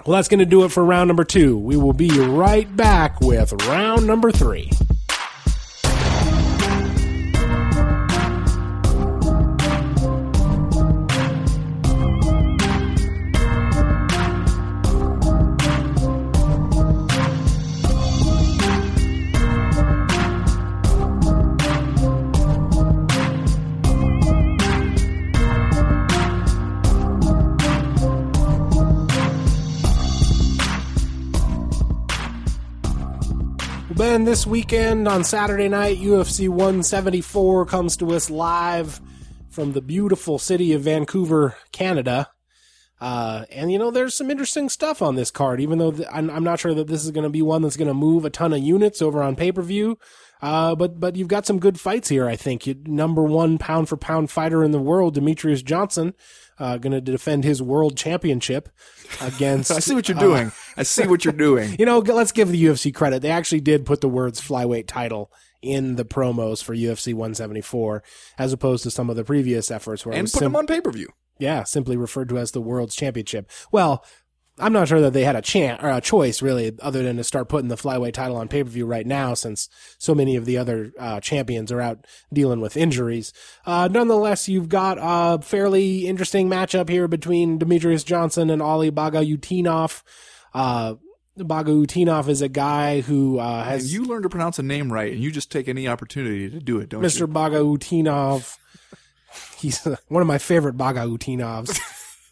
Well, 0.06 0.18
that's 0.18 0.28
going 0.28 0.39
to 0.39 0.45
do 0.45 0.66
it 0.66 0.70
for 0.70 0.84
round 0.84 1.08
number 1.08 1.24
two. 1.24 1.58
We 1.58 1.78
will 1.78 1.93
be 1.93 2.10
right 2.20 2.74
back 2.76 3.22
with 3.22 3.54
round 3.68 4.06
number 4.06 4.32
three. 4.32 4.70
Ben, 34.24 34.30
this 34.30 34.48
weekend 34.48 35.06
on 35.06 35.26
Saturday 35.26 35.68
night, 35.68 35.98
UFC 35.98 36.48
174 36.48 37.66
comes 37.66 37.98
to 37.98 38.12
us 38.12 38.30
live 38.30 39.02
from 39.50 39.74
the 39.74 39.82
beautiful 39.82 40.40
city 40.40 40.72
of 40.72 40.84
Vancouver, 40.84 41.58
Canada. 41.74 42.30
Uh, 43.02 43.44
and 43.52 43.70
you 43.70 43.78
know, 43.78 43.92
there's 43.92 44.14
some 44.14 44.32
interesting 44.32 44.70
stuff 44.70 45.02
on 45.02 45.16
this 45.16 45.30
card, 45.30 45.60
even 45.60 45.78
though 45.78 45.92
th- 45.92 46.08
I'm, 46.10 46.30
I'm 46.30 46.44
not 46.46 46.62
sure 46.62 46.74
that 46.74 46.88
this 46.88 47.04
is 47.04 47.12
going 47.12 47.26
to 47.26 47.30
be 47.30 47.42
one 47.42 47.64
that's 47.64 47.76
going 47.76 47.90
to 47.90 47.94
move 47.94 48.24
a 48.24 48.30
ton 48.30 48.54
of 48.54 48.60
units 48.60 49.02
over 49.02 49.22
on 49.22 49.36
pay 49.36 49.52
per 49.52 49.62
view. 49.62 50.00
Uh, 50.42 50.74
but, 50.74 51.02
but 51.02 51.18
you've 51.18 51.28
got 51.28 51.46
some 51.46 51.60
good 51.60 51.78
fights 51.78 52.08
here, 52.08 52.26
I 52.26 52.38
think. 52.38 52.66
You, 52.66 52.76
number 52.86 53.24
one 53.24 53.58
pound 53.58 53.90
for 53.90 53.98
pound 53.98 54.32
fighter 54.32 54.64
in 54.64 54.72
the 54.72 54.80
world, 54.80 55.18
Demetrious 55.18 55.66
Johnson, 55.66 56.14
uh, 56.60 56.78
going 56.78 56.93
to 56.93 57.01
defend 57.01 57.43
his 57.43 57.62
world 57.62 57.97
championship 57.97 58.70
against. 59.22 59.72
I 59.72 59.80
see 59.80 59.95
what 59.95 60.08
you're 60.08 60.18
uh, 60.18 60.22
doing. 60.22 60.51
I 60.78 60.84
see 60.84 61.08
what 61.08 61.26
you're 61.26 61.34
doing. 61.34 61.76
you 61.80 61.86
know, 61.86 61.99
let's 61.99 62.32
give 62.32 62.49
the 62.49 62.64
UFC 62.66 62.93
credit. 62.93 63.22
They 63.22 63.32
actually 63.32 63.62
did 63.62 63.86
put 63.86 64.01
the 64.01 64.10
words 64.10 64.41
flyweight 64.41 64.88
title 64.88 65.32
in 65.62 65.95
the 65.95 66.06
promos 66.06 66.64
for 66.64 66.76
UFC 66.76 67.14
174, 67.14 68.04
as 68.38 68.51
opposed 68.54 68.84
to 68.84 68.91
some 68.91 69.10
of 69.10 69.16
the 69.16 69.24
previous 69.24 69.72
efforts 69.72 70.06
where 70.06 70.14
And 70.16 70.26
put 70.26 70.39
sim- 70.39 70.43
them 70.51 70.56
on 70.58 70.68
pay 70.68 70.82
per 70.82 70.91
view. 70.91 71.08
yeah, 71.39 71.64
simply 71.64 71.95
referred 71.97 72.30
to 72.30 72.38
as 72.38 72.51
the 72.51 72.62
World's 72.62 72.95
Championship. 72.95 73.49
Well, 73.72 74.04
I'm 74.60 74.74
not 74.74 74.88
sure 74.88 75.01
that 75.01 75.14
they 75.14 75.24
had 75.24 75.36
a 75.36 75.41
chance 75.41 75.82
or 75.82 75.89
a 75.89 75.99
choice 75.99 76.41
really, 76.41 76.78
other 76.80 77.01
than 77.01 77.18
to 77.18 77.24
start 77.24 77.49
putting 77.49 77.70
the 77.70 77.76
flyweight 77.76 78.14
title 78.14 78.38
on 78.38 78.47
pay 78.47 78.64
per 78.64 78.70
view 78.70 78.86
right 78.86 79.06
now, 79.06 79.34
since 79.34 79.68
so 79.97 80.14
many 80.14 80.36
of 80.36 80.45
the 80.45 80.58
other 80.58 80.91
uh, 80.99 81.20
champions 81.20 81.72
are 81.72 81.82
out 81.82 82.06
dealing 82.32 82.62
with 82.62 82.78
injuries. 82.78 83.34
Uh, 83.66 83.89
nonetheless, 83.91 84.47
you've 84.47 84.70
got 84.70 84.97
a 85.01 85.41
fairly 85.41 86.06
interesting 86.06 86.49
matchup 86.49 86.88
here 86.88 87.08
between 87.08 87.58
Demetrious 87.58 88.06
Johnson 88.06 88.51
and 88.51 88.62
Ali 88.62 88.91
Bagautinov. 88.91 90.04
Uh, 90.54 90.95
Bagautinov 91.39 92.28
is 92.28 92.43
a 92.43 92.49
guy 92.49 93.01
who 93.01 93.39
uh, 93.39 93.64
has 93.64 93.91
you 93.91 94.06
learn 94.06 94.22
to 94.22 94.30
pronounce 94.30 94.60
a 94.60 94.64
name 94.64 94.93
right, 94.93 95.12
and 95.12 95.24
you 95.24 95.32
just 95.32 95.51
take 95.51 95.68
any 95.68 95.88
opportunity 95.88 96.47
to 96.49 96.60
do 96.60 96.80
it, 96.80 96.89
don't 96.89 97.01
Mr. 97.01 97.22
you? 97.22 97.28
Bagautinov. 97.28 98.56
He's 99.58 99.84
one 100.10 100.22
of 100.22 100.28
my 100.28 100.38
favorite 100.38 100.78
Bagauitinovs. 100.78 101.80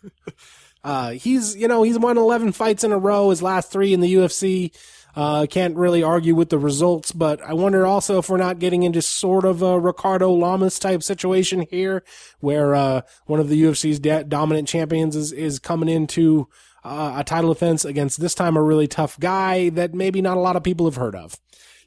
uh, 0.84 1.12
he's, 1.12 1.56
you 1.56 1.68
know, 1.68 1.84
he's 1.84 2.00
won 2.00 2.18
11 2.18 2.52
fights 2.54 2.84
in 2.84 2.92
a 2.92 2.98
row, 2.98 3.30
his 3.30 3.42
last 3.42 3.72
three 3.72 3.94
in 3.94 4.02
the 4.02 4.14
UFC. 4.14 4.72
Uh, 5.14 5.46
can't 5.46 5.76
really 5.76 6.02
argue 6.02 6.34
with 6.34 6.50
the 6.50 6.58
results, 6.58 7.12
but 7.12 7.42
I 7.42 7.54
wonder 7.54 7.86
also 7.86 8.18
if 8.20 8.30
we're 8.30 8.38
not 8.38 8.60
getting 8.60 8.84
into 8.84 9.02
sort 9.02 9.44
of 9.44 9.62
a 9.62 9.78
Ricardo 9.78 10.32
Lamas 10.32 10.80
type 10.80 11.04
situation 11.04 11.66
here, 11.70 12.04
where, 12.40 12.74
uh, 12.74 13.02
one 13.26 13.42
of 13.42 13.50
the 13.50 13.62
UFC's 13.62 14.00
da- 14.00 14.24
dominant 14.24 14.70
champions 14.70 15.18
is, 15.18 15.34
is 15.34 15.60
coming 15.60 15.90
into, 15.90 16.48
uh, 16.86 17.16
a 17.18 17.24
title 17.26 17.54
defense 17.54 17.84
against 17.84 18.22
this 18.22 18.34
time 18.34 18.56
a 18.56 18.64
really 18.64 18.88
tough 18.88 19.20
guy 19.20 19.70
that 19.70 19.94
maybe 19.94 20.22
not 20.22 20.38
a 20.38 20.40
lot 20.40 20.56
of 20.56 20.64
people 20.64 20.86
have 20.86 20.96
heard 20.96 21.16
of. 21.16 21.36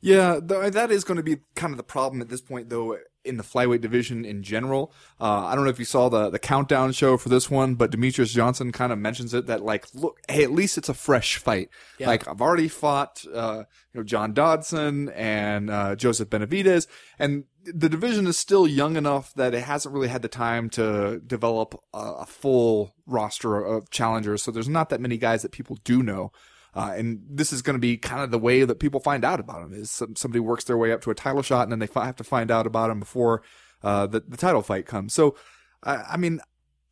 Yeah, 0.02 0.38
th- 0.46 0.74
that 0.74 0.90
is 0.90 1.02
going 1.02 1.16
to 1.16 1.22
be 1.22 1.38
kind 1.54 1.72
of 1.72 1.78
the 1.78 1.82
problem 1.82 2.20
at 2.20 2.28
this 2.28 2.42
point, 2.42 2.68
though, 2.68 2.98
in 3.24 3.36
the 3.36 3.42
flyweight 3.42 3.80
division 3.80 4.24
in 4.24 4.42
general. 4.42 4.92
Uh, 5.20 5.46
I 5.46 5.54
don't 5.54 5.64
know 5.64 5.70
if 5.70 5.78
you 5.78 5.84
saw 5.84 6.08
the 6.08 6.30
the 6.30 6.38
countdown 6.38 6.92
show 6.92 7.16
for 7.16 7.28
this 7.28 7.50
one, 7.50 7.74
but 7.74 7.90
Demetrious 7.90 8.32
Johnson 8.32 8.72
kind 8.72 8.92
of 8.92 8.98
mentions 8.98 9.34
it 9.34 9.46
that 9.46 9.62
like, 9.62 9.86
look, 9.94 10.20
hey, 10.28 10.44
at 10.44 10.52
least 10.52 10.78
it's 10.78 10.88
a 10.88 10.94
fresh 10.94 11.36
fight. 11.36 11.70
Yeah. 11.98 12.08
Like 12.08 12.28
I've 12.28 12.40
already 12.40 12.68
fought, 12.68 13.24
uh, 13.32 13.64
you 13.92 14.00
know, 14.00 14.04
John 14.04 14.32
Dodson 14.32 15.08
and 15.10 15.70
uh, 15.70 15.96
Joseph 15.96 16.30
Benavidez, 16.30 16.86
and 17.18 17.44
the 17.64 17.88
division 17.88 18.26
is 18.26 18.38
still 18.38 18.66
young 18.66 18.96
enough 18.96 19.32
that 19.34 19.54
it 19.54 19.62
hasn't 19.62 19.94
really 19.94 20.08
had 20.08 20.22
the 20.22 20.28
time 20.28 20.68
to 20.70 21.20
develop 21.26 21.80
a, 21.92 21.98
a 22.20 22.26
full 22.26 22.94
roster 23.06 23.60
of 23.60 23.90
challengers. 23.90 24.42
So 24.42 24.50
there's 24.50 24.68
not 24.68 24.90
that 24.90 25.00
many 25.00 25.16
guys 25.16 25.42
that 25.42 25.52
people 25.52 25.78
do 25.84 26.02
know. 26.02 26.32
Uh, 26.74 26.92
and 26.96 27.22
this 27.28 27.52
is 27.52 27.62
going 27.62 27.74
to 27.74 27.80
be 27.80 27.96
kind 27.96 28.22
of 28.22 28.30
the 28.30 28.38
way 28.38 28.64
that 28.64 28.80
people 28.80 29.00
find 29.00 29.24
out 29.24 29.38
about 29.38 29.62
him 29.62 29.72
is 29.72 29.90
some, 29.90 30.16
somebody 30.16 30.40
works 30.40 30.64
their 30.64 30.76
way 30.76 30.92
up 30.92 31.00
to 31.00 31.10
a 31.10 31.14
title 31.14 31.42
shot 31.42 31.62
and 31.62 31.72
then 31.72 31.78
they 31.78 31.86
fi- 31.86 32.06
have 32.06 32.16
to 32.16 32.24
find 32.24 32.50
out 32.50 32.66
about 32.66 32.90
him 32.90 32.98
before 32.98 33.42
uh, 33.82 34.06
the, 34.06 34.20
the 34.20 34.36
title 34.36 34.62
fight 34.62 34.86
comes. 34.86 35.14
So, 35.14 35.36
I, 35.82 35.96
I 36.12 36.16
mean, 36.16 36.40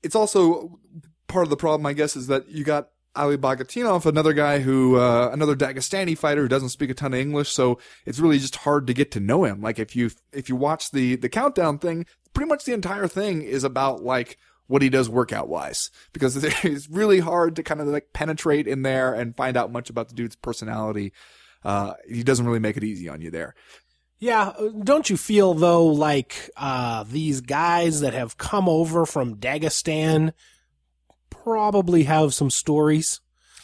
it's 0.02 0.14
also 0.14 0.78
part 1.26 1.44
of 1.44 1.50
the 1.50 1.56
problem, 1.56 1.86
I 1.86 1.94
guess, 1.94 2.14
is 2.14 2.28
that 2.28 2.48
you 2.48 2.64
got 2.64 2.90
Ali 3.16 3.36
Bagautinov, 3.36 4.06
another 4.06 4.32
guy 4.32 4.60
who, 4.60 4.96
uh, 4.96 5.30
another 5.32 5.56
Dagestani 5.56 6.16
fighter 6.16 6.42
who 6.42 6.48
doesn't 6.48 6.68
speak 6.68 6.90
a 6.90 6.94
ton 6.94 7.12
of 7.12 7.20
English. 7.20 7.50
So 7.50 7.78
it's 8.06 8.20
really 8.20 8.38
just 8.38 8.56
hard 8.56 8.86
to 8.86 8.94
get 8.94 9.10
to 9.12 9.20
know 9.20 9.44
him. 9.44 9.60
Like 9.60 9.78
if 9.78 9.96
you, 9.96 10.10
if 10.32 10.48
you 10.48 10.56
watch 10.56 10.92
the, 10.92 11.16
the 11.16 11.28
countdown 11.28 11.78
thing, 11.78 12.06
pretty 12.34 12.48
much 12.48 12.64
the 12.64 12.72
entire 12.72 13.08
thing 13.08 13.42
is 13.42 13.64
about 13.64 14.02
like, 14.02 14.38
what 14.72 14.80
he 14.80 14.88
does 14.88 15.06
workout 15.06 15.48
wise 15.48 15.90
because 16.14 16.42
it's 16.64 16.88
really 16.88 17.20
hard 17.20 17.56
to 17.56 17.62
kind 17.62 17.78
of 17.78 17.88
like 17.88 18.14
penetrate 18.14 18.66
in 18.66 18.80
there 18.80 19.12
and 19.12 19.36
find 19.36 19.54
out 19.54 19.70
much 19.70 19.90
about 19.90 20.08
the 20.08 20.14
dude's 20.14 20.34
personality. 20.34 21.12
Uh, 21.62 21.92
he 22.08 22.22
doesn't 22.22 22.46
really 22.46 22.58
make 22.58 22.78
it 22.78 22.82
easy 22.82 23.06
on 23.06 23.20
you 23.20 23.30
there. 23.30 23.54
Yeah, 24.18 24.48
uh, 24.48 24.68
don't 24.82 25.10
you 25.10 25.18
feel 25.18 25.52
though 25.52 25.86
like 25.86 26.48
uh, 26.56 27.04
these 27.06 27.42
guys 27.42 28.00
that 28.00 28.14
have 28.14 28.38
come 28.38 28.66
over 28.66 29.04
from 29.04 29.36
Dagestan 29.36 30.32
probably 31.28 32.04
have 32.04 32.32
some 32.32 32.48
stories? 32.48 33.20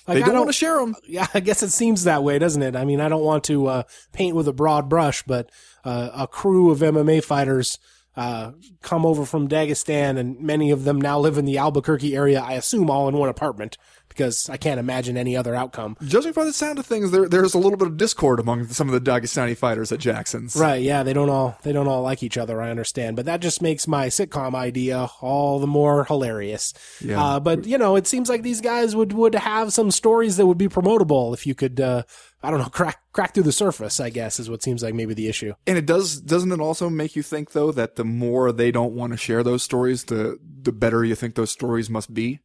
Like, 0.06 0.18
They 0.18 0.22
I 0.24 0.26
don't 0.26 0.36
want 0.36 0.48
to 0.50 0.52
share 0.52 0.78
them. 0.78 0.94
yeah, 1.08 1.26
I 1.32 1.40
guess 1.40 1.62
it 1.62 1.70
seems 1.70 2.04
that 2.04 2.22
way, 2.22 2.38
doesn't 2.38 2.62
it? 2.62 2.76
I 2.76 2.84
mean, 2.84 3.00
I 3.00 3.08
don't 3.08 3.24
want 3.24 3.44
to 3.44 3.66
uh, 3.66 3.82
paint 4.12 4.36
with 4.36 4.46
a 4.46 4.52
broad 4.52 4.90
brush, 4.90 5.22
but 5.22 5.50
uh, 5.84 6.10
a 6.14 6.26
crew 6.26 6.70
of 6.70 6.80
MMA 6.80 7.24
fighters 7.24 7.78
uh, 8.18 8.50
come 8.82 9.06
over 9.06 9.24
from 9.24 9.48
Dagestan, 9.48 10.18
and 10.18 10.40
many 10.40 10.72
of 10.72 10.82
them 10.82 11.00
now 11.00 11.20
live 11.20 11.38
in 11.38 11.44
the 11.44 11.58
Albuquerque 11.58 12.16
area. 12.16 12.40
I 12.40 12.54
assume 12.54 12.90
all 12.90 13.08
in 13.08 13.16
one 13.16 13.28
apartment 13.28 13.78
because 14.08 14.50
I 14.50 14.56
can't 14.56 14.80
imagine 14.80 15.16
any 15.16 15.36
other 15.36 15.54
outcome. 15.54 15.96
Judging 16.02 16.32
by 16.32 16.44
the 16.44 16.52
sound 16.52 16.80
of 16.80 16.86
things, 16.86 17.12
there 17.12 17.28
there's 17.28 17.54
a 17.54 17.58
little 17.58 17.76
bit 17.76 17.86
of 17.86 17.96
discord 17.96 18.40
among 18.40 18.66
some 18.66 18.88
of 18.88 18.92
the 18.92 19.10
Dagestani 19.10 19.56
fighters 19.56 19.92
at 19.92 20.00
Jackson's. 20.00 20.56
Right? 20.56 20.82
Yeah, 20.82 21.04
they 21.04 21.12
don't 21.12 21.30
all 21.30 21.58
they 21.62 21.72
don't 21.72 21.86
all 21.86 22.02
like 22.02 22.24
each 22.24 22.36
other. 22.36 22.60
I 22.60 22.70
understand, 22.70 23.14
but 23.14 23.26
that 23.26 23.38
just 23.40 23.62
makes 23.62 23.86
my 23.86 24.08
sitcom 24.08 24.56
idea 24.56 25.08
all 25.20 25.60
the 25.60 25.68
more 25.68 26.02
hilarious. 26.02 26.74
Yeah. 27.00 27.22
Uh, 27.22 27.38
but 27.38 27.66
you 27.66 27.78
know, 27.78 27.94
it 27.94 28.08
seems 28.08 28.28
like 28.28 28.42
these 28.42 28.60
guys 28.60 28.96
would 28.96 29.12
would 29.12 29.36
have 29.36 29.72
some 29.72 29.92
stories 29.92 30.38
that 30.38 30.46
would 30.46 30.58
be 30.58 30.68
promotable 30.68 31.32
if 31.34 31.46
you 31.46 31.54
could. 31.54 31.80
Uh, 31.80 32.02
I 32.42 32.50
don't 32.50 32.60
know, 32.60 32.68
crack 32.68 33.00
crack 33.12 33.34
through 33.34 33.42
the 33.44 33.52
surface. 33.52 34.00
I 34.00 34.10
guess 34.10 34.38
is 34.38 34.48
what 34.48 34.62
seems 34.62 34.82
like 34.82 34.94
maybe 34.94 35.14
the 35.14 35.28
issue. 35.28 35.54
And 35.66 35.76
it 35.76 35.86
does 35.86 36.20
doesn't 36.20 36.52
it 36.52 36.60
also 36.60 36.88
make 36.88 37.16
you 37.16 37.22
think 37.22 37.52
though 37.52 37.72
that 37.72 37.96
the 37.96 38.04
more 38.04 38.52
they 38.52 38.70
don't 38.70 38.94
want 38.94 39.12
to 39.12 39.16
share 39.16 39.42
those 39.42 39.62
stories, 39.62 40.04
the 40.04 40.38
the 40.62 40.72
better 40.72 41.04
you 41.04 41.14
think 41.14 41.34
those 41.34 41.50
stories 41.50 41.90
must 41.90 42.14
be. 42.14 42.40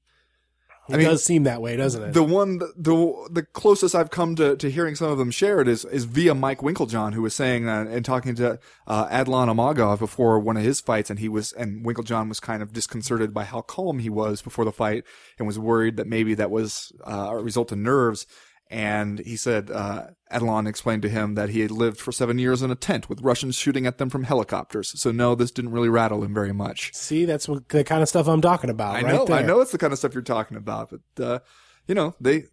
It 0.90 0.98
mean, 0.98 1.06
does 1.06 1.24
seem 1.24 1.44
that 1.44 1.62
way, 1.62 1.78
doesn't 1.78 2.04
it? 2.04 2.14
The 2.14 2.24
one, 2.24 2.58
the 2.58 3.28
the 3.32 3.44
closest 3.44 3.96
I've 3.96 4.10
come 4.10 4.36
to, 4.36 4.58
to 4.58 4.70
hearing 4.70 4.96
some 4.96 5.10
of 5.10 5.18
them 5.18 5.32
shared 5.32 5.70
is 5.70 5.86
is 5.86 6.04
via 6.04 6.36
Mike 6.36 6.60
Winkeljohn, 6.60 7.14
who 7.14 7.22
was 7.22 7.34
saying 7.34 7.70
uh, 7.70 7.86
and 7.90 8.04
talking 8.04 8.36
to 8.36 8.60
uh, 8.86 9.08
Adlan 9.08 9.48
Amagov 9.48 10.00
before 10.00 10.40
one 10.40 10.58
of 10.58 10.64
his 10.64 10.82
fights, 10.82 11.10
and 11.10 11.20
he 11.20 11.30
was 11.30 11.54
and 11.54 11.86
Winkeljohn 11.86 12.28
was 12.28 12.42
kind 12.42 12.62
of 12.62 12.74
disconcerted 12.74 13.34
by 13.34 13.46
how 13.46 13.62
calm 13.62 14.00
he 14.00 14.10
was 14.10 14.42
before 14.42 14.66
the 14.66 14.74
fight, 14.74 15.06
and 15.40 15.48
was 15.48 15.58
worried 15.58 15.96
that 15.96 16.08
maybe 16.08 16.34
that 16.34 16.52
was 16.52 16.92
uh, 17.08 17.30
a 17.32 17.42
result 17.42 17.72
of 17.72 17.78
nerves. 17.78 18.26
And 18.74 19.20
he 19.20 19.38
said 19.38 19.70
uh, 19.70 20.08
Adlan 20.32 20.68
explained 20.68 21.04
to 21.04 21.10
him 21.10 21.36
that 21.36 21.50
he 21.50 21.60
had 21.60 21.70
lived 21.70 22.00
for 22.00 22.12
seven 22.12 22.40
years 22.40 22.64
in 22.64 22.72
a 22.72 22.76
tent 22.76 23.08
with 23.08 23.22
Russians 23.22 23.56
shooting 23.56 23.86
at 23.86 24.00
them 24.00 24.10
from 24.10 24.24
helicopters. 24.24 25.00
So 25.00 25.12
no, 25.12 25.36
this 25.36 25.52
didn't 25.52 25.70
really 25.72 25.90
rattle 25.90 26.24
him 26.24 26.34
very 26.34 26.54
much. 26.54 26.92
See, 26.92 27.26
that's 27.26 27.48
what, 27.48 27.70
the 27.70 27.84
kind 27.84 28.02
of 28.02 28.10
stuff 28.10 28.28
I'm 28.28 28.42
talking 28.42 28.72
about. 28.72 28.96
I 28.96 29.04
right 29.04 29.14
know, 29.14 29.26
there. 29.26 29.38
I 29.38 29.44
know 29.44 29.62
it's 29.62 29.72
the 29.72 29.78
kind 29.78 29.94
of 29.94 30.00
stuff 30.00 30.16
you're 30.16 30.24
talking 30.24 30.58
about, 30.58 30.90
but 30.90 31.24
uh, 31.24 31.40
you 31.88 31.94
know, 31.94 32.16
they 32.20 32.46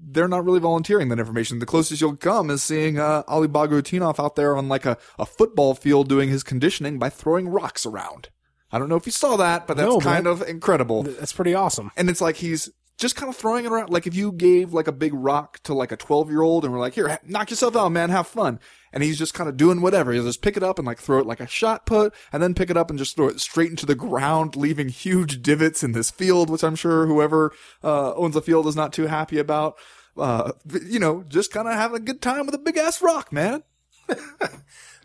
they're 0.00 0.26
not 0.26 0.42
really 0.42 0.58
volunteering 0.58 1.10
that 1.10 1.18
information. 1.18 1.58
The 1.58 1.66
closest 1.66 2.00
you'll 2.00 2.16
come 2.16 2.48
is 2.48 2.62
seeing 2.62 2.98
uh, 2.98 3.24
Ali 3.28 3.46
Bagautinov 3.46 4.18
out 4.18 4.36
there 4.36 4.56
on 4.56 4.70
like 4.70 4.86
a, 4.86 4.96
a 5.18 5.26
football 5.26 5.74
field 5.74 6.08
doing 6.08 6.30
his 6.30 6.42
conditioning 6.42 6.98
by 6.98 7.10
throwing 7.10 7.46
rocks 7.46 7.84
around. 7.84 8.30
I 8.72 8.78
don't 8.78 8.88
know 8.88 8.96
if 8.96 9.04
you 9.04 9.12
saw 9.12 9.36
that, 9.36 9.66
but 9.66 9.76
that's 9.76 9.86
No, 9.86 10.00
kind 10.00 10.26
of 10.26 10.40
incredible. 10.40 11.02
That's 11.02 11.34
pretty 11.34 11.54
awesome. 11.54 11.90
And 11.94 12.08
it's 12.08 12.22
like 12.22 12.36
he's 12.36 12.70
just 12.98 13.16
kind 13.16 13.28
of 13.30 13.36
throwing 13.36 13.64
it 13.64 13.70
around. 13.70 13.90
Like 13.90 14.06
if 14.06 14.14
you 14.14 14.32
gave 14.32 14.72
like 14.72 14.88
a 14.88 14.92
big 14.92 15.14
rock 15.14 15.60
to 15.62 15.72
like 15.72 15.92
a 15.92 15.96
12 15.96 16.30
year 16.30 16.42
old 16.42 16.64
and 16.64 16.72
we're 16.72 16.80
like, 16.80 16.94
here, 16.94 17.18
knock 17.24 17.50
yourself 17.50 17.76
out, 17.76 17.90
man, 17.90 18.10
have 18.10 18.26
fun. 18.26 18.58
And 18.92 19.02
he's 19.02 19.18
just 19.18 19.34
kind 19.34 19.48
of 19.48 19.56
doing 19.56 19.80
whatever. 19.80 20.12
He'll 20.12 20.24
just 20.24 20.42
pick 20.42 20.56
it 20.56 20.62
up 20.62 20.78
and 20.78 20.86
like 20.86 20.98
throw 20.98 21.18
it 21.18 21.26
like 21.26 21.40
a 21.40 21.46
shot 21.46 21.86
put 21.86 22.12
and 22.32 22.42
then 22.42 22.54
pick 22.54 22.70
it 22.70 22.76
up 22.76 22.90
and 22.90 22.98
just 22.98 23.14
throw 23.14 23.28
it 23.28 23.40
straight 23.40 23.70
into 23.70 23.86
the 23.86 23.94
ground, 23.94 24.56
leaving 24.56 24.88
huge 24.88 25.42
divots 25.42 25.84
in 25.84 25.92
this 25.92 26.10
field, 26.10 26.50
which 26.50 26.64
I'm 26.64 26.74
sure 26.74 27.06
whoever, 27.06 27.52
uh, 27.84 28.14
owns 28.14 28.34
the 28.34 28.42
field 28.42 28.66
is 28.66 28.76
not 28.76 28.92
too 28.92 29.06
happy 29.06 29.38
about. 29.38 29.76
Uh, 30.16 30.52
you 30.84 30.98
know, 30.98 31.22
just 31.28 31.52
kind 31.52 31.68
of 31.68 31.74
having 31.74 31.96
a 31.96 32.04
good 32.04 32.20
time 32.20 32.46
with 32.46 32.54
a 32.54 32.58
big 32.58 32.76
ass 32.76 33.00
rock, 33.00 33.32
man. 33.32 33.62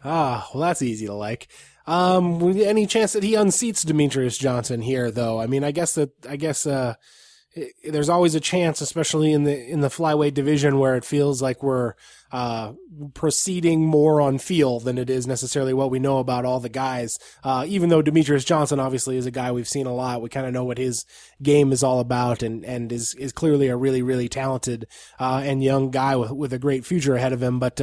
Ah, 0.06 0.50
well, 0.54 0.64
that's 0.64 0.82
easy 0.82 1.06
to 1.06 1.14
like. 1.14 1.48
Um, 1.88 2.58
any 2.60 2.86
chance 2.86 3.14
that 3.14 3.24
he 3.24 3.34
unseats 3.34 3.86
Demetrious 3.86 4.40
Johnson 4.40 4.82
here, 4.82 5.12
though? 5.12 5.40
I 5.40 5.48
mean, 5.48 5.64
I 5.64 5.72
guess 5.72 5.96
that 5.96 6.12
I 6.28 6.36
guess 6.36 6.66
uh, 6.66 6.96
i 7.56 7.68
there's 7.84 8.10
always 8.10 8.36
a 8.36 8.40
chance, 8.40 8.82
especially 8.82 9.32
in 9.32 9.44
the 9.44 9.70
in 9.70 9.82
the 9.82 9.90
flyweight 9.90 10.34
division, 10.34 10.80
where 10.80 10.96
it 10.96 11.06
feels 11.06 11.42
like 11.42 11.62
we're 11.62 11.94
uh, 12.32 12.74
proceeding 13.14 13.86
more 13.86 14.20
on 14.20 14.40
feel 14.40 14.80
than 14.80 14.98
it 14.98 15.10
is 15.10 15.28
necessarily 15.28 15.74
what 15.74 15.92
we 15.92 16.00
know 16.00 16.18
about 16.18 16.46
all 16.46 16.60
the 16.60 16.70
guys. 16.70 17.20
Uh, 17.44 17.64
even 17.68 17.90
though 17.90 18.02
Demetrious 18.02 18.46
Johnson 18.46 18.80
obviously 18.80 19.18
is 19.18 19.26
a 19.26 19.32
guy 19.32 19.52
we've 19.52 19.68
seen 19.68 19.86
a 19.86 19.94
lot, 19.94 20.22
we 20.22 20.30
kind 20.30 20.48
of 20.48 20.54
know 20.54 20.64
what 20.64 20.78
his 20.78 21.06
game 21.42 21.72
is 21.72 21.84
all 21.84 22.00
about, 22.00 22.42
and 22.42 22.66
and 22.66 22.92
is 22.92 23.14
is 23.16 23.32
clearly 23.32 23.68
a 23.68 23.78
really 23.78 24.02
really 24.02 24.30
talented 24.30 24.88
uh, 25.20 25.42
and 25.44 25.64
young 25.64 25.92
guy 25.92 26.16
with 26.16 26.32
with 26.32 26.54
a 26.54 26.60
great 26.60 26.86
future 26.86 27.16
ahead 27.16 27.34
of 27.34 27.42
him, 27.44 27.60
but. 27.60 27.80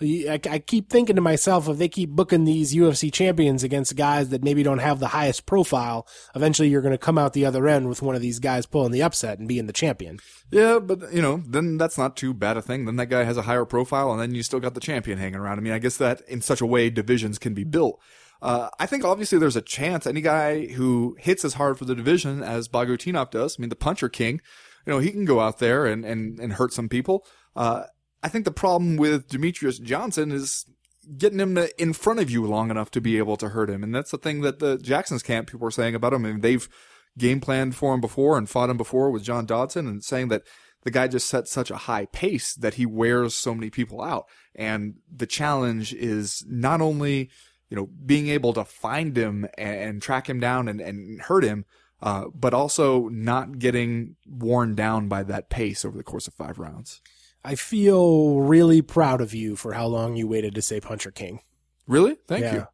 I, 0.00 0.40
I 0.48 0.58
keep 0.60 0.88
thinking 0.88 1.16
to 1.16 1.22
myself, 1.22 1.68
if 1.68 1.78
they 1.78 1.88
keep 1.88 2.10
booking 2.10 2.44
these 2.44 2.74
UFC 2.74 3.12
champions 3.12 3.64
against 3.64 3.96
guys 3.96 4.28
that 4.28 4.44
maybe 4.44 4.62
don't 4.62 4.78
have 4.78 5.00
the 5.00 5.08
highest 5.08 5.44
profile, 5.44 6.06
eventually 6.34 6.68
you're 6.68 6.82
going 6.82 6.92
to 6.92 6.98
come 6.98 7.18
out 7.18 7.32
the 7.32 7.44
other 7.44 7.66
end 7.66 7.88
with 7.88 8.02
one 8.02 8.14
of 8.14 8.22
these 8.22 8.38
guys 8.38 8.66
pulling 8.66 8.92
the 8.92 9.02
upset 9.02 9.38
and 9.38 9.48
being 9.48 9.66
the 9.66 9.72
champion. 9.72 10.18
Yeah, 10.50 10.78
but 10.78 11.12
you 11.12 11.20
know, 11.20 11.42
then 11.46 11.78
that's 11.78 11.98
not 11.98 12.16
too 12.16 12.32
bad 12.32 12.56
a 12.56 12.62
thing. 12.62 12.84
Then 12.84 12.96
that 12.96 13.06
guy 13.06 13.24
has 13.24 13.36
a 13.36 13.42
higher 13.42 13.64
profile, 13.64 14.12
and 14.12 14.20
then 14.20 14.34
you 14.34 14.42
still 14.42 14.60
got 14.60 14.74
the 14.74 14.80
champion 14.80 15.18
hanging 15.18 15.40
around. 15.40 15.58
I 15.58 15.62
mean, 15.62 15.72
I 15.72 15.78
guess 15.78 15.96
that 15.96 16.22
in 16.28 16.40
such 16.42 16.60
a 16.60 16.66
way 16.66 16.90
divisions 16.90 17.38
can 17.38 17.54
be 17.54 17.64
built. 17.64 18.00
Uh, 18.40 18.68
I 18.78 18.86
think 18.86 19.04
obviously 19.04 19.38
there's 19.38 19.56
a 19.56 19.62
chance 19.62 20.06
any 20.06 20.20
guy 20.20 20.66
who 20.66 21.16
hits 21.18 21.44
as 21.44 21.54
hard 21.54 21.76
for 21.76 21.84
the 21.84 21.96
division 21.96 22.42
as 22.42 22.68
Bagautinov 22.68 23.32
does. 23.32 23.56
I 23.58 23.62
mean, 23.62 23.68
the 23.68 23.76
puncher 23.76 24.08
king, 24.08 24.40
you 24.86 24.92
know, 24.92 25.00
he 25.00 25.10
can 25.10 25.24
go 25.24 25.40
out 25.40 25.58
there 25.58 25.86
and 25.86 26.04
and 26.04 26.38
and 26.38 26.52
hurt 26.52 26.72
some 26.72 26.88
people. 26.88 27.26
Uh, 27.56 27.84
I 28.22 28.28
think 28.28 28.44
the 28.44 28.50
problem 28.50 28.96
with 28.96 29.28
Demetrious 29.28 29.80
Johnson 29.80 30.32
is 30.32 30.66
getting 31.16 31.38
him 31.38 31.54
to, 31.54 31.82
in 31.82 31.92
front 31.92 32.20
of 32.20 32.30
you 32.30 32.44
long 32.46 32.70
enough 32.70 32.90
to 32.92 33.00
be 33.00 33.18
able 33.18 33.36
to 33.36 33.50
hurt 33.50 33.70
him, 33.70 33.82
and 33.82 33.94
that's 33.94 34.10
the 34.10 34.18
thing 34.18 34.40
that 34.42 34.58
the 34.58 34.78
Jackson's 34.78 35.22
camp 35.22 35.50
people 35.50 35.66
are 35.66 35.72
saying 35.72 35.94
about 35.94 36.12
him. 36.12 36.24
I 36.24 36.30
mean, 36.30 36.40
they've 36.40 36.68
game 37.16 37.40
planned 37.40 37.74
for 37.74 37.94
him 37.94 38.00
before 38.00 38.38
and 38.38 38.48
fought 38.48 38.70
him 38.70 38.76
before 38.76 39.10
with 39.10 39.24
John 39.24 39.46
Dodson, 39.46 39.86
and 39.86 40.02
saying 40.02 40.28
that 40.28 40.42
the 40.84 40.90
guy 40.90 41.08
just 41.08 41.28
sets 41.28 41.50
such 41.50 41.70
a 41.70 41.76
high 41.76 42.06
pace 42.06 42.54
that 42.54 42.74
he 42.74 42.86
wears 42.86 43.34
so 43.34 43.54
many 43.54 43.70
people 43.70 44.02
out. 44.02 44.26
And 44.54 44.94
the 45.14 45.26
challenge 45.26 45.92
is 45.92 46.44
not 46.48 46.80
only 46.80 47.30
you 47.70 47.76
know 47.76 47.88
being 48.04 48.28
able 48.28 48.52
to 48.54 48.64
find 48.64 49.16
him 49.16 49.46
and, 49.56 49.76
and 49.76 50.02
track 50.02 50.28
him 50.28 50.40
down 50.40 50.68
and, 50.68 50.80
and 50.80 51.22
hurt 51.22 51.44
him. 51.44 51.64
Uh, 52.00 52.26
but 52.32 52.54
also 52.54 53.08
not 53.08 53.58
getting 53.58 54.14
worn 54.24 54.76
down 54.76 55.08
by 55.08 55.24
that 55.24 55.50
pace 55.50 55.84
over 55.84 55.96
the 55.96 56.04
course 56.04 56.28
of 56.28 56.34
five 56.34 56.56
rounds. 56.56 57.00
I 57.44 57.54
feel 57.54 58.40
really 58.40 58.82
proud 58.82 59.20
of 59.20 59.32
you 59.34 59.56
for 59.56 59.72
how 59.74 59.86
long 59.86 60.16
you 60.16 60.26
waited 60.26 60.54
to 60.56 60.62
say 60.62 60.80
Puncher 60.80 61.10
King. 61.10 61.40
Really? 61.86 62.16
Thank 62.26 62.42
Yeah. 62.42 62.54
you. 62.54 62.66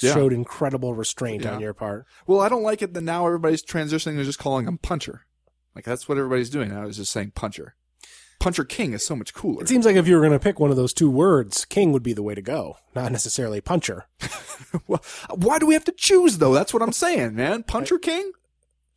Yeah. 0.00 0.14
Showed 0.14 0.32
incredible 0.32 0.94
restraint 0.94 1.42
Yeah. 1.44 1.54
on 1.54 1.60
your 1.60 1.74
part. 1.74 2.06
Well, 2.26 2.40
I 2.40 2.48
don't 2.48 2.62
like 2.62 2.82
it 2.82 2.94
that 2.94 3.02
now 3.02 3.26
everybody's 3.26 3.62
transitioning 3.64 4.16
to 4.16 4.24
just 4.24 4.38
calling 4.38 4.66
him 4.66 4.78
Puncher. 4.78 5.22
Like 5.74 5.84
that's 5.84 6.08
what 6.08 6.18
everybody's 6.18 6.50
doing. 6.50 6.72
I 6.72 6.84
was 6.84 6.96
just 6.96 7.12
saying 7.12 7.32
Puncher. 7.34 7.74
Puncher 8.38 8.64
King 8.64 8.92
is 8.92 9.06
so 9.06 9.14
much 9.14 9.34
cooler. 9.34 9.62
It 9.62 9.68
seems 9.68 9.86
like 9.86 9.94
if 9.96 10.08
you 10.08 10.14
were 10.16 10.20
going 10.20 10.32
to 10.32 10.38
pick 10.40 10.58
one 10.58 10.70
of 10.70 10.76
those 10.76 10.92
two 10.92 11.08
words, 11.10 11.64
King 11.64 11.92
would 11.92 12.02
be 12.02 12.12
the 12.12 12.24
way 12.24 12.34
to 12.34 12.42
go, 12.42 12.76
not 12.94 13.12
necessarily 13.12 13.60
Puncher. 13.60 14.06
well, 14.88 15.02
why 15.30 15.58
do 15.60 15.66
we 15.66 15.74
have 15.74 15.84
to 15.84 15.92
choose 15.92 16.38
though? 16.38 16.52
That's 16.52 16.74
what 16.74 16.82
I'm 16.82 16.92
saying, 16.92 17.36
man. 17.36 17.62
Puncher 17.62 17.98
King. 17.98 18.32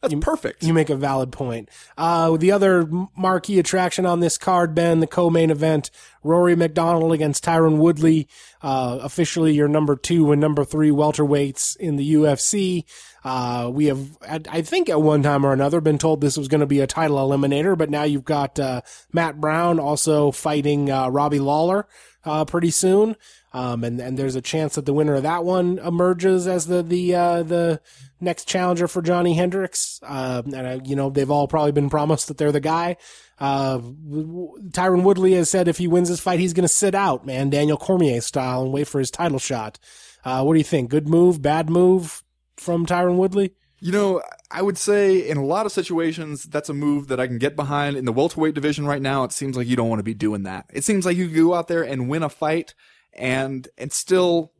That's 0.09 0.23
perfect. 0.23 0.63
You 0.63 0.73
make 0.73 0.89
a 0.89 0.95
valid 0.95 1.31
point. 1.31 1.69
Uh, 1.97 2.37
the 2.37 2.51
other 2.51 2.87
marquee 3.15 3.59
attraction 3.59 4.05
on 4.05 4.19
this 4.19 4.37
card, 4.37 4.75
Ben, 4.75 4.99
the 4.99 5.07
co-main 5.07 5.49
event, 5.51 5.91
Rory 6.23 6.55
MacDonald 6.55 7.13
against 7.13 7.43
Tyron 7.43 7.77
Woodley, 7.77 8.27
uh, 8.61 8.99
officially 9.01 9.53
your 9.53 9.67
number 9.67 9.95
two 9.95 10.31
and 10.31 10.41
number 10.41 10.65
three 10.65 10.89
welterweights 10.89 11.77
in 11.77 11.95
the 11.95 12.13
UFC. 12.15 12.83
Uh, 13.23 13.69
we 13.73 13.85
have, 13.85 14.17
I 14.27 14.61
think 14.61 14.89
at 14.89 15.01
one 15.01 15.23
time 15.23 15.45
or 15.45 15.53
another, 15.53 15.81
been 15.81 15.97
told 15.97 16.21
this 16.21 16.37
was 16.37 16.47
going 16.47 16.61
to 16.61 16.67
be 16.67 16.79
a 16.79 16.87
title 16.87 17.17
eliminator, 17.17 17.77
but 17.77 17.89
now 17.89 18.03
you've 18.03 18.25
got, 18.25 18.59
uh, 18.59 18.81
Matt 19.11 19.39
Brown 19.41 19.79
also 19.79 20.31
fighting, 20.31 20.91
uh, 20.91 21.09
Robbie 21.09 21.39
Lawler, 21.39 21.87
uh, 22.23 22.45
pretty 22.45 22.71
soon. 22.71 23.15
Um, 23.55 23.85
and, 23.85 24.01
and 24.01 24.19
there's 24.19 24.35
a 24.35 24.41
chance 24.41 24.75
that 24.75 24.85
the 24.85 24.91
winner 24.91 25.13
of 25.15 25.23
that 25.23 25.45
one 25.45 25.79
emerges 25.79 26.45
as 26.45 26.67
the, 26.67 26.83
the, 26.83 27.15
uh, 27.15 27.41
the 27.41 27.79
next 28.19 28.49
challenger 28.49 28.85
for 28.85 29.01
Johnny 29.01 29.33
Hendricks. 29.33 30.01
Uh, 30.03 30.43
and, 30.53 30.85
you 30.85 30.97
know, 30.97 31.09
they've 31.09 31.31
all 31.31 31.47
probably 31.47 31.71
been 31.71 31.89
promised 31.89 32.27
that 32.27 32.37
they're 32.37 32.51
the 32.51 32.59
guy. 32.59 32.97
Uh, 33.39 33.77
Tyron 33.79 35.03
Woodley 35.03 35.35
has 35.35 35.49
said 35.49 35.69
if 35.69 35.77
he 35.77 35.87
wins 35.87 36.09
this 36.09 36.19
fight, 36.19 36.41
he's 36.41 36.51
going 36.51 36.67
to 36.67 36.73
sit 36.73 36.93
out, 36.93 37.25
man, 37.25 37.49
Daniel 37.49 37.77
Cormier 37.77 38.19
style 38.19 38.63
and 38.63 38.73
wait 38.73 38.89
for 38.89 38.99
his 38.99 39.09
title 39.09 39.39
shot. 39.39 39.79
Uh, 40.25 40.43
what 40.43 40.51
do 40.55 40.57
you 40.57 40.65
think? 40.65 40.89
Good 40.89 41.07
move, 41.07 41.41
bad 41.41 41.69
move 41.69 42.23
from 42.57 42.85
Tyron 42.85 43.15
Woodley? 43.15 43.53
You 43.79 43.93
know, 43.93 44.21
I 44.51 44.63
would 44.63 44.77
say 44.77 45.29
in 45.29 45.37
a 45.37 45.45
lot 45.45 45.65
of 45.65 45.71
situations, 45.71 46.43
that's 46.43 46.67
a 46.67 46.73
move 46.73 47.07
that 47.07 47.21
I 47.21 47.27
can 47.27 47.37
get 47.37 47.55
behind. 47.55 47.95
In 47.95 48.03
the 48.03 48.11
welterweight 48.11 48.53
division 48.53 48.85
right 48.85 49.01
now, 49.01 49.23
it 49.23 49.31
seems 49.31 49.55
like 49.55 49.67
you 49.67 49.77
don't 49.77 49.87
want 49.87 49.99
to 49.99 50.03
be 50.03 50.13
doing 50.13 50.43
that. 50.43 50.65
It 50.73 50.83
seems 50.83 51.05
like 51.05 51.15
you 51.15 51.29
go 51.29 51.53
out 51.53 51.69
there 51.69 51.83
and 51.83 52.09
win 52.09 52.21
a 52.21 52.27
fight 52.27 52.73
and, 53.15 53.67
and 53.77 53.91
still, 53.91 54.51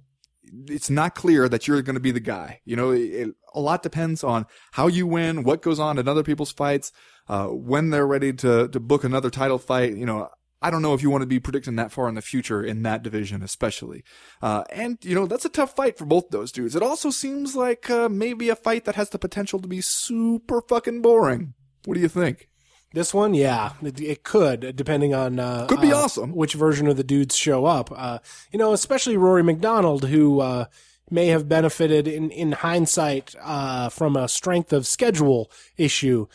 it's 0.67 0.89
not 0.89 1.15
clear 1.15 1.49
that 1.49 1.67
you're 1.67 1.81
going 1.81 1.95
to 1.95 1.99
be 1.99 2.11
the 2.11 2.19
guy. 2.19 2.61
You 2.65 2.75
know, 2.75 2.91
it, 2.91 3.29
a 3.53 3.59
lot 3.59 3.83
depends 3.83 4.23
on 4.23 4.45
how 4.73 4.87
you 4.87 5.07
win, 5.07 5.43
what 5.43 5.61
goes 5.61 5.79
on 5.79 5.97
in 5.97 6.07
other 6.07 6.23
people's 6.23 6.51
fights, 6.51 6.91
uh, 7.27 7.47
when 7.47 7.89
they're 7.89 8.07
ready 8.07 8.31
to, 8.33 8.67
to 8.67 8.79
book 8.79 9.03
another 9.03 9.29
title 9.29 9.57
fight. 9.57 9.95
You 9.95 10.05
know, 10.05 10.29
I 10.61 10.71
don't 10.71 10.81
know 10.81 10.93
if 10.93 11.01
you 11.03 11.09
want 11.09 11.21
to 11.21 11.27
be 11.27 11.39
predicting 11.39 11.75
that 11.75 11.91
far 11.91 12.07
in 12.07 12.15
the 12.15 12.21
future 12.21 12.63
in 12.63 12.83
that 12.83 13.03
division, 13.03 13.43
especially. 13.43 14.03
Uh, 14.41 14.63
and, 14.71 14.97
you 15.03 15.13
know, 15.13 15.25
that's 15.25 15.45
a 15.45 15.49
tough 15.49 15.75
fight 15.75 15.97
for 15.97 16.05
both 16.05 16.29
those 16.29 16.51
dudes. 16.51 16.75
It 16.75 16.83
also 16.83 17.09
seems 17.09 17.55
like, 17.55 17.89
uh, 17.89 18.09
maybe 18.09 18.49
a 18.49 18.55
fight 18.55 18.85
that 18.85 18.95
has 18.95 19.09
the 19.09 19.19
potential 19.19 19.59
to 19.59 19.67
be 19.67 19.81
super 19.81 20.61
fucking 20.61 21.01
boring. 21.01 21.53
What 21.85 21.95
do 21.95 22.01
you 22.01 22.09
think? 22.09 22.49
This 22.95 23.13
one, 23.13 23.33
yeah, 23.33 23.73
it, 23.83 23.99
it 23.99 24.23
could, 24.23 24.73
depending 24.73 25.13
on 25.13 25.37
uh, 25.37 25.65
Could 25.67 25.81
be 25.81 25.91
uh, 25.91 25.97
awesome. 25.97 26.33
which 26.33 26.53
version 26.53 26.87
of 26.87 26.95
the 26.95 27.03
dudes 27.03 27.35
show 27.35 27.65
up. 27.65 27.91
Uh, 27.93 28.19
you 28.53 28.57
know, 28.57 28.71
especially 28.71 29.17
Rory 29.17 29.43
MacDonald, 29.43 30.05
who 30.05 30.39
uh, 30.39 30.65
may 31.11 31.27
have 31.27 31.49
benefited 31.49 32.07
in 32.07 32.31
in 32.31 32.53
hindsight 32.53 33.35
uh, 33.41 33.89
from 33.89 34.15
a 34.15 34.29
strength 34.29 34.71
of 34.71 34.87
schedule 34.87 35.51
issue. 35.75 36.27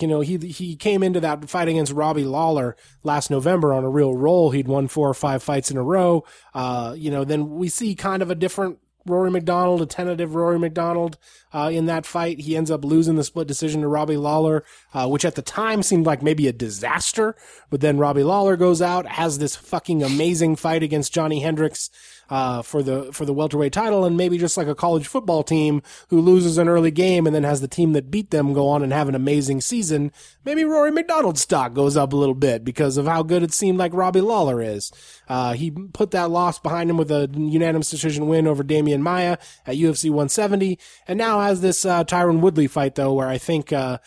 You 0.00 0.08
know, 0.08 0.20
he 0.20 0.36
he 0.38 0.74
came 0.74 1.04
into 1.04 1.20
that 1.20 1.48
fight 1.48 1.68
against 1.68 1.92
Robbie 1.92 2.24
Lawler 2.24 2.76
last 3.04 3.30
November 3.30 3.72
on 3.72 3.84
a 3.84 3.88
real 3.88 4.16
roll. 4.16 4.50
He'd 4.50 4.66
won 4.66 4.88
four 4.88 5.08
or 5.08 5.14
five 5.14 5.40
fights 5.40 5.70
in 5.70 5.76
a 5.76 5.84
row. 5.84 6.24
Uh, 6.52 6.94
you 6.98 7.12
know, 7.12 7.24
then 7.24 7.48
we 7.50 7.68
see 7.68 7.94
kind 7.94 8.22
of 8.22 8.30
a 8.30 8.34
different 8.34 8.78
Rory 9.08 9.30
MacDonald, 9.30 9.82
a 9.82 9.86
tentative 9.86 10.34
Rory 10.34 10.58
MacDonald 10.58 11.18
uh, 11.52 11.70
in 11.72 11.86
that 11.86 12.06
fight. 12.06 12.40
He 12.40 12.56
ends 12.56 12.70
up 12.70 12.84
losing 12.84 13.16
the 13.16 13.24
split 13.24 13.48
decision 13.48 13.80
to 13.80 13.88
Robbie 13.88 14.16
Lawler, 14.16 14.64
uh, 14.94 15.08
which 15.08 15.24
at 15.24 15.34
the 15.34 15.42
time 15.42 15.82
seemed 15.82 16.06
like 16.06 16.22
maybe 16.22 16.46
a 16.46 16.52
disaster. 16.52 17.36
But 17.70 17.80
then 17.80 17.98
Robbie 17.98 18.22
Lawler 18.22 18.56
goes 18.56 18.82
out, 18.82 19.06
has 19.06 19.38
this 19.38 19.56
fucking 19.56 20.02
amazing 20.02 20.56
fight 20.56 20.82
against 20.82 21.12
Johnny 21.12 21.40
Hendricks 21.40 21.90
uh, 22.30 22.62
for 22.62 22.82
the 22.82 23.12
for 23.12 23.24
the 23.24 23.32
welterweight 23.32 23.72
title, 23.72 24.04
and 24.04 24.16
maybe 24.16 24.38
just 24.38 24.56
like 24.56 24.66
a 24.66 24.74
college 24.74 25.06
football 25.06 25.42
team 25.42 25.82
who 26.08 26.20
loses 26.20 26.58
an 26.58 26.68
early 26.68 26.90
game 26.90 27.26
and 27.26 27.34
then 27.34 27.44
has 27.44 27.60
the 27.60 27.68
team 27.68 27.92
that 27.92 28.10
beat 28.10 28.30
them 28.30 28.52
go 28.52 28.68
on 28.68 28.82
and 28.82 28.92
have 28.92 29.08
an 29.08 29.14
amazing 29.14 29.60
season. 29.60 30.12
Maybe 30.44 30.64
Rory 30.64 30.90
MacDonald's 30.90 31.40
stock 31.40 31.74
goes 31.74 31.96
up 31.96 32.12
a 32.12 32.16
little 32.16 32.34
bit 32.34 32.64
because 32.64 32.96
of 32.96 33.06
how 33.06 33.22
good 33.22 33.42
it 33.42 33.52
seemed 33.52 33.78
like 33.78 33.94
Robbie 33.94 34.20
Lawler 34.20 34.60
is. 34.62 34.92
Uh, 35.28 35.54
he 35.54 35.70
put 35.70 36.10
that 36.12 36.30
loss 36.30 36.58
behind 36.58 36.90
him 36.90 36.96
with 36.96 37.10
a 37.10 37.28
unanimous 37.32 37.90
decision 37.90 38.28
win 38.28 38.46
over 38.46 38.62
Demian 38.62 39.00
Maia 39.00 39.38
at 39.66 39.76
UFC 39.76 40.10
170, 40.10 40.78
and 41.06 41.18
now 41.18 41.40
has 41.40 41.60
this 41.60 41.84
uh, 41.84 42.04
Tyron 42.04 42.40
Woodley 42.40 42.66
fight 42.66 42.94
though, 42.94 43.14
where 43.14 43.28
I 43.28 43.38
think. 43.38 43.72
Uh, 43.72 43.98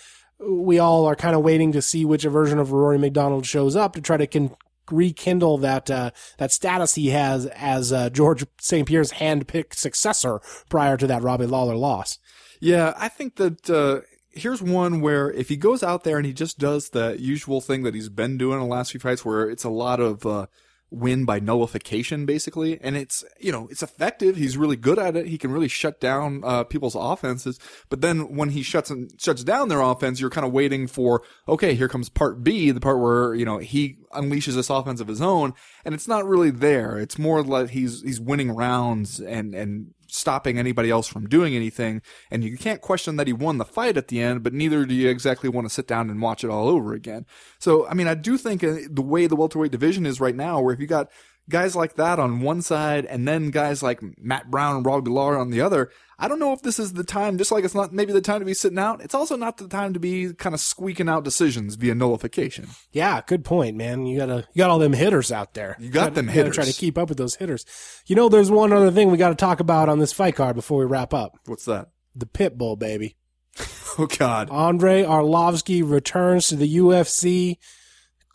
we 0.44 0.80
all 0.80 1.06
are 1.06 1.16
kind 1.16 1.36
of 1.36 1.44
waiting 1.44 1.72
to 1.72 1.84
see 1.84 2.04
which 2.04 2.24
version 2.24 2.58
of 2.58 2.72
Rory 2.72 2.98
MacDonald 2.98 3.46
shows 3.46 3.76
up 3.76 3.94
to 3.94 4.02
try 4.02 4.18
to 4.18 4.26
con- 4.26 4.56
rekindle 4.90 5.58
that 5.60 5.90
uh, 5.90 6.12
that 6.38 6.52
status 6.52 6.96
he 6.96 7.10
has 7.10 7.46
as 7.48 7.92
uh, 7.92 8.10
George 8.10 8.46
St. 8.60 8.88
Pierre's 8.88 9.14
handpicked 9.14 9.76
successor 9.76 10.42
prior 10.70 10.98
to 10.98 11.08
that 11.08 11.22
Robbie 11.22 11.46
Lawler 11.46 11.76
loss. 11.76 12.20
Yeah, 12.60 12.94
I 12.98 13.08
think 13.08 13.36
that 13.38 13.70
uh, 13.70 14.02
here's 14.30 14.62
one 14.62 15.02
where 15.02 15.32
if 15.32 15.50
he 15.50 15.58
goes 15.58 15.84
out 15.84 16.04
there 16.04 16.18
and 16.18 16.26
he 16.26 16.34
just 16.34 16.60
does 16.60 16.90
the 16.90 17.16
usual 17.20 17.62
thing 17.62 17.84
that 17.84 17.96
he's 17.96 18.10
been 18.10 18.38
doing 18.38 18.62
in 18.62 18.68
the 18.68 18.74
last 18.74 18.92
few 18.92 19.00
fights, 19.00 19.26
where 19.26 19.50
it's 19.50 19.64
a 19.64 19.70
lot 19.70 20.00
of 20.00 20.26
uh, 20.26 20.46
win 20.92 21.24
by 21.24 21.40
nullification, 21.40 22.26
basically, 22.26 22.80
and 22.82 22.98
it's 22.98 23.24
you 23.40 23.52
know 23.52 23.68
it's 23.72 23.82
effective. 23.82 24.36
He's 24.36 24.58
really 24.58 24.76
good 24.76 25.00
at 25.00 25.16
it. 25.16 25.28
He 25.28 25.38
can 25.38 25.52
really 25.52 25.70
shut 25.70 26.00
down 26.00 26.42
uh, 26.44 26.66
people's 26.66 26.96
offenses. 26.96 27.60
But 27.90 28.02
then 28.02 28.36
when 28.36 28.50
he 28.50 28.62
shuts 28.62 28.90
and 28.90 29.10
shuts 29.20 29.44
down 29.44 29.70
their 29.70 29.82
offense, 29.82 30.20
you're 30.20 30.30
kind 30.30 30.46
of 30.46 30.52
waiting 30.52 30.88
for 30.88 31.24
okay, 31.48 31.74
here 31.74 31.88
comes 31.88 32.10
part 32.10 32.44
B, 32.44 32.72
the 32.72 32.82
part 32.82 33.00
where 33.00 33.34
you 33.34 33.46
know 33.46 33.58
he 33.58 33.98
unleashes 34.14 34.56
this 34.56 34.70
offense 34.70 35.00
of 35.00 35.08
his 35.08 35.22
own, 35.22 35.54
and 35.86 35.96
it's 35.96 36.08
not 36.08 36.26
really 36.26 36.52
there. 36.52 37.00
It's 37.00 37.18
more 37.18 37.42
like 37.42 37.70
he's 37.70 38.02
he's 38.02 38.20
winning 38.20 38.52
rounds 38.52 39.20
and 39.20 39.56
and 39.56 39.94
stopping 40.12 40.60
anybody 40.60 40.90
else 40.90 41.08
from 41.08 41.28
doing 41.28 41.56
anything. 41.56 42.02
And 42.30 42.44
you 42.44 42.58
can't 42.58 42.82
question 42.82 43.16
that 43.16 43.28
he 43.28 43.34
won 43.34 43.58
the 43.58 43.66
fight 43.66 43.96
at 43.96 44.10
the 44.10 44.22
end, 44.22 44.44
but 44.44 44.54
neither 44.54 44.86
do 44.86 44.94
you 44.94 45.10
exactly 45.10 45.50
want 45.50 45.66
to 45.66 45.74
sit 45.74 45.88
down 45.88 46.10
and 46.10 46.22
watch 46.22 46.44
it 46.44 46.50
all 46.50 46.68
over 46.68 46.94
again. 46.94 47.26
So, 47.60 47.88
I 47.88 47.94
mean, 47.94 48.08
I 48.08 48.16
do 48.16 48.38
think 48.38 48.64
uh, 48.64 48.76
the 48.90 49.02
way 49.02 49.26
the 49.26 49.38
welterweight 49.38 49.72
division 49.72 50.06
is 50.06 50.20
right 50.20 50.36
now, 50.36 50.60
where 50.62 50.74
if 50.74 50.80
you 50.82 50.88
got 50.88 51.10
guys 51.52 51.76
like 51.76 51.96
that 51.96 52.18
on 52.18 52.42
one 52.42 52.62
side 52.62 53.06
and 53.06 53.28
then 53.28 53.52
guys 53.52 53.84
like 53.84 54.02
Matt 54.18 54.50
Brown 54.50 54.78
and 54.78 54.86
Robbie 54.86 55.12
Lawler 55.12 55.38
on 55.38 55.52
the 55.52 55.62
other, 55.62 55.92
I 56.18 56.28
don't 56.28 56.40
know 56.40 56.54
if 56.54 56.62
this 56.62 56.80
is 56.80 56.94
the 56.94 57.04
time, 57.04 57.38
just 57.38 57.52
like 57.52 57.64
it's 57.64 57.76
not 57.76 57.94
maybe 57.94 58.14
the 58.14 58.22
time 58.22 58.40
to 58.40 58.46
be 58.46 58.54
sitting 58.54 58.80
out, 58.80 59.02
it's 59.02 59.14
also 59.14 59.36
not 59.36 59.58
the 59.58 59.68
time 59.68 59.94
to 59.94 60.00
be 60.00 60.34
kind 60.34 60.56
of 60.56 60.62
squeaking 60.62 61.10
out 61.10 61.24
decisions 61.24 61.76
via 61.76 61.94
nullification. 61.94 62.68
Yeah, 62.92 63.22
good 63.26 63.44
point, 63.44 63.76
man. 63.76 64.06
You 64.06 64.20
gotta 64.20 64.48
you 64.54 64.60
got 64.60 64.70
all 64.70 64.80
them 64.80 64.94
hitters 64.94 65.32
out 65.32 65.54
there. 65.54 65.76
You 65.80 65.90
got 65.90 66.02
gotta, 66.02 66.16
them 66.16 66.28
hitters. 66.28 66.56
Try 66.56 66.66
to 66.66 66.74
keep 66.74 66.98
up 66.98 67.10
with 67.10 67.18
those 67.18 67.36
hitters. 67.36 67.66
You 68.08 68.16
know, 68.16 68.30
there's 68.30 68.52
one 68.52 68.74
other 68.74 68.92
thing 68.92 69.12
we 69.12 69.18
got 69.18 69.30
to 69.30 69.36
talk 69.36 69.60
about 69.60 69.90
on 69.90 70.00
this 70.00 70.14
fight 70.14 70.36
card 70.36 70.56
before 70.56 70.80
we 70.80 70.86
wrap 70.86 71.14
up. 71.14 71.38
What's 71.46 71.66
that? 71.66 71.90
The 72.16 72.26
pit 72.26 72.58
bull, 72.58 72.76
baby. 72.76 73.18
Oh 74.00 74.08
God. 74.08 74.50
Andrei 74.50 75.04
Arlovsky 75.04 75.84
returns 75.84 76.48
to 76.48 76.56
the 76.56 76.78
UFC 76.78 77.58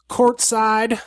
courtside 0.07 1.01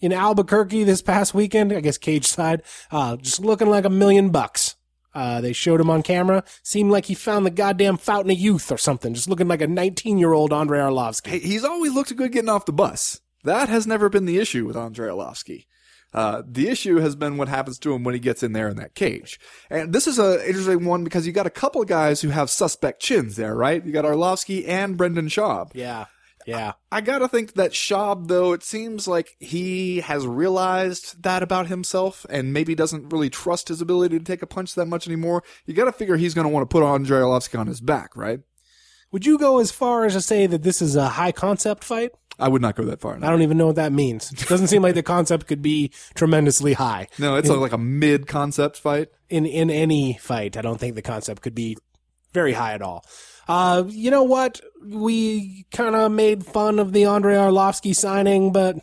in 0.00 0.12
Albuquerque 0.12 0.84
this 0.84 1.02
past 1.02 1.34
weekend. 1.34 1.72
I 1.72 1.80
guess 1.80 1.98
cage 1.98 2.26
side, 2.26 2.62
uh, 2.90 3.16
just 3.16 3.40
looking 3.40 3.68
like 3.68 3.84
a 3.84 3.90
million 3.90 4.30
bucks. 4.30 4.76
Uh, 5.14 5.40
they 5.40 5.52
showed 5.52 5.80
him 5.80 5.90
on 5.90 6.02
camera. 6.02 6.44
Seemed 6.62 6.90
like 6.90 7.06
he 7.06 7.14
found 7.14 7.44
the 7.44 7.50
goddamn 7.50 7.96
fountain 7.96 8.30
of 8.30 8.38
youth 8.38 8.70
or 8.70 8.78
something. 8.78 9.14
Just 9.14 9.28
looking 9.28 9.48
like 9.48 9.60
a 9.60 9.66
19 9.66 10.18
year 10.18 10.32
old 10.32 10.52
Andrei 10.52 10.78
Arlovsky. 10.78 11.28
Hey, 11.28 11.38
he's 11.40 11.64
always 11.64 11.92
looked 11.92 12.14
good 12.14 12.32
getting 12.32 12.48
off 12.48 12.66
the 12.66 12.72
bus. 12.72 13.20
That 13.44 13.68
has 13.68 13.86
never 13.86 14.08
been 14.08 14.26
the 14.26 14.38
issue 14.38 14.66
with 14.66 14.76
Andrei 14.76 15.08
Arlovsky. 15.08 15.64
Uh, 16.12 16.42
the 16.44 16.68
issue 16.68 16.96
has 16.96 17.14
been 17.14 17.36
what 17.36 17.48
happens 17.48 17.78
to 17.78 17.94
him 17.94 18.02
when 18.02 18.14
he 18.14 18.20
gets 18.20 18.42
in 18.42 18.52
there 18.52 18.68
in 18.68 18.76
that 18.76 18.94
cage. 18.94 19.38
And 19.70 19.92
this 19.92 20.06
is 20.06 20.18
an 20.18 20.40
interesting 20.40 20.84
one 20.84 21.04
because 21.04 21.26
you 21.26 21.32
got 21.32 21.46
a 21.46 21.50
couple 21.50 21.80
of 21.80 21.88
guys 21.88 22.20
who 22.20 22.30
have 22.30 22.50
suspect 22.50 23.00
chins 23.00 23.36
there, 23.36 23.54
right? 23.54 23.84
You 23.84 23.92
got 23.92 24.04
Arlovsky 24.04 24.66
and 24.66 24.96
Brendan 24.96 25.28
Schaub. 25.28 25.70
Yeah. 25.72 26.06
Yeah. 26.46 26.72
I 26.90 27.00
gotta 27.00 27.28
think 27.28 27.54
that 27.54 27.72
Schaub, 27.72 28.28
though, 28.28 28.52
it 28.52 28.62
seems 28.62 29.06
like 29.06 29.36
he 29.38 30.00
has 30.00 30.26
realized 30.26 31.22
that 31.22 31.42
about 31.42 31.68
himself 31.68 32.24
and 32.30 32.52
maybe 32.52 32.74
doesn't 32.74 33.12
really 33.12 33.30
trust 33.30 33.68
his 33.68 33.80
ability 33.80 34.18
to 34.18 34.24
take 34.24 34.42
a 34.42 34.46
punch 34.46 34.74
that 34.74 34.86
much 34.86 35.06
anymore. 35.06 35.42
You 35.66 35.74
gotta 35.74 35.92
figure 35.92 36.16
he's 36.16 36.34
gonna 36.34 36.48
want 36.48 36.68
to 36.68 36.72
put 36.72 36.84
Andrei 36.84 37.20
Arlovsky 37.20 37.58
on 37.58 37.66
his 37.66 37.80
back, 37.80 38.16
right? 38.16 38.40
Would 39.12 39.26
you 39.26 39.38
go 39.38 39.58
as 39.58 39.70
far 39.72 40.04
as 40.04 40.14
to 40.14 40.20
say 40.20 40.46
that 40.46 40.62
this 40.62 40.80
is 40.80 40.96
a 40.96 41.08
high 41.08 41.32
concept 41.32 41.84
fight? 41.84 42.12
I 42.38 42.48
would 42.48 42.62
not 42.62 42.74
go 42.74 42.84
that 42.86 43.00
far. 43.00 43.16
I 43.16 43.18
don't 43.28 43.42
even 43.42 43.58
know 43.58 43.66
what 43.66 43.76
that 43.76 43.92
means. 43.92 44.32
It 44.32 44.48
doesn't 44.48 44.68
seem 44.68 44.82
like 44.82 44.94
the 44.94 45.02
concept 45.02 45.46
could 45.46 45.60
be 45.60 45.90
tremendously 46.14 46.72
high. 46.72 47.08
no 47.18 47.36
it's 47.36 47.48
like 47.48 47.72
a 47.72 47.78
mid 47.78 48.26
concept 48.26 48.78
fight. 48.78 49.08
in 49.28 49.44
in 49.46 49.70
any 49.70 50.14
fight. 50.14 50.56
I 50.56 50.62
don't 50.62 50.78
think 50.80 50.94
the 50.94 51.02
concept 51.02 51.42
could 51.42 51.54
be 51.54 51.76
very 52.32 52.52
high 52.52 52.74
at 52.74 52.82
all. 52.82 53.04
Uh, 53.48 53.84
you 53.88 54.10
know 54.10 54.22
what? 54.22 54.60
We 54.82 55.66
kind 55.72 55.94
of 55.94 56.12
made 56.12 56.46
fun 56.46 56.78
of 56.78 56.92
the 56.92 57.04
Andrei 57.04 57.34
Arlovsky 57.34 57.94
signing, 57.94 58.52
but 58.52 58.76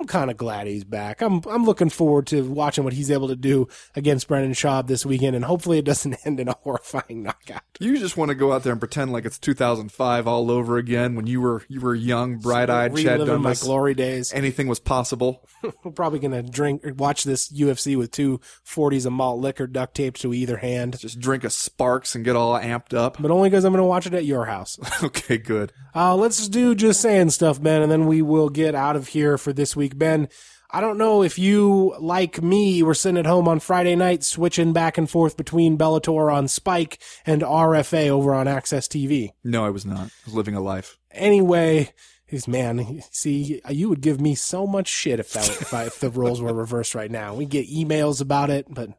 I'm 0.00 0.06
kind 0.06 0.30
of 0.30 0.38
glad 0.38 0.66
he's 0.66 0.84
back. 0.84 1.20
I'm 1.20 1.42
I'm 1.46 1.64
looking 1.66 1.90
forward 1.90 2.26
to 2.28 2.42
watching 2.42 2.84
what 2.84 2.94
he's 2.94 3.10
able 3.10 3.28
to 3.28 3.36
do 3.36 3.68
against 3.94 4.28
Brendan 4.28 4.52
Schaub 4.54 4.86
this 4.86 5.04
weekend, 5.04 5.36
and 5.36 5.44
hopefully 5.44 5.78
it 5.78 5.84
doesn't 5.84 6.16
end 6.24 6.40
in 6.40 6.48
a 6.48 6.56
horrifying 6.62 7.22
knockout. 7.22 7.62
You 7.78 7.98
just 7.98 8.16
want 8.16 8.30
to 8.30 8.34
go 8.34 8.52
out 8.52 8.62
there 8.62 8.72
and 8.72 8.80
pretend 8.80 9.12
like 9.12 9.26
it's 9.26 9.38
2005 9.38 10.26
all 10.26 10.50
over 10.50 10.78
again 10.78 11.14
when 11.16 11.26
you 11.26 11.42
were 11.42 11.64
you 11.68 11.80
were 11.80 11.94
young, 11.94 12.38
bright-eyed, 12.38 12.96
Chad 12.96 13.20
Reliving 13.20 13.42
my 13.42 13.54
glory 13.54 13.92
days. 13.94 14.32
Anything 14.32 14.68
was 14.68 14.80
possible. 14.80 15.46
We're 15.84 15.90
probably 15.92 16.18
gonna 16.18 16.42
drink 16.42 16.84
or 16.86 16.94
watch 16.94 17.24
this 17.24 17.52
UFC 17.52 17.96
with 17.96 18.10
two 18.10 18.40
40s 18.66 19.04
of 19.04 19.12
malt 19.12 19.38
liquor 19.40 19.66
duct 19.66 19.94
taped 19.94 20.22
to 20.22 20.32
either 20.32 20.56
hand, 20.56 20.98
Just 20.98 21.20
drink 21.20 21.44
a 21.44 21.50
Sparks 21.50 22.14
and 22.14 22.24
get 22.24 22.36
all 22.36 22.58
amped 22.58 22.94
up. 22.94 23.16
but 23.20 23.30
only 23.30 23.50
because 23.50 23.64
I'm 23.64 23.72
gonna 23.74 23.84
watch 23.84 24.06
it 24.06 24.14
at 24.14 24.24
your 24.24 24.46
house. 24.46 24.78
okay, 25.02 25.36
good. 25.36 25.72
Uh, 25.94 26.14
let's 26.14 26.48
do 26.48 26.74
just 26.74 27.00
saying 27.00 27.30
stuff, 27.30 27.60
man, 27.60 27.82
and 27.82 27.90
then 27.90 28.06
we 28.06 28.22
will 28.22 28.48
get 28.48 28.74
out 28.74 28.96
of 28.96 29.08
here 29.08 29.36
for 29.36 29.52
this 29.52 29.74
week. 29.76 29.89
Ben, 29.98 30.28
I 30.70 30.80
don't 30.80 30.98
know 30.98 31.22
if 31.22 31.38
you, 31.38 31.94
like 31.98 32.42
me, 32.42 32.82
were 32.82 32.94
sitting 32.94 33.18
at 33.18 33.26
home 33.26 33.48
on 33.48 33.60
Friday 33.60 33.96
night 33.96 34.22
switching 34.22 34.72
back 34.72 34.98
and 34.98 35.10
forth 35.10 35.36
between 35.36 35.76
Bellator 35.76 36.32
on 36.32 36.48
Spike 36.48 37.00
and 37.26 37.42
RFA 37.42 38.08
over 38.08 38.34
on 38.34 38.46
AXS 38.46 38.86
TV. 38.86 39.30
No, 39.42 39.64
I 39.64 39.70
was 39.70 39.84
not. 39.84 40.06
I 40.06 40.10
was 40.26 40.34
living 40.34 40.54
a 40.54 40.60
life. 40.60 40.96
Anyway, 41.10 41.92
he's 42.26 42.46
man, 42.46 43.02
see, 43.10 43.60
you 43.68 43.88
would 43.88 44.00
give 44.00 44.20
me 44.20 44.34
so 44.36 44.66
much 44.66 44.88
shit 44.88 45.18
if 45.18 45.32
that 45.32 45.48
if, 45.48 45.74
I, 45.74 45.84
if 45.84 45.98
the 45.98 46.10
roles 46.10 46.40
were 46.40 46.54
reversed 46.54 46.94
right 46.94 47.10
now. 47.10 47.34
We 47.34 47.46
get 47.46 47.68
emails 47.68 48.20
about 48.20 48.50
it, 48.50 48.66
but 48.68 48.90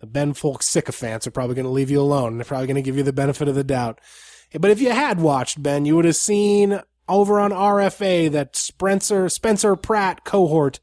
the 0.00 0.06
Ben 0.06 0.34
Fowlkes 0.34 0.64
sycophants 0.64 1.26
are 1.26 1.30
probably 1.30 1.54
going 1.54 1.64
to 1.64 1.70
leave 1.70 1.90
you 1.90 2.00
alone. 2.00 2.36
They're 2.36 2.44
probably 2.44 2.66
going 2.66 2.76
to 2.76 2.82
give 2.82 2.96
you 2.96 3.02
the 3.02 3.12
benefit 3.12 3.48
of 3.48 3.54
the 3.54 3.64
doubt. 3.64 4.00
But 4.52 4.70
if 4.70 4.80
you 4.80 4.90
had 4.90 5.18
watched 5.20 5.62
Ben, 5.62 5.86
you 5.86 5.96
would 5.96 6.04
have 6.04 6.16
seen 6.16 6.80
over 7.08 7.38
on 7.40 7.50
RFA 7.50 8.30
that 8.32 8.56
Spencer 8.56 9.28
Spencer 9.28 9.76
Pratt 9.76 10.24
cohort 10.24 10.80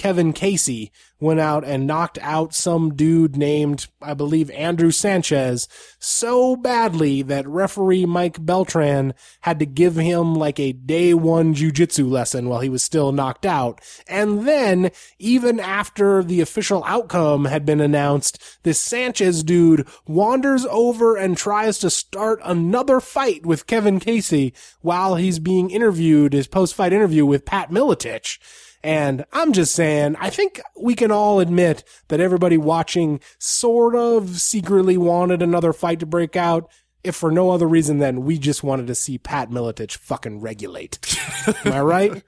Kevin 0.00 0.32
Casey 0.32 0.92
went 1.20 1.40
out 1.40 1.62
and 1.62 1.86
knocked 1.86 2.18
out 2.22 2.54
some 2.54 2.94
dude 2.94 3.36
named, 3.36 3.86
I 4.00 4.14
believe, 4.14 4.50
Andrew 4.52 4.90
Sanchez 4.90 5.68
so 5.98 6.56
badly 6.56 7.20
that 7.20 7.46
referee 7.46 8.06
Mike 8.06 8.42
Beltran 8.46 9.12
had 9.42 9.58
to 9.58 9.66
give 9.66 9.96
him 9.96 10.34
like 10.34 10.58
a 10.58 10.72
day 10.72 11.12
one 11.12 11.54
jujitsu 11.54 12.10
lesson 12.10 12.48
while 12.48 12.60
he 12.60 12.70
was 12.70 12.82
still 12.82 13.12
knocked 13.12 13.44
out. 13.44 13.82
And 14.08 14.48
then, 14.48 14.90
even 15.18 15.60
after 15.60 16.22
the 16.22 16.40
official 16.40 16.82
outcome 16.86 17.44
had 17.44 17.66
been 17.66 17.82
announced, 17.82 18.42
this 18.62 18.80
Sanchez 18.80 19.44
dude 19.44 19.86
wanders 20.06 20.64
over 20.64 21.14
and 21.14 21.36
tries 21.36 21.78
to 21.80 21.90
start 21.90 22.40
another 22.42 23.00
fight 23.00 23.44
with 23.44 23.66
Kevin 23.66 24.00
Casey 24.00 24.54
while 24.80 25.16
he's 25.16 25.38
being 25.38 25.68
interviewed, 25.68 26.32
his 26.32 26.46
post 26.46 26.74
fight 26.74 26.94
interview 26.94 27.26
with 27.26 27.44
Pat 27.44 27.70
Miletich. 27.70 28.38
And 28.82 29.24
I'm 29.32 29.52
just 29.52 29.74
saying, 29.74 30.16
I 30.18 30.30
think 30.30 30.60
we 30.80 30.94
can 30.94 31.10
all 31.10 31.40
admit 31.40 31.84
that 32.08 32.20
everybody 32.20 32.56
watching 32.56 33.20
sort 33.38 33.94
of 33.94 34.40
secretly 34.40 34.96
wanted 34.96 35.42
another 35.42 35.72
fight 35.72 36.00
to 36.00 36.06
break 36.06 36.34
out, 36.34 36.70
if 37.02 37.16
for 37.16 37.30
no 37.30 37.50
other 37.50 37.66
reason 37.66 37.98
than 37.98 38.24
we 38.24 38.38
just 38.38 38.62
wanted 38.62 38.86
to 38.86 38.94
see 38.94 39.18
Pat 39.18 39.50
Miletich 39.50 39.96
fucking 39.96 40.40
regulate. 40.40 40.98
Am 41.64 41.72
I 41.72 41.80
right? 41.80 42.22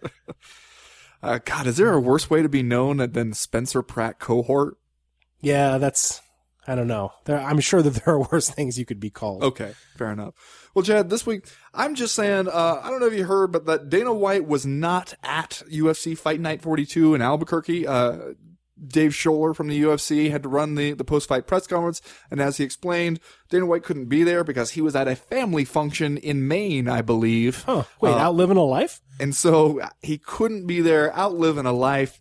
Uh, 1.22 1.38
God, 1.44 1.66
is 1.66 1.76
there 1.76 1.92
a 1.92 2.00
worse 2.00 2.28
way 2.28 2.42
to 2.42 2.48
be 2.48 2.62
known 2.62 2.96
than 2.96 3.32
Spencer 3.32 3.82
Pratt 3.82 4.18
cohort? 4.18 4.76
Yeah, 5.40 5.78
that's, 5.78 6.21
I 6.66 6.74
don't 6.74 6.86
know. 6.86 7.12
There, 7.24 7.38
I'm 7.38 7.60
sure 7.60 7.82
that 7.82 7.90
there 7.90 8.14
are 8.14 8.20
worse 8.32 8.48
things 8.48 8.78
you 8.78 8.84
could 8.84 9.00
be 9.00 9.10
called. 9.10 9.42
Okay, 9.42 9.74
fair 9.96 10.12
enough. 10.12 10.34
Well, 10.74 10.84
Chad, 10.84 11.10
this 11.10 11.26
week 11.26 11.46
I'm 11.74 11.94
just 11.94 12.14
saying. 12.14 12.48
Uh, 12.48 12.80
I 12.82 12.90
don't 12.90 13.00
know 13.00 13.06
if 13.06 13.14
you 13.14 13.24
heard, 13.24 13.52
but 13.52 13.66
that 13.66 13.88
Dana 13.88 14.12
White 14.12 14.46
was 14.46 14.64
not 14.64 15.14
at 15.22 15.62
UFC 15.70 16.16
Fight 16.16 16.40
Night 16.40 16.62
42 16.62 17.14
in 17.14 17.22
Albuquerque. 17.22 17.86
Uh, 17.86 18.18
Dave 18.84 19.12
Sholler 19.12 19.54
from 19.54 19.68
the 19.68 19.80
UFC 19.80 20.30
had 20.30 20.42
to 20.42 20.48
run 20.48 20.74
the, 20.74 20.92
the 20.92 21.04
post 21.04 21.28
fight 21.28 21.46
press 21.46 21.66
conference, 21.66 22.02
and 22.30 22.40
as 22.40 22.56
he 22.56 22.64
explained, 22.64 23.20
Dana 23.48 23.66
White 23.66 23.84
couldn't 23.84 24.06
be 24.06 24.22
there 24.24 24.42
because 24.44 24.72
he 24.72 24.80
was 24.80 24.96
at 24.96 25.08
a 25.08 25.14
family 25.14 25.64
function 25.64 26.16
in 26.16 26.48
Maine, 26.48 26.88
I 26.88 27.02
believe. 27.02 27.62
Huh. 27.64 27.84
Wait, 28.00 28.14
out 28.14 28.34
living 28.34 28.56
a 28.56 28.64
life? 28.64 29.00
And 29.20 29.36
so 29.36 29.80
he 30.00 30.18
couldn't 30.18 30.66
be 30.66 30.80
there, 30.80 31.14
out 31.14 31.34
living 31.34 31.66
a 31.66 31.72
life. 31.72 32.20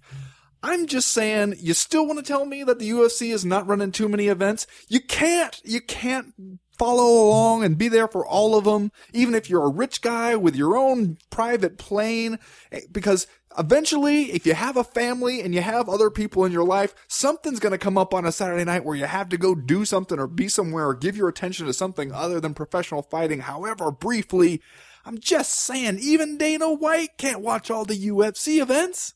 I'm 0.63 0.85
just 0.85 1.07
saying, 1.09 1.55
you 1.59 1.73
still 1.73 2.05
want 2.05 2.19
to 2.19 2.25
tell 2.25 2.45
me 2.45 2.63
that 2.63 2.77
the 2.79 2.89
UFC 2.89 3.33
is 3.33 3.43
not 3.43 3.67
running 3.67 3.91
too 3.91 4.07
many 4.07 4.27
events? 4.27 4.67
You 4.87 4.99
can't. 4.99 5.59
You 5.63 5.81
can't 5.81 6.33
follow 6.77 7.27
along 7.27 7.63
and 7.63 7.77
be 7.77 7.87
there 7.87 8.07
for 8.07 8.25
all 8.25 8.55
of 8.55 8.65
them, 8.65 8.91
even 9.13 9.35
if 9.35 9.49
you're 9.49 9.65
a 9.65 9.69
rich 9.71 10.01
guy 10.01 10.35
with 10.35 10.55
your 10.55 10.77
own 10.77 11.17
private 11.29 11.77
plane. 11.77 12.39
eh, 12.71 12.81
Because 12.91 13.27
eventually, 13.57 14.31
if 14.31 14.45
you 14.45 14.53
have 14.53 14.77
a 14.77 14.83
family 14.83 15.41
and 15.41 15.53
you 15.53 15.61
have 15.61 15.89
other 15.89 16.09
people 16.09 16.45
in 16.45 16.51
your 16.51 16.63
life, 16.65 16.93
something's 17.07 17.59
going 17.59 17.71
to 17.71 17.77
come 17.77 17.97
up 17.97 18.13
on 18.13 18.25
a 18.25 18.31
Saturday 18.31 18.63
night 18.63 18.85
where 18.85 18.95
you 18.95 19.05
have 19.05 19.29
to 19.29 19.37
go 19.37 19.55
do 19.55 19.85
something 19.85 20.19
or 20.19 20.27
be 20.27 20.47
somewhere 20.47 20.87
or 20.87 20.95
give 20.95 21.17
your 21.17 21.27
attention 21.29 21.65
to 21.67 21.73
something 21.73 22.11
other 22.11 22.39
than 22.39 22.53
professional 22.53 23.01
fighting, 23.03 23.41
however 23.41 23.91
briefly. 23.91 24.61
I'm 25.05 25.19
just 25.19 25.53
saying, 25.53 25.99
even 26.01 26.37
Dana 26.37 26.71
White 26.71 27.17
can't 27.17 27.41
watch 27.41 27.71
all 27.71 27.85
the 27.85 28.07
UFC 28.07 28.61
events. 28.61 29.15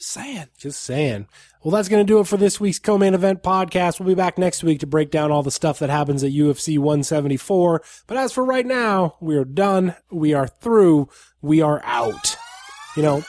Just 0.00 0.12
saying. 0.12 0.46
Just 0.56 0.80
saying. 0.80 1.26
Well, 1.62 1.72
that's 1.72 1.90
going 1.90 2.04
to 2.04 2.10
do 2.10 2.20
it 2.20 2.26
for 2.26 2.38
this 2.38 2.58
week's 2.58 2.78
co-main 2.78 3.12
event 3.12 3.42
podcast. 3.42 4.00
We'll 4.00 4.08
be 4.08 4.14
back 4.14 4.38
next 4.38 4.64
week 4.64 4.80
to 4.80 4.86
break 4.86 5.10
down 5.10 5.30
all 5.30 5.42
the 5.42 5.50
stuff 5.50 5.78
that 5.80 5.90
happens 5.90 6.24
at 6.24 6.30
UFC 6.32 6.78
174. 6.78 7.82
But 8.06 8.16
as 8.16 8.32
for 8.32 8.42
right 8.42 8.64
now, 8.64 9.16
we 9.20 9.36
are 9.36 9.44
done. 9.44 9.94
We 10.10 10.32
are 10.32 10.46
through. 10.48 11.10
We 11.42 11.60
are 11.60 11.82
out. 11.84 12.34
You 12.96 13.02
know, 13.02 13.24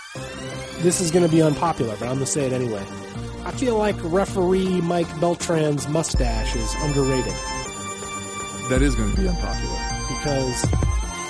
this 0.79 1.01
is 1.01 1.11
going 1.11 1.25
to 1.25 1.31
be 1.31 1.41
unpopular, 1.41 1.91
but 1.99 2.03
I'm 2.07 2.15
going 2.15 2.19
to 2.19 2.25
say 2.25 2.45
it 2.45 2.53
anyway. 2.53 2.83
I 3.43 3.51
feel 3.51 3.77
like 3.77 3.97
referee 4.03 4.79
Mike 4.81 5.07
Beltran's 5.19 5.87
mustache 5.89 6.55
is 6.55 6.73
underrated 6.83 7.33
That 8.69 8.79
is 8.81 8.95
going 8.95 9.11
to 9.13 9.17
be 9.21 9.27
unpopular. 9.27 9.77
because 10.07 10.63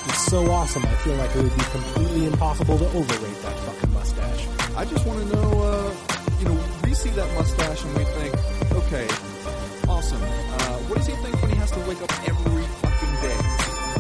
it's 0.08 0.26
so 0.28 0.52
awesome. 0.52 0.86
I 0.86 0.94
feel 0.98 1.16
like 1.16 1.36
it 1.36 1.42
would 1.42 1.58
be 1.58 1.64
completely 1.72 2.26
impossible 2.28 2.78
to 2.78 2.86
overrate 2.90 3.42
that 3.42 3.58
fucking 3.60 3.94
mustache. 3.94 4.48
I 4.76 4.86
just 4.86 5.06
want 5.06 5.20
to 5.20 5.26
know, 5.36 5.50
uh, 5.62 5.94
you 6.40 6.46
know, 6.46 6.58
we 6.84 6.94
see 6.94 7.10
that 7.10 7.28
mustache 7.36 7.84
and 7.84 7.98
we 7.98 8.04
think, 8.06 8.34
okay, 8.74 9.08
awesome. 9.88 10.22
Uh, 10.22 10.78
what 10.88 10.98
does 10.98 11.08
he 11.08 11.14
think 11.14 11.42
when 11.42 11.52
he 11.52 11.58
has 11.58 11.72
to 11.72 11.80
wake 11.82 12.02
up 12.02 12.12
every 12.28 12.64
fucking 12.80 13.14
day 13.22 13.38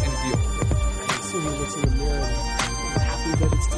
and 0.01 0.11
deal 0.23 0.39
with 0.39 0.71
it? 0.71 1.23
So 1.27 1.39
he 1.39 1.49
looks 1.59 1.75
in 1.75 1.81
the 1.81 1.91
mirror 1.97 2.23
and 2.23 3.01
happy 3.03 3.31
that 3.43 3.53
it's 3.53 3.70